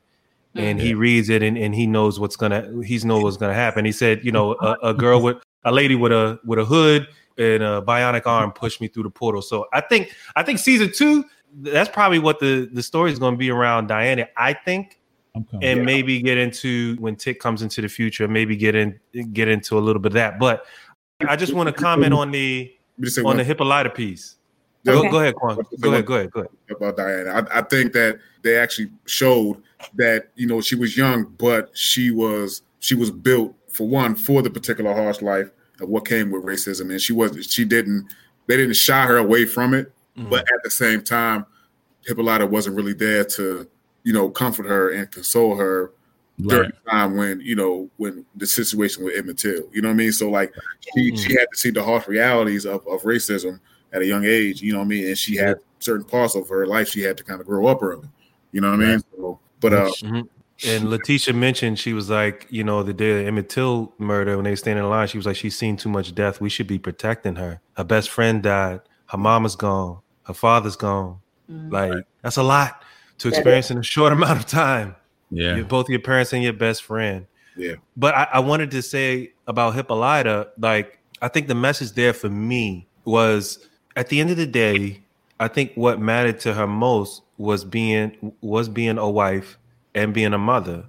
And 0.57 0.81
he 0.81 0.95
reads 0.95 1.31
it 1.31 1.43
and, 1.43 1.59
and 1.59 1.75
he 1.75 1.85
knows 1.85 2.21
what's 2.21 2.37
gonna 2.37 2.71
he's 2.85 3.05
know 3.05 3.19
what's 3.19 3.37
gonna 3.37 3.55
happen. 3.55 3.85
He 3.85 3.91
said, 3.91 4.25
you 4.25 4.31
know, 4.31 4.53
a, 4.61 4.91
a 4.91 4.95
girl 4.95 5.21
with 5.21 5.39
a 5.65 5.73
lady 5.73 5.97
with 5.97 6.13
a 6.13 6.39
with 6.45 6.61
a 6.61 6.65
hood 6.65 7.09
and 7.39 7.63
a 7.63 7.83
bionic 7.83 8.27
arm 8.27 8.53
pushed 8.53 8.81
me 8.81 8.89
through 8.89 9.05
the 9.05 9.11
portal. 9.11 9.43
So 9.43 9.67
I 9.73 9.81
think 9.81 10.15
I 10.37 10.43
think 10.43 10.59
season 10.59 10.93
two, 10.93 11.25
that's 11.55 11.91
probably 11.91 12.19
what 12.19 12.41
the 12.41 12.69
the 12.73 12.83
story 12.83 13.13
is 13.13 13.19
going 13.19 13.35
to 13.35 13.39
be 13.39 13.51
around 13.51 13.89
Diana. 13.89 14.29
I 14.37 14.53
think, 14.53 15.01
and 15.63 15.85
maybe 15.85 16.21
get 16.23 16.39
into 16.39 16.97
when 16.97 17.17
Tick 17.17 17.41
comes 17.41 17.63
into 17.63 17.81
the 17.81 17.89
future, 17.89 18.29
maybe 18.29 18.57
get 18.57 18.75
in 18.75 18.99
get 19.33 19.49
into 19.49 19.79
a 19.79 19.81
little 19.81 20.01
bit 20.01 20.11
of 20.11 20.15
that. 20.15 20.39
But 20.39 20.67
I 21.29 21.37
just 21.37 21.53
want 21.53 21.69
to 21.69 21.73
comment 21.73 22.15
on 22.15 22.31
the 22.31 22.73
on 23.25 23.37
the 23.37 23.45
Hippolyta 23.45 23.91
piece. 23.91 24.37
Go, 24.85 25.11
go 25.11 25.21
ahead, 25.21 25.35
Quan. 25.35 25.57
Go 25.81 25.93
ahead, 25.93 26.05
go 26.05 26.15
ahead, 26.15 26.31
go 26.31 26.41
ahead. 26.41 26.51
About 26.71 26.97
Diana, 26.97 27.31
I, 27.31 27.59
I 27.59 27.63
think 27.63 27.95
that 27.95 28.19
they 28.43 28.59
actually 28.59 28.91
showed 29.07 29.63
that 29.95 30.29
you 30.37 30.47
know 30.47 30.61
she 30.61 30.77
was 30.77 30.97
young, 30.97 31.25
but 31.39 31.77
she 31.77 32.11
was 32.11 32.63
she 32.81 32.95
was 32.95 33.11
built 33.11 33.55
for 33.73 33.89
one 33.89 34.15
for 34.15 34.43
the 34.43 34.51
particular 34.51 34.95
harsh 34.95 35.23
life 35.23 35.51
of 35.81 35.89
what 35.89 36.07
came 36.07 36.31
with 36.31 36.45
racism, 36.45 36.91
and 36.91 37.01
she 37.01 37.13
was 37.13 37.47
she 37.47 37.65
didn't 37.65 38.09
they 38.47 38.57
didn't 38.57 38.77
shy 38.77 39.07
her 39.07 39.17
away 39.17 39.47
from 39.47 39.73
it, 39.73 39.91
mm-hmm. 40.17 40.29
but 40.29 40.41
at 40.41 40.63
the 40.63 40.71
same 40.71 41.03
time, 41.03 41.47
Hippolyta 42.07 42.47
wasn't 42.47 42.77
really 42.77 42.93
there 42.93 43.25
to 43.25 43.67
you 44.05 44.13
know 44.13 44.31
comfort 44.31 44.67
her 44.67 44.91
and 44.91 45.11
console 45.11 45.57
her 45.57 45.91
right. 46.39 46.49
during 46.49 46.71
the 46.71 46.91
time 46.91 47.17
when 47.17 47.41
you 47.41 47.57
know 47.57 47.91
when 47.97 48.25
the 48.37 48.47
situation 48.47 49.05
with 49.05 49.17
Emmett 49.17 49.39
Till. 49.39 49.69
You 49.73 49.83
know 49.83 49.89
what 49.89 49.95
I 49.95 49.97
mean? 49.97 50.13
So 50.13 50.31
like 50.31 50.55
she 50.81 51.11
mm-hmm. 51.11 51.17
she 51.17 51.33
had 51.33 51.47
to 51.53 51.59
see 51.59 51.71
the 51.71 51.83
harsh 51.83 52.07
realities 52.07 52.65
of, 52.65 52.87
of 52.87 53.03
racism 53.03 53.59
at 53.93 54.03
a 54.03 54.07
young 54.07 54.25
age, 54.25 54.61
you 54.61 54.73
know 54.73 54.79
what 54.79 54.87
I 54.87 54.89
mean? 54.89 55.07
And 55.09 55.19
she 55.19 55.37
had 55.37 55.59
certain 55.79 56.05
parts 56.05 56.35
of 56.35 56.49
her 56.49 56.67
life 56.67 56.89
she 56.89 57.01
had 57.03 57.17
to 57.17 57.25
kind 57.25 57.41
of 57.41 57.47
grow 57.47 57.67
up 57.67 57.83
early. 57.83 58.09
You 58.53 58.61
know 58.61 58.71
what 58.71 58.81
I 58.81 58.87
mean? 58.87 59.01
So, 59.17 59.41
but 59.61 59.73
uh 59.73 59.91
mm-hmm. 60.03 60.69
and 60.69 60.91
Letitia 60.91 61.35
mentioned 61.35 61.79
she 61.79 61.93
was 61.93 62.11
like, 62.11 62.47
you 62.51 62.65
know, 62.65 62.83
the 62.83 62.95
day 62.95 63.21
of 63.21 63.27
Emmett 63.27 63.49
Till 63.49 63.93
murder, 63.99 64.37
when 64.37 64.45
they 64.45 64.51
were 64.51 64.57
standing 64.57 64.85
in 64.85 64.91
line, 64.91 65.09
she 65.09 65.17
was 65.17 65.27
like, 65.27 65.37
She's 65.37 65.57
seen 65.57 65.77
too 65.77 65.89
much 65.89 66.15
death. 66.15 66.41
We 66.41 66.51
should 66.51 66.67
be 66.67 66.79
protecting 66.79 67.37
her. 67.37 67.61
Her 67.77 67.85
best 67.85 68.11
friend 68.11 68.43
died, 68.43 68.81
her 69.07 69.19
mama's 69.19 69.57
gone, 69.57 70.01
her 70.25 70.35
father's 70.35 70.77
gone. 70.77 71.21
Mm-hmm. 71.51 71.71
Like, 71.71 72.07
that's 72.23 72.39
a 72.39 72.43
lot 72.43 72.83
to 73.19 73.29
experience 73.29 73.71
in 73.71 73.79
a 73.79 73.83
short 73.83 74.13
amount 74.15 74.39
of 74.39 74.47
time. 74.47 74.97
Yeah. 75.31 75.57
You're 75.57 75.65
both 75.65 75.89
your 75.89 76.01
parents 76.01 76.33
and 76.33 76.43
your 76.43 76.53
best 76.53 76.83
friend. 76.83 77.27
Yeah. 77.57 77.75
But 77.97 78.15
I, 78.15 78.29
I 78.35 78.39
wanted 78.41 78.71
to 78.73 78.83
say 78.83 79.33
about 79.47 79.75
Hippolyta, 79.75 80.49
like, 80.59 80.99
I 81.23 81.29
think 81.29 81.49
the 81.49 81.55
message 81.55 81.93
there 81.93 82.13
for 82.13 82.29
me 82.29 82.87
was 83.05 83.67
at 83.97 84.09
the 84.09 84.21
end 84.21 84.31
of 84.31 84.37
the 84.37 84.47
day, 84.47 85.03
I 85.41 85.49
think 85.49 85.73
what 85.75 86.01
mattered 86.01 86.41
to 86.41 86.55
her 86.55 86.67
most 86.67 87.23
was 87.39 87.65
being 87.65 88.33
was 88.41 88.69
being 88.69 88.99
a 88.99 89.11
wife 89.11 89.59
and 89.95 90.15
being 90.15 90.33
a 90.33 90.39
mother 90.39 90.85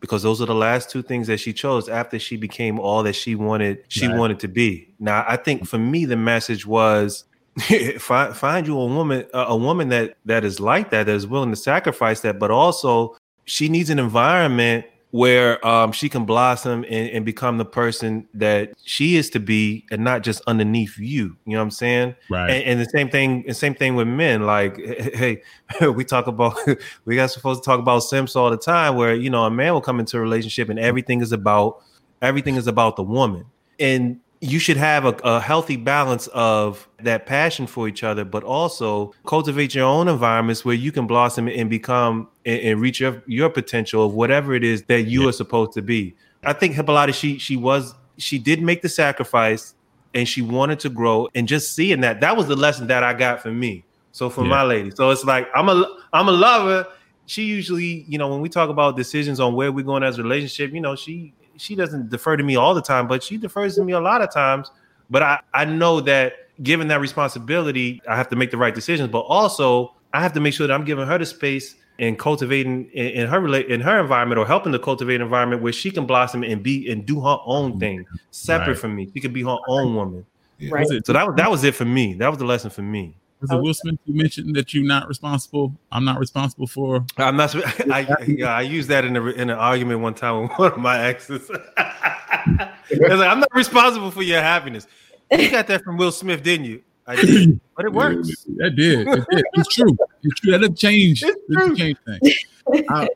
because 0.00 0.22
those 0.22 0.42
are 0.42 0.46
the 0.46 0.54
last 0.54 0.90
two 0.90 1.02
things 1.02 1.28
that 1.28 1.38
she 1.38 1.52
chose 1.52 1.88
after 1.88 2.18
she 2.18 2.36
became 2.36 2.78
all 2.80 3.02
that 3.02 3.14
she 3.14 3.34
wanted 3.34 3.84
she 3.88 4.06
right. 4.06 4.18
wanted 4.18 4.40
to 4.40 4.48
be. 4.48 4.88
Now, 4.98 5.24
I 5.26 5.36
think 5.36 5.66
for 5.66 5.78
me 5.78 6.04
the 6.04 6.16
message 6.16 6.66
was 6.66 7.24
find 7.98 8.34
find 8.36 8.66
you 8.66 8.78
a 8.78 8.86
woman 8.86 9.24
a 9.32 9.56
woman 9.56 9.88
that 9.88 10.16
that 10.24 10.44
is 10.44 10.58
like 10.58 10.90
that 10.90 11.06
that 11.06 11.14
is 11.14 11.26
willing 11.26 11.50
to 11.50 11.56
sacrifice 11.56 12.20
that 12.20 12.38
but 12.38 12.50
also 12.50 13.16
she 13.44 13.68
needs 13.68 13.90
an 13.90 13.98
environment 13.98 14.84
where 15.14 15.64
um, 15.64 15.92
she 15.92 16.08
can 16.08 16.24
blossom 16.24 16.84
and, 16.90 17.08
and, 17.10 17.24
become 17.24 17.56
the 17.56 17.64
person 17.64 18.26
that 18.34 18.72
she 18.84 19.14
is 19.14 19.30
to 19.30 19.38
be 19.38 19.86
and 19.92 20.02
not 20.02 20.24
just 20.24 20.42
underneath 20.48 20.98
you. 20.98 21.36
You 21.46 21.52
know 21.52 21.58
what 21.58 21.62
i'm 21.62 21.70
saying? 21.70 22.16
Right. 22.28 22.50
And, 22.50 22.64
and 22.64 22.80
the 22.80 22.90
same 22.90 23.08
thing 23.10 23.44
the 23.46 23.54
same 23.54 23.76
thing 23.76 23.94
with 23.94 24.08
men. 24.08 24.44
Like 24.44 24.76
hey 25.14 25.40
we 25.94 26.04
talk 26.04 26.26
about 26.26 26.58
we 27.04 27.14
got 27.14 27.30
supposed 27.30 27.62
to 27.62 27.64
talk 27.64 27.78
about 27.78 28.00
simps 28.00 28.34
all 28.34 28.50
the 28.50 28.56
time 28.56 28.96
where 28.96 29.14
you 29.14 29.30
know 29.30 29.44
a 29.44 29.52
man 29.52 29.72
will 29.72 29.80
come 29.80 30.00
into 30.00 30.16
a 30.16 30.20
relationship 30.20 30.68
and 30.68 30.80
everything 30.80 31.20
is 31.20 31.30
about 31.30 31.80
everything 32.20 32.56
is 32.56 32.66
about 32.66 32.96
the 32.96 33.04
woman. 33.04 33.46
And 33.78 34.18
you 34.44 34.58
should 34.58 34.76
have 34.76 35.06
a, 35.06 35.16
a, 35.24 35.40
healthy 35.40 35.76
balance 35.76 36.26
of 36.28 36.86
that 37.00 37.24
passion 37.24 37.66
for 37.66 37.88
each 37.88 38.04
other, 38.04 38.26
but 38.26 38.44
also 38.44 39.14
cultivate 39.24 39.74
your 39.74 39.86
own 39.86 40.06
environments 40.06 40.66
where 40.66 40.74
you 40.74 40.92
can 40.92 41.06
blossom 41.06 41.48
and 41.48 41.70
become 41.70 42.28
and, 42.44 42.60
and 42.60 42.80
reach 42.80 43.00
your, 43.00 43.22
your 43.26 43.48
potential 43.48 44.04
of 44.04 44.12
whatever 44.12 44.54
it 44.54 44.62
is 44.62 44.82
that 44.84 45.02
you 45.04 45.22
yeah. 45.22 45.28
are 45.30 45.32
supposed 45.32 45.72
to 45.72 45.82
be. 45.82 46.14
I 46.44 46.52
think 46.52 46.74
Hippolyta, 46.74 47.12
she 47.12 47.38
she 47.38 47.56
was 47.56 47.94
she 48.18 48.38
did 48.38 48.60
make 48.60 48.82
the 48.82 48.88
sacrifice 48.88 49.74
and 50.12 50.28
she 50.28 50.42
wanted 50.42 50.78
to 50.80 50.90
grow 50.90 51.28
and 51.34 51.48
just 51.48 51.74
seeing 51.74 52.02
that 52.02 52.20
that 52.20 52.36
was 52.36 52.46
the 52.46 52.56
lesson 52.56 52.86
that 52.88 53.02
I 53.02 53.14
got 53.14 53.40
for 53.40 53.50
me. 53.50 53.82
So 54.12 54.28
for 54.28 54.42
yeah. 54.42 54.50
my 54.50 54.62
lady, 54.62 54.92
so 54.94 55.10
it's 55.10 55.24
like 55.24 55.48
I'm 55.54 55.70
a 55.70 55.86
I'm 56.12 56.28
a 56.28 56.32
lover. 56.32 56.86
She 57.26 57.44
usually, 57.44 58.04
you 58.06 58.18
know, 58.18 58.28
when 58.28 58.42
we 58.42 58.50
talk 58.50 58.68
about 58.68 58.96
decisions 58.96 59.40
on 59.40 59.54
where 59.54 59.72
we're 59.72 59.86
going 59.86 60.02
as 60.02 60.18
a 60.18 60.22
relationship, 60.22 60.74
you 60.74 60.82
know, 60.82 60.94
she 60.94 61.32
she 61.56 61.74
doesn't 61.74 62.10
defer 62.10 62.36
to 62.36 62.42
me 62.42 62.56
all 62.56 62.74
the 62.74 62.82
time, 62.82 63.08
but 63.08 63.22
she 63.22 63.36
defers 63.36 63.76
to 63.76 63.84
me 63.84 63.92
a 63.92 64.00
lot 64.00 64.22
of 64.22 64.32
times. 64.32 64.70
But 65.10 65.22
I, 65.22 65.40
I 65.52 65.64
know 65.64 66.00
that 66.00 66.34
given 66.62 66.88
that 66.88 67.00
responsibility, 67.00 68.00
I 68.08 68.16
have 68.16 68.28
to 68.28 68.36
make 68.36 68.50
the 68.50 68.56
right 68.56 68.74
decisions. 68.74 69.10
But 69.10 69.20
also, 69.20 69.94
I 70.12 70.22
have 70.22 70.32
to 70.34 70.40
make 70.40 70.54
sure 70.54 70.66
that 70.66 70.72
I'm 70.72 70.84
giving 70.84 71.06
her 71.06 71.18
the 71.18 71.26
space 71.26 71.76
and 71.98 72.18
cultivating 72.18 72.90
in, 72.92 73.06
in 73.06 73.28
her 73.28 73.56
in 73.56 73.80
her 73.80 74.00
environment 74.00 74.38
or 74.38 74.46
helping 74.46 74.72
to 74.72 74.78
cultivate 74.78 75.16
an 75.16 75.22
environment 75.22 75.62
where 75.62 75.72
she 75.72 75.90
can 75.90 76.06
blossom 76.06 76.42
and 76.42 76.62
be 76.62 76.90
and 76.90 77.06
do 77.06 77.20
her 77.20 77.36
own 77.44 77.72
mm-hmm. 77.72 77.80
thing 77.80 78.06
separate 78.30 78.68
right. 78.68 78.78
from 78.78 78.96
me. 78.96 79.10
She 79.12 79.20
can 79.20 79.32
be 79.32 79.42
her 79.42 79.56
own 79.68 79.94
woman. 79.94 80.26
Yeah. 80.58 80.70
Right. 80.72 80.86
So 81.04 81.12
that 81.12 81.26
was 81.26 81.36
that 81.36 81.50
was 81.50 81.64
it 81.64 81.74
for 81.74 81.84
me. 81.84 82.14
That 82.14 82.28
was 82.28 82.38
the 82.38 82.44
lesson 82.44 82.70
for 82.70 82.82
me. 82.82 83.16
Was 83.50 83.58
it 83.58 83.62
Will 83.62 83.74
Smith 83.74 83.98
you 84.06 84.14
mentioned 84.14 84.56
that 84.56 84.72
you're 84.72 84.84
not 84.84 85.08
responsible? 85.08 85.74
I'm 85.92 86.04
not 86.04 86.18
responsible 86.18 86.66
for. 86.66 87.04
I'm 87.16 87.36
not. 87.36 87.54
I, 87.90 88.06
I, 88.18 88.42
I 88.44 88.60
used 88.62 88.88
that 88.88 89.04
in 89.04 89.16
a 89.16 89.26
in 89.26 89.50
an 89.50 89.58
argument 89.58 90.00
one 90.00 90.14
time 90.14 90.42
with 90.42 90.52
one 90.56 90.72
of 90.72 90.78
my 90.78 91.00
exes. 91.04 91.50
like, 91.76 92.70
I'm 92.90 93.40
not 93.40 93.54
responsible 93.54 94.10
for 94.10 94.22
your 94.22 94.40
happiness. 94.40 94.86
You 95.30 95.50
got 95.50 95.66
that 95.66 95.82
from 95.84 95.96
Will 95.96 96.12
Smith, 96.12 96.42
didn't 96.42 96.66
you? 96.66 96.82
I 97.06 97.16
did, 97.16 97.60
but 97.76 97.84
it 97.86 97.92
works. 97.92 98.44
That 98.56 98.76
did. 98.76 99.06
It 99.06 99.24
did. 99.30 99.44
It's 99.54 99.74
true. 99.74 99.96
It's 100.22 100.40
true. 100.40 100.52
That 100.52 100.60
didn't 100.60 100.78
change. 100.78 101.22
It's 101.22 101.36
true. 101.52 101.76
Change 101.76 101.98
things. 102.06 102.44
I, 102.88 103.08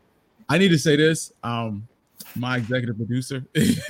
I 0.49 0.59
need 0.59 0.69
to 0.69 0.79
say 0.79 0.97
this. 0.97 1.33
Um, 1.43 1.87
my 2.35 2.59
executive 2.59 2.97
producer 2.97 3.45
is 3.55 3.81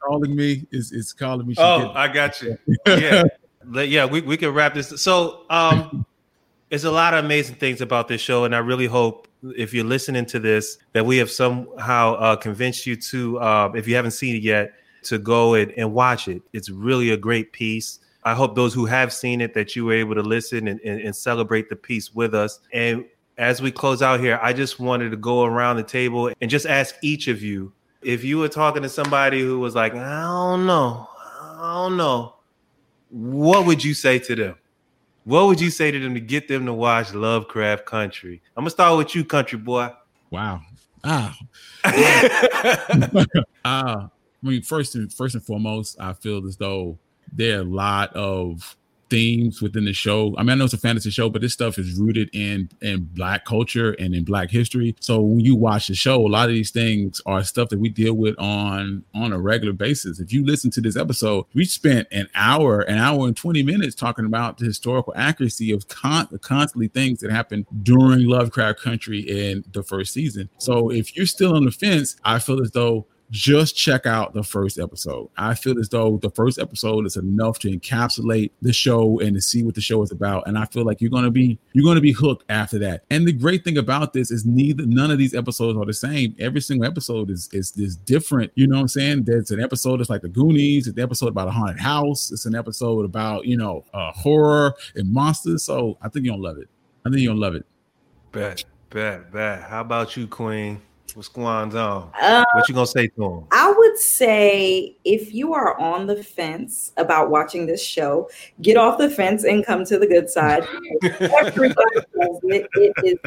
calling 0.00 0.34
me. 0.36 0.66
Is 0.70 0.92
is 0.92 1.12
calling 1.12 1.46
me. 1.46 1.54
She 1.54 1.60
Oh, 1.60 1.92
I 1.94 2.08
got 2.08 2.40
you. 2.42 2.58
Yeah, 2.86 3.24
yeah. 3.72 4.04
We 4.04 4.20
we 4.20 4.36
can 4.36 4.50
wrap 4.50 4.74
this. 4.74 5.00
So, 5.00 5.44
um, 5.50 6.06
there's 6.70 6.84
a 6.84 6.90
lot 6.90 7.14
of 7.14 7.24
amazing 7.24 7.56
things 7.56 7.80
about 7.80 8.08
this 8.08 8.20
show, 8.20 8.44
and 8.44 8.54
I 8.54 8.58
really 8.58 8.86
hope 8.86 9.28
if 9.56 9.72
you're 9.72 9.84
listening 9.84 10.26
to 10.26 10.38
this 10.38 10.78
that 10.92 11.06
we 11.06 11.16
have 11.18 11.30
somehow 11.30 12.14
uh, 12.14 12.36
convinced 12.36 12.86
you 12.86 12.96
to, 12.96 13.38
uh, 13.38 13.72
if 13.74 13.88
you 13.88 13.94
haven't 13.96 14.10
seen 14.10 14.36
it 14.36 14.42
yet, 14.42 14.74
to 15.04 15.18
go 15.18 15.54
and, 15.54 15.72
and 15.72 15.92
watch 15.92 16.28
it. 16.28 16.42
It's 16.52 16.70
really 16.70 17.10
a 17.10 17.16
great 17.16 17.52
piece. 17.52 18.00
I 18.24 18.34
hope 18.34 18.54
those 18.54 18.74
who 18.74 18.84
have 18.86 19.12
seen 19.12 19.40
it 19.40 19.54
that 19.54 19.76
you 19.76 19.84
were 19.84 19.94
able 19.94 20.14
to 20.16 20.22
listen 20.22 20.68
and, 20.68 20.80
and, 20.80 21.00
and 21.00 21.16
celebrate 21.16 21.68
the 21.68 21.76
piece 21.76 22.14
with 22.14 22.34
us. 22.34 22.60
And 22.72 23.04
as 23.38 23.62
we 23.62 23.70
close 23.70 24.02
out 24.02 24.20
here, 24.20 24.38
I 24.42 24.52
just 24.52 24.80
wanted 24.80 25.10
to 25.10 25.16
go 25.16 25.44
around 25.44 25.76
the 25.76 25.84
table 25.84 26.30
and 26.40 26.50
just 26.50 26.66
ask 26.66 26.96
each 27.00 27.28
of 27.28 27.42
you 27.42 27.72
if 28.02 28.24
you 28.24 28.38
were 28.38 28.48
talking 28.48 28.82
to 28.82 28.88
somebody 28.88 29.40
who 29.40 29.60
was 29.60 29.74
like, 29.74 29.94
I 29.94 30.22
don't 30.22 30.66
know, 30.66 31.08
I 31.30 31.72
don't 31.74 31.96
know, 31.96 32.34
what 33.10 33.66
would 33.66 33.82
you 33.82 33.94
say 33.94 34.18
to 34.18 34.34
them? 34.34 34.54
What 35.24 35.46
would 35.46 35.60
you 35.60 35.70
say 35.70 35.90
to 35.90 35.98
them 35.98 36.14
to 36.14 36.20
get 36.20 36.48
them 36.48 36.64
to 36.66 36.72
watch 36.72 37.12
Lovecraft 37.12 37.84
Country? 37.84 38.40
I'm 38.56 38.62
gonna 38.62 38.70
start 38.70 38.96
with 38.96 39.14
you, 39.14 39.24
country 39.24 39.58
boy. 39.58 39.90
wow. 40.30 40.62
Ah. 41.04 41.36
Uh, 41.84 43.28
I 43.64 44.08
mean, 44.42 44.62
first 44.62 44.94
and 44.94 45.12
first 45.12 45.34
and 45.34 45.44
foremost, 45.44 45.96
I 46.00 46.12
feel 46.12 46.46
as 46.46 46.56
though 46.56 46.98
there 47.32 47.58
are 47.58 47.62
a 47.62 47.64
lot 47.64 48.14
of 48.14 48.76
themes 49.10 49.62
within 49.62 49.84
the 49.84 49.92
show. 49.92 50.34
I 50.36 50.42
mean, 50.42 50.50
I 50.50 50.54
know 50.54 50.64
it's 50.64 50.74
a 50.74 50.78
fantasy 50.78 51.10
show, 51.10 51.28
but 51.28 51.42
this 51.42 51.52
stuff 51.52 51.78
is 51.78 51.98
rooted 51.98 52.30
in 52.32 52.70
in 52.80 53.04
black 53.12 53.44
culture 53.44 53.92
and 53.92 54.14
in 54.14 54.24
black 54.24 54.50
history. 54.50 54.96
So 55.00 55.20
when 55.20 55.40
you 55.40 55.54
watch 55.56 55.88
the 55.88 55.94
show, 55.94 56.16
a 56.16 56.28
lot 56.28 56.48
of 56.48 56.54
these 56.54 56.70
things 56.70 57.20
are 57.26 57.42
stuff 57.44 57.68
that 57.70 57.78
we 57.78 57.88
deal 57.88 58.14
with 58.14 58.38
on 58.38 59.04
on 59.14 59.32
a 59.32 59.38
regular 59.38 59.72
basis. 59.72 60.20
If 60.20 60.32
you 60.32 60.44
listen 60.44 60.70
to 60.72 60.80
this 60.80 60.96
episode, 60.96 61.46
we 61.54 61.64
spent 61.64 62.08
an 62.12 62.28
hour, 62.34 62.80
an 62.82 62.98
hour 62.98 63.26
and 63.26 63.36
20 63.36 63.62
minutes 63.62 63.94
talking 63.94 64.24
about 64.24 64.58
the 64.58 64.64
historical 64.64 65.12
accuracy 65.16 65.72
of 65.72 65.88
con- 65.88 66.28
constantly 66.42 66.88
things 66.88 67.20
that 67.20 67.30
happened 67.30 67.66
during 67.82 68.26
Lovecraft 68.26 68.80
Country 68.80 69.20
in 69.20 69.64
the 69.72 69.82
first 69.82 70.12
season. 70.12 70.48
So 70.58 70.90
if 70.90 71.16
you're 71.16 71.26
still 71.26 71.54
on 71.54 71.64
the 71.64 71.70
fence, 71.70 72.16
I 72.24 72.38
feel 72.38 72.62
as 72.62 72.70
though 72.72 73.06
just 73.30 73.76
check 73.76 74.06
out 74.06 74.32
the 74.32 74.42
first 74.42 74.78
episode. 74.78 75.28
I 75.36 75.54
feel 75.54 75.78
as 75.78 75.88
though 75.88 76.18
the 76.18 76.30
first 76.30 76.58
episode 76.58 77.06
is 77.06 77.16
enough 77.16 77.58
to 77.60 77.70
encapsulate 77.70 78.50
the 78.62 78.72
show 78.72 79.20
and 79.20 79.34
to 79.34 79.42
see 79.42 79.62
what 79.62 79.74
the 79.74 79.80
show 79.80 80.02
is 80.02 80.10
about. 80.10 80.46
And 80.46 80.58
I 80.58 80.64
feel 80.64 80.84
like 80.84 81.00
you're 81.00 81.10
gonna 81.10 81.30
be 81.30 81.58
you're 81.72 81.84
gonna 81.84 82.00
be 82.00 82.12
hooked 82.12 82.44
after 82.48 82.78
that. 82.80 83.04
And 83.10 83.26
the 83.26 83.32
great 83.32 83.64
thing 83.64 83.78
about 83.78 84.12
this 84.12 84.30
is 84.30 84.46
neither 84.46 84.86
none 84.86 85.10
of 85.10 85.18
these 85.18 85.34
episodes 85.34 85.78
are 85.78 85.84
the 85.84 85.92
same. 85.92 86.34
Every 86.38 86.60
single 86.60 86.86
episode 86.86 87.30
is 87.30 87.48
is 87.52 87.76
is 87.76 87.96
different. 87.96 88.50
You 88.54 88.66
know 88.66 88.76
what 88.76 88.82
I'm 88.82 88.88
saying? 88.88 89.24
There's 89.24 89.50
an 89.50 89.60
episode 89.60 90.00
that's 90.00 90.10
like 90.10 90.22
the 90.22 90.28
Goonies. 90.28 90.86
It's 90.86 90.96
an 90.96 91.02
episode 91.02 91.28
about 91.28 91.48
a 91.48 91.52
haunted 91.52 91.80
house. 91.80 92.30
It's 92.32 92.46
an 92.46 92.54
episode 92.54 93.04
about 93.04 93.44
you 93.44 93.56
know 93.56 93.84
uh, 93.92 94.12
horror 94.12 94.74
and 94.94 95.12
monsters. 95.12 95.64
So 95.64 95.98
I 96.00 96.08
think 96.08 96.24
you're 96.24 96.32
gonna 96.32 96.42
love 96.42 96.58
it. 96.58 96.68
I 97.04 97.10
think 97.10 97.22
you're 97.22 97.32
gonna 97.32 97.40
love 97.40 97.54
it. 97.54 97.66
Bet, 98.32 98.64
bet, 98.90 99.32
bet. 99.32 99.62
How 99.62 99.82
about 99.82 100.16
you, 100.16 100.26
Queen? 100.26 100.80
What's 101.18 101.26
going 101.26 101.48
on? 101.48 101.76
Uh, 101.76 102.44
What 102.52 102.68
you 102.68 102.76
gonna 102.76 102.86
say 102.86 103.08
to 103.08 103.24
him? 103.24 103.44
I 103.50 103.72
would 103.76 103.98
say 103.98 104.96
if 105.02 105.34
you 105.34 105.52
are 105.52 105.76
on 105.76 106.06
the 106.06 106.22
fence 106.22 106.92
about 106.96 107.28
watching 107.28 107.66
this 107.66 107.82
show, 107.82 108.30
get 108.62 108.76
off 108.76 108.98
the 108.98 109.10
fence 109.10 109.42
and 109.42 109.66
come 109.66 109.84
to 109.86 109.98
the 109.98 110.06
good 110.06 110.30
side. 110.30 110.62
Everybody 111.02 111.96
it. 112.44 112.68
It 112.74 112.92
is 113.04 113.18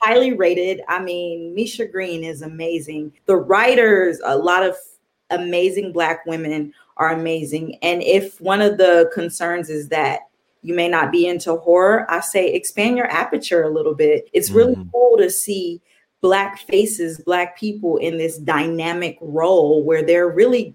highly 0.00 0.32
rated. 0.32 0.80
I 0.88 1.02
mean, 1.02 1.54
Misha 1.54 1.84
Green 1.84 2.24
is 2.24 2.40
amazing. 2.40 3.12
The 3.26 3.36
writers, 3.36 4.22
a 4.24 4.38
lot 4.38 4.62
of 4.62 4.74
amazing 5.28 5.92
black 5.92 6.24
women 6.24 6.72
are 6.96 7.12
amazing. 7.12 7.76
And 7.82 8.02
if 8.02 8.40
one 8.40 8.62
of 8.62 8.78
the 8.78 9.10
concerns 9.12 9.68
is 9.68 9.90
that 9.90 10.20
you 10.62 10.74
may 10.74 10.88
not 10.88 11.12
be 11.12 11.26
into 11.26 11.56
horror, 11.56 12.10
I 12.10 12.20
say 12.20 12.54
expand 12.54 12.96
your 12.96 13.10
aperture 13.10 13.64
a 13.64 13.70
little 13.70 13.94
bit. 13.94 14.30
It's 14.32 14.50
really 14.50 14.76
Mhm. 14.76 14.90
cool 14.90 15.18
to 15.18 15.28
see 15.28 15.82
black 16.24 16.58
faces, 16.60 17.18
black 17.18 17.54
people 17.54 17.98
in 17.98 18.16
this 18.16 18.38
dynamic 18.38 19.18
role 19.20 19.84
where 19.84 20.02
they're 20.02 20.30
really 20.30 20.74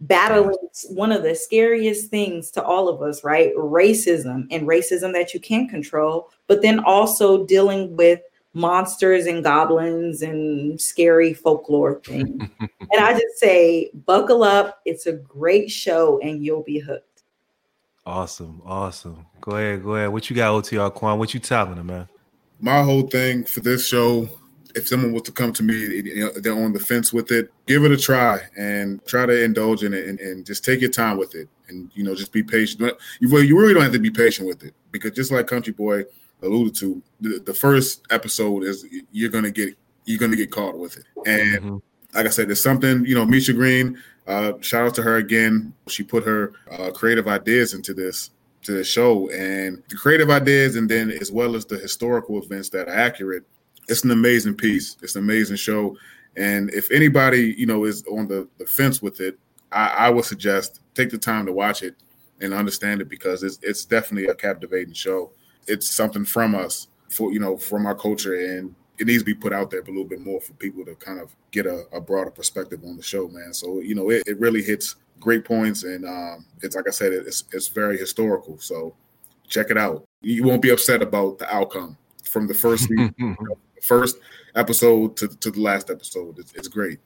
battling 0.00 0.56
one 0.88 1.12
of 1.12 1.22
the 1.22 1.34
scariest 1.34 2.08
things 2.08 2.50
to 2.50 2.64
all 2.64 2.88
of 2.88 3.02
us, 3.02 3.22
right? 3.22 3.54
Racism 3.54 4.46
and 4.50 4.66
racism 4.66 5.12
that 5.12 5.34
you 5.34 5.40
can't 5.40 5.68
control, 5.68 6.30
but 6.46 6.62
then 6.62 6.80
also 6.80 7.44
dealing 7.44 7.98
with 7.98 8.22
monsters 8.54 9.26
and 9.26 9.44
goblins 9.44 10.22
and 10.22 10.80
scary 10.80 11.34
folklore 11.34 12.00
things. 12.00 12.40
and 12.60 12.98
I 12.98 13.12
just 13.12 13.36
say, 13.36 13.90
buckle 14.06 14.42
up. 14.42 14.80
It's 14.86 15.04
a 15.04 15.12
great 15.12 15.70
show 15.70 16.18
and 16.20 16.42
you'll 16.42 16.62
be 16.62 16.78
hooked. 16.78 17.24
Awesome, 18.06 18.62
awesome. 18.64 19.26
Go 19.42 19.52
ahead, 19.52 19.82
go 19.82 19.96
ahead. 19.96 20.08
What 20.08 20.30
you 20.30 20.36
got, 20.36 20.64
OTR 20.64 20.94
Quan? 20.94 21.18
What 21.18 21.34
you 21.34 21.40
telling 21.40 21.74
them, 21.74 21.88
man? 21.88 22.08
my 22.60 22.82
whole 22.82 23.02
thing 23.02 23.44
for 23.44 23.60
this 23.60 23.86
show, 23.86 24.28
if 24.74 24.88
someone 24.88 25.12
was 25.12 25.22
to 25.22 25.32
come 25.32 25.52
to 25.52 25.62
me, 25.62 25.74
you 25.74 26.24
know, 26.24 26.30
they're 26.40 26.52
on 26.52 26.72
the 26.72 26.80
fence 26.80 27.12
with 27.12 27.30
it, 27.32 27.52
give 27.66 27.84
it 27.84 27.92
a 27.92 27.96
try 27.96 28.40
and 28.56 29.04
try 29.06 29.26
to 29.26 29.44
indulge 29.44 29.82
in 29.84 29.94
it 29.94 30.06
and, 30.08 30.20
and 30.20 30.44
just 30.46 30.64
take 30.64 30.80
your 30.80 30.90
time 30.90 31.16
with 31.16 31.34
it. 31.34 31.48
And, 31.68 31.90
you 31.94 32.04
know, 32.04 32.14
just 32.14 32.32
be 32.32 32.42
patient. 32.42 32.80
You 33.20 33.28
really, 33.28 33.46
you 33.46 33.58
really 33.58 33.74
don't 33.74 33.82
have 33.82 33.92
to 33.92 33.98
be 33.98 34.10
patient 34.10 34.48
with 34.48 34.64
it 34.64 34.74
because 34.90 35.12
just 35.12 35.30
like 35.30 35.46
Country 35.46 35.72
Boy 35.72 36.04
alluded 36.42 36.74
to, 36.76 37.02
the, 37.20 37.40
the 37.40 37.54
first 37.54 38.06
episode 38.10 38.64
is 38.64 38.86
you're 39.12 39.30
going 39.30 39.44
to 39.44 39.50
get, 39.50 39.76
you're 40.04 40.18
going 40.18 40.30
to 40.30 40.36
get 40.36 40.50
caught 40.50 40.78
with 40.78 40.96
it. 40.96 41.04
And 41.26 41.62
Mhm. 41.62 41.82
like 42.14 42.26
I 42.26 42.30
said, 42.30 42.48
there's 42.48 42.62
something, 42.62 43.04
you 43.04 43.14
know, 43.14 43.26
Misha 43.26 43.52
Green, 43.52 43.98
uh, 44.26 44.52
shout 44.60 44.86
out 44.86 44.94
to 44.94 45.02
her 45.02 45.16
again. 45.16 45.72
She 45.88 46.02
put 46.02 46.24
her 46.24 46.52
uh, 46.70 46.90
creative 46.90 47.28
ideas 47.28 47.74
into 47.74 47.94
this 47.94 48.30
to 48.62 48.72
the 48.72 48.84
show 48.84 49.30
and 49.30 49.82
the 49.88 49.96
creative 49.96 50.30
ideas 50.30 50.76
and 50.76 50.88
then 50.90 51.10
as 51.10 51.30
well 51.30 51.54
as 51.54 51.64
the 51.64 51.78
historical 51.78 52.42
events 52.42 52.68
that 52.70 52.88
are 52.88 52.94
accurate. 52.94 53.44
It's 53.88 54.04
an 54.04 54.10
amazing 54.10 54.54
piece. 54.54 54.96
It's 55.02 55.16
an 55.16 55.24
amazing 55.24 55.56
show. 55.56 55.96
And 56.36 56.70
if 56.70 56.90
anybody, 56.90 57.54
you 57.56 57.66
know, 57.66 57.84
is 57.84 58.04
on 58.06 58.28
the, 58.28 58.48
the 58.58 58.66
fence 58.66 59.02
with 59.02 59.20
it, 59.20 59.38
I, 59.72 59.88
I 59.88 60.10
would 60.10 60.24
suggest 60.24 60.80
take 60.94 61.10
the 61.10 61.18
time 61.18 61.46
to 61.46 61.52
watch 61.52 61.82
it 61.82 61.96
and 62.40 62.54
understand 62.54 63.00
it 63.00 63.08
because 63.08 63.42
it's 63.42 63.58
it's 63.62 63.84
definitely 63.84 64.28
a 64.28 64.34
captivating 64.34 64.94
show. 64.94 65.32
It's 65.66 65.90
something 65.90 66.24
from 66.24 66.54
us 66.54 66.88
for 67.10 67.32
you 67.32 67.40
know, 67.40 67.56
from 67.56 67.86
our 67.86 67.94
culture 67.94 68.34
and 68.34 68.74
it 68.98 69.06
needs 69.06 69.22
to 69.22 69.24
be 69.24 69.34
put 69.34 69.52
out 69.52 69.70
there 69.70 69.80
a 69.80 69.84
little 69.84 70.04
bit 70.04 70.20
more 70.20 70.40
for 70.40 70.52
people 70.54 70.84
to 70.84 70.94
kind 70.96 71.20
of 71.20 71.34
get 71.52 71.66
a, 71.66 71.84
a 71.92 72.00
broader 72.00 72.30
perspective 72.30 72.80
on 72.84 72.96
the 72.96 73.02
show, 73.02 73.28
man. 73.28 73.52
So 73.54 73.80
you 73.80 73.94
know, 73.94 74.10
it, 74.10 74.22
it 74.26 74.38
really 74.40 74.62
hits 74.62 74.96
great 75.20 75.44
points, 75.44 75.84
and 75.84 76.04
um, 76.04 76.46
it's 76.62 76.76
like 76.76 76.86
I 76.88 76.90
said, 76.90 77.12
it's 77.12 77.44
it's 77.52 77.68
very 77.68 77.98
historical. 77.98 78.58
So 78.58 78.94
check 79.46 79.70
it 79.70 79.78
out. 79.78 80.04
You 80.20 80.44
won't 80.44 80.62
be 80.62 80.70
upset 80.70 81.02
about 81.02 81.38
the 81.38 81.52
outcome 81.54 81.96
from 82.24 82.46
the 82.46 82.54
first 82.54 82.88
first 83.82 84.18
episode 84.54 85.16
to, 85.16 85.28
to 85.28 85.50
the 85.50 85.60
last 85.60 85.90
episode. 85.90 86.38
It's, 86.38 86.52
it's 86.54 86.68
great. 86.68 86.98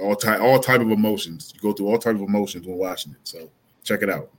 All 0.00 0.14
type 0.14 0.40
all 0.40 0.60
type 0.60 0.80
of 0.80 0.90
emotions. 0.90 1.52
You 1.54 1.60
go 1.60 1.72
through 1.72 1.88
all 1.88 1.98
type 1.98 2.14
of 2.14 2.22
emotions 2.22 2.66
when 2.66 2.76
watching 2.76 3.12
it. 3.12 3.18
So 3.24 3.50
check 3.82 4.02
it 4.02 4.10
out. 4.10 4.30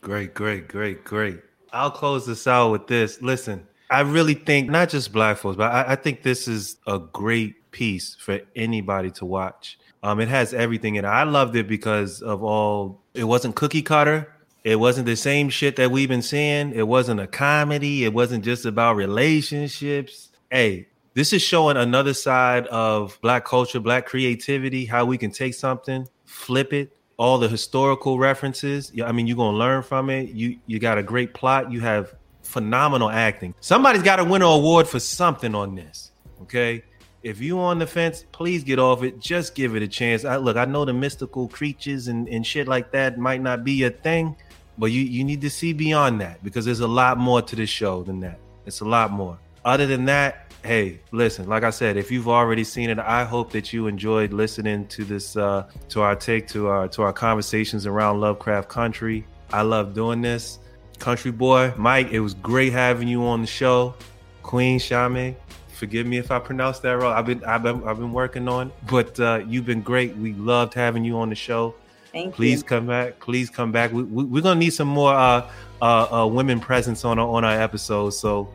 Great, 0.00 0.34
great, 0.34 0.68
great, 0.68 1.04
great. 1.04 1.40
I'll 1.72 1.90
close 1.90 2.26
this 2.26 2.46
out 2.46 2.70
with 2.70 2.86
this. 2.86 3.22
Listen, 3.22 3.66
I 3.90 4.00
really 4.00 4.34
think 4.34 4.70
not 4.70 4.88
just 4.88 5.12
black 5.12 5.38
folks, 5.38 5.56
but 5.56 5.70
I, 5.70 5.92
I 5.92 5.96
think 5.96 6.22
this 6.22 6.48
is 6.48 6.76
a 6.86 6.98
great 6.98 7.70
piece 7.70 8.14
for 8.18 8.40
anybody 8.56 9.10
to 9.12 9.24
watch. 9.24 9.78
Um, 10.02 10.20
it 10.20 10.28
has 10.28 10.52
everything 10.52 10.96
in 10.96 11.04
it. 11.04 11.08
I 11.08 11.22
loved 11.22 11.56
it 11.56 11.68
because 11.68 12.22
of 12.22 12.42
all. 12.42 13.02
It 13.14 13.24
wasn't 13.24 13.54
cookie 13.54 13.82
cutter. 13.82 14.34
It 14.64 14.76
wasn't 14.76 15.06
the 15.06 15.16
same 15.16 15.48
shit 15.48 15.76
that 15.76 15.90
we've 15.90 16.08
been 16.08 16.22
seeing. 16.22 16.72
It 16.72 16.86
wasn't 16.86 17.20
a 17.20 17.26
comedy. 17.26 18.04
It 18.04 18.12
wasn't 18.12 18.44
just 18.44 18.64
about 18.64 18.96
relationships. 18.96 20.30
Hey, 20.52 20.88
this 21.14 21.32
is 21.32 21.40
showing 21.40 21.78
another 21.78 22.12
side 22.12 22.66
of 22.66 23.18
black 23.22 23.46
culture, 23.46 23.80
black 23.80 24.04
creativity, 24.04 24.84
how 24.84 25.06
we 25.06 25.16
can 25.16 25.30
take 25.30 25.54
something, 25.54 26.06
flip 26.26 26.74
it, 26.74 26.94
all 27.16 27.38
the 27.38 27.48
historical 27.48 28.18
references. 28.18 28.92
I 29.02 29.12
mean, 29.12 29.26
you're 29.26 29.38
gonna 29.38 29.56
learn 29.56 29.82
from 29.82 30.10
it. 30.10 30.28
You 30.32 30.58
you 30.66 30.78
got 30.78 30.98
a 30.98 31.02
great 31.02 31.32
plot. 31.32 31.72
You 31.72 31.80
have 31.80 32.12
phenomenal 32.42 33.08
acting. 33.08 33.54
Somebody's 33.60 34.02
got 34.02 34.16
to 34.16 34.24
win 34.24 34.42
an 34.42 34.48
award 34.48 34.86
for 34.86 35.00
something 35.00 35.54
on 35.54 35.74
this. 35.74 36.10
Okay. 36.42 36.84
If 37.22 37.40
you 37.40 37.58
on 37.58 37.78
the 37.78 37.86
fence, 37.86 38.26
please 38.30 38.62
get 38.62 38.78
off 38.78 39.02
it. 39.02 39.18
Just 39.20 39.54
give 39.54 39.74
it 39.74 39.82
a 39.82 39.88
chance. 39.88 40.26
I 40.26 40.36
look, 40.36 40.58
I 40.58 40.66
know 40.66 40.84
the 40.84 40.92
mystical 40.92 41.48
creatures 41.48 42.08
and, 42.08 42.28
and 42.28 42.46
shit 42.46 42.68
like 42.68 42.92
that 42.92 43.16
might 43.16 43.40
not 43.40 43.64
be 43.64 43.72
your 43.72 43.88
thing, 43.88 44.36
but 44.76 44.90
you, 44.90 45.00
you 45.00 45.24
need 45.24 45.40
to 45.40 45.48
see 45.48 45.72
beyond 45.72 46.20
that 46.20 46.44
because 46.44 46.66
there's 46.66 46.80
a 46.80 46.86
lot 46.86 47.16
more 47.16 47.40
to 47.40 47.56
this 47.56 47.70
show 47.70 48.02
than 48.02 48.20
that. 48.20 48.38
It's 48.66 48.80
a 48.80 48.84
lot 48.84 49.12
more. 49.12 49.38
Other 49.64 49.86
than 49.86 50.06
that, 50.06 50.52
hey, 50.64 51.00
listen, 51.12 51.48
like 51.48 51.62
I 51.62 51.70
said, 51.70 51.96
if 51.96 52.10
you've 52.10 52.28
already 52.28 52.64
seen 52.64 52.90
it, 52.90 52.98
I 52.98 53.24
hope 53.24 53.52
that 53.52 53.72
you 53.72 53.86
enjoyed 53.86 54.32
listening 54.32 54.86
to 54.88 55.04
this, 55.04 55.36
uh, 55.36 55.68
to 55.90 56.02
our 56.02 56.16
take, 56.16 56.48
to 56.48 56.68
our 56.68 56.88
to 56.88 57.02
our 57.02 57.12
conversations 57.12 57.86
around 57.86 58.20
Lovecraft 58.20 58.68
Country. 58.68 59.24
I 59.52 59.62
love 59.62 59.94
doing 59.94 60.22
this. 60.22 60.58
Country 60.98 61.32
boy, 61.32 61.72
Mike, 61.76 62.12
it 62.12 62.20
was 62.20 62.34
great 62.34 62.72
having 62.72 63.08
you 63.08 63.24
on 63.24 63.40
the 63.40 63.46
show. 63.46 63.94
Queen 64.42 64.78
Shame, 64.78 65.36
forgive 65.68 66.06
me 66.06 66.18
if 66.18 66.30
I 66.30 66.38
pronounced 66.38 66.82
that 66.82 66.92
wrong. 66.92 67.12
I've 67.12 67.26
been 67.26 67.44
I've 67.44 67.62
been 67.62 67.82
I've 67.86 67.98
been 67.98 68.12
working 68.12 68.48
on, 68.48 68.68
it. 68.68 68.74
but 68.88 69.20
uh, 69.20 69.42
you've 69.46 69.66
been 69.66 69.82
great. 69.82 70.16
We 70.16 70.32
loved 70.34 70.74
having 70.74 71.04
you 71.04 71.18
on 71.18 71.28
the 71.28 71.34
show. 71.34 71.74
Thank 72.12 72.34
Please 72.34 72.58
you. 72.58 72.64
come 72.64 72.86
back. 72.86 73.18
Please 73.20 73.48
come 73.50 73.72
back. 73.72 73.92
We, 73.92 74.02
we, 74.02 74.24
we're 74.24 74.42
gonna 74.42 74.60
need 74.60 74.74
some 74.74 74.88
more 74.88 75.14
uh, 75.14 75.50
uh, 75.80 76.22
uh, 76.22 76.26
women 76.26 76.60
presence 76.60 77.04
on 77.04 77.18
our, 77.18 77.26
on 77.26 77.44
our 77.44 77.60
episodes. 77.60 78.16
So, 78.16 78.48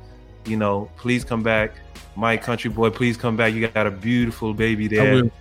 you 0.48 0.58
know, 0.58 0.90
please 0.98 1.24
come 1.24 1.44
back, 1.44 1.74
my 2.16 2.38
Country 2.38 2.70
Boy. 2.70 2.90
Please 2.90 3.18
come 3.18 3.36
back. 3.38 3.54
You 3.54 3.68
got 3.68 3.88
a 3.88 3.92
beautiful 3.92 4.54
baby 4.54 4.88
there. 4.88 5.24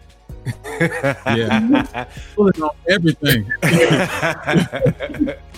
Yeah. 1.27 2.07
Pulling 2.37 2.62
on 2.62 2.70
everything. 2.89 3.51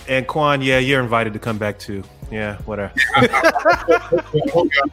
and 0.07 0.27
Quan, 0.27 0.61
yeah, 0.61 0.79
you're 0.79 1.01
invited 1.01 1.33
to 1.33 1.39
come 1.39 1.57
back 1.57 1.77
too. 1.79 2.03
Yeah, 2.31 2.57
whatever. 2.59 2.91
I 3.15 3.27
hope 4.51 4.69
y'all 4.73 4.87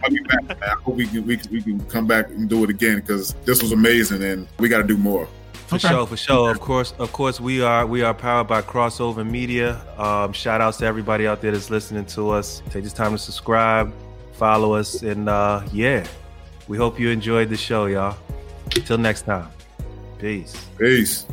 back. 0.49 0.63
I 0.63 0.69
hope 0.83 0.97
we 0.97 1.07
can, 1.07 1.27
we 1.27 1.37
can 1.37 1.53
we 1.53 1.63
can 1.63 1.81
come 1.87 2.07
back 2.07 2.29
and 2.31 2.49
do 2.49 2.65
it 2.65 2.71
again 2.71 2.97
because 2.97 3.35
this 3.45 3.63
was 3.63 3.73
amazing 3.73 4.23
and 4.23 4.49
we 4.59 4.69
got 4.69 4.79
to 4.79 4.85
do 4.87 4.97
more. 4.97 5.29
For 5.69 5.77
Okay. 5.77 5.89
sure, 5.89 6.07
for 6.07 6.17
sure. 6.17 6.51
Of 6.51 6.61
course, 6.61 6.93
of 6.99 7.13
course, 7.13 7.41
we 7.41 7.63
are 7.63 7.87
we 7.87 8.03
are 8.03 8.15
powered 8.15 8.49
by 8.49 8.63
Crossover 8.63 9.29
Media. 9.29 9.81
Um, 9.99 10.33
shout 10.33 10.61
outs 10.61 10.79
to 10.79 10.87
everybody 10.87 11.27
out 11.27 11.41
there 11.43 11.53
that's 11.53 11.71
listening 11.71 12.07
to 12.07 12.31
us. 12.31 12.63
Take 12.71 12.85
this 12.85 12.93
time 12.93 13.13
to 13.13 13.19
subscribe, 13.19 13.93
follow 14.37 14.75
us, 14.75 15.03
and 15.03 15.29
uh, 15.29 15.63
yeah, 15.73 16.07
we 16.69 16.77
hope 16.77 17.01
you 17.01 17.11
enjoyed 17.11 17.49
the 17.49 17.57
show, 17.57 17.87
y'all. 17.87 18.17
Till 18.71 18.99
next 18.99 19.23
time, 19.23 19.49
peace. 20.19 20.55
Peace. 20.79 21.27